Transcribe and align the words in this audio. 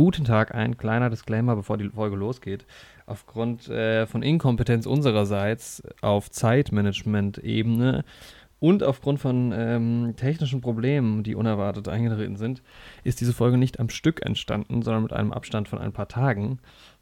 Guten 0.00 0.24
Tag, 0.24 0.54
ein 0.54 0.78
kleiner 0.78 1.10
Disclaimer, 1.10 1.56
bevor 1.56 1.76
die 1.76 1.90
Folge 1.90 2.16
losgeht. 2.16 2.64
Aufgrund 3.04 3.68
äh, 3.68 4.06
von 4.06 4.22
Inkompetenz 4.22 4.86
unsererseits 4.86 5.82
auf 6.00 6.30
Zeitmanagement-Ebene 6.30 8.04
und 8.60 8.82
aufgrund 8.82 9.20
von 9.20 9.52
ähm, 9.54 10.14
technischen 10.16 10.62
Problemen, 10.62 11.22
die 11.22 11.34
unerwartet 11.34 11.86
eingetreten 11.88 12.36
sind, 12.36 12.62
ist 13.04 13.20
diese 13.20 13.34
Folge 13.34 13.58
nicht 13.58 13.78
am 13.78 13.90
Stück 13.90 14.24
entstanden, 14.24 14.80
sondern 14.80 15.02
mit 15.02 15.12
einem 15.12 15.34
Abstand 15.34 15.68
von 15.68 15.78
ein 15.78 15.92
paar 15.92 16.08
Tagen. 16.08 16.60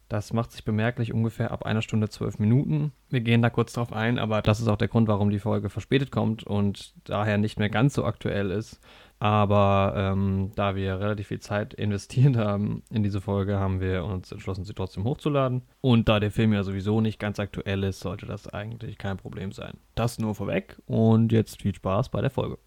Das 0.09 0.33
macht 0.33 0.51
sich 0.51 0.65
bemerklich 0.65 1.13
ungefähr 1.13 1.51
ab 1.51 1.65
einer 1.65 1.83
Stunde 1.83 2.09
zwölf 2.09 2.37
Minuten. 2.37 2.91
Wir 3.09 3.21
gehen 3.21 3.41
da 3.41 3.49
kurz 3.49 3.71
drauf 3.71 3.93
ein, 3.93 4.19
aber 4.19 4.41
das 4.41 4.59
ist 4.59 4.67
auch 4.67 4.75
der 4.75 4.87
Grund, 4.89 5.07
warum 5.07 5.29
die 5.29 5.39
Folge 5.39 5.69
verspätet 5.69 6.11
kommt 6.11 6.43
und 6.43 6.95
daher 7.05 7.37
nicht 7.37 7.59
mehr 7.59 7.69
ganz 7.69 7.93
so 7.93 8.03
aktuell 8.03 8.51
ist. 8.51 8.81
Aber 9.19 9.93
ähm, 9.97 10.51
da 10.55 10.75
wir 10.75 10.99
relativ 10.99 11.27
viel 11.27 11.39
Zeit 11.39 11.73
investiert 11.73 12.37
haben 12.37 12.83
in 12.89 13.03
diese 13.03 13.19
Folge, 13.19 13.59
haben 13.59 13.81
wir 13.81 14.05
uns 14.05 14.31
entschlossen, 14.31 14.63
sie 14.63 14.73
trotzdem 14.73 15.03
hochzuladen. 15.03 15.63
Und 15.81 16.07
da 16.07 16.21
der 16.21 16.31
Film 16.31 16.53
ja 16.53 16.63
sowieso 16.63 17.01
nicht 17.01 17.19
ganz 17.19 17.37
aktuell 17.39 17.83
ist, 17.83 17.99
sollte 17.99 18.25
das 18.25 18.47
eigentlich 18.47 18.97
kein 18.97 19.17
Problem 19.17 19.51
sein. 19.51 19.77
Das 19.95 20.19
nur 20.19 20.35
vorweg 20.35 20.77
und 20.85 21.33
jetzt 21.33 21.61
viel 21.61 21.75
Spaß 21.75 22.09
bei 22.09 22.21
der 22.21 22.29
Folge. 22.29 22.57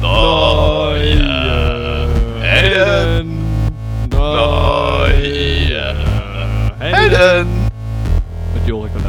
Neue 0.00 1.18
Helden. 2.40 3.38
Neue 4.10 5.94
Helden. 6.78 7.70
Mit 8.54 8.66
Jorik 8.66 9.01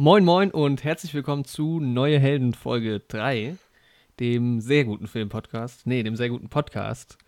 moin 0.00 0.24
moin 0.24 0.50
und 0.50 0.82
herzlich 0.82 1.12
willkommen 1.12 1.44
zu 1.44 1.78
Neue 1.78 2.18
Helden 2.18 2.54
Folge 2.54 3.00
3, 3.08 3.58
dem 4.18 4.62
sehr 4.62 4.86
guten 4.86 5.06
Film-Podcast. 5.06 5.86
Nee, 5.86 6.02
dem 6.02 6.16
sehr 6.16 6.30
guten 6.30 6.48
Podcast, 6.48 7.18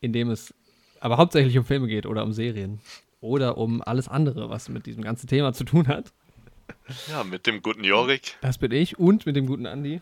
in 0.00 0.14
dem 0.14 0.30
es 0.30 0.54
aber 1.00 1.18
hauptsächlich 1.18 1.58
um 1.58 1.66
Filme 1.66 1.88
geht 1.88 2.06
oder 2.06 2.24
um 2.24 2.32
Serien. 2.32 2.80
Oder 3.20 3.58
um 3.58 3.82
alles 3.82 4.08
andere, 4.08 4.48
was 4.48 4.70
mit 4.70 4.86
diesem 4.86 5.04
ganzen 5.04 5.26
Thema 5.26 5.52
zu 5.52 5.64
tun 5.64 5.88
hat. 5.88 6.10
Ja, 7.10 7.22
mit 7.22 7.46
dem 7.46 7.60
guten 7.60 7.84
Jorik. 7.84 8.38
Das 8.40 8.56
bin 8.56 8.72
ich 8.72 8.98
und 8.98 9.26
mit 9.26 9.36
dem 9.36 9.46
guten 9.46 9.66
Andi. 9.66 10.00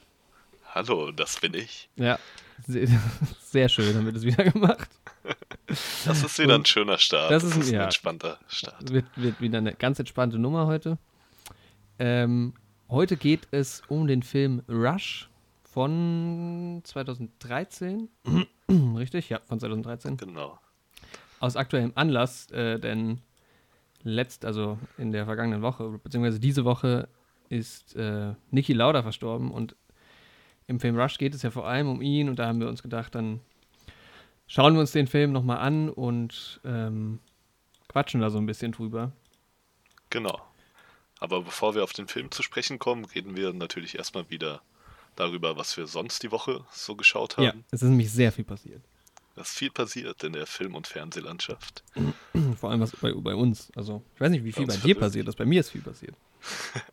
Hallo, 0.72 1.10
das 1.10 1.40
bin 1.40 1.54
ich. 1.54 1.88
Ja, 1.96 2.16
sehr, 2.64 2.86
sehr 3.42 3.68
schön, 3.68 3.92
haben 3.96 4.06
wir 4.06 4.12
das 4.12 4.22
wieder 4.22 4.44
gemacht. 4.44 4.88
Das 6.04 6.22
ist 6.22 6.38
wieder 6.38 6.54
ein 6.54 6.64
schöner 6.64 6.98
Start. 6.98 7.32
Das 7.32 7.42
ist 7.42 7.56
ein- 7.56 7.62
ein 7.62 7.72
ja. 7.72 7.84
entspannter 7.86 8.38
Start. 8.46 8.92
Wird, 8.92 9.06
wird 9.16 9.40
wieder 9.40 9.58
eine 9.58 9.74
ganz 9.74 9.98
entspannte 9.98 10.38
Nummer 10.38 10.68
heute. 10.68 10.96
Ähm, 12.02 12.54
heute 12.88 13.18
geht 13.18 13.46
es 13.50 13.82
um 13.88 14.06
den 14.06 14.22
Film 14.22 14.62
Rush 14.70 15.28
von 15.64 16.80
2013. 16.82 18.08
Richtig? 18.96 19.28
Ja, 19.28 19.40
von 19.44 19.60
2013. 19.60 20.16
Genau. 20.16 20.58
Aus 21.40 21.56
aktuellem 21.56 21.92
Anlass, 21.96 22.50
äh, 22.52 22.78
denn 22.78 23.20
letzt, 24.02 24.46
also 24.46 24.78
in 24.96 25.12
der 25.12 25.26
vergangenen 25.26 25.60
Woche, 25.60 26.00
beziehungsweise 26.02 26.40
diese 26.40 26.64
Woche, 26.64 27.06
ist 27.50 27.94
äh, 27.96 28.32
Niki 28.50 28.72
Lauda 28.72 29.02
verstorben 29.02 29.50
und 29.50 29.76
im 30.68 30.80
Film 30.80 30.98
Rush 30.98 31.18
geht 31.18 31.34
es 31.34 31.42
ja 31.42 31.50
vor 31.50 31.66
allem 31.66 31.90
um 31.90 32.00
ihn 32.00 32.30
und 32.30 32.38
da 32.38 32.46
haben 32.46 32.60
wir 32.60 32.68
uns 32.68 32.82
gedacht, 32.82 33.14
dann 33.14 33.40
schauen 34.46 34.72
wir 34.72 34.80
uns 34.80 34.92
den 34.92 35.06
Film 35.06 35.32
nochmal 35.32 35.58
an 35.58 35.90
und 35.90 36.62
ähm, 36.64 37.18
quatschen 37.88 38.22
da 38.22 38.30
so 38.30 38.38
ein 38.38 38.46
bisschen 38.46 38.72
drüber. 38.72 39.12
Genau. 40.08 40.40
Aber 41.20 41.42
bevor 41.42 41.74
wir 41.74 41.84
auf 41.84 41.92
den 41.92 42.08
Film 42.08 42.30
zu 42.30 42.42
sprechen 42.42 42.78
kommen, 42.78 43.04
reden 43.04 43.36
wir 43.36 43.52
natürlich 43.52 43.96
erstmal 43.98 44.28
wieder 44.30 44.62
darüber, 45.16 45.56
was 45.56 45.76
wir 45.76 45.86
sonst 45.86 46.22
die 46.22 46.30
Woche 46.32 46.64
so 46.72 46.96
geschaut 46.96 47.36
haben. 47.36 47.44
Ja, 47.44 47.54
es 47.70 47.82
ist 47.82 47.88
nämlich 47.90 48.10
sehr 48.10 48.32
viel 48.32 48.44
passiert. 48.44 48.82
Es 49.36 49.50
ist 49.50 49.58
viel 49.58 49.70
passiert 49.70 50.22
in 50.24 50.32
der 50.32 50.46
Film- 50.46 50.74
und 50.74 50.86
Fernsehlandschaft. 50.86 51.82
Vor 52.58 52.70
allem 52.70 52.80
was 52.80 52.92
bei, 52.96 53.12
bei 53.12 53.34
uns. 53.34 53.70
Also, 53.76 54.02
ich 54.14 54.20
weiß 54.20 54.30
nicht, 54.30 54.44
wie 54.44 54.52
viel 54.52 54.66
Bei 54.66 54.74
bei 54.74 54.80
dir 54.80 54.98
passiert 54.98 55.28
ist. 55.28 55.36
Bei 55.36 55.44
mir 55.46 55.60
ist 55.60 55.70
viel 55.70 55.82
passiert. 55.82 56.14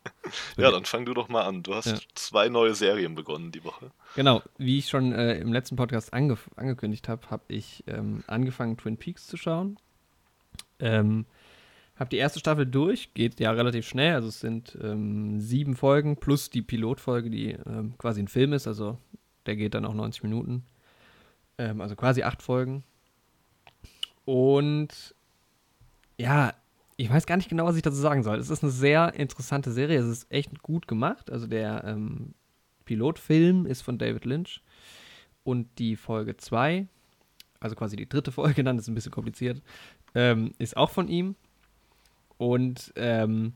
Ja, 0.58 0.70
dann 0.70 0.84
fang 0.84 1.06
du 1.06 1.14
doch 1.14 1.28
mal 1.30 1.44
an. 1.46 1.62
Du 1.62 1.74
hast 1.74 1.86
Ja. 1.86 1.98
zwei 2.14 2.50
neue 2.50 2.74
Serien 2.74 3.14
begonnen 3.14 3.50
die 3.50 3.64
Woche. 3.64 3.90
Genau, 4.14 4.42
wie 4.58 4.76
ich 4.78 4.88
schon 4.88 5.12
äh, 5.12 5.38
im 5.38 5.54
letzten 5.54 5.76
Podcast 5.76 6.12
ange 6.12 6.36
angekündigt 6.54 7.08
habe, 7.08 7.30
habe 7.30 7.44
ich 7.48 7.82
ähm, 7.86 8.22
angefangen, 8.26 8.76
Twin 8.76 8.98
Peaks 8.98 9.26
zu 9.26 9.38
schauen. 9.38 9.78
Ähm, 10.80 11.24
habe 11.98 12.10
die 12.10 12.16
erste 12.16 12.38
Staffel 12.38 12.66
durch, 12.66 13.12
geht 13.14 13.40
ja 13.40 13.50
relativ 13.50 13.86
schnell, 13.86 14.14
also 14.14 14.28
es 14.28 14.40
sind 14.40 14.78
ähm, 14.82 15.40
sieben 15.40 15.74
Folgen 15.74 16.16
plus 16.16 16.50
die 16.50 16.62
Pilotfolge, 16.62 17.30
die 17.30 17.50
ähm, 17.52 17.96
quasi 17.98 18.22
ein 18.22 18.28
Film 18.28 18.52
ist, 18.52 18.66
also 18.66 18.98
der 19.46 19.56
geht 19.56 19.74
dann 19.74 19.84
auch 19.84 19.94
90 19.94 20.22
Minuten. 20.22 20.64
Ähm, 21.58 21.80
also 21.80 21.96
quasi 21.96 22.22
acht 22.22 22.42
Folgen. 22.42 22.84
Und 24.24 25.14
ja, 26.18 26.52
ich 26.96 27.10
weiß 27.10 27.26
gar 27.26 27.36
nicht 27.36 27.48
genau, 27.48 27.64
was 27.64 27.76
ich 27.76 27.82
dazu 27.82 27.96
sagen 27.96 28.22
soll. 28.22 28.38
Es 28.38 28.50
ist 28.50 28.62
eine 28.62 28.72
sehr 28.72 29.14
interessante 29.14 29.72
Serie, 29.72 29.98
es 29.98 30.06
ist 30.06 30.30
echt 30.30 30.62
gut 30.62 30.86
gemacht. 30.86 31.30
Also 31.30 31.46
der 31.46 31.84
ähm, 31.84 32.34
Pilotfilm 32.84 33.66
ist 33.66 33.82
von 33.82 33.98
David 33.98 34.24
Lynch 34.24 34.62
und 35.44 35.66
die 35.78 35.96
Folge 35.96 36.36
2, 36.36 36.86
also 37.60 37.74
quasi 37.74 37.96
die 37.96 38.08
dritte 38.08 38.32
Folge, 38.32 38.64
dann 38.64 38.78
ist 38.78 38.88
ein 38.88 38.94
bisschen 38.94 39.12
kompliziert, 39.12 39.62
ähm, 40.14 40.52
ist 40.58 40.76
auch 40.76 40.90
von 40.90 41.08
ihm. 41.08 41.36
Und 42.38 42.92
ähm, 42.96 43.52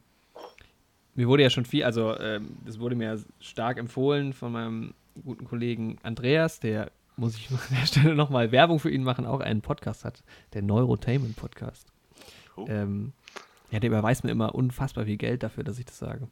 mir 1.15 1.29
wurde 1.29 1.43
ja 1.43 1.51
schon 1.51 1.65
viel, 1.65 1.85
also 1.85 2.19
ähm, 2.19 2.57
das 2.67 2.79
wurde 2.79 2.97
mir 2.97 3.23
stark 3.41 3.79
empfohlen 3.79 4.33
von 4.33 4.53
meinem 4.53 4.95
guten 5.25 5.45
Kollegen 5.45 5.99
Andreas, 6.03 6.61
der, 6.61 6.91
muss 7.17 7.37
ich 7.37 7.51
an 7.51 7.59
der 7.71 7.87
Stelle 7.87 8.15
nochmal 8.15 8.53
Werbung 8.53 8.79
für 8.79 8.91
ihn 8.91 9.05
machen, 9.05 9.27
auch 9.27 9.41
einen 9.41 9.63
Podcast 9.63 10.05
hat, 10.05 10.23
der 10.53 10.63
Neurotainment 10.63 11.37
Podcast. 11.37 11.87
Oh. 12.57 12.67
Ähm, 12.69 13.13
ja, 13.71 13.81
der 13.81 13.89
überweist 13.89 14.25
mir 14.25 14.31
immer 14.31 14.55
unfassbar 14.55 15.07
viel 15.07 15.17
Geld 15.17 15.43
dafür, 15.43 15.65
dass 15.65 15.79
ich 15.79 15.87
das 15.87 15.99
sage. 15.99 16.29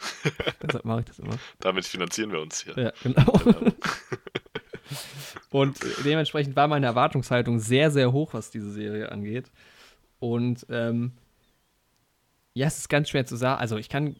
Deshalb 0.62 0.84
mache 0.84 1.00
ich 1.00 1.06
das 1.06 1.18
immer. 1.18 1.38
Damit 1.60 1.84
finanzieren 1.84 2.32
wir 2.32 2.40
uns 2.40 2.62
hier. 2.64 2.76
Ja, 2.76 2.92
genau. 3.02 3.32
Und 5.50 5.78
dementsprechend 6.04 6.56
war 6.56 6.68
meine 6.68 6.86
Erwartungshaltung 6.86 7.58
sehr, 7.58 7.90
sehr 7.90 8.12
hoch, 8.12 8.34
was 8.34 8.50
diese 8.50 8.70
Serie 8.72 9.12
angeht. 9.12 9.50
Und 10.18 10.66
ähm, 10.68 11.12
ja, 12.54 12.66
es 12.66 12.78
ist 12.78 12.88
ganz 12.88 13.08
schwer 13.08 13.26
zu 13.26 13.36
sagen. 13.36 13.60
Also 13.60 13.76
ich 13.76 13.88
kann 13.88 14.16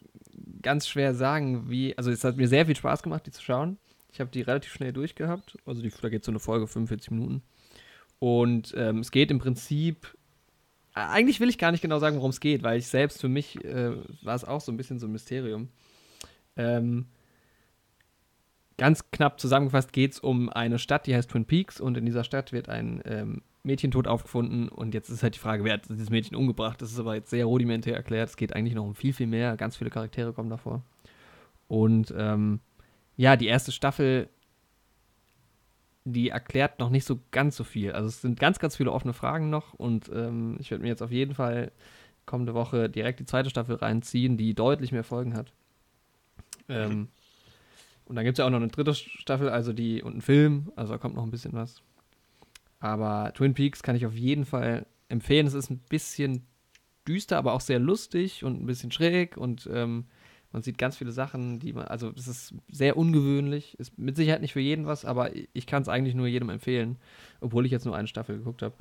ganz 0.63 0.89
schwer 0.89 1.15
sagen, 1.15 1.71
wie. 1.71 1.97
Also 1.97 2.11
es 2.11 2.25
hat 2.25 2.37
mir 2.37 2.49
sehr 2.49 2.67
viel 2.67 2.77
Spaß 2.77 3.03
gemacht, 3.03 3.27
die 3.27 3.31
zu 3.31 3.43
schauen. 3.43 3.79
Ich 4.13 4.21
habe 4.21 4.31
die 4.31 4.43
relativ 4.43 4.73
schnell 4.73 4.93
durchgehabt. 4.93 5.57
Also 5.67 5.83
die, 5.83 5.93
da 6.01 6.09
geht 6.09 6.25
so 6.25 6.33
eine 6.33 6.41
Folge 6.41 6.67
45 6.67 7.11
Minuten. 7.13 7.43
Und 8.19 8.75
ähm, 8.77 8.99
es 8.99 9.11
geht 9.11 9.31
im 9.31 9.39
Prinzip. 9.39 10.17
Eigentlich 10.93 11.39
will 11.41 11.49
ich 11.49 11.59
gar 11.59 11.71
nicht 11.71 11.83
genau 11.83 11.99
sagen, 11.99 12.17
worum 12.17 12.31
es 12.31 12.41
geht, 12.41 12.63
weil 12.63 12.79
ich 12.79 12.89
selbst 12.89 13.21
für 13.21 13.29
mich 13.29 13.65
äh, 13.65 13.93
war 14.23 14.35
es 14.35 14.45
auch 14.45 14.61
so 14.61 14.73
ein 14.73 14.77
bisschen 14.77 14.99
so 14.99 15.07
ein 15.07 15.12
Mysterium. 15.12 15.69
Ähm, 16.57 17.07
Ganz 18.81 19.11
knapp 19.11 19.39
zusammengefasst 19.39 19.93
geht 19.93 20.12
es 20.12 20.21
um 20.21 20.49
eine 20.49 20.79
Stadt, 20.79 21.07
die 21.07 21.15
heißt 21.15 21.29
Twin 21.29 21.45
Peaks 21.45 21.83
und 21.83 21.99
in 21.99 22.07
dieser 22.07 22.25
Stadt 22.25 22.51
wird 22.51 22.71
ein 22.71 23.03
ähm, 23.05 23.43
Mädchen 23.62 23.91
tot 23.91 24.06
aufgefunden 24.06 24.69
und 24.69 24.94
jetzt 24.94 25.10
ist 25.10 25.22
halt 25.22 25.34
die 25.34 25.38
Frage, 25.38 25.65
wer 25.65 25.75
hat 25.75 25.88
dieses 25.88 26.10
Mädchen 26.10 26.37
umgebracht? 26.37 26.81
Das 26.81 26.91
ist 26.91 26.98
aber 26.98 27.15
jetzt 27.15 27.31
sehr 27.31 27.44
rudimentär 27.44 27.94
erklärt. 27.94 28.31
Es 28.31 28.37
geht 28.37 28.54
eigentlich 28.54 28.75
noch 28.75 28.84
um 28.84 28.94
viel, 28.94 29.12
viel 29.12 29.26
mehr. 29.26 29.56
Ganz 29.56 29.76
viele 29.76 29.91
Charaktere 29.91 30.32
kommen 30.32 30.48
davor. 30.48 30.82
Und 31.69 32.12
ähm, 32.16 32.60
ja, 33.16 33.37
die 33.37 33.47
erste 33.47 33.70
Staffel, 33.70 34.28
die 36.04 36.31
erklärt 36.31 36.78
noch 36.78 36.91
nicht 36.91 37.04
so 37.04 37.20
ganz 37.31 37.56
so 37.56 37.65
viel. 37.65 37.93
Also 37.93 38.09
es 38.09 38.22
sind 38.22 38.41
ganz, 38.41 38.59
ganz 38.59 38.76
viele 38.76 38.93
offene 38.93 39.12
Fragen 39.12 39.50
noch 39.50 39.75
und 39.75 40.10
ähm, 40.15 40.56
ich 40.59 40.70
werde 40.70 40.82
mir 40.82 40.88
jetzt 40.88 41.03
auf 41.03 41.12
jeden 41.12 41.34
Fall 41.34 41.70
kommende 42.25 42.54
Woche 42.54 42.88
direkt 42.88 43.20
die 43.20 43.26
zweite 43.26 43.50
Staffel 43.50 43.76
reinziehen, 43.76 44.37
die 44.37 44.54
deutlich 44.54 44.93
mehr 44.93 45.04
Folgen 45.04 45.34
hat. 45.34 45.53
Ähm, 46.69 47.09
und 48.06 48.16
dann 48.16 48.25
gibt 48.25 48.38
es 48.38 48.43
ja 48.43 48.47
auch 48.47 48.50
noch 48.50 48.59
eine 48.59 48.69
dritte 48.69 48.94
Staffel, 48.94 49.50
also 49.50 49.72
die 49.72 50.03
und 50.03 50.12
einen 50.12 50.20
Film, 50.22 50.73
also 50.76 50.93
da 50.93 50.99
kommt 50.99 51.14
noch 51.14 51.23
ein 51.23 51.31
bisschen 51.31 51.52
was. 51.52 51.82
Aber 52.81 53.32
Twin 53.35 53.55
Peaks 53.55 53.82
kann 53.82 53.94
ich 53.97 54.06
auf 54.06 54.15
jeden 54.15 54.44
Fall 54.44 54.87
empfehlen. 55.09 55.47
Es 55.47 55.55
ist 55.55 55.71
ein 55.71 55.79
bisschen 55.88 56.47
düster, 57.06 57.38
aber 57.38 57.53
auch 57.53 57.61
sehr 57.61 57.79
lustig 57.79 58.44
und 58.44 58.62
ein 58.62 58.67
bisschen 58.67 58.91
schräg 58.93 59.37
und 59.37 59.69
ähm, 59.73 60.06
man 60.53 60.62
sieht 60.62 60.79
ganz 60.79 60.97
viele 60.97 61.12
Sachen, 61.12 61.61
die 61.61 61.73
man, 61.73 61.87
also 61.87 62.11
es 62.17 62.27
ist 62.27 62.55
sehr 62.71 62.97
ungewöhnlich, 62.97 63.79
ist 63.79 63.99
mit 63.99 64.17
Sicherheit 64.17 64.41
nicht 64.41 64.53
für 64.53 64.61
jeden 64.61 64.87
was, 64.87 65.05
aber 65.05 65.31
ich 65.53 65.67
kann 65.67 65.82
es 65.82 65.88
eigentlich 65.88 66.15
nur 66.15 66.27
jedem 66.27 66.50
empfehlen, 66.50 66.99
obwohl 67.41 67.65
ich 67.67 67.73
jetzt 67.73 67.85
nur 67.87 67.97
eine 67.97 68.09
Staffel 68.09 68.38
geguckt 68.38 68.62
habe. 68.62 68.75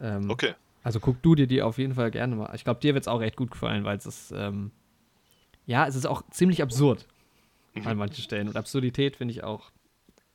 Ähm, 0.00 0.30
Okay. 0.30 0.54
also 0.82 1.00
guck 1.00 1.20
du 1.22 1.34
dir 1.34 1.46
die 1.46 1.62
auf 1.62 1.78
jeden 1.78 1.94
Fall 1.94 2.10
gerne 2.10 2.34
mal. 2.36 2.50
Ich 2.54 2.64
glaube, 2.64 2.80
dir 2.80 2.94
wird 2.94 3.04
es 3.04 3.08
auch 3.08 3.20
recht 3.20 3.36
gut 3.36 3.50
gefallen, 3.50 3.84
weil 3.84 3.96
es 3.98 4.06
ist, 4.06 4.32
ähm, 4.34 4.70
ja, 5.66 5.86
es 5.86 5.94
ist 5.96 6.06
auch 6.06 6.22
ziemlich 6.30 6.62
absurd 6.62 7.06
Mhm. 7.74 7.86
an 7.86 7.96
manchen 7.98 8.22
Stellen. 8.22 8.48
Und 8.48 8.56
Absurdität 8.56 9.16
finde 9.16 9.32
ich 9.32 9.44
auch. 9.44 9.70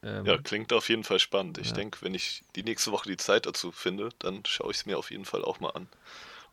Ähm, 0.03 0.25
Ja, 0.25 0.38
klingt 0.38 0.71
auf 0.73 0.89
jeden 0.89 1.03
Fall 1.03 1.19
spannend. 1.19 1.57
Ich 1.57 1.69
Ja. 1.69 1.73
denke, 1.75 1.99
wenn 2.01 2.13
ich 2.13 2.44
die 2.55 2.63
nächste 2.63 2.91
Woche 2.91 3.09
die 3.09 3.17
Zeit 3.17 3.45
dazu 3.45 3.71
finde, 3.71 4.09
dann 4.19 4.44
schaue 4.45 4.71
ich 4.71 4.77
es 4.77 4.85
mir 4.85 4.97
auf 4.97 5.11
jeden 5.11 5.25
Fall 5.25 5.44
auch 5.44 5.59
mal 5.59 5.71
an. 5.71 5.88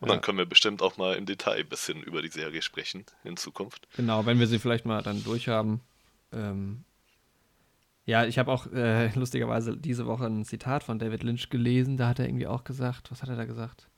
Und 0.01 0.09
Ja. 0.09 0.15
dann 0.15 0.23
können 0.23 0.39
wir 0.39 0.47
bestimmt 0.47 0.83
auch 0.83 0.97
mal 0.97 1.17
im 1.17 1.27
Detail 1.27 1.61
ein 1.61 1.69
bisschen 1.69 2.03
über 2.03 2.23
die 2.23 2.29
Serie 2.29 2.63
sprechen 2.63 3.05
in 3.23 3.37
Zukunft. 3.37 3.87
Genau, 3.97 4.27
wenn 4.27 4.39
wir 4.39 4.47
sie 4.47 4.59
vielleicht 4.59 4.85
mal 4.87 5.03
dann 5.03 5.23
durchhaben. 5.25 5.81
Ähm, 6.33 6.85
Ja, 8.07 8.27
ich 8.27 8.39
habe 8.39 8.53
auch 8.53 8.67
äh, 8.73 9.09
lustigerweise 9.15 9.77
diese 9.77 10.07
Woche 10.07 10.27
ein 10.27 10.45
Zitat 10.45 10.85
von 10.85 10.99
David 10.99 11.23
Lynch 11.23 11.49
gelesen. 11.49 11.97
Da 11.97 12.09
hat 12.09 12.19
er 12.19 12.27
irgendwie 12.27 12.47
auch 12.47 12.65
gesagt, 12.65 13.11
was 13.11 13.23
hat 13.23 13.29
er 13.31 13.37
da 13.37 13.45
gesagt? 13.45 13.89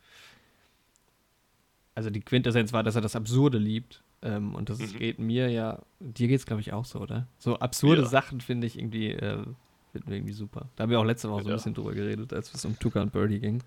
Also 1.94 2.10
die 2.10 2.20
Quintessenz 2.20 2.72
war, 2.72 2.82
dass 2.82 2.94
er 2.94 3.00
das 3.00 3.16
Absurde 3.16 3.58
liebt. 3.58 4.02
Ähm, 4.26 4.54
und 4.54 4.68
das 4.70 4.78
Mhm. 4.78 4.98
geht 4.98 5.18
mir 5.18 5.48
ja, 5.50 5.82
dir 6.00 6.28
geht 6.28 6.40
es 6.40 6.46
glaube 6.46 6.60
ich 6.60 6.72
auch 6.72 6.84
so, 6.84 7.00
oder? 7.00 7.26
So 7.38 7.58
absurde 7.58 8.02
Ja. 8.02 8.08
Sachen 8.08 8.40
finde 8.40 8.66
ich 8.66 8.78
irgendwie, 8.78 9.12
äh, 9.12 9.44
finden 9.92 10.08
wir 10.08 10.16
irgendwie 10.16 10.32
super. 10.32 10.68
Da 10.76 10.82
haben 10.82 10.90
wir 10.90 10.98
auch 11.00 11.04
letzte 11.04 11.30
Woche 11.30 11.42
so 11.42 11.48
ein 11.48 11.50
Ja. 11.50 11.56
bisschen 11.56 11.74
drüber 11.74 11.94
geredet, 11.94 12.32
als 12.32 12.52
es 12.52 12.64
um 12.64 12.78
Tucker 12.78 13.02
und 13.02 13.12
Birdie 13.12 13.40
ging. 13.40 13.62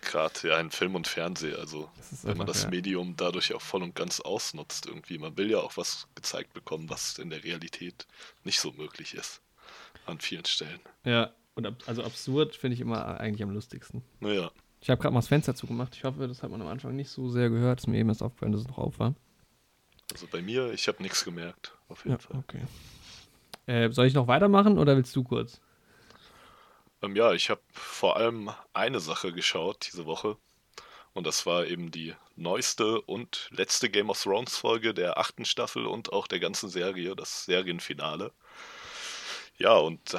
Gerade 0.00 0.48
ja 0.48 0.58
in 0.58 0.70
Film 0.70 0.96
und 0.96 1.06
Fernsehen, 1.06 1.54
also 1.56 1.88
wenn 2.22 2.36
man 2.36 2.40
einfach, 2.40 2.46
das 2.54 2.64
ja. 2.64 2.70
Medium 2.70 3.14
dadurch 3.16 3.54
auch 3.54 3.60
voll 3.62 3.84
und 3.84 3.94
ganz 3.94 4.18
ausnutzt 4.20 4.86
irgendwie. 4.86 5.16
Man 5.18 5.36
will 5.38 5.48
ja 5.50 5.58
auch 5.58 5.76
was 5.76 6.08
gezeigt 6.16 6.52
bekommen, 6.54 6.90
was 6.90 7.18
in 7.18 7.30
der 7.30 7.44
Realität 7.44 8.06
nicht 8.42 8.58
so 8.58 8.72
möglich 8.72 9.14
ist. 9.14 9.40
An 10.06 10.18
vielen 10.18 10.44
Stellen. 10.44 10.80
Ja, 11.04 11.30
und 11.54 11.66
ab, 11.66 11.74
also 11.86 12.02
absurd 12.02 12.56
finde 12.56 12.74
ich 12.74 12.80
immer 12.80 13.20
eigentlich 13.20 13.44
am 13.44 13.50
lustigsten. 13.50 14.02
Naja, 14.18 14.50
Ich 14.80 14.90
habe 14.90 15.00
gerade 15.00 15.14
mal 15.14 15.20
das 15.20 15.28
Fenster 15.28 15.54
zugemacht. 15.54 15.94
Ich 15.94 16.02
hoffe, 16.02 16.26
das 16.26 16.42
hat 16.42 16.50
man 16.50 16.60
am 16.60 16.66
Anfang 16.66 16.96
nicht 16.96 17.08
so 17.10 17.28
sehr 17.30 17.48
gehört. 17.50 17.78
Ist 17.78 17.86
mir 17.86 17.98
eben 17.98 18.08
erst 18.08 18.24
aufgefallen, 18.24 18.50
dass 18.50 18.62
es 18.62 18.66
noch 18.68 18.78
auf 18.78 18.98
war. 18.98 19.14
Also 20.12 20.28
bei 20.28 20.42
mir, 20.42 20.72
ich 20.72 20.88
habe 20.88 21.02
nichts 21.02 21.24
gemerkt, 21.24 21.76
auf 21.88 22.04
jeden 22.04 22.12
Ja, 22.12 22.20
Fall. 22.20 22.38
okay. 22.38 22.68
Äh, 23.66 23.90
soll 23.90 24.06
ich 24.06 24.14
noch 24.14 24.26
weitermachen 24.28 24.78
oder 24.78 24.96
willst 24.96 25.14
du 25.16 25.24
kurz? 25.24 25.60
Ähm, 27.02 27.16
ja, 27.16 27.32
ich 27.32 27.50
habe 27.50 27.60
vor 27.72 28.16
allem 28.16 28.50
eine 28.72 29.00
Sache 29.00 29.32
geschaut 29.32 29.88
diese 29.92 30.06
Woche. 30.06 30.36
Und 31.14 31.26
das 31.26 31.46
war 31.46 31.66
eben 31.66 31.90
die 31.90 32.14
neueste 32.36 33.00
und 33.02 33.48
letzte 33.52 33.90
Game 33.90 34.10
of 34.10 34.22
Thrones 34.22 34.56
Folge 34.56 34.94
der 34.94 35.18
achten 35.18 35.44
Staffel 35.46 35.86
und 35.86 36.12
auch 36.12 36.26
der 36.28 36.40
ganzen 36.40 36.68
Serie, 36.70 37.16
das 37.16 37.46
Serienfinale. 37.46 38.32
Ja, 39.58 39.74
und 39.76 40.14
äh, 40.14 40.18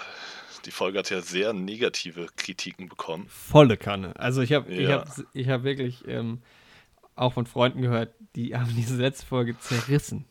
die 0.65 0.71
Folge 0.71 0.99
hat 0.99 1.09
ja 1.09 1.21
sehr 1.21 1.53
negative 1.53 2.27
Kritiken 2.35 2.89
bekommen. 2.89 3.29
Volle 3.29 3.77
Kanne. 3.77 4.15
Also 4.17 4.41
ich 4.41 4.53
habe 4.53 4.71
ich 4.75 4.89
Ja. 4.89 4.89
hab, 4.89 5.07
ich 5.33 5.47
hab 5.49 5.63
wirklich 5.63 6.07
ähm, 6.07 6.41
auch 7.15 7.33
von 7.33 7.45
Freunden 7.45 7.81
gehört, 7.81 8.13
die 8.35 8.55
haben 8.55 8.73
diese 8.75 8.95
letzte 8.97 9.25
Folge 9.25 9.57
zerrissen. 9.59 10.25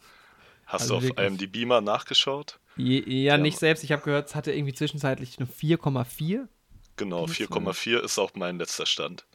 Hast 0.67 0.82
Also 0.82 0.94
du 0.94 0.99
auf 0.99 1.02
wirklich. 1.05 1.26
IMDb 1.26 1.67
mal 1.67 1.81
nachgeschaut? 1.81 2.58
Je, 2.76 3.00
ja, 3.00 3.37
Ja, 3.37 3.38
nicht 3.38 3.55
ma- 3.55 3.61
selbst. 3.61 3.84
Ich 3.84 3.93
habe 3.93 4.02
gehört, 4.02 4.29
es 4.29 4.34
hatte 4.34 4.52
irgendwie 4.52 4.73
zwischenzeitlich 4.75 5.38
eine 5.38 5.46
4,4. 5.46 6.49
Genau, 6.96 7.26
Das, 7.26 7.38
äh, 7.38 7.44
4,4 7.44 8.00
ist 8.02 8.19
auch 8.19 8.32
mein 8.34 8.58
letzter 8.58 8.87
Stand. 8.87 9.26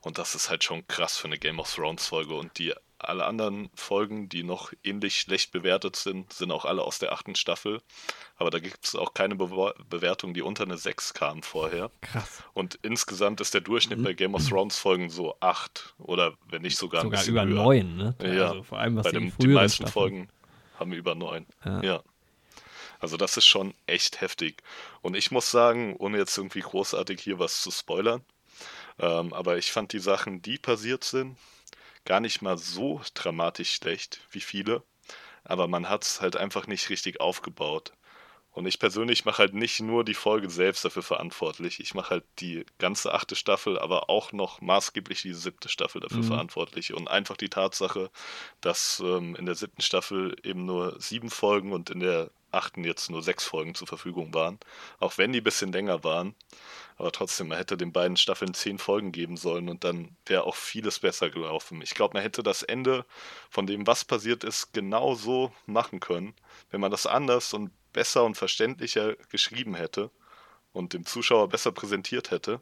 Und 0.00 0.18
das 0.18 0.34
ist 0.34 0.48
halt 0.50 0.64
schon 0.64 0.86
krass 0.88 1.16
für 1.18 1.26
eine 1.26 1.38
Game 1.38 1.58
of 1.60 1.72
Thrones 1.72 2.06
Folge. 2.06 2.34
Und 2.34 2.58
die 2.58 2.72
alle 3.02 3.24
anderen 3.24 3.70
Folgen, 3.74 4.28
die 4.28 4.42
noch 4.42 4.72
ähnlich 4.84 5.16
schlecht 5.16 5.52
bewertet 5.52 5.96
sind, 5.96 6.32
sind 6.32 6.50
auch 6.52 6.64
alle 6.64 6.82
aus 6.82 6.98
der 6.98 7.12
achten 7.12 7.34
Staffel. 7.34 7.80
Aber 8.36 8.50
da 8.50 8.58
gibt 8.58 8.84
es 8.84 8.94
auch 8.94 9.14
keine 9.14 9.34
Bewa- 9.34 9.74
Bewertung, 9.88 10.34
die 10.34 10.42
unter 10.42 10.64
eine 10.64 10.78
6 10.78 11.14
kam 11.14 11.42
vorher. 11.42 11.90
Krass. 12.02 12.42
Und 12.52 12.78
insgesamt 12.82 13.40
ist 13.40 13.54
der 13.54 13.60
Durchschnitt 13.62 14.02
bei 14.02 14.12
Game 14.12 14.34
of 14.34 14.48
Thrones 14.48 14.78
Folgen 14.78 15.10
so 15.10 15.36
8 15.40 15.94
oder 15.98 16.34
wenn 16.48 16.62
nicht 16.62 16.76
sogar, 16.76 17.02
Sogar 17.02 17.24
über 17.26 17.44
höher. 17.44 17.54
9, 17.54 17.96
ne? 17.96 18.14
Ja, 18.22 18.48
Also 18.50 18.62
vor 18.62 18.78
allem 18.78 18.96
was 18.96 19.04
Bei 19.04 19.10
die 19.12 19.18
dem, 19.18 19.32
die 19.38 19.46
meisten 19.48 19.82
Staffeln- 19.86 19.92
Folgen 19.92 20.28
haben 20.78 20.90
wir 20.92 20.98
über 20.98 21.14
9. 21.14 21.46
Ja. 21.64 21.82
Ja. 21.82 22.02
Also 22.98 23.16
das 23.16 23.36
ist 23.38 23.46
schon 23.46 23.72
echt 23.86 24.20
heftig. 24.20 24.62
Und 25.00 25.16
ich 25.16 25.30
muss 25.30 25.50
sagen, 25.50 25.96
ohne 25.96 26.18
jetzt 26.18 26.36
irgendwie 26.36 26.60
großartig 26.60 27.20
hier 27.20 27.38
was 27.38 27.62
zu 27.62 27.70
spoilern, 27.70 28.22
ähm, 28.98 29.32
aber 29.32 29.56
ich 29.56 29.72
fand 29.72 29.92
die 29.94 29.98
Sachen, 30.00 30.42
die 30.42 30.58
passiert 30.58 31.04
sind, 31.04 31.38
gar 32.10 32.18
nicht 32.18 32.42
mal 32.42 32.58
so 32.58 33.00
dramatisch 33.14 33.72
schlecht 33.72 34.18
wie 34.32 34.40
viele. 34.40 34.82
Aber 35.44 35.68
man 35.68 35.88
hat 35.88 36.02
es 36.02 36.20
halt 36.20 36.34
einfach 36.34 36.66
nicht 36.66 36.90
richtig 36.90 37.20
aufgebaut. 37.20 37.92
Und 38.50 38.66
ich 38.66 38.80
persönlich 38.80 39.24
mache 39.24 39.38
halt 39.38 39.54
nicht 39.54 39.78
nur 39.78 40.04
die 40.04 40.14
Folge 40.14 40.50
selbst 40.50 40.84
dafür 40.84 41.04
verantwortlich. 41.04 41.78
Ich 41.78 41.94
mache 41.94 42.10
halt 42.10 42.24
die 42.40 42.66
ganze 42.78 43.14
achte 43.14 43.36
Staffel, 43.36 43.78
aber 43.78 44.10
auch 44.10 44.32
noch 44.32 44.60
maßgeblich 44.60 45.22
die 45.22 45.34
siebte 45.34 45.68
Staffel 45.68 46.00
dafür 46.00 46.24
Mhm. 46.24 46.26
verantwortlich. 46.26 46.92
Und 46.94 47.06
einfach 47.08 47.36
die 47.36 47.48
Tatsache, 47.48 48.10
dass 48.60 48.98
ähm, 49.06 49.36
in 49.36 49.46
der 49.46 49.54
siebten 49.54 49.82
Staffel 49.82 50.34
eben 50.42 50.64
nur 50.66 51.00
sieben 51.00 51.30
Folgen 51.30 51.72
und 51.72 51.90
in 51.90 52.00
der 52.00 52.32
achten 52.50 52.82
jetzt 52.82 53.08
nur 53.08 53.22
sechs 53.22 53.44
Folgen 53.44 53.76
zur 53.76 53.86
Verfügung 53.86 54.34
waren. 54.34 54.58
Auch 54.98 55.16
wenn 55.16 55.30
die 55.32 55.40
ein 55.42 55.44
bisschen 55.44 55.70
länger 55.70 56.02
waren. 56.02 56.34
Aber 57.00 57.12
trotzdem, 57.12 57.48
man 57.48 57.56
hätte 57.56 57.78
den 57.78 57.92
beiden 57.92 58.18
Staffeln 58.18 58.52
zehn 58.52 58.76
Folgen 58.76 59.10
geben 59.10 59.38
sollen 59.38 59.70
und 59.70 59.84
dann 59.84 60.18
wäre 60.26 60.44
auch 60.44 60.54
vieles 60.54 60.98
besser 60.98 61.30
gelaufen. 61.30 61.80
Ich 61.80 61.94
glaube, 61.94 62.12
man 62.12 62.22
hätte 62.22 62.42
das 62.42 62.62
Ende 62.62 63.06
von 63.48 63.66
dem, 63.66 63.86
was 63.86 64.04
passiert 64.04 64.44
ist, 64.44 64.74
genau 64.74 65.14
so 65.14 65.50
machen 65.64 66.00
können, 66.00 66.34
wenn 66.70 66.78
man 66.82 66.90
das 66.90 67.06
anders 67.06 67.54
und 67.54 67.70
besser 67.94 68.22
und 68.24 68.36
verständlicher 68.36 69.16
geschrieben 69.30 69.74
hätte 69.74 70.10
und 70.74 70.92
dem 70.92 71.06
Zuschauer 71.06 71.48
besser 71.48 71.72
präsentiert 71.72 72.30
hätte, 72.32 72.60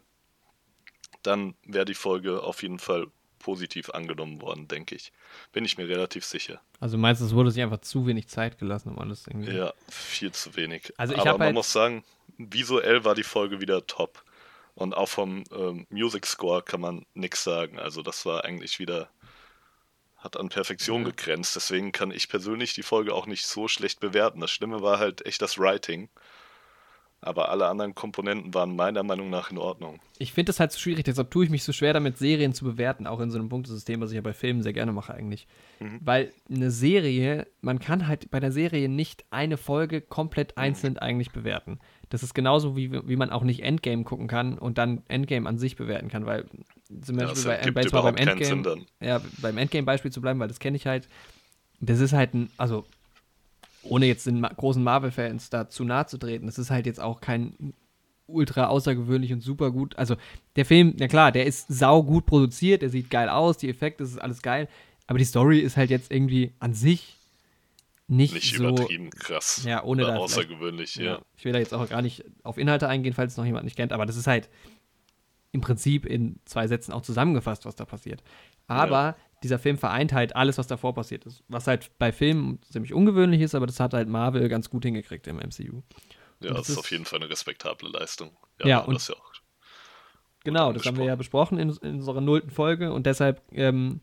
dann 1.24 1.56
wäre 1.64 1.84
die 1.84 1.94
Folge 1.94 2.40
auf 2.44 2.62
jeden 2.62 2.78
Fall 2.78 3.08
positiv 3.40 3.90
angenommen 3.90 4.40
worden, 4.40 4.68
denke 4.68 4.94
ich. 4.94 5.12
Bin 5.50 5.64
ich 5.64 5.78
mir 5.78 5.88
relativ 5.88 6.24
sicher. 6.24 6.60
Also 6.78 6.96
meinst 6.96 7.20
du, 7.20 7.26
es 7.26 7.34
wurde 7.34 7.50
sich 7.50 7.62
einfach 7.64 7.80
zu 7.80 8.06
wenig 8.06 8.28
Zeit 8.28 8.56
gelassen, 8.58 8.90
um 8.90 9.00
alles 9.00 9.26
irgendwie. 9.26 9.50
Ja, 9.50 9.74
viel 9.88 10.30
zu 10.30 10.54
wenig. 10.54 10.92
Also 10.96 11.14
ich 11.14 11.20
Aber 11.22 11.32
man 11.32 11.46
halt- 11.46 11.54
muss 11.54 11.72
sagen, 11.72 12.04
visuell 12.36 13.04
war 13.04 13.16
die 13.16 13.24
Folge 13.24 13.60
wieder 13.60 13.84
top. 13.84 14.22
Und 14.78 14.96
auch 14.96 15.08
vom 15.08 15.42
ähm, 15.52 15.86
Music 15.90 16.24
Score 16.24 16.62
kann 16.62 16.80
man 16.80 17.04
nichts 17.12 17.42
sagen. 17.42 17.80
Also 17.80 18.02
das 18.02 18.24
war 18.24 18.44
eigentlich 18.44 18.78
wieder, 18.78 19.08
hat 20.18 20.36
an 20.36 20.50
Perfektion 20.50 21.02
Ja. 21.02 21.08
gegrenzt. 21.10 21.56
Deswegen 21.56 21.90
kann 21.90 22.12
ich 22.12 22.28
persönlich 22.28 22.74
die 22.74 22.84
Folge 22.84 23.12
auch 23.12 23.26
nicht 23.26 23.44
so 23.44 23.66
schlecht 23.66 23.98
bewerten. 23.98 24.38
Das 24.40 24.52
Schlimme 24.52 24.80
war 24.80 25.00
halt 25.00 25.26
echt 25.26 25.42
das 25.42 25.58
Writing. 25.58 26.08
Aber 27.20 27.48
alle 27.48 27.66
anderen 27.66 27.96
Komponenten 27.96 28.54
waren 28.54 28.76
meiner 28.76 29.02
Meinung 29.02 29.28
nach 29.30 29.50
in 29.50 29.58
Ordnung. 29.58 29.98
Ich 30.18 30.32
finde 30.32 30.50
das 30.50 30.60
halt 30.60 30.70
so 30.70 30.78
schwierig, 30.78 31.04
deshalb 31.04 31.32
tue 31.32 31.42
ich 31.44 31.50
mich 31.50 31.64
so 31.64 31.72
schwer 31.72 31.92
damit, 31.92 32.16
Serien 32.16 32.52
zu 32.54 32.64
bewerten, 32.64 33.08
auch 33.08 33.18
in 33.18 33.32
so 33.32 33.38
einem 33.40 33.48
Punktesystem, 33.48 34.00
was 34.00 34.12
ich 34.12 34.14
ja 34.14 34.20
bei 34.20 34.32
Filmen 34.32 34.62
sehr 34.62 34.72
gerne 34.72 34.92
mache 34.92 35.12
eigentlich. 35.12 35.48
Mhm. 35.80 35.98
Weil 36.00 36.32
eine 36.48 36.70
Serie, 36.70 37.48
man 37.60 37.80
kann 37.80 38.06
halt 38.06 38.30
bei 38.30 38.38
der 38.38 38.52
Serie 38.52 38.88
nicht 38.88 39.24
eine 39.30 39.56
Folge 39.56 40.00
komplett 40.00 40.56
Mhm. 40.56 40.62
einzeln 40.62 40.98
eigentlich 40.98 41.32
bewerten. 41.32 41.80
Das 42.10 42.22
ist 42.22 42.34
genauso 42.34 42.76
wie, 42.76 42.90
wie 43.06 43.16
man 43.16 43.30
auch 43.30 43.42
nicht 43.42 43.62
Endgame 43.62 44.04
gucken 44.04 44.28
kann 44.28 44.58
und 44.58 44.78
dann 44.78 45.02
Endgame 45.08 45.48
an 45.48 45.58
sich 45.58 45.76
bewerten 45.76 46.08
kann, 46.08 46.24
weil 46.24 46.46
zum 47.02 47.16
Beispiel 47.16 47.44
bei, 47.44 47.70
bei, 47.70 47.82
jetzt 47.82 47.92
mal 47.92 48.00
beim 48.00 48.16
Endgame, 48.16 48.86
ja, 49.00 49.20
beim 49.42 49.58
Endgame-Beispiel 49.58 50.10
zu 50.10 50.20
bleiben, 50.20 50.40
weil 50.40 50.48
das 50.48 50.58
kenne 50.58 50.76
ich 50.76 50.86
halt. 50.86 51.08
Das 51.80 52.00
ist 52.00 52.12
halt 52.12 52.34
ein, 52.34 52.50
also 52.56 52.86
ohne 53.82 54.06
jetzt 54.06 54.26
den 54.26 54.42
großen 54.42 54.82
Marvel-Fans 54.82 55.50
da 55.50 55.68
zu 55.68 55.84
nahe 55.84 56.06
zu 56.06 56.18
treten, 56.18 56.46
das 56.46 56.58
ist 56.58 56.70
halt 56.70 56.86
jetzt 56.86 57.00
auch 57.00 57.20
kein 57.20 57.74
ultra 58.26 58.66
außergewöhnlich 58.66 59.32
und 59.32 59.40
super 59.40 59.70
gut. 59.70 59.96
Also 59.96 60.16
der 60.56 60.64
Film, 60.64 60.94
na 60.98 61.08
klar, 61.08 61.32
der 61.32 61.46
ist 61.46 61.66
sau 61.68 62.02
gut 62.02 62.26
produziert, 62.26 62.82
der 62.82 62.90
sieht 62.90 63.10
geil 63.10 63.28
aus, 63.28 63.58
die 63.58 63.68
Effekte, 63.68 64.02
das 64.02 64.12
ist 64.12 64.18
alles 64.18 64.42
geil, 64.42 64.68
aber 65.06 65.18
die 65.18 65.24
Story 65.24 65.60
ist 65.60 65.76
halt 65.76 65.90
jetzt 65.90 66.10
irgendwie 66.10 66.52
an 66.58 66.74
sich 66.74 67.17
nicht, 68.08 68.32
Nicht 68.34 68.56
so 68.56 68.68
übertrieben 68.68 69.10
krass. 69.10 69.62
Ja, 69.64 69.84
ohne 69.84 70.02
da 70.02 70.16
außergewöhnlich, 70.16 70.96
ja. 70.96 71.04
ja. 71.04 71.22
Ich 71.36 71.44
will 71.44 71.52
da 71.52 71.58
jetzt 71.58 71.74
auch 71.74 71.88
gar 71.88 72.02
nicht 72.02 72.24
auf 72.42 72.56
Inhalte 72.58 72.88
eingehen, 72.88 73.12
falls 73.12 73.32
es 73.32 73.36
noch 73.36 73.44
jemand 73.44 73.64
nicht 73.64 73.76
kennt, 73.76 73.92
aber 73.92 74.06
das 74.06 74.16
ist 74.16 74.26
halt 74.26 74.48
im 75.52 75.60
Prinzip 75.60 76.04
in 76.06 76.40
zwei 76.44 76.66
Sätzen 76.66 76.92
auch 76.92 77.02
zusammengefasst, 77.02 77.64
was 77.66 77.76
da 77.76 77.84
passiert. 77.84 78.22
Aber 78.66 78.90
Ja. 78.90 79.16
dieser 79.42 79.58
Film 79.58 79.76
vereint 79.78 80.12
halt 80.12 80.34
alles, 80.36 80.58
was 80.58 80.66
davor 80.66 80.94
passiert 80.94 81.26
ist. 81.26 81.42
Was 81.48 81.66
halt 81.66 81.90
bei 81.98 82.10
Filmen 82.12 82.60
ziemlich 82.62 82.92
ungewöhnlich 82.94 83.40
ist, 83.42 83.54
aber 83.54 83.66
das 83.66 83.78
hat 83.80 83.94
halt 83.94 84.08
Marvel 84.08 84.48
ganz 84.48 84.68
gut 84.70 84.84
hingekriegt 84.84 85.26
im 85.26 85.36
MCU. 85.38 85.82
Ja, 86.40 86.50
das 86.50 86.56
das 86.58 86.68
ist 86.70 86.78
auf 86.78 86.90
jeden 86.90 87.04
Fall 87.04 87.20
eine 87.20 87.30
respektable 87.30 87.88
Leistung. 87.90 88.30
Ja, 88.64 88.78
haben 88.82 88.88
und- 88.88 88.94
das 88.94 89.08
ja 89.08 89.14
auch. 89.14 89.32
Genau, 90.44 90.72
das 90.72 90.86
haben 90.86 90.96
wir 90.96 91.04
ja 91.04 91.16
besprochen 91.16 91.58
in, 91.58 91.70
in 91.82 91.96
unserer 91.96 92.20
nullten 92.20 92.50
Folge 92.50 92.92
und 92.92 93.04
deshalb 93.06 93.42
ähm, 93.52 94.00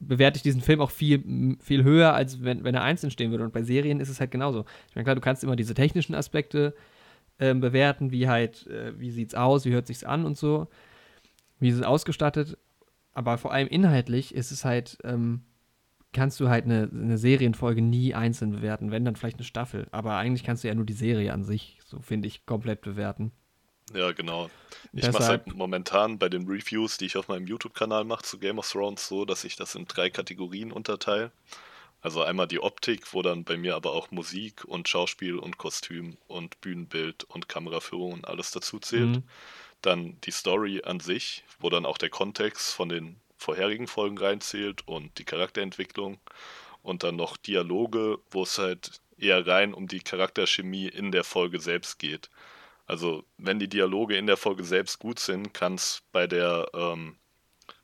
bewerte 0.00 0.36
ich 0.36 0.42
diesen 0.42 0.60
Film 0.60 0.80
auch 0.80 0.90
viel, 0.90 1.56
viel 1.60 1.84
höher, 1.84 2.14
als 2.14 2.42
wenn, 2.42 2.64
wenn 2.64 2.74
er 2.74 2.82
einzeln 2.82 3.10
stehen 3.10 3.30
würde. 3.30 3.44
Und 3.44 3.52
bei 3.52 3.62
Serien 3.62 4.00
ist 4.00 4.08
es 4.08 4.20
halt 4.20 4.30
genauso. 4.30 4.64
Ich 4.88 4.94
meine, 4.94 5.04
klar, 5.04 5.14
du 5.14 5.20
kannst 5.20 5.42
immer 5.42 5.56
diese 5.56 5.74
technischen 5.74 6.14
Aspekte 6.14 6.74
ähm, 7.38 7.60
bewerten, 7.60 8.10
wie 8.10 8.28
halt, 8.28 8.66
äh, 8.68 8.98
wie 8.98 9.10
sieht's 9.10 9.34
aus, 9.34 9.64
wie 9.64 9.72
hört 9.72 9.86
sich's 9.86 10.04
an 10.04 10.24
und 10.24 10.36
so, 10.36 10.68
wie 11.58 11.68
ist 11.68 11.76
es 11.76 11.82
ausgestattet. 11.82 12.58
Aber 13.12 13.38
vor 13.38 13.52
allem 13.52 13.68
inhaltlich 13.68 14.34
ist 14.34 14.52
es 14.52 14.64
halt, 14.64 14.98
ähm, 15.02 15.42
kannst 16.12 16.38
du 16.40 16.48
halt 16.48 16.64
eine, 16.64 16.88
eine 16.92 17.18
Serienfolge 17.18 17.82
nie 17.82 18.14
einzeln 18.14 18.52
bewerten, 18.52 18.90
wenn 18.90 19.04
dann 19.04 19.16
vielleicht 19.16 19.38
eine 19.38 19.44
Staffel. 19.44 19.88
Aber 19.90 20.16
eigentlich 20.16 20.44
kannst 20.44 20.64
du 20.64 20.68
ja 20.68 20.74
nur 20.74 20.86
die 20.86 20.92
Serie 20.92 21.32
an 21.32 21.44
sich, 21.44 21.80
so 21.84 22.00
finde 22.00 22.28
ich, 22.28 22.46
komplett 22.46 22.80
bewerten. 22.80 23.32
Ja, 23.94 24.12
genau. 24.12 24.50
Ich 24.92 25.10
mache 25.10 25.26
halt 25.26 25.54
momentan 25.54 26.18
bei 26.18 26.28
den 26.28 26.46
Reviews, 26.46 26.98
die 26.98 27.06
ich 27.06 27.16
auf 27.16 27.28
meinem 27.28 27.46
YouTube-Kanal 27.46 28.04
mache 28.04 28.22
zu 28.22 28.38
Game 28.38 28.58
of 28.58 28.70
Thrones, 28.70 29.06
so, 29.06 29.24
dass 29.24 29.44
ich 29.44 29.56
das 29.56 29.74
in 29.74 29.86
drei 29.86 30.10
Kategorien 30.10 30.72
unterteile. 30.72 31.30
Also 32.00 32.22
einmal 32.22 32.46
die 32.46 32.60
Optik, 32.60 33.12
wo 33.12 33.22
dann 33.22 33.44
bei 33.44 33.56
mir 33.56 33.74
aber 33.74 33.92
auch 33.92 34.10
Musik 34.10 34.64
und 34.64 34.88
Schauspiel 34.88 35.36
und 35.36 35.58
Kostüm 35.58 36.16
und 36.28 36.60
Bühnenbild 36.60 37.24
und 37.24 37.48
Kameraführung 37.48 38.12
und 38.12 38.28
alles 38.28 38.52
dazu 38.52 38.78
zählt. 38.78 39.16
Mhm. 39.16 39.22
Dann 39.82 40.20
die 40.22 40.30
Story 40.30 40.82
an 40.84 41.00
sich, 41.00 41.44
wo 41.58 41.70
dann 41.70 41.86
auch 41.86 41.98
der 41.98 42.10
Kontext 42.10 42.72
von 42.72 42.88
den 42.88 43.16
vorherigen 43.36 43.88
Folgen 43.88 44.18
reinzählt 44.18 44.86
und 44.86 45.18
die 45.18 45.24
Charakterentwicklung. 45.24 46.18
Und 46.82 47.02
dann 47.02 47.16
noch 47.16 47.36
Dialoge, 47.36 48.18
wo 48.30 48.44
es 48.44 48.58
halt 48.58 49.00
eher 49.18 49.46
rein 49.46 49.74
um 49.74 49.88
die 49.88 50.00
Charakterchemie 50.00 50.86
in 50.86 51.10
der 51.10 51.24
Folge 51.24 51.60
selbst 51.60 51.98
geht. 51.98 52.30
Also 52.88 53.22
wenn 53.36 53.58
die 53.58 53.68
Dialoge 53.68 54.16
in 54.16 54.26
der 54.26 54.36
Folge 54.38 54.64
selbst 54.64 54.98
gut 54.98 55.20
sind, 55.20 55.54
kann 55.54 55.74
es 55.74 56.02
bei 56.10 56.26
der 56.26 56.68
ähm, 56.74 57.16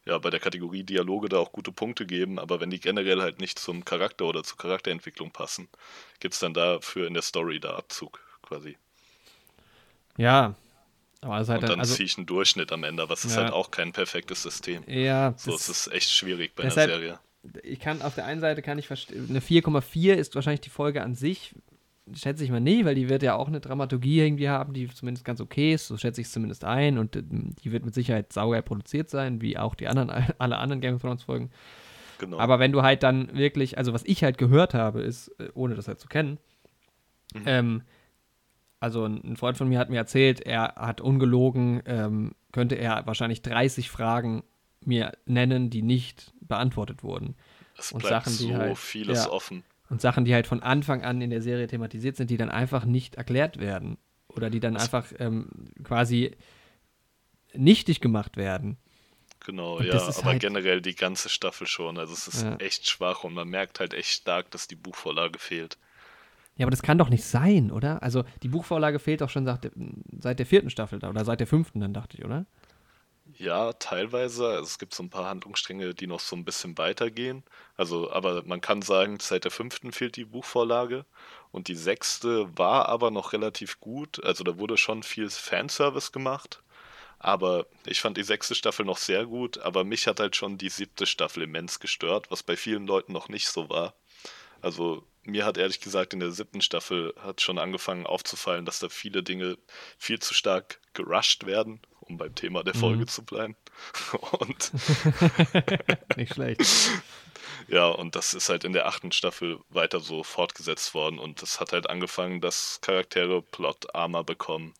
ja, 0.07 0.19
bei 0.19 0.31
der 0.31 0.41
Kategorie 0.41 0.83
Dialoge 0.83 1.29
da 1.29 1.39
auch 1.39 1.53
gute 1.53 1.73
Punkte 1.73 2.05
geben, 2.07 2.39
aber 2.39 2.61
wenn 2.61 2.71
die 2.71 2.81
generell 2.81 3.23
halt 3.23 3.39
nicht 3.41 3.59
zum 3.59 3.85
Charakter 3.85 4.25
oder 4.27 4.43
zur 4.43 4.59
Charakterentwicklung 4.59 5.31
passen, 5.31 5.69
gibt 6.21 6.35
es 6.35 6.41
dann 6.41 6.53
dafür 6.55 7.07
in 7.07 7.15
der 7.15 7.23
Story 7.23 7.59
da 7.61 7.77
Abzug 7.77 8.21
quasi. 8.43 8.77
Ja, 10.17 10.55
aber 11.21 11.37
es 11.39 11.45
ist 11.45 11.49
halt 11.51 11.63
Und 11.63 11.69
dann 11.71 11.81
also, 11.81 11.95
ziehe 11.95 12.07
ich 12.07 12.17
einen 12.19 12.27
Durchschnitt 12.27 12.71
am 12.73 12.85
Ende, 12.85 13.03
aber 13.03 13.15
es 13.15 13.25
ist 13.25 13.37
Ja. 13.37 13.45
halt 13.45 13.53
auch 13.53 13.71
kein 13.71 13.93
perfektes 13.93 14.43
System. 14.43 14.85
ja, 14.87 15.35
So, 15.37 15.53
das- 15.53 15.69
es 15.69 15.87
ist 15.87 15.93
echt 15.93 16.11
schwierig 16.11 16.55
bei 16.55 16.65
einer 16.65 16.73
Serie. 16.73 17.19
ich 17.63 17.81
kann 17.81 18.03
auf 18.03 18.15
der 18.15 18.27
einen 18.27 18.41
Seite 18.41 18.63
kann 18.63 18.79
ich 18.79 18.87
verstehen, 18.87 19.27
eine 19.29 19.41
4,4 19.41 20.17
ist 20.17 20.35
wahrscheinlich 20.35 20.61
die 20.63 20.71
Folge 20.71 21.03
an 21.03 21.15
sich, 21.15 21.55
schätze 22.13 22.45
ich 22.45 22.51
mal 22.51 22.61
nie, 22.61 22.85
weil 22.85 22.95
die 22.95 23.09
wird 23.09 23.23
ja 23.23 23.35
auch 23.37 23.49
eine 23.49 23.61
Dramaturgie 23.61 24.21
irgendwie 24.21 24.49
haben, 24.49 24.75
die 24.75 24.89
zumindest 24.89 25.25
ganz 25.25 25.41
okay 25.41 25.73
ist, 25.73 25.87
so 25.87 25.97
schätze 25.97 26.21
ich 26.21 26.27
es 26.27 26.33
zumindest 26.33 26.65
ein 26.65 26.99
und 26.99 27.17
ähm, 27.17 27.55
die 27.63 27.73
wird 27.73 27.85
mit 27.85 27.95
Sicherheit 27.95 28.33
saugeil 28.33 28.63
produziert 28.63 29.09
sein, 29.09 29.41
wie 29.41 29.57
auch 29.59 29.75
die 29.75 29.89
anderen, 29.89 30.11
alle 30.39 30.59
anderen 30.59 30.81
Game 30.81 30.97
of 30.97 31.01
Thrones 31.03 31.23
Folgen. 31.23 31.51
Genau. 32.19 32.39
Aber 32.39 32.59
wenn 32.59 32.73
du 32.73 32.83
halt 32.83 33.03
dann 33.03 33.35
wirklich, 33.37 33.77
also 33.79 33.93
was 33.93 34.05
ich 34.05 34.23
halt 34.23 34.39
gehört 34.39 34.75
habe, 34.75 35.01
ist, 35.03 35.29
äh, 35.41 35.49
ohne 35.55 35.75
das 35.75 35.89
halt 35.89 36.01
zu 36.01 36.09
kennen, 36.09 36.39
Mhm. 37.35 37.43
ähm, 37.47 37.83
also 38.81 39.07
ein 39.07 39.37
Freund 39.37 39.57
von 39.57 39.69
mir 39.69 39.79
hat 39.79 39.89
mir 39.91 39.97
erzählt, 39.97 40.41
er 40.41 40.75
hat 40.77 41.01
ungelogen, 41.01 41.83
ähm, 41.87 42.33
könnte 42.53 42.75
er 42.77 43.07
wahrscheinlich 43.07 43.41
30 43.43 43.91
Fragen 43.91 44.45
mir 44.85 45.13
nennen, 45.27 45.71
die 45.71 45.83
nicht 45.83 46.33
beantwortet 46.43 47.03
wurden. 47.03 47.35
es 47.79 47.89
bleibt 47.93 48.07
Sachen, 48.27 48.33
so 48.35 48.55
halt- 48.55 48.77
vieles 48.79 49.25
ja. 49.25 49.31
offen. 49.33 49.65
Und 49.95 50.01
Sachen, 50.01 50.25
die 50.25 50.35
halt 50.35 50.49
von 50.49 50.61
Anfang 50.61 51.05
an 51.05 51.21
in 51.21 51.31
der 51.31 51.41
Serie 51.41 51.69
thematisiert 51.69 52.17
sind, 52.17 52.29
die 52.29 52.37
dann 52.37 52.51
einfach 52.51 52.85
nicht 52.85 53.15
erklärt 53.15 53.61
werden. 53.61 53.97
Oder 54.27 54.51
die 54.51 54.59
dann 54.59 54.77
einfach 54.77 55.07
ähm, 55.21 55.49
quasi 55.85 56.33
nichtig 57.53 58.01
gemacht 58.01 58.37
werden. 58.37 58.77
Genau, 59.47 59.77
Und 59.77 59.87
ja, 59.87 59.95
aber 60.03 60.25
halt- 60.25 60.41
generell 60.43 60.81
die 60.81 60.97
ganze 60.97 61.29
Staffel 61.29 61.69
schon. 61.69 61.97
Also 61.97 62.13
es 62.13 62.27
ist 62.27 62.43
Ja. 62.43 62.57
echt 62.57 62.89
schwach 62.91 63.23
und 63.23 63.35
man 63.35 63.47
merkt 63.47 63.79
halt 63.79 63.95
echt 63.95 64.09
stark, 64.11 64.51
dass 64.51 64.67
die 64.67 64.75
Buchvorlage 64.75 65.39
fehlt. 65.39 65.79
Ja, 66.57 66.65
aber 66.67 66.73
das 66.73 66.83
kann 66.83 66.99
doch 66.99 67.09
nicht 67.09 67.23
sein, 67.25 67.71
oder? 67.71 68.03
Also 68.03 68.25
die 68.43 68.49
Buchvorlage 68.49 68.99
fehlt 68.99 69.21
doch 69.21 69.31
schon 69.31 69.45
seit 69.45 69.63
der, 69.63 69.71
seit 70.19 70.41
der 70.41 70.47
vierten 70.47 70.71
Staffel 70.71 70.99
da, 70.99 71.09
oder 71.09 71.25
seit 71.25 71.39
der 71.39 71.47
fünften 71.47 71.79
dann, 71.79 71.95
dachte 71.95 72.17
ich, 72.19 72.25
oder? 72.25 72.47
Ja, 73.37 73.73
teilweise. 73.73 74.47
Also 74.49 74.63
es 74.63 74.79
gibt 74.79 74.95
so 74.95 75.03
ein 75.03 75.11
paar 75.11 75.27
Handlungsstränge, 75.27 75.95
die 75.95 76.07
noch 76.07 76.21
so 76.21 76.37
ein 76.37 76.45
bisschen 76.45 76.79
weitergehen. 76.79 77.43
Also, 77.77 78.11
aber 78.11 78.43
man 78.45 78.61
kann 78.61 78.83
sagen, 78.83 79.19
seit 79.21 79.45
der 79.45 79.51
fünften 79.51 79.93
fehlt 79.93 80.17
die 80.17 80.25
Buchvorlage. 80.25 81.05
Und 81.51 81.69
die 81.69 81.75
sechste 81.75 82.57
war 82.57 82.89
aber 82.89 83.11
noch 83.11 83.33
relativ 83.33 83.81
gut. 83.81 84.23
Also 84.25 84.45
da 84.45 84.59
wurde 84.59 84.77
schon 84.77 85.03
viel 85.03 85.31
Fanservice 85.31 86.13
gemacht. 86.13 86.63
Aber 87.19 87.67
ich 87.87 88.01
fand 88.01 88.17
die 88.17 88.23
sechste 88.23 88.55
Staffel 88.55 88.85
noch 88.87 88.99
sehr 88.99 89.27
gut. 89.27 89.59
Aber 89.59 89.85
mich 89.85 90.07
hat 90.07 90.21
halt 90.21 90.37
schon 90.37 90.59
die 90.59 90.69
siebte 90.69 91.07
Staffel 91.07 91.43
immens 91.43 91.81
gestört, 91.81 92.31
was 92.31 92.43
bei 92.43 92.57
vielen 92.57 92.87
Leuten 92.87 93.13
noch 93.13 93.29
nicht 93.29 93.49
so 93.49 93.69
war. 93.69 93.95
Also 94.61 95.05
mir 95.25 95.45
hat 95.45 95.59
ehrlich 95.59 95.81
gesagt 95.81 96.13
in 96.13 96.21
der 96.21 96.31
siebten 96.31 96.61
Staffel 96.61 97.15
hat 97.21 97.41
schon 97.41 97.59
angefangen 97.59 98.07
aufzufallen, 98.07 98.65
dass 98.65 98.79
da 98.79 98.89
viele 98.89 99.23
Dinge 99.23 99.59
viel 99.99 100.19
zu 100.21 100.35
stark 100.35 100.81
gerusht 100.93 101.47
werden, 101.47 101.81
um 102.09 102.17
beim 102.17 102.35
Thema 102.35 102.63
der 102.65 102.75
Folge 102.75 103.05
Mhm. 103.05 103.09
zu 103.09 103.25
bleiben. 103.25 103.57
Und 104.41 104.73
nicht 106.17 106.35
schlecht. 106.35 106.61
ja, 107.69 107.87
und 107.89 108.15
das 108.17 108.35
ist 108.35 108.49
halt 108.49 108.65
in 108.65 108.73
der 108.73 108.87
achten 108.87 109.13
Staffel 109.13 109.59
weiter 109.71 110.01
so 110.01 110.23
fortgesetzt 110.23 110.95
worden. 110.95 111.19
Und 111.19 111.43
das 111.43 111.61
hat 111.61 111.73
halt 111.73 111.89
angefangen, 111.91 112.41
dass 112.41 112.79
Charaktere 112.83 113.43
Plot-Armor 113.43 114.25
bekommen. 114.25 114.75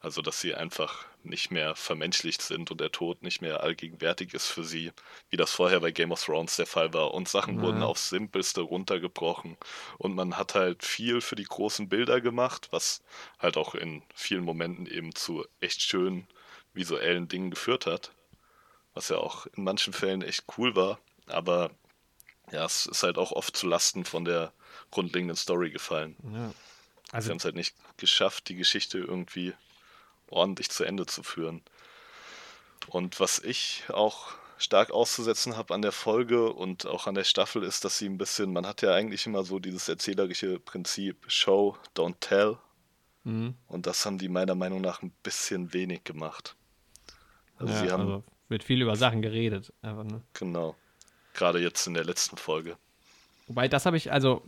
Also, 0.00 0.22
dass 0.22 0.40
sie 0.40 0.54
einfach 0.54 1.06
nicht 1.24 1.50
mehr 1.50 1.74
vermenschlicht 1.74 2.40
sind 2.42 2.70
und 2.70 2.80
der 2.80 2.92
Tod 2.92 3.22
nicht 3.22 3.40
mehr 3.40 3.62
allgegenwärtig 3.62 4.34
ist 4.34 4.46
für 4.46 4.62
sie, 4.62 4.92
wie 5.30 5.36
das 5.36 5.50
vorher 5.52 5.80
bei 5.80 5.90
Game 5.90 6.12
of 6.12 6.22
Thrones 6.24 6.56
der 6.56 6.66
Fall 6.66 6.92
war. 6.94 7.14
Und 7.14 7.28
Sachen 7.28 7.56
Ja. 7.56 7.60
wurden 7.60 7.82
aufs 7.82 8.10
Simpelste 8.10 8.60
runtergebrochen. 8.60 9.56
Und 9.98 10.14
man 10.14 10.36
hat 10.36 10.54
halt 10.54 10.84
viel 10.84 11.20
für 11.20 11.34
die 11.34 11.44
großen 11.44 11.88
Bilder 11.88 12.20
gemacht, 12.20 12.68
was 12.70 13.02
halt 13.40 13.56
auch 13.56 13.74
in 13.74 14.02
vielen 14.14 14.44
Momenten 14.44 14.86
eben 14.86 15.14
zu 15.14 15.44
echt 15.60 15.82
schönen 15.82 16.28
visuellen 16.76 17.26
Dingen 17.28 17.50
geführt 17.50 17.86
hat. 17.86 18.12
Was 18.94 19.08
ja 19.08 19.16
auch 19.18 19.46
in 19.46 19.64
manchen 19.64 19.92
Fällen 19.92 20.22
echt 20.22 20.44
cool 20.56 20.74
war. 20.76 20.98
Aber 21.26 21.70
ja, 22.52 22.64
es 22.64 22.86
ist 22.86 23.02
halt 23.02 23.18
auch 23.18 23.32
oft 23.32 23.56
zu 23.56 23.66
Lasten 23.66 24.04
von 24.04 24.24
der 24.24 24.52
grundlegenden 24.90 25.36
Story 25.36 25.70
gefallen. 25.70 26.16
Ja. 26.32 26.48
Sie 26.50 27.12
Also, 27.12 27.30
haben 27.30 27.36
es 27.38 27.44
halt 27.44 27.56
nicht 27.56 27.74
geschafft, 27.96 28.48
die 28.48 28.54
Geschichte 28.56 28.98
irgendwie 28.98 29.52
ordentlich 30.28 30.70
zu 30.70 30.84
Ende 30.84 31.06
zu 31.06 31.22
führen. 31.22 31.62
Und 32.88 33.20
was 33.20 33.38
ich 33.38 33.82
auch 33.88 34.32
stark 34.58 34.90
auszusetzen 34.90 35.56
habe 35.56 35.74
an 35.74 35.82
der 35.82 35.92
Folge 35.92 36.52
und 36.52 36.86
auch 36.86 37.06
an 37.06 37.14
der 37.14 37.24
Staffel 37.24 37.62
ist, 37.62 37.84
dass 37.84 37.98
sie 37.98 38.08
ein 38.08 38.16
bisschen, 38.18 38.52
man 38.52 38.66
hat 38.66 38.80
ja 38.82 38.94
eigentlich 38.94 39.26
immer 39.26 39.44
so 39.44 39.58
dieses 39.58 39.88
erzählerische 39.88 40.58
Prinzip 40.60 41.24
Show, 41.30 41.76
don't 41.94 42.16
tell. 42.20 42.56
mhm. 43.24 43.54
Und 43.66 43.86
das 43.86 44.06
haben 44.06 44.18
die 44.18 44.28
meiner 44.28 44.54
Meinung 44.54 44.80
nach 44.80 45.02
ein 45.02 45.10
bisschen 45.22 45.72
wenig 45.74 46.04
gemacht. 46.04 46.56
Also 47.58 47.72
ja, 47.72 47.80
sie 47.80 47.90
haben, 47.90 48.02
also 48.02 48.24
wird 48.48 48.64
viel 48.64 48.82
über 48.82 48.96
Sachen 48.96 49.22
geredet. 49.22 49.72
Einfach, 49.82 50.04
ne? 50.04 50.22
genau, 50.34 50.76
gerade 51.34 51.60
jetzt 51.60 51.86
in 51.86 51.94
der 51.94 52.04
letzten 52.04 52.36
Folge. 52.36 52.76
Wobei, 53.46 53.68
das 53.68 53.86
habe 53.86 53.96
ich, 53.96 54.12
also 54.12 54.42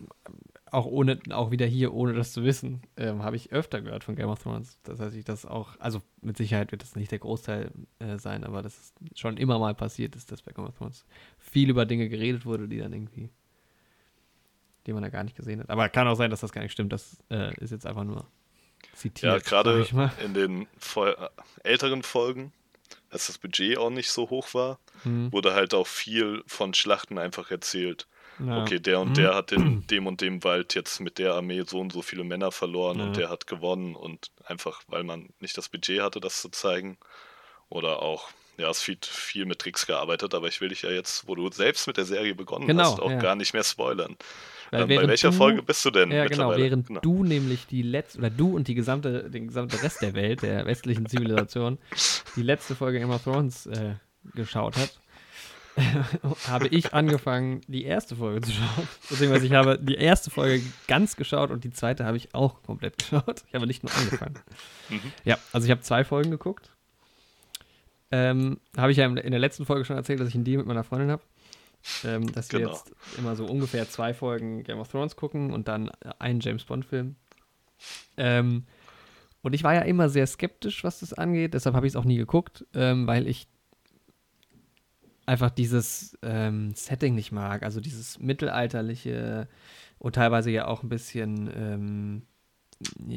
auch 0.71 0.87
ohne, 0.87 1.19
auch 1.31 1.51
wieder 1.51 1.67
hier, 1.67 1.95
ohne 1.95 2.15
das 2.15 2.33
zu 2.33 2.45
wissen, 2.45 2.83
ähm, 2.97 3.23
habe 3.23 3.37
ich 3.37 3.53
öfter 3.53 3.81
gehört 3.81 4.05
von 4.05 4.17
Game 4.17 4.29
of 4.29 4.43
Thrones. 4.43 4.79
Das 4.83 5.01
heißt, 5.01 5.17
ich 5.17 5.25
das 5.25 5.47
auch, 5.47 5.79
also 5.79 6.03
mit 6.21 6.37
Sicherheit 6.37 6.73
wird 6.73 6.83
das 6.83 6.97
nicht 6.97 7.11
der 7.11 7.21
Großteil 7.21 7.71
äh, 8.01 8.19
sein, 8.19 8.45
aber 8.45 8.63
das 8.63 8.79
ist 8.79 9.19
schon 9.19 9.37
immer 9.37 9.59
mal 9.59 9.75
passiert 9.75 10.17
ist, 10.17 10.33
dass 10.33 10.43
bei 10.43 10.53
Game 10.53 10.67
of 10.67 10.77
Thrones 10.77 11.05
viel 11.39 11.71
über 11.71 11.87
Dinge 11.87 12.09
geredet 12.09 12.45
wurde, 12.45 12.69
die 12.69 12.79
dann 12.79 12.93
irgendwie, 12.93 13.31
die 14.87 14.93
man 14.93 15.03
da 15.03 15.09
gar 15.09 15.25
nicht 15.25 15.37
gesehen 15.37 15.61
hat. 15.61 15.71
Aber 15.71 15.89
kann 15.89 16.09
auch 16.09 16.17
sein, 16.17 16.31
dass 16.31 16.41
das 16.41 16.53
gar 16.53 16.63
nicht 16.63 16.73
stimmt. 16.73 16.93
Das 16.93 17.19
äh, 17.31 17.55
ist 17.63 17.71
jetzt 17.71 17.87
einfach 17.87 18.05
nur 18.05 18.27
zitiert. 18.95 19.33
Ja, 19.33 19.39
gerade 19.39 19.87
in 20.25 20.35
den 20.35 20.63
äh, 20.63 21.15
älteren 21.63 22.03
Folgen, 22.03 22.53
als 23.11 23.27
das 23.29 23.39
Budget 23.39 23.79
auch 23.79 23.91
nicht 23.91 24.11
so 24.11 24.31
hoch 24.31 24.55
war, 24.55 24.79
Mhm. 25.05 25.31
wurde 25.33 25.55
halt 25.55 25.75
auch 25.75 25.87
viel 25.87 26.43
von 26.47 26.75
Schlachten 26.75 27.19
einfach 27.19 27.51
erzählt. 27.51 28.07
Ja. 28.45 28.63
Okay, 28.63 28.79
der 28.81 29.01
und 29.01 29.11
Mhm. 29.11 29.15
der 29.15 29.35
hat 29.35 29.53
in 29.53 29.87
dem 29.91 30.07
und 30.07 30.21
dem 30.21 30.43
Wald 30.45 30.75
jetzt 30.75 31.01
mit 31.01 31.19
der 31.19 31.35
Armee 31.35 31.63
so 31.67 31.81
und 31.81 31.93
so 31.93 32.03
viele 32.03 32.25
Männer 32.25 32.53
verloren 32.53 32.99
Ja. 32.99 33.05
und 33.05 33.17
der 33.17 33.29
hat 33.31 33.47
gewonnen 33.47 33.95
und 33.97 34.31
einfach, 34.45 34.83
weil 34.89 35.03
man 35.05 35.31
nicht 35.41 35.57
das 35.59 35.69
Budget 35.69 36.01
hatte, 36.03 36.21
das 36.21 36.41
zu 36.43 36.49
zeigen. 36.51 36.99
Oder 37.69 38.01
auch, 38.03 38.31
ja, 38.57 38.71
es 38.71 38.87
wird 38.89 39.05
viel 39.07 39.45
mit 39.45 39.59
Tricks 39.61 39.87
gearbeitet, 39.87 40.35
aber 40.35 40.49
ich 40.49 40.61
will 40.61 40.69
dich 40.71 40.83
ja 40.83 40.91
jetzt, 40.91 41.29
wo 41.29 41.35
du 41.35 41.51
selbst 41.51 41.87
mit 41.87 41.97
der 41.97 42.05
Serie 42.07 42.35
begonnen 42.35 42.67
Genau, 42.67 42.83
hast, 42.93 43.01
auch 43.01 43.11
ja. 43.11 43.19
gar 43.19 43.35
nicht 43.37 43.53
mehr 43.53 43.65
spoilern. 43.65 44.17
Weil 44.71 44.83
Ähm, 44.83 44.89
bei 44.89 45.09
welcher 45.09 45.31
du- 45.31 45.37
Folge 45.37 45.63
bist 45.63 45.85
du 45.85 45.91
denn 45.91 46.11
Ja, 46.11 46.27
genau, 46.27 46.57
während 46.57 46.89
du 47.05 47.25
nämlich 47.25 47.67
die 47.67 47.83
letzte, 47.83 48.19
oder 48.19 48.31
du 48.31 48.55
und 48.55 48.69
die 48.69 48.75
gesamte, 48.75 49.31
den 49.31 49.47
gesamte 49.49 49.83
Rest 49.83 50.03
der 50.03 50.15
Welt, 50.15 50.43
der 50.43 50.67
westlichen 50.67 51.07
Zivilisation, 51.07 51.79
die 52.37 52.43
letzte 52.43 52.75
Folge 52.75 52.99
Game 52.99 53.11
of 53.11 53.23
Thrones 53.25 53.67
äh, 53.67 53.95
geschaut 54.35 54.77
hat, 54.77 54.99
habe 56.49 56.67
ich 56.69 56.93
angefangen, 56.93 57.61
die 57.69 57.85
erste 57.85 58.17
Folge 58.17 58.41
zu 58.41 58.51
schauen. 58.53 58.89
Beziehungsweise 59.09 59.47
ich 59.47 59.53
habe 59.53 59.79
die 59.79 59.95
erste 59.95 60.29
Folge 60.31 60.61
ganz 60.89 61.15
geschaut 61.17 61.51
und 61.53 61.63
die 61.65 61.71
zweite 61.71 62.05
habe 62.05 62.17
ich 62.17 62.35
auch 62.35 62.63
komplett 62.65 62.99
geschaut. 62.99 63.45
Ich 63.49 63.55
habe 63.55 63.67
nicht 63.67 63.85
nur 63.85 63.95
angefangen. 63.95 64.35
Mhm. 64.89 65.01
Ja, 65.25 65.39
also 65.53 65.67
ich 65.67 65.71
habe 65.71 65.81
zwei 65.83 66.05
Folgen 66.05 66.31
geguckt. 66.33 66.71
Ähm, 68.11 68.59
habe 68.77 68.91
ich 68.91 68.97
ja 68.99 69.07
in 69.07 69.17
in 69.19 69.31
der 69.33 69.41
letzten 69.41 69.67
Folge 69.67 69.85
schon 69.85 69.97
erzählt, 69.97 70.19
dass 70.21 70.29
ich 70.29 70.35
einen 70.35 70.45
Deal 70.45 70.59
mit 70.59 70.67
meiner 70.67 70.83
Freundin 70.85 71.11
habe. 71.11 71.23
Ähm, 72.05 72.31
dass 72.33 72.53
wir 72.53 72.61
Genau. 72.61 72.73
jetzt 72.73 72.93
immer 73.17 73.37
so 73.37 73.47
ungefähr 73.47 73.89
zwei 73.89 74.13
Folgen 74.13 74.63
Game 74.65 74.79
of 74.79 74.89
Thrones 74.89 75.17
gucken 75.17 75.53
und 75.53 75.69
dann 75.69 75.91
einen 76.19 76.41
James 76.41 76.65
Bond-Film. 76.65 77.17
Ähm, 78.17 78.65
und 79.43 79.53
ich 79.55 79.63
war 79.65 79.75
ja 79.75 79.83
immer 79.83 80.09
sehr 80.09 80.27
skeptisch, 80.27 80.83
was 80.85 81.01
das 81.01 81.13
angeht, 81.15 81.55
deshalb 81.55 81.75
habe 81.77 81.87
ich 81.87 81.93
es 81.93 81.97
auch 81.97 82.05
nie 82.05 82.17
geguckt, 82.17 82.67
ähm, 82.75 83.07
weil 83.07 83.27
ich 83.29 83.49
einfach 85.27 85.51
dieses 85.51 86.19
ähm, 86.23 86.73
Setting 86.75 87.15
nicht 87.15 87.33
mag, 87.33 87.63
also 87.63 87.81
dieses 87.81 88.19
mittelalterliche 88.19 89.49
und 89.99 90.15
teilweise 90.15 90.51
ja 90.51 90.67
auch 90.67 90.83
ein 90.83 90.89
bisschen 90.89 91.51
ähm, 91.55 92.23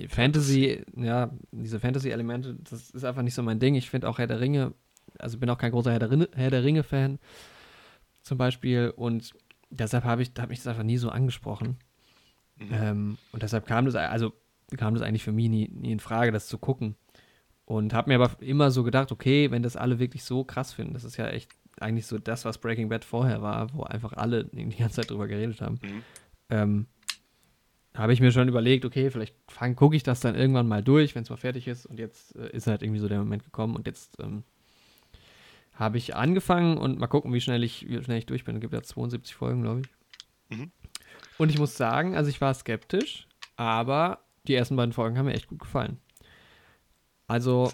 Fantasy, 0.10 0.84
ja, 0.96 1.32
diese 1.51 1.80
Fantasy-Elemente, 1.80 2.58
das 2.70 2.89
ist 2.91 3.03
einfach 3.03 3.22
nicht 3.22 3.36
so 3.36 3.44
mein 3.44 3.60
Ding. 3.60 3.75
Ich 3.75 3.89
finde 3.89 4.10
auch 4.10 4.18
Herr 4.18 4.27
der 4.27 4.39
Ringe, 4.39 4.74
also 5.20 5.38
bin 5.38 5.50
auch 5.50 5.58
kein 5.58 5.72
großer 5.72 5.91
Herr 5.91 6.00
der, 6.00 6.12
Rinne, 6.12 6.30
Herr 6.34 6.50
der 6.51 6.63
Ringe-Fan 6.63 7.20
zum 8.22 8.38
Beispiel 8.38 8.94
und 8.96 9.34
deshalb 9.70 10.04
habe 10.04 10.22
ich, 10.22 10.32
hat 10.38 10.50
mich 10.50 10.60
das 10.60 10.68
einfach 10.68 10.84
nie 10.84 10.98
so 10.98 11.10
angesprochen. 11.10 11.78
Mhm. 12.58 12.70
Ähm, 12.72 13.18
und 13.32 13.44
deshalb 13.44 13.66
kam 13.66 13.86
das, 13.86 13.96
also 13.96 14.34
kam 14.78 14.94
das 14.94 15.04
eigentlich 15.04 15.24
für 15.24 15.32
mich 15.32 15.50
nie, 15.50 15.70
nie 15.70 15.92
in 15.92 16.00
Frage, 16.00 16.32
das 16.32 16.48
zu 16.48 16.58
gucken. 16.58 16.96
Und 17.66 17.94
habe 17.94 18.10
mir 18.10 18.16
aber 18.16 18.42
immer 18.42 18.70
so 18.72 18.84
gedacht, 18.84 19.12
okay, 19.12 19.50
wenn 19.51 19.63
das 19.63 19.78
alle 19.78 20.00
wirklich 20.00 20.24
so 20.24 20.44
krass 20.44 20.74
finden, 20.74 20.94
das 20.94 21.04
ist 21.04 21.18
ja 21.18 21.28
echt 21.28 21.51
eigentlich 21.80 22.06
so 22.06 22.20
das, 22.20 22.44
was 22.46 22.58
Breaking 22.58 22.90
Bad 22.90 23.06
vorher 23.06 23.42
war, 23.42 23.74
wo 23.74 23.84
einfach 23.84 24.13
alle 24.13 24.46
die 24.46 24.78
ganze 24.78 24.98
Zeit 24.98 25.10
drüber 25.10 25.28
geredet 25.28 25.62
haben. 25.62 25.80
Mhm. 25.82 26.04
Ähm, 26.50 26.88
habe 27.94 28.13
ich 28.13 28.22
mir 28.22 28.32
schon 28.32 28.48
überlegt, 28.48 28.86
okay, 28.86 29.10
vielleicht 29.10 29.36
gucke 29.75 29.96
ich 29.96 30.04
das 30.04 30.22
dann 30.22 30.36
irgendwann 30.36 30.68
mal 30.68 30.84
durch, 30.84 31.16
wenn 31.16 31.24
es 31.24 31.30
mal 31.30 31.38
fertig 31.38 31.68
ist. 31.68 31.86
Und 31.86 32.00
jetzt 32.00 32.36
äh, 32.36 32.50
ist 32.51 32.68
halt 32.68 32.84
irgendwie 32.84 33.00
so 33.00 33.10
der 33.10 33.20
Moment 33.20 33.44
gekommen. 33.44 33.75
Und 33.75 33.88
jetzt 33.88 34.18
ähm, 34.22 34.44
habe 35.82 35.98
ich 35.98 36.16
angefangen 36.16 36.78
und 36.78 37.00
mal 37.00 37.08
gucken, 37.08 37.34
wie 37.34 37.42
schnell 37.42 37.64
ich, 37.64 37.90
wie 37.90 38.04
schnell 38.04 38.20
ich 38.20 38.28
durch 38.28 38.46
bin. 38.46 38.56
Es 38.56 38.62
gibt 38.62 38.72
ja 38.72 38.84
72 38.84 39.34
Folgen, 39.34 39.64
glaube 39.64 39.82
ich. 39.82 40.58
Mhm. 40.58 40.72
Und 41.40 41.50
ich 41.50 41.58
muss 41.58 41.76
sagen, 41.76 42.16
also 42.16 42.30
ich 42.30 42.40
war 42.40 42.54
skeptisch, 42.54 43.28
aber 43.56 44.20
die 44.44 44.54
ersten 44.54 44.76
beiden 44.76 44.94
Folgen 44.94 45.18
haben 45.18 45.26
mir 45.26 45.34
echt 45.34 45.48
gut 45.48 45.58
gefallen. 45.58 46.00
Also, 47.26 47.72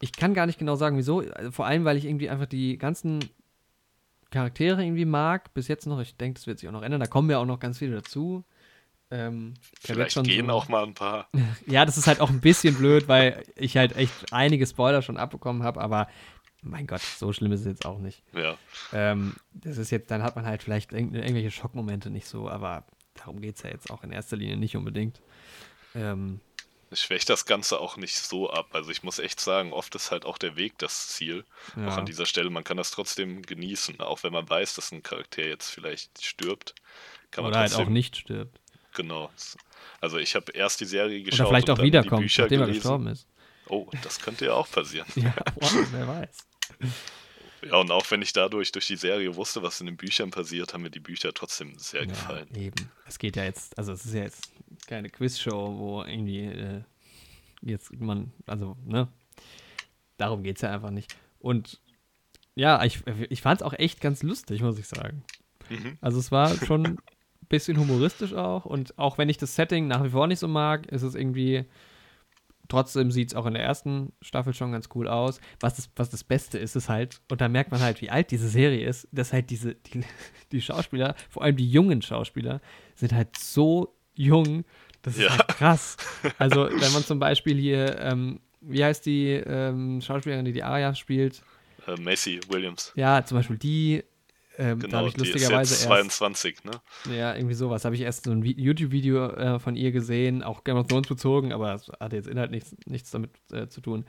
ich 0.00 0.12
kann 0.12 0.34
gar 0.34 0.46
nicht 0.46 0.60
genau 0.60 0.76
sagen, 0.76 0.96
wieso. 0.96 1.18
Also, 1.18 1.50
vor 1.50 1.66
allem, 1.66 1.84
weil 1.84 1.96
ich 1.96 2.04
irgendwie 2.04 2.30
einfach 2.30 2.46
die 2.46 2.78
ganzen 2.78 3.28
Charaktere 4.30 4.84
irgendwie 4.84 5.04
mag. 5.04 5.52
Bis 5.52 5.66
jetzt 5.66 5.86
noch. 5.86 5.98
Ich 5.98 6.16
denke, 6.16 6.38
das 6.38 6.46
wird 6.46 6.60
sich 6.60 6.68
auch 6.68 6.72
noch 6.72 6.82
ändern. 6.82 7.00
Da 7.00 7.06
kommen 7.06 7.28
ja 7.28 7.38
auch 7.38 7.46
noch 7.46 7.58
ganz 7.58 7.78
viele 7.78 7.96
dazu. 7.96 8.44
Ähm, 9.10 9.54
Vielleicht 9.80 10.22
gehen 10.22 10.46
so, 10.46 10.52
auch 10.52 10.68
mal 10.68 10.84
ein 10.84 10.94
paar. 10.94 11.28
ja, 11.66 11.84
das 11.84 11.96
ist 11.96 12.06
halt 12.06 12.20
auch 12.20 12.30
ein 12.30 12.40
bisschen 12.40 12.76
blöd, 12.76 13.08
weil 13.08 13.42
ich 13.56 13.76
halt 13.76 13.96
echt 13.96 14.32
einige 14.32 14.66
Spoiler 14.66 15.02
schon 15.02 15.16
abbekommen 15.16 15.64
habe, 15.64 15.80
aber 15.80 16.06
mein 16.66 16.86
Gott, 16.86 17.00
so 17.00 17.32
schlimm 17.32 17.52
ist 17.52 17.60
es 17.60 17.66
jetzt 17.66 17.86
auch 17.86 17.98
nicht. 17.98 18.22
Ja. 18.34 18.56
Ähm, 18.92 19.36
das 19.52 19.78
ist 19.78 19.90
jetzt, 19.90 20.10
dann 20.10 20.22
hat 20.22 20.36
man 20.36 20.46
halt 20.46 20.62
vielleicht 20.62 20.92
irg 20.92 21.12
irgendwelche 21.12 21.50
Schockmomente 21.50 22.10
nicht 22.10 22.26
so, 22.26 22.48
aber 22.48 22.84
darum 23.14 23.40
geht 23.40 23.56
es 23.56 23.62
ja 23.62 23.70
jetzt 23.70 23.90
auch 23.90 24.02
in 24.02 24.12
erster 24.12 24.36
Linie 24.36 24.56
nicht 24.56 24.76
unbedingt. 24.76 25.20
Ähm, 25.94 26.40
ich 26.90 27.00
schwäche 27.00 27.26
das 27.26 27.46
Ganze 27.46 27.80
auch 27.80 27.96
nicht 27.96 28.16
so 28.16 28.50
ab. 28.50 28.68
Also 28.72 28.90
ich 28.90 29.02
muss 29.02 29.18
echt 29.18 29.40
sagen, 29.40 29.72
oft 29.72 29.94
ist 29.94 30.10
halt 30.10 30.24
auch 30.24 30.38
der 30.38 30.56
Weg 30.56 30.78
das 30.78 31.08
Ziel. 31.08 31.44
Ja. 31.76 31.88
Auch 31.88 31.96
an 31.96 32.06
dieser 32.06 32.26
Stelle, 32.26 32.48
man 32.50 32.64
kann 32.64 32.76
das 32.76 32.92
trotzdem 32.92 33.42
genießen, 33.42 34.00
auch 34.00 34.22
wenn 34.22 34.32
man 34.32 34.48
weiß, 34.48 34.74
dass 34.74 34.92
ein 34.92 35.02
Charakter 35.02 35.44
jetzt 35.44 35.68
vielleicht 35.68 36.24
stirbt. 36.24 36.74
Kann 37.30 37.44
Oder 37.44 37.58
halt 37.58 37.74
auch 37.74 37.88
nicht 37.88 38.16
stirbt. 38.16 38.60
Genau. 38.94 39.30
Also 40.00 40.18
ich 40.18 40.34
habe 40.36 40.52
erst 40.52 40.80
die 40.80 40.84
Serie 40.84 41.22
geschaut. 41.22 41.40
Oder 41.40 41.48
vielleicht 41.48 41.70
auch 41.70 41.82
wiederkommt, 41.82 42.32
nachdem 42.38 42.60
er 42.60 42.66
gestorben 42.68 43.08
ist. 43.08 43.26
Oh, 43.68 43.88
das 44.02 44.20
könnte 44.20 44.46
ja 44.46 44.52
auch 44.52 44.70
passieren. 44.70 45.08
ja, 45.16 45.34
wow, 45.56 45.72
wer 45.90 46.08
weiß. 46.08 46.46
Ja, 47.62 47.76
und 47.76 47.90
auch 47.90 48.08
wenn 48.10 48.22
ich 48.22 48.32
dadurch 48.32 48.70
durch 48.72 48.86
die 48.86 48.96
Serie 48.96 49.34
wusste, 49.34 49.62
was 49.62 49.80
in 49.80 49.86
den 49.86 49.96
Büchern 49.96 50.30
passiert, 50.30 50.72
haben 50.72 50.82
mir 50.82 50.90
die 50.90 51.00
Bücher 51.00 51.32
trotzdem 51.32 51.78
sehr 51.78 52.02
ja, 52.02 52.08
gefallen. 52.08 52.48
Eben. 52.54 52.90
Es 53.06 53.18
geht 53.18 53.36
ja 53.36 53.44
jetzt, 53.44 53.76
also 53.78 53.92
es 53.92 54.04
ist 54.04 54.14
ja 54.14 54.22
jetzt 54.22 54.50
keine 54.86 55.08
Quizshow, 55.08 55.76
wo 55.78 56.02
irgendwie 56.02 56.44
äh, 56.44 56.82
jetzt 57.62 57.98
man, 57.98 58.32
also, 58.46 58.76
ne? 58.84 59.08
Darum 60.16 60.42
geht 60.42 60.56
es 60.56 60.62
ja 60.62 60.72
einfach 60.72 60.90
nicht. 60.90 61.16
Und 61.38 61.80
ja, 62.54 62.82
ich, 62.84 63.02
ich 63.28 63.42
fand 63.42 63.60
es 63.60 63.66
auch 63.66 63.74
echt 63.74 64.00
ganz 64.00 64.22
lustig, 64.22 64.62
muss 64.62 64.78
ich 64.78 64.86
sagen. 64.86 65.24
Mhm. 65.68 65.98
Also 66.00 66.18
es 66.18 66.30
war 66.30 66.54
schon 66.56 66.86
ein 66.86 66.98
bisschen 67.48 67.78
humoristisch 67.78 68.32
auch. 68.32 68.64
Und 68.64 68.98
auch 68.98 69.18
wenn 69.18 69.28
ich 69.28 69.36
das 69.36 69.54
Setting 69.54 69.88
nach 69.88 70.02
wie 70.04 70.10
vor 70.10 70.26
nicht 70.26 70.38
so 70.38 70.48
mag, 70.48 70.86
ist 70.86 71.02
es 71.02 71.14
irgendwie 71.14 71.66
trotzdem 72.68 73.10
sieht 73.10 73.28
es 73.28 73.34
auch 73.34 73.46
in 73.46 73.54
der 73.54 73.62
ersten 73.62 74.12
Staffel 74.20 74.54
schon 74.54 74.72
ganz 74.72 74.88
cool 74.94 75.08
aus. 75.08 75.40
Was 75.60 75.76
das, 75.76 75.90
was 75.96 76.10
das 76.10 76.24
Beste 76.24 76.58
ist, 76.58 76.76
ist 76.76 76.88
halt, 76.88 77.20
und 77.30 77.40
da 77.40 77.48
merkt 77.48 77.70
man 77.70 77.80
halt, 77.80 78.00
wie 78.00 78.10
alt 78.10 78.30
diese 78.30 78.48
Serie 78.48 78.86
ist, 78.86 79.08
dass 79.12 79.32
halt 79.32 79.50
diese, 79.50 79.74
die, 79.74 80.02
die 80.52 80.60
Schauspieler, 80.60 81.14
vor 81.28 81.42
allem 81.42 81.56
die 81.56 81.70
jungen 81.70 82.02
Schauspieler, 82.02 82.60
sind 82.94 83.12
halt 83.12 83.36
so 83.36 83.96
jung. 84.14 84.64
Das 85.02 85.16
ist 85.16 85.22
ja. 85.22 85.30
halt 85.30 85.48
krass. 85.48 85.96
Also, 86.38 86.68
wenn 86.68 86.92
man 86.92 87.04
zum 87.04 87.18
Beispiel 87.18 87.56
hier, 87.56 88.00
ähm, 88.00 88.40
wie 88.60 88.84
heißt 88.84 89.06
die 89.06 89.30
ähm, 89.30 90.00
Schauspielerin, 90.00 90.44
die 90.44 90.52
die 90.52 90.62
Aria 90.62 90.94
spielt? 90.94 91.42
Uh, 91.86 91.94
Macy 92.00 92.40
Williams. 92.48 92.92
Ja, 92.96 93.24
zum 93.24 93.38
Beispiel 93.38 93.58
die 93.58 94.02
ähm, 94.58 94.78
genau, 94.78 94.90
da 94.90 94.98
habe 94.98 95.08
ich 95.08 95.16
lustigerweise 95.16 95.74
ist 95.74 95.80
jetzt 95.80 95.88
22, 95.88 96.54
erst, 96.54 96.64
ne? 96.64 97.16
Ja, 97.16 97.34
irgendwie 97.34 97.54
sowas. 97.54 97.84
Habe 97.84 97.94
ich 97.94 98.00
erst 98.00 98.24
so 98.24 98.30
ein 98.30 98.42
YouTube-Video 98.42 99.26
äh, 99.30 99.58
von 99.58 99.76
ihr 99.76 99.92
gesehen, 99.92 100.42
auch 100.42 100.64
Game 100.64 100.76
of 100.76 100.86
Thrones 100.86 101.08
bezogen, 101.08 101.52
aber 101.52 101.74
es 101.74 101.90
hatte 102.00 102.16
jetzt 102.16 102.28
inhalt 102.28 102.50
nichts, 102.50 102.74
nichts 102.86 103.10
damit 103.10 103.30
äh, 103.52 103.68
zu 103.68 103.80
tun. 103.80 104.06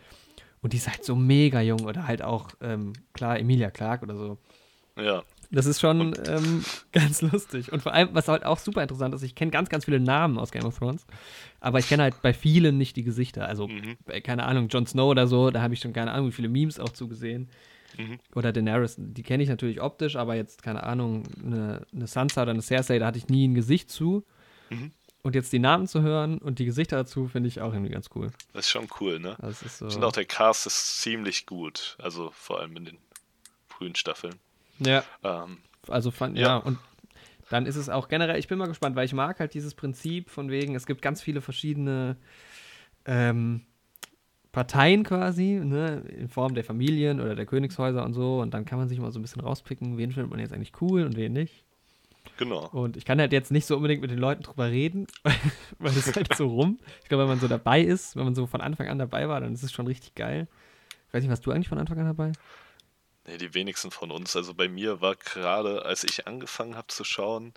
Und 0.61 0.73
die 0.73 0.77
ist 0.77 0.87
halt 0.87 1.03
so 1.03 1.15
mega 1.15 1.61
jung 1.61 1.81
oder 1.81 2.07
halt 2.07 2.21
auch, 2.21 2.49
ähm, 2.61 2.93
klar, 3.13 3.39
Emilia 3.39 3.69
Clark 3.71 4.03
oder 4.03 4.15
so. 4.15 4.37
Ja. 4.97 5.23
Das 5.49 5.65
ist 5.65 5.79
schon 5.79 6.13
ähm, 6.27 6.63
ganz 6.91 7.21
lustig. 7.21 7.71
Und 7.71 7.81
vor 7.81 7.93
allem, 7.93 8.09
was 8.13 8.27
halt 8.27 8.45
auch 8.45 8.57
super 8.57 8.81
interessant 8.81 9.13
ist, 9.13 9.23
ich 9.23 9.35
kenne 9.35 9.51
ganz, 9.51 9.69
ganz 9.69 9.85
viele 9.85 9.99
Namen 9.99 10.37
aus 10.37 10.51
Game 10.51 10.65
of 10.65 10.77
Thrones, 10.77 11.05
aber 11.59 11.79
ich 11.79 11.87
kenne 11.87 12.03
halt 12.03 12.21
bei 12.21 12.33
vielen 12.33 12.77
nicht 12.77 12.95
die 12.95 13.03
Gesichter. 13.03 13.47
Also, 13.47 13.67
mhm. 13.67 13.97
keine 14.23 14.43
Ahnung, 14.45 14.67
Jon 14.67 14.85
Snow 14.85 15.09
oder 15.09 15.27
so, 15.27 15.51
da 15.51 15.61
habe 15.61 15.73
ich 15.73 15.79
schon 15.79 15.93
keine 15.93 16.11
Ahnung, 16.11 16.27
wie 16.27 16.33
viele 16.33 16.49
Memes 16.49 16.79
auch 16.79 16.89
zugesehen. 16.89 17.49
Mhm. 17.97 18.19
Oder 18.35 18.53
Daenerys, 18.53 18.95
die 18.97 19.23
kenne 19.23 19.43
ich 19.43 19.49
natürlich 19.49 19.81
optisch, 19.81 20.15
aber 20.15 20.35
jetzt, 20.35 20.63
keine 20.63 20.83
Ahnung, 20.83 21.23
eine, 21.43 21.85
eine 21.93 22.07
Sansa 22.07 22.43
oder 22.43 22.51
eine 22.51 22.61
Cersei, 22.61 22.99
da 22.99 23.07
hatte 23.07 23.17
ich 23.17 23.27
nie 23.27 23.47
ein 23.47 23.55
Gesicht 23.55 23.89
zu. 23.89 24.25
Mhm. 24.69 24.91
Und 25.23 25.35
jetzt 25.35 25.51
die 25.51 25.59
Namen 25.59 25.87
zu 25.87 26.01
hören 26.01 26.37
und 26.37 26.59
die 26.59 26.65
Gesichter 26.65 26.95
dazu, 26.97 27.27
finde 27.27 27.49
ich 27.49 27.59
auch 27.59 27.73
irgendwie 27.73 27.91
ganz 27.91 28.09
cool. 28.15 28.31
Das 28.53 28.65
ist 28.65 28.71
schon 28.71 28.87
cool, 29.01 29.19
ne? 29.19 29.35
Das 29.41 29.61
ist 29.61 29.79
so 29.79 29.87
ich 29.87 29.93
finde 29.93 30.07
auch, 30.07 30.13
der 30.13 30.25
Cast 30.25 30.67
ist 30.67 31.01
ziemlich 31.01 31.45
gut. 31.45 31.97
Also 31.99 32.31
vor 32.31 32.61
allem 32.61 32.77
in 32.77 32.85
den 32.85 32.97
frühen 33.67 33.95
Staffeln. 33.95 34.35
Ja. 34.79 35.03
Ähm, 35.23 35.57
also 35.87 36.11
fand, 36.11 36.37
ja. 36.37 36.47
ja, 36.47 36.57
und 36.57 36.77
dann 37.49 37.65
ist 37.65 37.75
es 37.75 37.89
auch 37.89 38.07
generell, 38.07 38.39
ich 38.39 38.47
bin 38.47 38.57
mal 38.57 38.67
gespannt, 38.67 38.95
weil 38.95 39.05
ich 39.05 39.13
mag 39.13 39.39
halt 39.39 39.53
dieses 39.53 39.73
Prinzip 39.73 40.29
von 40.29 40.49
wegen, 40.49 40.75
es 40.75 40.85
gibt 40.85 41.01
ganz 41.01 41.21
viele 41.21 41.41
verschiedene 41.41 42.17
ähm, 43.05 43.65
Parteien 44.57 45.03
quasi, 45.03 45.61
ne, 45.63 46.01
in 46.17 46.29
Form 46.29 46.55
der 46.55 46.63
Familien 46.63 47.21
oder 47.21 47.35
der 47.35 47.45
Königshäuser 47.45 48.03
und 48.03 48.15
so. 48.15 48.39
Und 48.39 48.55
dann 48.55 48.65
kann 48.65 48.79
man 48.79 48.89
sich 48.89 48.97
mal 48.97 49.11
so 49.11 49.19
ein 49.19 49.21
bisschen 49.21 49.43
rauspicken, 49.43 49.99
wen 49.99 50.11
findet 50.11 50.31
man 50.31 50.39
jetzt 50.39 50.51
eigentlich 50.51 50.71
cool 50.81 51.03
und 51.03 51.15
wen 51.15 51.31
nicht. 51.31 51.63
Genau. 52.37 52.67
Und 52.69 52.97
ich 52.97 53.05
kann 53.05 53.19
halt 53.19 53.33
jetzt 53.33 53.51
nicht 53.51 53.67
so 53.67 53.75
unbedingt 53.75 54.01
mit 54.01 54.09
den 54.09 54.17
Leuten 54.17 54.41
drüber 54.41 54.71
reden, 54.71 55.05
weil 55.77 55.95
es 55.95 56.11
halt 56.15 56.35
so 56.35 56.47
rum. 56.47 56.79
Ich 57.03 57.07
glaube, 57.07 57.21
wenn 57.21 57.29
man 57.29 57.39
so 57.39 57.47
dabei 57.47 57.81
ist, 57.81 58.15
wenn 58.15 58.23
man 58.23 58.33
so 58.33 58.47
von 58.47 58.61
Anfang 58.61 58.87
an 58.87 58.97
dabei 58.97 59.29
war, 59.29 59.39
dann 59.41 59.53
ist 59.53 59.61
es 59.61 59.71
schon 59.71 59.85
richtig 59.85 60.15
geil. 60.15 60.47
Ich 61.07 61.13
weiß 61.13 61.21
nicht, 61.21 61.29
warst 61.29 61.45
du 61.45 61.51
eigentlich 61.51 61.69
von 61.69 61.77
Anfang 61.77 61.99
an 61.99 62.07
dabei? 62.07 62.31
Nee, 63.27 63.37
die 63.37 63.53
wenigsten 63.53 63.91
von 63.91 64.09
uns. 64.09 64.35
Also 64.35 64.55
bei 64.55 64.67
mir 64.67 65.01
war 65.01 65.13
gerade, 65.17 65.85
als 65.85 66.03
ich 66.03 66.25
angefangen 66.25 66.75
habe 66.75 66.87
zu 66.87 67.03
schauen, 67.03 67.53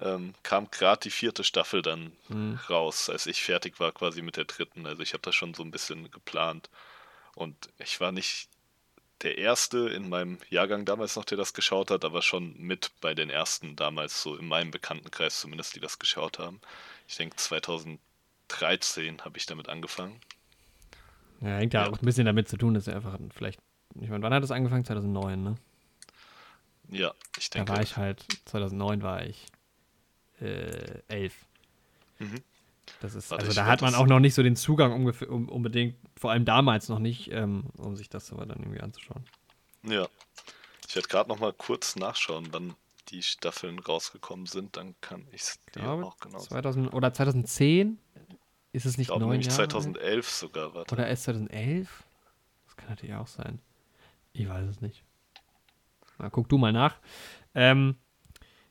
ähm, 0.00 0.34
kam 0.42 0.70
gerade 0.70 1.00
die 1.02 1.10
vierte 1.10 1.44
Staffel 1.44 1.82
dann 1.82 2.12
mhm. 2.28 2.58
raus, 2.68 3.08
als 3.08 3.26
ich 3.26 3.42
fertig 3.42 3.78
war 3.80 3.92
quasi 3.92 4.22
mit 4.22 4.36
der 4.36 4.44
dritten. 4.44 4.86
Also 4.86 5.02
ich 5.02 5.12
habe 5.12 5.22
das 5.22 5.34
schon 5.34 5.54
so 5.54 5.62
ein 5.62 5.70
bisschen 5.70 6.10
geplant. 6.10 6.68
Und 7.34 7.68
ich 7.78 8.00
war 8.00 8.12
nicht 8.12 8.48
der 9.22 9.38
Erste 9.38 9.88
in 9.88 10.08
meinem 10.08 10.38
Jahrgang 10.50 10.84
damals 10.84 11.16
noch, 11.16 11.24
der 11.24 11.38
das 11.38 11.54
geschaut 11.54 11.90
hat, 11.90 12.04
aber 12.04 12.22
schon 12.22 12.56
mit 12.58 12.90
bei 13.00 13.14
den 13.14 13.30
Ersten 13.30 13.76
damals, 13.76 14.22
so 14.22 14.36
in 14.36 14.46
meinem 14.46 14.70
Bekanntenkreis 14.70 15.40
zumindest, 15.40 15.74
die 15.74 15.80
das 15.80 15.98
geschaut 15.98 16.38
haben. 16.38 16.60
Ich 17.08 17.16
denke 17.16 17.36
2013 17.36 19.22
habe 19.24 19.38
ich 19.38 19.46
damit 19.46 19.68
angefangen. 19.68 20.20
Ja, 21.40 21.56
hängt 21.56 21.74
ja, 21.74 21.84
ja, 21.84 21.90
auch 21.90 21.98
ein 21.98 22.04
bisschen 22.04 22.26
damit 22.26 22.48
zu 22.48 22.56
tun, 22.56 22.74
dass 22.74 22.86
er 22.86 22.96
einfach 22.96 23.18
vielleicht, 23.34 23.60
ich 24.00 24.08
meine, 24.08 24.22
wann 24.22 24.34
hat 24.34 24.42
das 24.42 24.50
angefangen? 24.50 24.84
2009, 24.84 25.42
ne? 25.42 25.56
Ja, 26.90 27.14
ich 27.38 27.50
denke. 27.50 27.66
Da 27.66 27.76
war 27.76 27.82
ich 27.82 27.96
halt, 27.96 28.24
2009 28.46 29.02
war 29.02 29.24
ich 29.24 29.46
äh, 30.40 31.02
11. 31.08 31.34
Mhm. 32.18 32.42
Das 33.00 33.14
ist, 33.14 33.30
Warte, 33.30 33.46
also 33.46 33.54
da 33.54 33.66
hat 33.66 33.80
man 33.80 33.94
auch 33.94 34.06
noch 34.06 34.20
nicht 34.20 34.34
so 34.34 34.42
den 34.42 34.56
Zugang 34.56 35.06
um, 35.28 35.48
unbedingt, 35.48 35.96
vor 36.16 36.30
allem 36.30 36.44
damals 36.44 36.88
noch 36.88 36.98
nicht, 36.98 37.30
ähm, 37.32 37.64
um 37.78 37.96
sich 37.96 38.08
das 38.08 38.32
aber 38.32 38.46
dann 38.46 38.58
irgendwie 38.58 38.80
anzuschauen. 38.80 39.24
Ja. 39.82 40.06
Ich 40.86 40.94
werde 40.94 41.08
gerade 41.08 41.28
noch 41.28 41.38
mal 41.38 41.52
kurz 41.52 41.96
nachschauen, 41.96 42.48
wann 42.52 42.74
die 43.08 43.22
Staffeln 43.22 43.78
rausgekommen 43.78 44.46
sind, 44.46 44.76
dann 44.76 44.94
kann 45.00 45.26
ich 45.32 45.42
es 45.42 45.60
dir 45.74 45.88
auch 45.88 46.18
genau 46.18 46.38
2000 46.38 46.92
Oder 46.92 47.12
2010? 47.12 47.98
Ist 48.72 48.86
es 48.86 48.98
nicht 48.98 49.10
ich 49.10 49.16
neun 49.16 49.40
Jahre? 49.40 49.54
2011 49.54 50.28
sogar, 50.28 50.74
warte. 50.74 50.94
Oder 50.94 51.06
erst 51.06 51.24
2011? 51.24 52.04
Das 52.66 52.76
kann 52.76 52.88
natürlich 52.88 53.14
auch 53.14 53.26
sein. 53.26 53.60
Ich 54.32 54.48
weiß 54.48 54.68
es 54.68 54.80
nicht. 54.80 55.04
Na, 56.18 56.30
guck 56.30 56.48
du 56.48 56.58
mal 56.58 56.72
nach. 56.72 56.96
Ähm, 57.54 57.96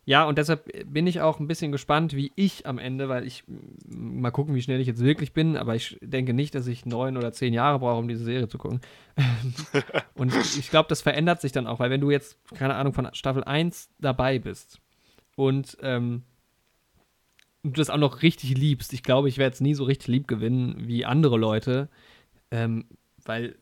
ja, 0.05 0.25
und 0.25 0.37
deshalb 0.37 0.69
bin 0.85 1.07
ich 1.07 1.21
auch 1.21 1.39
ein 1.39 1.47
bisschen 1.47 1.71
gespannt, 1.71 2.13
wie 2.13 2.33
ich 2.35 2.65
am 2.65 2.77
Ende, 2.77 3.07
weil 3.07 3.25
ich 3.25 3.45
mal 3.87 4.31
gucken, 4.31 4.53
wie 4.53 4.61
schnell 4.61 4.81
ich 4.81 4.87
jetzt 4.87 5.03
wirklich 5.03 5.31
bin, 5.31 5.55
aber 5.55 5.75
ich 5.75 5.97
denke 6.01 6.33
nicht, 6.33 6.55
dass 6.55 6.67
ich 6.67 6.85
neun 6.85 7.15
oder 7.15 7.31
zehn 7.31 7.53
Jahre 7.53 7.79
brauche, 7.79 7.99
um 7.99 8.07
diese 8.09 8.25
Serie 8.25 8.49
zu 8.49 8.57
gucken. 8.57 8.81
und 10.15 10.35
ich 10.35 10.69
glaube, 10.69 10.89
das 10.89 11.01
verändert 11.01 11.39
sich 11.39 11.53
dann 11.53 11.67
auch, 11.67 11.79
weil 11.79 11.89
wenn 11.89 12.01
du 12.01 12.11
jetzt, 12.11 12.37
keine 12.53 12.75
Ahnung, 12.75 12.93
von 12.93 13.07
Staffel 13.13 13.45
1 13.45 13.91
dabei 13.99 14.39
bist 14.39 14.81
und 15.37 15.77
ähm, 15.81 16.23
du 17.63 17.71
das 17.71 17.89
auch 17.89 17.97
noch 17.97 18.23
richtig 18.23 18.57
liebst, 18.57 18.91
ich 18.91 19.03
glaube, 19.03 19.29
ich 19.29 19.37
werde 19.37 19.53
es 19.53 19.61
nie 19.61 19.73
so 19.73 19.85
richtig 19.85 20.09
lieb 20.09 20.27
gewinnen 20.27 20.75
wie 20.85 21.05
andere 21.05 21.37
Leute, 21.37 21.87
ähm, 22.51 22.87
weil, 23.23 23.55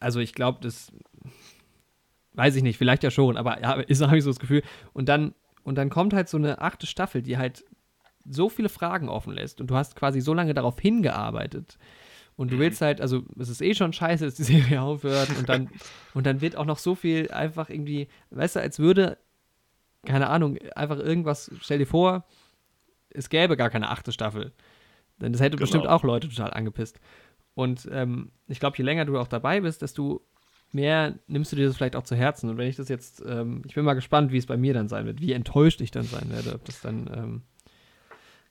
also 0.00 0.20
ich 0.20 0.34
glaube, 0.34 0.58
das 0.60 0.92
Weiß 2.34 2.54
ich 2.56 2.62
nicht, 2.62 2.78
vielleicht 2.78 3.02
ja 3.02 3.10
schon, 3.10 3.36
aber 3.36 3.60
ja, 3.60 3.72
ist 3.80 4.02
habe 4.02 4.18
ich 4.18 4.24
so 4.24 4.30
das 4.30 4.38
Gefühl. 4.38 4.62
Und 4.92 5.08
dann, 5.08 5.34
und 5.62 5.76
dann 5.76 5.90
kommt 5.90 6.14
halt 6.14 6.28
so 6.28 6.36
eine 6.36 6.60
achte 6.60 6.86
Staffel, 6.86 7.22
die 7.22 7.38
halt 7.38 7.64
so 8.28 8.48
viele 8.48 8.68
Fragen 8.68 9.08
offen 9.08 9.32
lässt 9.32 9.60
und 9.60 9.70
du 9.70 9.76
hast 9.76 9.96
quasi 9.96 10.20
so 10.20 10.34
lange 10.34 10.54
darauf 10.54 10.78
hingearbeitet. 10.78 11.78
Und 12.36 12.52
du 12.52 12.56
mhm. 12.56 12.60
willst 12.60 12.80
halt, 12.80 13.00
also 13.00 13.22
es 13.38 13.48
ist 13.48 13.60
eh 13.60 13.74
schon 13.74 13.92
scheiße, 13.92 14.24
dass 14.24 14.34
die 14.34 14.44
Serie 14.44 14.80
aufhört 14.82 15.30
und 15.38 15.48
dann, 15.48 15.68
und 16.14 16.26
dann 16.26 16.40
wird 16.40 16.56
auch 16.56 16.64
noch 16.64 16.78
so 16.78 16.94
viel 16.94 17.30
einfach 17.30 17.68
irgendwie, 17.70 18.08
weißt 18.30 18.56
du, 18.56 18.60
als 18.60 18.78
würde, 18.78 19.18
keine 20.06 20.28
Ahnung, 20.28 20.56
einfach 20.74 20.98
irgendwas, 20.98 21.50
stell 21.60 21.78
dir 21.78 21.86
vor, 21.86 22.24
es 23.10 23.28
gäbe 23.28 23.56
gar 23.56 23.70
keine 23.70 23.90
achte 23.90 24.12
Staffel. 24.12 24.52
Denn 25.20 25.32
das 25.32 25.40
hätte 25.42 25.56
Genau. 25.56 25.64
bestimmt 25.64 25.86
auch 25.86 26.02
Leute 26.02 26.28
total 26.28 26.52
angepisst. 26.52 26.98
Und 27.54 27.88
ähm, 27.92 28.30
ich 28.46 28.60
glaube, 28.60 28.76
je 28.78 28.84
länger 28.84 29.04
du 29.04 29.18
auch 29.18 29.28
dabei 29.28 29.60
bist, 29.60 29.82
desto 29.82 30.22
mehr 30.72 31.14
nimmst 31.26 31.52
du 31.52 31.56
dir 31.56 31.66
das 31.66 31.76
vielleicht 31.76 31.96
auch 31.96 32.04
zu 32.04 32.14
Herzen. 32.16 32.48
Und 32.50 32.58
wenn 32.58 32.68
ich 32.68 32.76
das 32.76 32.88
jetzt, 32.88 33.22
ähm, 33.26 33.62
ich 33.66 33.74
bin 33.74 33.84
mal 33.84 33.94
gespannt, 33.94 34.32
wie 34.32 34.38
es 34.38 34.46
bei 34.46 34.56
mir 34.56 34.74
dann 34.74 34.88
sein 34.88 35.06
wird, 35.06 35.20
wie 35.20 35.32
enttäuscht 35.32 35.80
ich 35.80 35.90
dann 35.90 36.04
sein 36.04 36.30
werde, 36.30 36.54
ob 36.54 36.64
das 36.64 36.80
dann 36.80 37.10
ähm, 37.14 37.42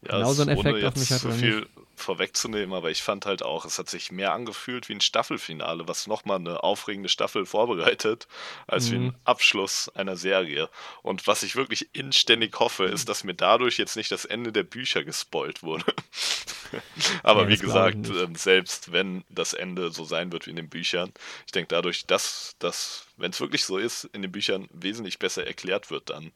Ja, 0.06 0.18
Genau 0.18 0.34
so 0.34 0.42
ein 0.44 0.50
Effekt 0.50 0.84
auf 0.84 0.96
mich 0.96 1.12
hat 1.12 1.26
oder 1.26 1.34
viel 1.34 1.68
vorwegzunehmen, 2.00 2.74
aber 2.74 2.92
ich 2.92 3.04
fand 3.04 3.26
halt 3.26 3.44
auch, 3.44 3.66
es 3.66 3.80
hat 3.80 3.90
sich 3.90 4.12
mehr 4.12 4.34
angefühlt 4.34 4.90
wie 4.90 4.94
ein 4.96 5.02
Staffelfinale, 5.02 5.88
was 5.88 6.08
nochmal 6.08 6.38
eine 6.38 6.64
aufregende 6.64 7.10
Staffel 7.10 7.46
vorbereitet, 7.46 8.28
als 8.68 8.92
wie 8.92 8.96
Mhm. 8.96 9.10
ein 9.10 9.14
Abschluss 9.26 9.90
einer 9.96 10.18
Serie. 10.18 10.70
Und 11.04 11.28
was 11.28 11.44
ich 11.44 11.56
wirklich 11.56 11.90
inständig 11.94 12.60
hoffe, 12.60 12.86
ist, 12.86 13.10
dass 13.10 13.24
mir 13.24 13.34
dadurch 13.36 13.78
jetzt 13.78 13.96
nicht 13.96 14.12
das 14.12 14.26
Ende 14.26 14.52
der 14.52 14.64
Bücher 14.64 15.04
gespoilt 15.04 15.64
wurde. 15.64 15.86
aber 17.24 17.48
Ja, 17.48 17.50
wie 17.50 17.58
gesagt, 17.58 18.10
ähm, 18.10 18.36
selbst 18.36 18.92
wenn 18.92 19.24
das 19.30 19.54
Ende 19.54 19.92
so 19.92 20.04
sein 20.06 20.32
wird 20.32 20.46
wie 20.46 20.52
in 20.52 20.56
den 20.56 20.70
Büchern, 20.70 21.12
ich 21.46 21.52
denke 21.52 21.70
dadurch, 21.70 22.06
dass 22.06 22.56
das, 22.60 23.06
wenn 23.18 23.32
es 23.32 23.40
wirklich 23.40 23.66
so 23.66 23.78
ist, 23.78 24.06
in 24.14 24.22
den 24.22 24.32
Büchern 24.32 24.68
wesentlich 24.72 25.20
besser 25.20 25.46
erklärt 25.46 25.92
wird, 25.92 26.10
dann 26.10 26.32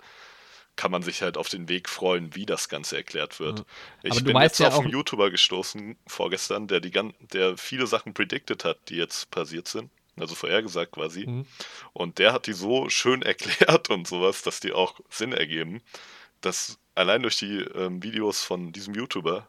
kann 0.76 0.92
man 0.92 1.04
sich 1.04 1.22
halt 1.22 1.38
auf 1.38 1.50
den 1.50 1.70
Weg 1.70 1.88
freuen, 1.88 2.36
wie 2.36 2.46
das 2.46 2.70
Ganze 2.70 2.98
erklärt 2.98 3.40
wird. 3.40 3.60
Ja. 3.60 3.66
Ich 4.04 4.12
Aber 4.14 4.22
bin 4.22 4.38
jetzt 4.42 4.60
ja 4.60 4.70
auf 4.70 4.80
einen 4.80 4.90
YouTuber 4.90 5.30
gestoßen 5.30 5.96
vorgestern, 6.08 6.68
der 6.68 6.80
die 6.80 6.92
gan 6.92 7.14
der 7.20 7.58
viele 7.58 7.88
Sachen 7.88 8.14
predicted 8.14 8.64
hat, 8.66 8.78
die 8.90 8.96
jetzt 8.96 9.30
passiert 9.32 9.68
sind. 9.68 9.90
Also 10.16 10.36
vorhergesagt 10.36 10.92
quasi. 10.92 11.26
Mhm. 11.26 11.46
Und 11.94 12.20
der 12.20 12.34
hat 12.34 12.48
die 12.48 12.54
so 12.54 12.90
schön 12.90 13.22
erklärt 13.24 13.90
und 13.90 14.08
sowas, 14.08 14.42
dass 14.42 14.60
die 14.60 14.74
auch 14.74 15.00
Sinn 15.10 15.34
ergeben, 15.34 15.82
dass 16.42 16.78
allein 16.96 17.22
durch 17.22 17.38
die 17.38 17.60
ähm, 17.60 18.04
Videos 18.04 18.44
von 18.44 18.72
diesem 18.72 18.94
YouTuber, 18.94 19.48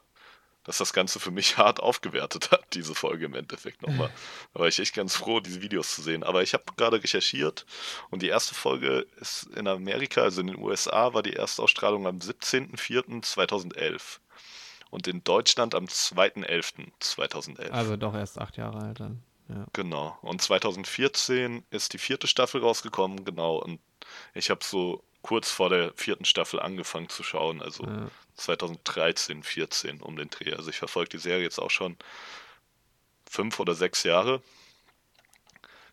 dass 0.65 0.79
das 0.79 0.93
Ganze 0.93 1.21
für 1.21 1.31
mich 1.31 1.59
hart 1.65 1.81
aufgewertet 1.81 2.51
hat, 2.51 2.65
diese 2.73 2.95
Folge 2.95 3.27
im 3.27 3.35
Endeffekt 3.35 3.83
nochmal. 3.83 4.11
Da 4.53 4.61
war 4.61 4.69
ich 4.69 4.79
echt 4.79 4.95
ganz 4.95 5.15
froh, 5.15 5.41
diese 5.41 5.63
Videos 5.63 5.95
zu 5.95 6.03
sehen. 6.03 6.25
Aber 6.25 6.43
ich 6.43 6.55
habe 6.55 6.65
gerade 6.77 7.03
recherchiert 7.03 7.67
und 8.11 8.23
die 8.23 8.29
erste 8.29 8.55
Folge 8.55 9.07
ist 9.21 9.45
in 9.55 9.69
Amerika, 9.69 10.23
also 10.23 10.41
in 10.41 10.49
den 10.49 10.59
USA, 10.59 11.15
war 11.15 11.23
die 11.23 11.35
Erstausstrahlung 11.35 12.07
am 12.07 12.19
17.04.2011 12.19 14.19
und 14.91 15.09
in 15.09 15.23
Deutschland 15.25 15.75
am 15.75 15.85
2.11.2011. 15.85 17.71
Also 17.71 17.97
doch 17.97 18.15
erst 18.15 18.39
acht 18.39 18.57
Jahre 18.57 18.79
alt 18.79 19.01
dann. 19.01 19.23
Ja. 19.49 19.67
Genau. 19.73 20.17
Und 20.23 20.41
2014 20.41 21.65
ist 21.71 21.93
die 21.93 21.99
vierte 21.99 22.27
Staffel 22.27 22.63
rausgekommen, 22.63 23.25
genau. 23.25 23.57
Und 23.57 23.81
ich 24.33 24.51
habe 24.51 24.65
so 24.65 25.05
kurz 25.23 25.51
vor 25.51 25.69
der 25.69 25.93
vierten 25.95 26.25
Staffel 26.25 26.61
angefangen 26.61 27.09
zu 27.09 27.23
schauen, 27.23 27.61
also 27.61 27.85
Ja. 27.85 28.09
2013, 28.37 29.43
14 29.43 30.01
um 30.01 30.17
den 30.17 30.31
Dreh. 30.31 30.55
Also 30.55 30.71
ich 30.71 30.77
verfolge 30.77 31.11
die 31.11 31.19
Serie 31.19 31.45
jetzt 31.45 31.59
auch 31.59 31.71
schon 31.71 31.97
fünf 33.29 33.59
oder 33.61 33.75
sechs 33.75 34.03
Jahre. 34.03 34.43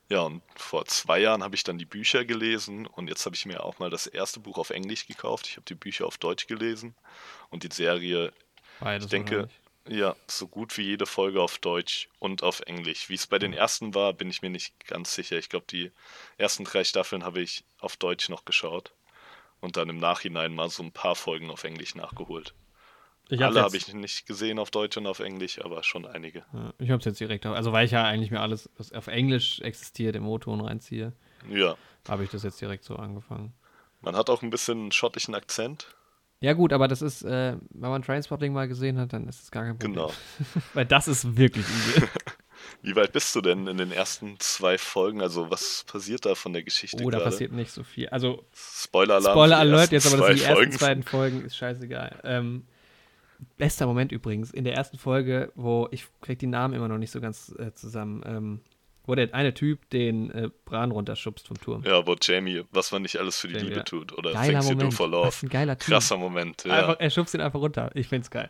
Ja, 0.09 0.21
und 0.21 0.41
vor 0.55 0.85
zwei 0.85 1.19
Jahren 1.19 1.41
habe 1.41 1.55
ich 1.55 1.63
dann 1.63 1.77
die 1.77 1.85
Bücher 1.85 2.25
gelesen 2.25 2.85
und 2.85 3.07
jetzt 3.07 3.25
habe 3.25 3.35
ich 3.35 3.45
mir 3.45 3.63
auch 3.63 3.79
mal 3.79 3.89
das 3.89 4.07
erste 4.07 4.41
Buch 4.41 4.57
auf 4.57 4.69
Englisch 4.69 5.07
gekauft. 5.07 5.47
Ich 5.47 5.55
habe 5.55 5.65
die 5.65 5.75
Bücher 5.75 6.05
auf 6.05 6.17
Deutsch 6.17 6.47
gelesen 6.47 6.95
und 7.49 7.63
die 7.63 7.73
Serie 7.73 8.33
Beides 8.81 9.05
Ich 9.05 9.11
denke, 9.11 9.47
ja, 9.87 10.15
so 10.27 10.47
gut 10.47 10.77
wie 10.77 10.83
jede 10.83 11.05
Folge 11.05 11.41
auf 11.41 11.59
Deutsch 11.59 12.09
und 12.19 12.43
auf 12.43 12.59
Englisch. 12.61 13.09
Wie 13.09 13.15
es 13.15 13.27
bei 13.27 13.39
den 13.39 13.53
ersten 13.53 13.95
war, 13.95 14.11
bin 14.11 14.29
ich 14.29 14.41
mir 14.41 14.49
nicht 14.49 14.85
ganz 14.85 15.15
sicher. 15.15 15.37
Ich 15.37 15.49
glaube, 15.49 15.65
die 15.69 15.91
ersten 16.37 16.65
drei 16.65 16.83
Staffeln 16.83 17.23
habe 17.23 17.41
ich 17.41 17.63
auf 17.79 17.95
Deutsch 17.95 18.27
noch 18.27 18.43
geschaut 18.43 18.91
und 19.61 19.77
dann 19.77 19.89
im 19.89 19.97
Nachhinein 19.97 20.53
mal 20.53 20.69
so 20.69 20.83
ein 20.83 20.91
paar 20.91 21.15
Folgen 21.15 21.49
auf 21.49 21.63
Englisch 21.63 21.95
nachgeholt. 21.95 22.53
Ich 23.29 23.41
hab's 23.41 23.55
Alle 23.55 23.63
habe 23.63 23.77
ich 23.77 23.93
nicht 23.93 24.25
gesehen 24.25 24.59
auf 24.59 24.71
Deutsch 24.71 24.97
und 24.97 25.07
auf 25.07 25.19
Englisch, 25.21 25.63
aber 25.63 25.83
schon 25.83 26.05
einige. 26.05 26.43
Ja, 26.53 26.73
ich 26.79 26.91
hab's 26.91 27.05
jetzt 27.05 27.19
direkt 27.19 27.45
also 27.45 27.71
weil 27.71 27.85
ich 27.85 27.91
ja 27.91 28.03
eigentlich 28.03 28.31
mir 28.31 28.41
alles, 28.41 28.69
was 28.77 28.91
auf 28.91 29.07
Englisch 29.07 29.61
existiert, 29.61 30.15
im 30.17 30.27
O-Ton 30.27 30.59
reinziehe, 30.59 31.13
Ja, 31.49 31.77
habe 32.09 32.25
ich 32.25 32.29
das 32.29 32.43
jetzt 32.43 32.59
direkt 32.59 32.83
so 32.83 32.97
angefangen. 32.97 33.53
man 34.01 34.15
hat 34.17 34.29
auch 34.29 34.41
ein 34.41 34.49
bisschen 34.49 34.79
einen 34.79 34.91
schottischen 34.91 35.33
Akzent. 35.33 35.87
Ja 36.43 36.53
gut, 36.53 36.73
aber 36.73 36.87
das 36.87 37.03
ist, 37.03 37.21
äh, 37.21 37.55
wenn 37.69 37.89
man 37.91 38.01
Trainspotting 38.01 38.51
mal 38.51 38.67
gesehen 38.67 38.97
hat, 38.99 39.13
dann 39.13 39.27
ist 39.27 39.43
es 39.43 39.51
gar 39.51 39.63
kein 39.63 39.77
Problem. 39.77 39.93
Genau. 39.93 40.11
Weil 40.73 40.87
das 40.87 41.07
ist 41.07 41.37
wirklich 41.37 41.65
übel. 41.95 42.09
Wie 42.81 42.95
weit 42.95 43.11
bist 43.11 43.35
du 43.35 43.41
denn 43.41 43.67
in 43.67 43.77
den 43.77 43.91
ersten 43.91 44.39
zwei 44.39 44.77
Folgen? 44.77 45.21
Also 45.21 45.49
was 45.49 45.83
passiert 45.87 46.25
da 46.25 46.35
von 46.35 46.53
der 46.53 46.63
Geschichte 46.63 47.03
oh, 47.03 47.09
da 47.09 47.19
passiert 47.19 47.51
nicht 47.51 47.71
so 47.71 47.83
viel. 47.83 48.09
Also 48.09 48.45
Spoiler-Alarm. 48.53 49.33
Spoiler 49.33 49.59
für 49.59 49.65
die 49.65 49.71
Alert 49.71 49.79
ersten 49.79 49.95
jetzt, 49.95 50.07
aber 50.07 50.17
das 50.17 50.27
sind 50.27 50.39
die 50.39 50.61
ersten 50.61 50.77
beiden 50.79 51.03
Folgen, 51.03 51.45
ist 51.45 51.57
scheißegal. 51.57 52.19
Ähm, 52.23 52.63
bester 53.57 53.85
Moment 53.85 54.11
übrigens, 54.11 54.51
in 54.51 54.63
der 54.63 54.75
ersten 54.75 54.97
Folge, 54.97 55.51
wo 55.55 55.87
ich 55.91 56.05
krieg 56.21 56.39
die 56.39 56.47
Namen 56.47 56.73
immer 56.73 56.87
noch 56.87 56.97
nicht 56.97 57.11
so 57.11 57.21
ganz 57.21 57.53
äh, 57.57 57.73
zusammen, 57.73 58.23
ähm, 58.25 58.61
wo 59.05 59.15
der 59.15 59.33
eine 59.33 59.53
Typ 59.53 59.89
den 59.89 60.29
äh, 60.31 60.49
Bran 60.65 60.91
runterschubst 60.91 61.47
vom 61.47 61.59
Turm. 61.59 61.83
Ja, 61.83 62.05
wo 62.05 62.15
Jamie, 62.21 62.63
was 62.71 62.91
man 62.91 63.01
nicht 63.01 63.17
alles 63.17 63.39
für 63.39 63.47
die 63.47 63.55
Jamie, 63.55 63.67
Liebe 63.67 63.79
ja. 63.79 63.83
tut. 63.83 64.15
Oder 64.17 64.33
Geiler 64.33 64.59
Things 64.59 64.69
You 64.69 64.75
Do 64.75 64.77
Moment. 64.77 64.93
for 64.93 65.11
Was 65.11 65.41
Love. 65.41 65.45
ein 65.45 65.49
geiler 65.49 65.77
Typ. 65.77 65.93
Krasser 65.93 66.17
Moment, 66.17 66.63
ja. 66.65 66.79
Einfach, 66.79 66.99
er 66.99 67.09
schubst 67.09 67.33
ihn 67.33 67.41
einfach 67.41 67.59
runter. 67.59 67.89
Ich 67.95 68.07
find's 68.07 68.29
geil. 68.29 68.49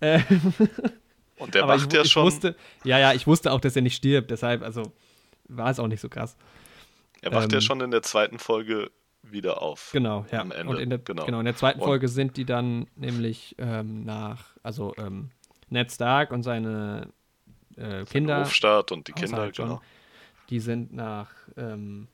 Äh, 0.00 0.20
Und 1.44 1.54
der 1.54 1.68
wacht 1.68 1.86
ich, 1.86 1.92
ja 1.92 2.02
ich 2.02 2.10
schon, 2.12 2.24
Wusste, 2.24 2.56
ja, 2.84 2.98
ja, 2.98 3.12
ich 3.12 3.26
wusste 3.26 3.52
auch, 3.52 3.60
dass 3.60 3.76
er 3.76 3.82
nicht 3.82 3.96
stirbt, 3.96 4.30
deshalb, 4.30 4.62
also 4.62 4.92
war 5.48 5.70
es 5.70 5.78
auch 5.78 5.88
nicht 5.88 6.00
so 6.00 6.08
krass. 6.08 6.36
er 7.20 7.32
wacht 7.32 7.52
ja 7.52 7.58
ähm, 7.58 7.62
schon 7.62 7.80
in 7.80 7.90
der 7.90 8.02
zweiten 8.02 8.38
Folge 8.38 8.90
wieder 9.22 9.62
auf. 9.62 9.90
Genau, 9.92 10.26
ja. 10.30 10.40
Am 10.40 10.50
Ende, 10.52 10.72
Und 10.72 10.78
in 10.80 10.90
der, 10.90 10.98
genau. 10.98 11.24
genau. 11.24 11.38
in 11.38 11.44
der 11.46 11.56
zweiten 11.56 11.80
Und- 11.80 11.86
Folge 11.86 12.08
sind 12.08 12.36
die 12.36 12.44
dann 12.44 12.86
nämlich 12.96 13.54
ähm, 13.58 14.04
nach, 14.04 14.44
also 14.62 14.94
ähm, 14.98 15.30
Ned 15.70 15.90
Stark 15.90 16.30
und 16.30 16.42
seine 16.42 17.08
äh, 17.76 18.04
Kinder, 18.04 18.40
Hofstaat 18.40 18.92
und 18.92 19.08
die 19.08 19.12
Kinder, 19.12 19.50
genau. 19.50 19.80
die 20.50 20.60
sind 20.60 20.92
nach 20.92 21.30
ähm, 21.56 22.08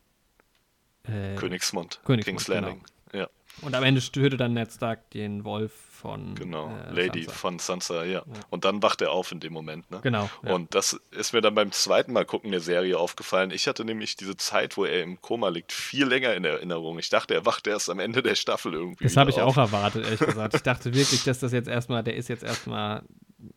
äh, 1.05 1.35
Königsmund, 1.37 2.01
Königsmund, 2.05 2.25
King's 2.25 2.45
genau. 2.47 2.61
Landing. 2.61 2.85
Ja, 3.12 3.29
Und 3.63 3.75
am 3.75 3.85
Ende 3.85 4.01
störte 4.01 4.37
dann 4.37 4.55
Ned 4.55 4.73
Stark 4.73 5.11
den 5.11 5.45
Wolf 5.45 5.73
von 5.73 6.35
genau. 6.35 6.75
äh, 6.89 6.93
Lady 6.95 7.25
Sansa. 7.25 7.37
von 7.39 7.59
Sansa, 7.59 8.05
ja. 8.05 8.23
Und 8.49 8.65
dann 8.65 8.83
wacht 8.83 9.03
er 9.03 9.11
auf 9.13 9.33
in 9.33 9.41
dem 9.41 9.53
Moment, 9.53 9.91
ne? 9.91 10.01
Genau. 10.03 10.31
Ja. 10.43 10.55
Und 10.55 10.75
das 10.75 10.99
ist 11.11 11.35
mir 11.35 11.43
dann 11.43 11.55
beim 11.55 11.73
zweiten 11.73 12.15
Mal 12.15 12.25
gucken 12.25 12.51
der 12.53 12.61
Serie 12.61 12.99
aufgefallen. 12.99 13.51
Ich 13.51 13.67
hatte 13.69 13.85
nämlich 13.85 14.17
diese 14.17 14.35
Zeit, 14.37 14.79
wo 14.79 14.87
er 14.87 15.03
im 15.03 15.21
Koma 15.21 15.51
liegt, 15.51 15.73
viel 15.73 16.07
länger 16.07 16.33
in 16.35 16.45
Erinnerung. 16.45 16.99
Ich 16.99 17.11
dachte, 17.11 17.35
er 17.35 17.45
wacht 17.45 17.67
erst 17.67 17.91
am 17.91 17.99
Ende 17.99 18.23
der 18.23 18.35
Staffel 18.35 18.73
irgendwie. 18.73 19.05
das 19.05 19.17
habe 19.19 19.29
ich 19.29 19.41
auf. 19.43 19.59
auch 19.59 19.61
erwartet, 19.61 20.05
ehrlich 20.05 20.21
gesagt. 20.21 20.55
Ich 20.55 20.63
dachte 20.63 20.95
wirklich, 20.95 21.23
dass 21.25 21.41
das 21.41 21.53
jetzt 21.53 21.69
erstmal, 21.69 22.03
der 22.03 22.17
ist 22.17 22.29
jetzt 22.29 22.45
erstmal 22.45 23.03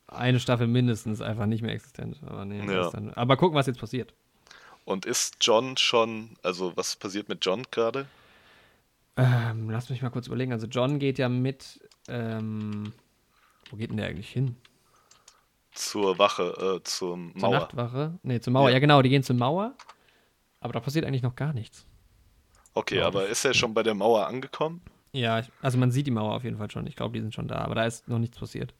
eine 0.08 0.40
Staffel 0.42 0.68
mindestens 0.68 1.22
einfach 1.22 1.46
nicht 1.46 1.62
mehr 1.62 1.74
existent. 1.74 2.18
Aber 2.26 2.44
nee, 2.44 2.60
Ja. 2.74 2.90
dann, 2.90 3.14
aber 3.14 3.38
gucken, 3.38 3.56
was 3.56 3.68
jetzt 3.68 3.80
passiert. 3.80 4.14
Und 4.84 5.06
ist 5.06 5.38
John 5.40 5.78
schon, 5.78 6.32
also 6.44 6.76
was 6.76 6.98
passiert 6.98 7.30
mit 7.30 7.46
John 7.46 7.64
gerade? 7.72 8.06
Ähm, 9.16 9.70
lass 9.70 9.90
mich 9.90 10.02
mal 10.02 10.10
kurz 10.10 10.28
überlegen. 10.28 10.52
Also 10.52 10.68
John 10.68 11.00
geht 11.00 11.18
ja 11.20 11.30
mit. 11.30 11.80
Ähm, 12.08 12.94
wo 13.70 13.78
geht 13.78 13.90
denn 13.90 13.98
der 13.98 14.08
eigentlich 14.08 14.30
hin? 14.30 14.56
Zur 15.72 16.20
Wache, 16.20 16.78
äh, 16.78 16.84
zum 16.84 17.32
Zur 17.34 17.42
Mauer. 17.42 17.60
Nachtwache? 17.60 18.20
Nee, 18.24 18.40
zur 18.40 18.54
Mauer. 18.54 18.70
Ja. 18.70 18.74
Ja. 18.76 18.80
genau, 18.80 19.02
die 19.02 19.10
gehen 19.10 19.24
zur 19.24 19.36
Mauer. 19.36 19.74
Aber 20.60 20.74
da 20.74 20.80
passiert 20.80 21.06
eigentlich 21.06 21.24
noch 21.24 21.36
gar 21.36 21.54
nichts. 21.54 21.86
Okay, 22.74 22.98
Ja, 22.98 23.08
aber 23.08 23.28
ist 23.28 23.46
er 23.46 23.54
schon 23.54 23.74
bei 23.74 23.84
der 23.84 23.94
Mauer 23.94 24.28
angekommen? 24.28 24.82
Ja, 25.12 25.40
ich, 25.40 25.48
also 25.62 25.78
man 25.78 25.92
sieht 25.92 26.08
die 26.08 26.12
Mauer 26.12 26.34
auf 26.36 26.44
jeden 26.44 26.58
Fall 26.58 26.72
schon. 26.72 26.88
Ich 26.88 26.96
glaube, 26.96 27.14
die 27.14 27.22
sind 27.22 27.34
schon 27.34 27.48
da. 27.48 27.58
Aber 27.58 27.76
da 27.76 27.86
ist 27.86 28.08
noch 28.08 28.20
nichts 28.20 28.38
passiert. 28.40 28.74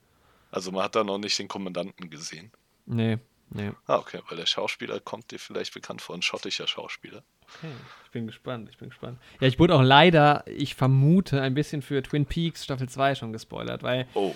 Also 0.52 0.72
man 0.72 0.84
hat 0.84 0.96
da 0.96 1.04
noch 1.04 1.18
nicht 1.18 1.38
den 1.38 1.48
Kommandanten 1.48 2.10
gesehen. 2.10 2.52
Nee, 2.86 3.18
nee. 3.54 3.72
Ah, 3.88 3.98
okay, 3.98 4.20
weil 4.28 4.38
der 4.38 4.46
Schauspieler 4.46 5.00
kommt 5.00 5.32
dir 5.32 5.40
vielleicht 5.40 5.74
bekannt 5.74 6.02
vor, 6.02 6.16
ein 6.16 6.22
schottischer 6.22 6.68
Schauspieler. 6.68 7.24
Okay, 7.58 7.72
ich 8.06 8.12
bin 8.12 8.28
gespannt, 8.28 8.70
ich 8.70 8.78
bin 8.78 8.90
gespannt. 8.90 9.20
Ja, 9.40 9.48
ich 9.48 9.60
wurde 9.60 9.76
auch 9.76 9.82
leider, 9.82 10.44
ich 10.48 10.76
vermute, 10.76 11.42
ein 11.42 11.54
bisschen 11.54 11.82
für 11.82 12.02
Twin 12.04 12.26
Peaks 12.26 12.64
Staffel 12.64 12.90
2 12.90 13.16
schon 13.16 13.32
gespoilert, 13.32 13.84
weil 13.84 14.08
Oh, 14.14 14.36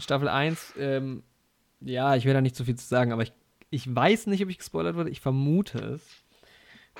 Staffel 0.00 0.28
1, 0.28 0.74
ähm, 0.78 1.22
ja, 1.80 2.16
ich 2.16 2.24
will 2.24 2.34
da 2.34 2.40
nicht 2.40 2.56
zu 2.56 2.64
viel 2.64 2.76
zu 2.76 2.86
sagen, 2.86 3.12
aber 3.12 3.22
ich, 3.22 3.32
ich 3.70 3.94
weiß 3.94 4.26
nicht, 4.26 4.42
ob 4.42 4.50
ich 4.50 4.58
gespoilert 4.58 4.96
wurde, 4.96 5.10
ich 5.10 5.20
vermute 5.20 5.78
es. 5.78 6.02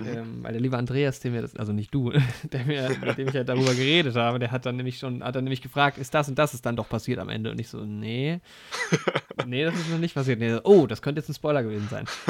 Ähm, 0.07 0.43
weil 0.43 0.53
der 0.53 0.61
liebe 0.61 0.77
Andreas, 0.77 1.21
der 1.21 1.31
mir 1.31 1.43
das, 1.43 1.55
also 1.57 1.73
nicht 1.73 1.93
du, 1.95 2.13
der 2.53 2.65
mir, 2.65 2.97
mit 3.05 3.19
dem 3.19 3.29
ich 3.29 3.35
ja 3.35 3.45
darüber 3.45 3.75
geredet 3.75 4.17
habe, 4.17 4.39
der 4.39 4.51
hat 4.51 4.67
dann 4.67 4.77
nämlich 4.77 4.99
schon, 4.99 5.23
hat 5.23 5.35
dann 5.37 5.45
nämlich 5.45 5.63
gefragt, 5.63 5.99
ist 5.99 6.13
das 6.15 6.29
und 6.29 6.39
das 6.39 6.55
ist 6.55 6.65
dann 6.67 6.77
doch 6.77 6.89
passiert 6.89 7.19
am 7.19 7.29
Ende? 7.29 7.51
Und 7.51 7.61
ich 7.61 7.69
so, 7.69 7.85
nee. 7.85 8.41
nee, 9.47 9.65
das 9.65 9.75
ist 9.75 9.91
noch 9.91 9.99
nicht 9.99 10.15
passiert. 10.15 10.39
Nee, 10.39 10.59
oh, 10.65 10.87
das 10.87 11.03
könnte 11.03 11.21
jetzt 11.21 11.29
ein 11.29 11.35
Spoiler 11.35 11.63
gewesen 11.63 11.89
sein. 11.89 12.07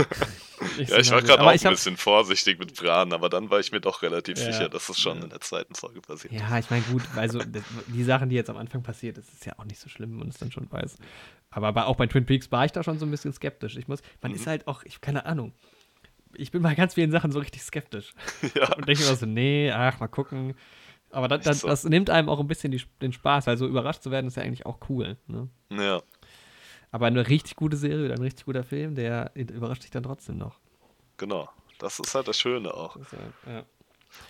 ja, 0.78 0.86
so, 0.86 0.96
ich 0.96 1.10
war 1.10 1.20
gut. 1.20 1.28
gerade 1.28 1.40
auch 1.40 1.44
Aber 1.44 1.50
ein 1.50 1.56
ich 1.56 1.64
hab, 1.64 1.72
bisschen 1.72 1.96
vorsichtig 1.96 2.58
mit 2.58 2.74
Bran, 2.74 3.12
aber 3.12 3.28
dann 3.28 3.50
war 3.50 3.60
ich 3.60 3.72
mir 3.72 3.80
doch 3.80 4.02
relativ 4.02 4.38
Ja. 4.38 4.44
sicher, 4.52 4.68
dass 4.68 4.88
es 4.88 4.98
schon 4.98 5.18
Ja. 5.18 5.24
in 5.24 5.30
der 5.30 5.40
zweiten 5.40 5.74
Folge 5.74 6.00
passiert. 6.00 6.32
Ja, 6.32 6.58
ich 6.58 6.70
meine, 6.70 6.82
gut, 6.84 7.02
also 7.16 7.38
das, 7.38 7.62
die 7.88 8.04
Sachen, 8.04 8.28
die 8.28 8.36
jetzt 8.36 8.50
am 8.50 8.56
Anfang 8.56 8.82
passiert, 8.82 9.16
das 9.18 9.28
ist 9.32 9.46
ja 9.46 9.54
auch 9.58 9.64
nicht 9.64 9.80
so 9.80 9.88
schlimm, 9.88 10.10
wenn 10.12 10.18
man 10.20 10.28
es 10.28 10.38
dann 10.38 10.50
schon 10.52 10.70
weiß. 10.70 10.96
Aber 11.50 11.72
bei, 11.72 11.84
auch 11.84 11.96
bei 11.96 12.06
Twin 12.06 12.26
Peaks 12.26 12.52
war 12.52 12.64
ich 12.64 12.72
da 12.72 12.82
schon 12.84 12.98
so 12.98 13.06
ein 13.06 13.10
bisschen 13.10 13.32
skeptisch. 13.32 13.76
Ich 13.76 13.88
muss, 13.88 14.00
man 14.22 14.30
Mhm. 14.32 14.36
ist 14.36 14.46
halt 14.46 14.66
auch, 14.68 14.82
ich 14.84 15.00
keine 15.00 15.26
Ahnung. 15.26 15.52
Ich 16.34 16.50
bin 16.50 16.62
bei 16.62 16.74
ganz 16.74 16.94
vielen 16.94 17.10
Sachen 17.10 17.32
so 17.32 17.38
richtig 17.38 17.62
skeptisch. 17.62 18.14
Ja. 18.54 18.74
Und 18.74 18.88
denke 18.88 19.04
auch 19.04 19.16
so, 19.16 19.26
nee, 19.26 19.70
ach, 19.70 20.00
mal 20.00 20.08
gucken. 20.08 20.54
Aber 21.10 21.28
das, 21.28 21.44
das, 21.44 21.60
das, 21.62 21.84
nimmt 21.84 22.08
einem 22.08 22.28
auch 22.28 22.38
ein 22.38 22.46
bisschen 22.46 22.70
die, 22.70 22.82
den 23.02 23.12
Spaß, 23.12 23.46
weil 23.46 23.56
so 23.56 23.66
überrascht 23.66 24.02
zu 24.02 24.10
werden 24.10 24.26
ist 24.26 24.36
ja 24.36 24.42
eigentlich 24.42 24.66
auch 24.66 24.78
cool. 24.88 25.16
Ne? 25.26 25.48
Ja. 25.70 26.02
Aber 26.92 27.06
eine 27.06 27.28
richtig 27.28 27.56
gute 27.56 27.76
Serie 27.76 28.06
oder 28.06 28.14
ein 28.14 28.22
richtig 28.22 28.44
guter 28.44 28.64
Film, 28.64 28.94
der 28.94 29.32
überrascht 29.34 29.82
dich 29.82 29.90
dann 29.90 30.02
trotzdem 30.02 30.38
noch. 30.38 30.58
Genau. 31.16 31.48
Das 31.78 31.98
ist 31.98 32.14
halt 32.14 32.28
das 32.28 32.38
Schöne 32.38 32.72
auch. 32.72 32.96
Das 32.96 33.12
ja. 33.46 33.64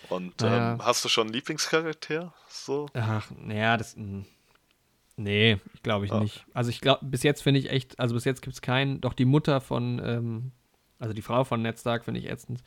Und 0.09 0.41
naja. 0.41 0.73
ähm, 0.75 0.85
hast 0.85 1.05
du 1.05 1.09
schon 1.09 1.27
einen 1.27 1.35
Lieblingscharakter? 1.35 2.33
So? 2.49 2.89
Ach, 2.95 3.31
naja, 3.37 3.77
das. 3.77 3.97
Hm. 3.97 4.25
Nee, 5.17 5.59
glaube 5.83 6.07
ich 6.07 6.13
ah. 6.13 6.21
nicht. 6.21 6.47
Also 6.55 6.71
ich 6.71 6.81
glaube, 6.81 7.05
bis 7.05 7.23
jetzt 7.23 7.43
finde 7.43 7.61
ich 7.61 7.71
echt, 7.71 7.99
also 8.01 8.15
bis 8.15 8.25
jetzt 8.25 8.41
gibt 8.41 8.55
es 8.55 8.63
keinen, 8.63 9.01
doch 9.03 9.13
die 9.13 9.27
Mutter 9.27 9.61
von, 9.61 10.01
ähm, 10.03 10.53
also 11.01 11.15
die 11.15 11.23
Frau 11.23 11.43
von 11.43 11.63
Ned 11.63 11.79
Stark 11.79 12.05
finde 12.05 12.21
ich 12.21 12.31
ätzend. 12.31 12.63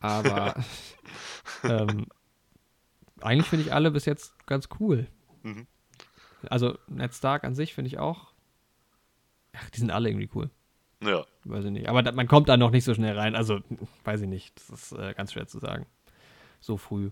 Aber 0.00 0.54
ähm, 1.64 2.06
eigentlich 3.20 3.46
finde 3.48 3.64
ich 3.64 3.72
alle 3.72 3.90
bis 3.90 4.04
jetzt 4.04 4.46
ganz 4.46 4.68
cool. 4.78 5.06
Mhm. 5.42 5.66
Also 6.50 6.76
Ned 6.88 7.14
Stark 7.14 7.44
an 7.44 7.54
sich 7.54 7.72
finde 7.72 7.88
ich 7.88 7.98
auch. 7.98 8.32
Ach, 9.54 9.70
die 9.70 9.78
sind 9.78 9.90
alle 9.90 10.10
irgendwie 10.10 10.28
cool. 10.34 10.50
Ja. 11.02 11.24
Weiß 11.44 11.64
ich 11.64 11.70
nicht. 11.70 11.88
Aber 11.88 12.02
da, 12.02 12.12
man 12.12 12.26
kommt 12.26 12.48
da 12.48 12.56
noch 12.56 12.70
nicht 12.70 12.84
so 12.84 12.92
schnell 12.92 13.16
rein. 13.16 13.34
Also, 13.34 13.60
weiß 14.04 14.22
ich 14.22 14.28
nicht. 14.28 14.54
Das 14.56 14.68
ist 14.68 14.92
äh, 14.92 15.14
ganz 15.14 15.32
schwer 15.32 15.46
zu 15.46 15.58
sagen. 15.58 15.86
So 16.60 16.76
früh. 16.76 17.10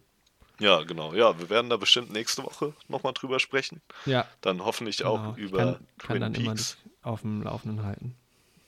Ja, 0.58 0.82
genau. 0.82 1.14
Ja, 1.14 1.38
wir 1.38 1.50
werden 1.50 1.70
da 1.70 1.76
bestimmt 1.76 2.12
nächste 2.12 2.42
Woche 2.42 2.72
nochmal 2.88 3.12
drüber 3.12 3.38
sprechen. 3.38 3.80
Ja. 4.04 4.26
Dann 4.40 4.64
hoffentlich 4.64 4.98
genau. 4.98 5.16
auch 5.16 5.36
über 5.36 5.58
kann, 5.58 5.74
Twin 5.98 6.08
kann 6.08 6.20
dann 6.20 6.32
Peaks. 6.32 6.78
immer 7.02 7.12
auf 7.12 7.20
dem 7.20 7.42
Laufenden 7.42 7.84
halten. 7.84 8.16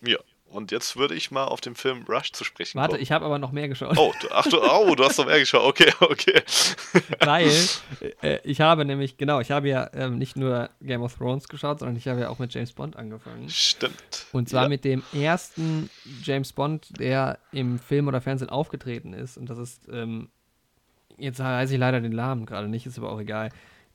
Ja, 0.03 0.19
und 0.51 0.71
jetzt 0.71 0.97
würde 0.97 1.15
ich 1.15 1.31
mal 1.31 1.45
auf 1.45 1.61
den 1.61 1.75
Film 1.75 2.05
Rush 2.09 2.33
zu 2.33 2.43
sprechen 2.43 2.79
Warte, 2.79 2.93
kommen. 2.93 3.03
ich 3.03 3.13
habe 3.13 3.25
aber 3.25 3.39
noch 3.39 3.53
mehr 3.53 3.69
geschaut. 3.69 3.97
Oh, 3.99 4.13
du, 4.21 4.29
ach 4.31 4.47
du, 4.47 4.61
oh, 4.63 4.95
du 4.95 5.05
hast 5.05 5.19
noch 5.19 5.27
mehr 5.27 5.39
geschaut. 5.39 5.63
Okay, 5.63 5.93
okay. 6.01 6.43
Weil 7.21 7.51
äh, 8.23 8.39
ich 8.45 8.61
habe 8.61 8.85
nämlich, 8.85 9.19
genau, 9.19 9.41
ich 9.41 9.51
habe 9.51 9.69
ja 9.69 9.91
ähm, 9.93 10.19
nicht 10.19 10.37
nur 10.37 10.71
Game 10.81 11.03
of 11.03 11.15
Thrones 11.15 11.49
geschaut, 11.49 11.81
sondern 11.81 11.97
ich 11.97 12.09
habe 12.09 12.21
ja 12.21 12.29
auch 12.31 12.39
mit 12.39 12.53
James 12.55 12.73
Bond 12.73 12.97
angefangen. 12.97 13.49
Stimmt. 13.49 14.27
Und 14.33 14.49
zwar 14.49 14.65
ja. 14.65 14.69
mit 14.69 14.85
dem 14.85 15.03
ersten 15.13 15.91
James 16.23 16.53
Bond, 16.53 16.99
der 16.99 17.39
im 17.53 17.79
Film 17.79 18.09
oder 18.09 18.21
Fernsehen 18.21 18.49
aufgetreten 18.49 19.13
ist. 19.13 19.37
Und 19.37 19.51
das 19.51 19.59
ist, 19.59 19.89
ähm, 19.93 20.31
jetzt 21.19 21.41
weiß 21.41 21.71
ich 21.71 21.79
leider 21.79 22.01
den 22.01 22.13
Namen 22.13 22.47
gerade 22.47 22.69
nicht, 22.69 22.87
ist 22.87 22.99
aber 22.99 23.13
auch 23.13 23.21
egal. 23.21 23.51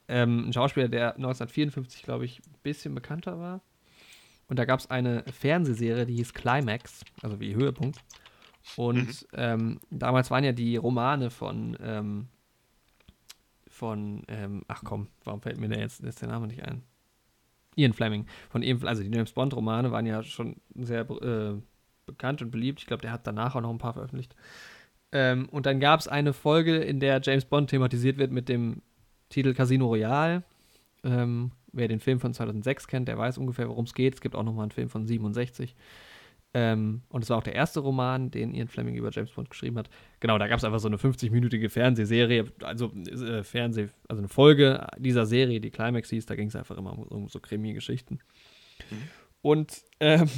Ähm, 0.08 0.50
ein 0.50 0.54
Schauspieler, 0.54 0.88
der 0.88 1.16
1954, 1.16 2.04
glaube 2.04 2.26
ich, 2.26 2.39
ein 2.39 2.56
bisschen 2.62 2.94
bekannter 2.94 3.39
war. 3.39 3.62
Und 4.47 4.60
da 4.60 4.65
gab 4.65 4.79
es 4.79 4.89
eine 4.89 5.23
Fernsehserie, 5.32 6.06
die 6.06 6.15
hieß 6.15 6.34
Climax, 6.34 7.03
also 7.21 7.39
wie 7.39 7.56
Höhepunkt. 7.56 7.99
Und 8.75 9.08
mhm. 9.08 9.27
ähm, 9.34 9.79
damals 9.89 10.32
waren 10.32 10.43
ja 10.43 10.51
die 10.51 10.77
Romane 10.77 11.29
von, 11.29 11.77
ähm, 11.82 12.27
von, 13.67 14.23
ähm, 14.27 14.63
ach 14.67 14.84
komm, 14.84 15.08
warum 15.23 15.41
fällt 15.41 15.60
mir 15.60 15.69
da 15.69 15.79
jetzt, 15.79 16.03
jetzt 16.03 16.21
der 16.21 16.29
Name 16.29 16.47
nicht 16.47 16.63
ein? 16.63 16.84
Ian 17.75 17.93
Fleming. 17.93 18.27
Von 18.49 18.62
ihm, 18.62 18.86
also 18.86 19.03
die 19.03 19.13
James 19.13 19.32
Bond-Romane 19.32 19.91
waren 19.91 20.06
ja 20.06 20.23
schon 20.23 20.58
sehr 20.75 21.10
äh, 21.10 21.56
bekannt 22.06 22.41
und 22.41 22.51
beliebt. 22.51 22.79
Ich 22.79 22.86
glaube, 22.86 23.01
der 23.01 23.12
hat 23.12 23.25
danach 23.25 23.56
auch 23.56 23.62
noch 23.62 23.71
ein 23.71 23.79
paar 23.79 23.93
veröffentlicht. 23.93 24.36
Ähm, 25.12 25.47
und 25.49 25.65
dann 25.65 25.79
gab 25.79 25.99
es 25.99 26.08
eine 26.08 26.34
Folge, 26.34 26.77
in 26.77 26.99
der 26.99 27.21
James 27.23 27.45
Bond 27.45 27.69
thematisiert 27.69 28.17
wird 28.17 28.32
mit 28.32 28.49
dem 28.49 28.82
Titel 29.29 29.53
Casino 29.53 29.88
Royale. 29.88 30.43
Ähm, 31.03 31.51
wer 31.74 31.88
den 31.88 32.00
Film 32.00 32.20
von 32.20 32.34
2006 32.34 32.88
kennt, 32.88 33.08
der 33.08 33.18
weiß 33.18 33.38
ungefähr, 33.38 33.68
worum 33.68 33.86
es 33.86 33.94
geht. 33.94 34.16
Es 34.16 34.22
gibt 34.22 34.36
auch 34.36 34.44
noch 34.44 34.54
mal 34.54 34.64
einen 34.64 34.72
Film 34.72 34.90
von 34.90 35.06
67. 35.06 35.76
Ähm, 36.56 37.02
und 37.10 37.24
es 37.24 37.30
war 37.32 37.38
auch 37.38 37.44
der 37.44 37.56
erste 37.56 37.80
Roman, 37.80 38.30
den 38.30 38.54
Ian 38.54 38.68
Fleming 38.68 38.96
über 38.96 39.10
James 39.12 39.32
Bond 39.32 39.50
geschrieben 39.50 39.78
hat. 39.80 39.90
Genau, 40.20 40.38
da 40.38 40.48
gab 40.48 40.60
es 40.60 40.64
einfach 40.64 40.80
so 40.80 40.88
eine 40.88 40.98
50-minütige 40.98 41.68
Fernsehserie, 41.70 42.46
also 42.62 42.92
äh, 42.94 43.44
Fernseh, 43.44 43.88
also 44.08 44.20
eine 44.20 44.30
Folge 44.30 44.86
dieser 45.00 45.26
Serie, 45.26 45.60
die 45.60 45.72
Climax 45.72 46.12
hieß, 46.12 46.28
da 46.28 46.36
ging 46.36 46.50
es 46.50 46.56
einfach 46.56 46.78
immer 46.78 46.94
um, 46.94 47.04
um 47.08 47.28
so 47.28 47.40
Krimi-Geschichten. 47.40 48.20
Mhm. 48.92 48.98
Und 49.42 49.82
ähm, 50.00 50.30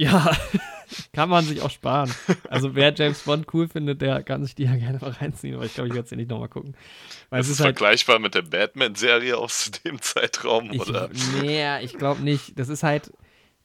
ja, 0.00 0.34
kann 1.12 1.28
man 1.28 1.44
sich 1.44 1.60
auch 1.60 1.70
sparen. 1.70 2.10
Also 2.48 2.74
wer 2.74 2.94
James 2.94 3.22
Bond 3.22 3.46
cool 3.52 3.68
findet, 3.68 4.00
der 4.00 4.22
kann 4.22 4.42
sich 4.42 4.54
die 4.54 4.64
ja 4.64 4.74
gerne 4.74 4.98
mal 4.98 5.10
reinziehen, 5.10 5.54
aber 5.54 5.66
ich 5.66 5.74
glaube, 5.74 5.88
ich 5.88 5.94
werde 5.94 6.06
es 6.06 6.12
nicht 6.12 6.30
nochmal 6.30 6.48
gucken. 6.48 6.74
Weil 7.28 7.40
ist 7.40 7.48
es 7.48 7.52
ist 7.54 7.60
halt 7.60 7.76
vergleichbar 7.76 8.18
mit 8.18 8.34
der 8.34 8.42
Batman-Serie 8.42 9.36
aus 9.36 9.70
dem 9.84 10.00
Zeitraum, 10.00 10.70
ich, 10.72 10.80
oder? 10.80 11.10
Nee, 11.42 11.84
ich 11.84 11.98
glaube 11.98 12.22
nicht. 12.22 12.58
Das 12.58 12.70
ist 12.70 12.82
halt, 12.82 13.12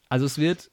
also 0.10 0.26
es 0.26 0.38
wird, 0.38 0.72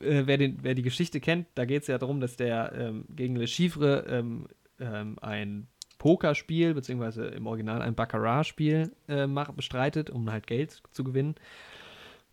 äh, 0.00 0.22
wer, 0.26 0.38
den, 0.38 0.58
wer 0.62 0.76
die 0.76 0.82
Geschichte 0.82 1.20
kennt, 1.20 1.48
da 1.56 1.64
geht 1.64 1.82
es 1.82 1.88
ja 1.88 1.98
darum, 1.98 2.20
dass 2.20 2.36
der 2.36 2.72
ähm, 2.78 3.04
gegen 3.08 3.34
Le 3.34 3.48
Chiffre 3.48 4.06
ähm, 4.08 4.46
ähm, 4.78 5.18
ein 5.20 5.66
Pokerspiel, 5.98 6.72
beziehungsweise 6.72 7.26
im 7.26 7.48
Original 7.48 7.82
ein 7.82 7.96
Baccarat-Spiel 7.96 8.92
äh, 9.08 9.26
bestreitet, 9.56 10.08
um 10.08 10.30
halt 10.30 10.46
Geld 10.46 10.80
zu 10.92 11.02
gewinnen. 11.02 11.34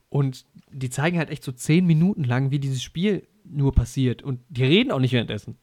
Und 0.10 0.46
die 0.72 0.90
zeigen 0.90 1.18
halt 1.18 1.30
echt 1.30 1.44
so 1.44 1.52
zehn 1.52 1.86
Minuten 1.86 2.24
lang, 2.24 2.52
wie 2.52 2.60
dieses 2.60 2.82
Spiel 2.82 3.28
nur 3.44 3.74
passiert. 3.74 4.24
Und 4.24 4.40
die 4.50 4.64
reden 4.64 4.92
auch 4.92 5.00
nicht 5.00 5.14
währenddessen. 5.14 5.58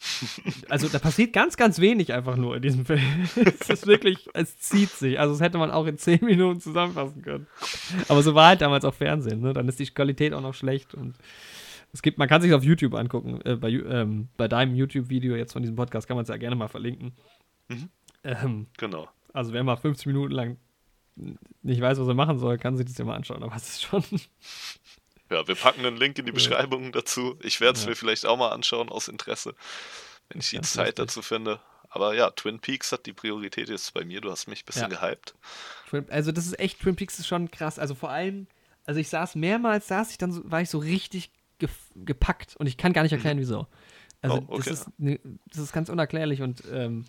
Also 0.68 0.88
da 0.88 0.98
passiert 0.98 1.32
ganz, 1.32 1.56
ganz 1.56 1.78
wenig 1.78 2.12
einfach 2.12 2.36
nur 2.36 2.56
in 2.56 2.62
diesem 2.62 2.84
Film. 2.84 3.00
es 3.60 3.70
ist 3.70 3.86
wirklich, 3.86 4.28
es 4.34 4.58
zieht 4.58 4.90
sich. 4.90 5.18
Also 5.18 5.34
das 5.34 5.40
hätte 5.40 5.58
man 5.58 5.70
auch 5.70 5.86
in 5.86 5.98
zehn 5.98 6.24
Minuten 6.24 6.60
zusammenfassen 6.60 7.22
können. 7.22 7.46
Aber 8.08 8.22
so 8.22 8.34
war 8.34 8.48
halt 8.48 8.60
damals 8.60 8.84
auch 8.84 8.94
Fernsehen. 8.94 9.40
Ne? 9.40 9.52
Dann 9.52 9.68
ist 9.68 9.78
die 9.78 9.86
Qualität 9.86 10.32
auch 10.32 10.40
noch 10.40 10.54
schlecht. 10.54 10.94
Und 10.94 11.16
es 11.92 12.02
gibt, 12.02 12.18
man 12.18 12.28
kann 12.28 12.42
sich 12.42 12.52
auf 12.52 12.64
YouTube 12.64 12.94
angucken. 12.94 13.40
Äh, 13.44 13.56
bei, 13.56 13.70
ähm, 13.70 14.28
bei 14.36 14.48
deinem 14.48 14.74
YouTube-Video 14.74 15.36
jetzt 15.36 15.52
von 15.52 15.62
diesem 15.62 15.76
Podcast 15.76 16.08
kann 16.08 16.16
man 16.16 16.24
es 16.24 16.28
ja 16.28 16.36
gerne 16.36 16.56
mal 16.56 16.68
verlinken. 16.68 17.12
Mhm. 17.68 17.88
Ähm, 18.24 18.66
genau. 18.76 19.08
Also 19.32 19.52
wer 19.52 19.64
mal 19.64 19.76
50 19.76 20.06
Minuten 20.06 20.32
lang 20.32 20.56
nicht 21.16 21.80
weiß, 21.80 21.98
was 21.98 22.08
er 22.08 22.14
machen 22.14 22.38
soll, 22.38 22.58
kann 22.58 22.76
sich 22.76 22.86
das 22.86 22.98
ja 22.98 23.04
mal 23.04 23.16
anschauen, 23.16 23.42
aber 23.42 23.54
es 23.56 23.68
ist 23.68 23.82
schon. 23.82 24.04
Ja, 25.30 25.48
wir 25.48 25.54
packen 25.54 25.84
einen 25.84 25.96
Link 25.96 26.18
in 26.18 26.26
die 26.26 26.32
Beschreibung 26.32 26.92
dazu. 26.92 27.38
Ich 27.42 27.60
werde 27.60 27.78
es 27.78 27.84
ja. 27.84 27.90
mir 27.90 27.96
vielleicht 27.96 28.26
auch 28.26 28.36
mal 28.36 28.50
anschauen 28.50 28.90
aus 28.90 29.08
Interesse, 29.08 29.54
wenn 30.28 30.40
ich 30.40 30.50
die 30.50 30.60
Zeit 30.60 30.98
lustig. 30.98 31.06
dazu 31.06 31.22
finde. 31.22 31.60
Aber 31.88 32.14
ja, 32.14 32.30
Twin 32.30 32.60
Peaks 32.60 32.92
hat 32.92 33.06
die 33.06 33.14
Priorität 33.14 33.70
jetzt 33.70 33.94
bei 33.94 34.04
mir. 34.04 34.20
Du 34.20 34.30
hast 34.30 34.48
mich 34.48 34.62
ein 34.62 34.66
bisschen 34.66 34.90
ja. 34.90 35.00
gehypt. 35.00 35.34
Also, 36.10 36.30
das 36.30 36.46
ist 36.46 36.58
echt, 36.58 36.80
Twin 36.80 36.94
Peaks 36.94 37.18
ist 37.18 37.26
schon 37.26 37.50
krass. 37.50 37.78
Also, 37.78 37.94
vor 37.94 38.10
allem, 38.10 38.48
also 38.84 39.00
ich 39.00 39.08
saß 39.08 39.34
mehrmals, 39.36 39.88
saß 39.88 40.10
ich 40.10 40.18
dann, 40.18 40.30
so, 40.30 40.42
war 40.44 40.60
ich 40.60 40.70
so 40.70 40.78
richtig 40.78 41.30
ge 41.58 41.68
gepackt 41.94 42.56
und 42.56 42.66
ich 42.66 42.76
kann 42.76 42.92
gar 42.92 43.02
nicht 43.02 43.12
erklären, 43.12 43.38
wieso. 43.38 43.66
Also, 44.20 44.38
oh, 44.48 44.54
okay. 44.54 44.70
das, 44.70 44.80
ist, 44.80 44.98
ne, 44.98 45.20
das 45.46 45.58
ist 45.58 45.72
ganz 45.72 45.88
unerklärlich 45.88 46.42
und 46.42 46.62
ähm, 46.70 47.06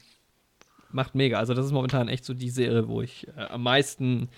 macht 0.95 1.13
mega. 1.13 1.37
Also 1.37 1.53
das 1.53 1.65
ist 1.65 1.71
momentan 1.71 2.07
echt 2.07 2.25
so 2.25 2.33
die 2.33 2.49
Serie, 2.49 2.87
wo 2.87 3.01
ich 3.01 3.27
äh, 3.37 3.41
am 3.41 3.63
meisten 3.63 4.29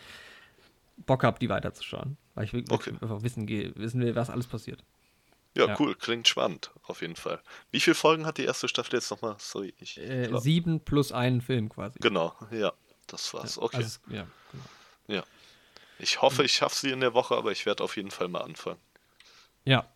Bock 1.05 1.23
habe, 1.23 1.39
die 1.39 1.49
weiterzuschauen. 1.49 2.17
Weil 2.35 2.45
ich 2.45 2.53
wirklich 2.53 2.71
okay. 2.71 2.91
einfach 3.01 3.23
wissen, 3.23 3.47
wissen 3.47 4.01
will, 4.01 4.15
was 4.15 4.29
alles 4.29 4.47
passiert. 4.47 4.83
Ja, 5.55 5.67
ja, 5.67 5.75
cool, 5.79 5.95
klingt 5.95 6.27
spannend, 6.27 6.71
auf 6.83 7.01
jeden 7.01 7.15
Fall. 7.15 7.41
Wie 7.71 7.79
viele 7.79 7.95
Folgen 7.95 8.27
hat 8.27 8.37
die 8.37 8.43
erste 8.43 8.67
Staffel 8.67 8.95
jetzt 8.95 9.09
nochmal? 9.09 9.35
Sorry, 9.39 9.73
ich. 9.79 9.97
Äh, 9.97 10.29
sieben 10.39 10.81
plus 10.81 11.11
einen 11.11 11.41
Film 11.41 11.69
quasi. 11.69 11.97
Genau, 11.99 12.35
ja, 12.51 12.73
das 13.07 13.33
war's. 13.33 13.57
Okay. 13.57 13.77
Also, 13.77 13.99
ja, 14.07 14.27
genau. 14.51 14.63
ja. 15.07 15.23
Ich 15.97 16.21
hoffe, 16.21 16.43
ich 16.43 16.53
schaffe 16.53 16.75
sie 16.75 16.91
in 16.91 16.99
der 16.99 17.15
Woche, 17.15 17.35
aber 17.35 17.51
ich 17.51 17.65
werde 17.65 17.83
auf 17.83 17.97
jeden 17.97 18.11
Fall 18.11 18.27
mal 18.27 18.41
anfangen. 18.41 18.79
Ja, 19.65 19.87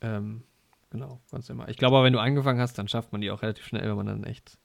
ähm, 0.00 0.42
genau, 0.88 1.20
ganz 1.30 1.50
immer. 1.50 1.68
Ich 1.68 1.76
glaube 1.76 1.96
aber, 1.96 2.06
wenn 2.06 2.14
du 2.14 2.18
angefangen 2.18 2.60
hast, 2.60 2.78
dann 2.78 2.88
schafft 2.88 3.12
man 3.12 3.20
die 3.20 3.30
auch 3.30 3.42
relativ 3.42 3.66
schnell, 3.66 3.86
wenn 3.86 3.96
man 3.96 4.06
dann 4.06 4.24
echt 4.24 4.56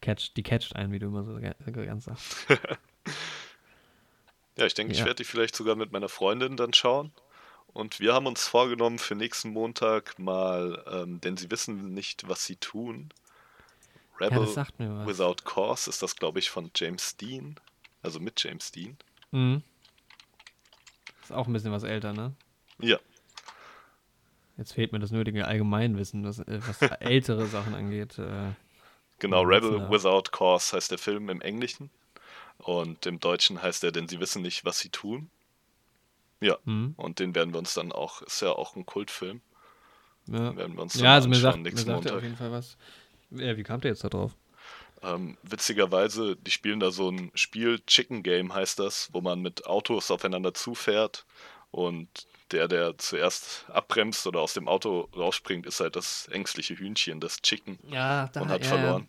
catcht, 0.00 0.36
die 0.36 0.42
catcht 0.42 0.76
einen, 0.76 0.92
wie 0.92 0.98
du 0.98 1.06
immer 1.06 1.24
so 1.24 1.38
ganz 1.40 2.04
sagst. 2.04 2.46
ja, 4.56 4.66
ich 4.66 4.74
denke, 4.74 4.92
ja. 4.92 4.98
ich 4.98 5.04
werde 5.04 5.16
die 5.16 5.24
vielleicht 5.24 5.54
sogar 5.54 5.76
mit 5.76 5.92
meiner 5.92 6.08
Freundin 6.08 6.56
dann 6.56 6.72
schauen. 6.72 7.12
Und 7.72 8.00
wir 8.00 8.14
haben 8.14 8.26
uns 8.26 8.48
vorgenommen 8.48 8.98
für 8.98 9.14
nächsten 9.14 9.50
Montag 9.50 10.18
mal, 10.18 10.84
ähm, 10.90 11.20
denn 11.20 11.36
sie 11.36 11.50
wissen 11.50 11.94
nicht, 11.94 12.28
was 12.28 12.44
sie 12.44 12.56
tun. 12.56 13.10
Rebel 14.18 14.46
ja, 14.46 15.06
Without 15.06 15.44
Cause 15.44 15.88
ist 15.88 16.02
das, 16.02 16.16
glaube 16.16 16.40
ich, 16.40 16.50
von 16.50 16.70
James 16.74 17.16
Dean. 17.16 17.58
Also 18.02 18.20
mit 18.20 18.42
James 18.42 18.72
Dean. 18.72 18.96
Mhm. 19.30 19.62
Ist 21.22 21.32
auch 21.32 21.46
ein 21.46 21.52
bisschen 21.52 21.72
was 21.72 21.84
älter, 21.84 22.12
ne? 22.12 22.34
Ja. 22.80 22.98
Jetzt 24.56 24.72
fehlt 24.72 24.92
mir 24.92 24.98
das 24.98 25.10
nötige 25.10 25.46
Allgemeinwissen, 25.46 26.24
was, 26.24 26.40
äh, 26.40 26.60
was 26.66 26.82
ältere 27.00 27.46
Sachen 27.46 27.74
angeht. 27.74 28.18
Äh, 28.18 28.52
Genau, 29.20 29.42
Rebel 29.42 29.88
Without 29.90 30.30
Cause 30.32 30.76
heißt 30.76 30.90
der 30.90 30.98
Film 30.98 31.28
im 31.28 31.40
Englischen. 31.40 31.90
Und 32.58 33.06
im 33.06 33.20
Deutschen 33.20 33.62
heißt 33.62 33.84
er, 33.84 33.92
denn 33.92 34.08
sie 34.08 34.20
wissen 34.20 34.42
nicht, 34.42 34.64
was 34.64 34.78
sie 34.78 34.90
tun. 34.90 35.30
Ja, 36.40 36.58
mhm. 36.64 36.94
und 36.96 37.18
den 37.18 37.34
werden 37.34 37.52
wir 37.52 37.58
uns 37.58 37.74
dann 37.74 37.92
auch, 37.92 38.22
ist 38.22 38.40
ja 38.40 38.50
auch 38.52 38.74
ein 38.74 38.86
Kultfilm. 38.86 39.40
Ja, 40.26 40.56
werden 40.56 40.74
wir 40.74 40.82
uns 40.82 40.94
ja 40.98 41.14
also 41.14 41.28
mir 41.28 41.36
sagt, 41.36 41.58
mir 41.58 41.76
sagt 41.76 42.06
er 42.06 42.16
auf 42.16 42.22
jeden 42.22 42.36
Fall 42.36 42.50
was. 42.50 42.76
Ja, 43.30 43.56
wie 43.56 43.62
kam 43.62 43.80
der 43.80 43.90
jetzt 43.90 44.04
da 44.04 44.08
drauf? 44.08 44.34
Ähm, 45.02 45.36
witzigerweise, 45.42 46.36
die 46.36 46.50
spielen 46.50 46.80
da 46.80 46.90
so 46.90 47.10
ein 47.10 47.30
Spiel, 47.34 47.80
Chicken 47.86 48.22
Game 48.22 48.54
heißt 48.54 48.78
das, 48.78 49.08
wo 49.12 49.20
man 49.20 49.40
mit 49.40 49.66
Autos 49.66 50.10
aufeinander 50.10 50.52
zufährt 50.54 51.24
und 51.70 52.08
der, 52.50 52.66
der 52.68 52.98
zuerst 52.98 53.64
abbremst 53.70 54.26
oder 54.26 54.40
aus 54.40 54.54
dem 54.54 54.66
Auto 54.68 55.08
rausspringt, 55.14 55.66
ist 55.66 55.80
halt 55.80 55.96
das 55.96 56.26
ängstliche 56.28 56.74
Hühnchen, 56.74 57.20
das 57.20 57.42
Chicken 57.42 57.78
ja, 57.88 58.28
da, 58.28 58.42
und 58.42 58.48
hat 58.48 58.62
ja, 58.64 58.68
verloren. 58.68 59.08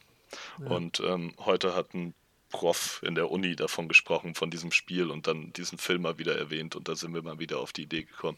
Ja. 0.60 0.68
Und 0.68 1.00
ähm, 1.00 1.34
heute 1.40 1.76
hat 1.76 1.94
ein 1.94 2.14
Prof 2.52 3.02
in 3.04 3.16
der 3.16 3.32
Uni 3.32 3.56
davon 3.56 3.88
gesprochen, 3.88 4.36
von 4.36 4.52
diesem 4.52 4.72
Spiel 4.72 5.10
und 5.10 5.26
dann 5.28 5.54
diesen 5.54 5.78
Film 5.78 6.04
mal 6.04 6.18
wieder 6.18 6.38
erwähnt 6.38 6.76
und 6.76 6.88
da 6.88 6.96
sind 6.96 7.14
wir 7.14 7.22
mal 7.24 7.40
wieder 7.40 7.60
auf 7.60 7.72
die 7.74 7.84
Idee 7.84 8.04
gekommen. 8.04 8.38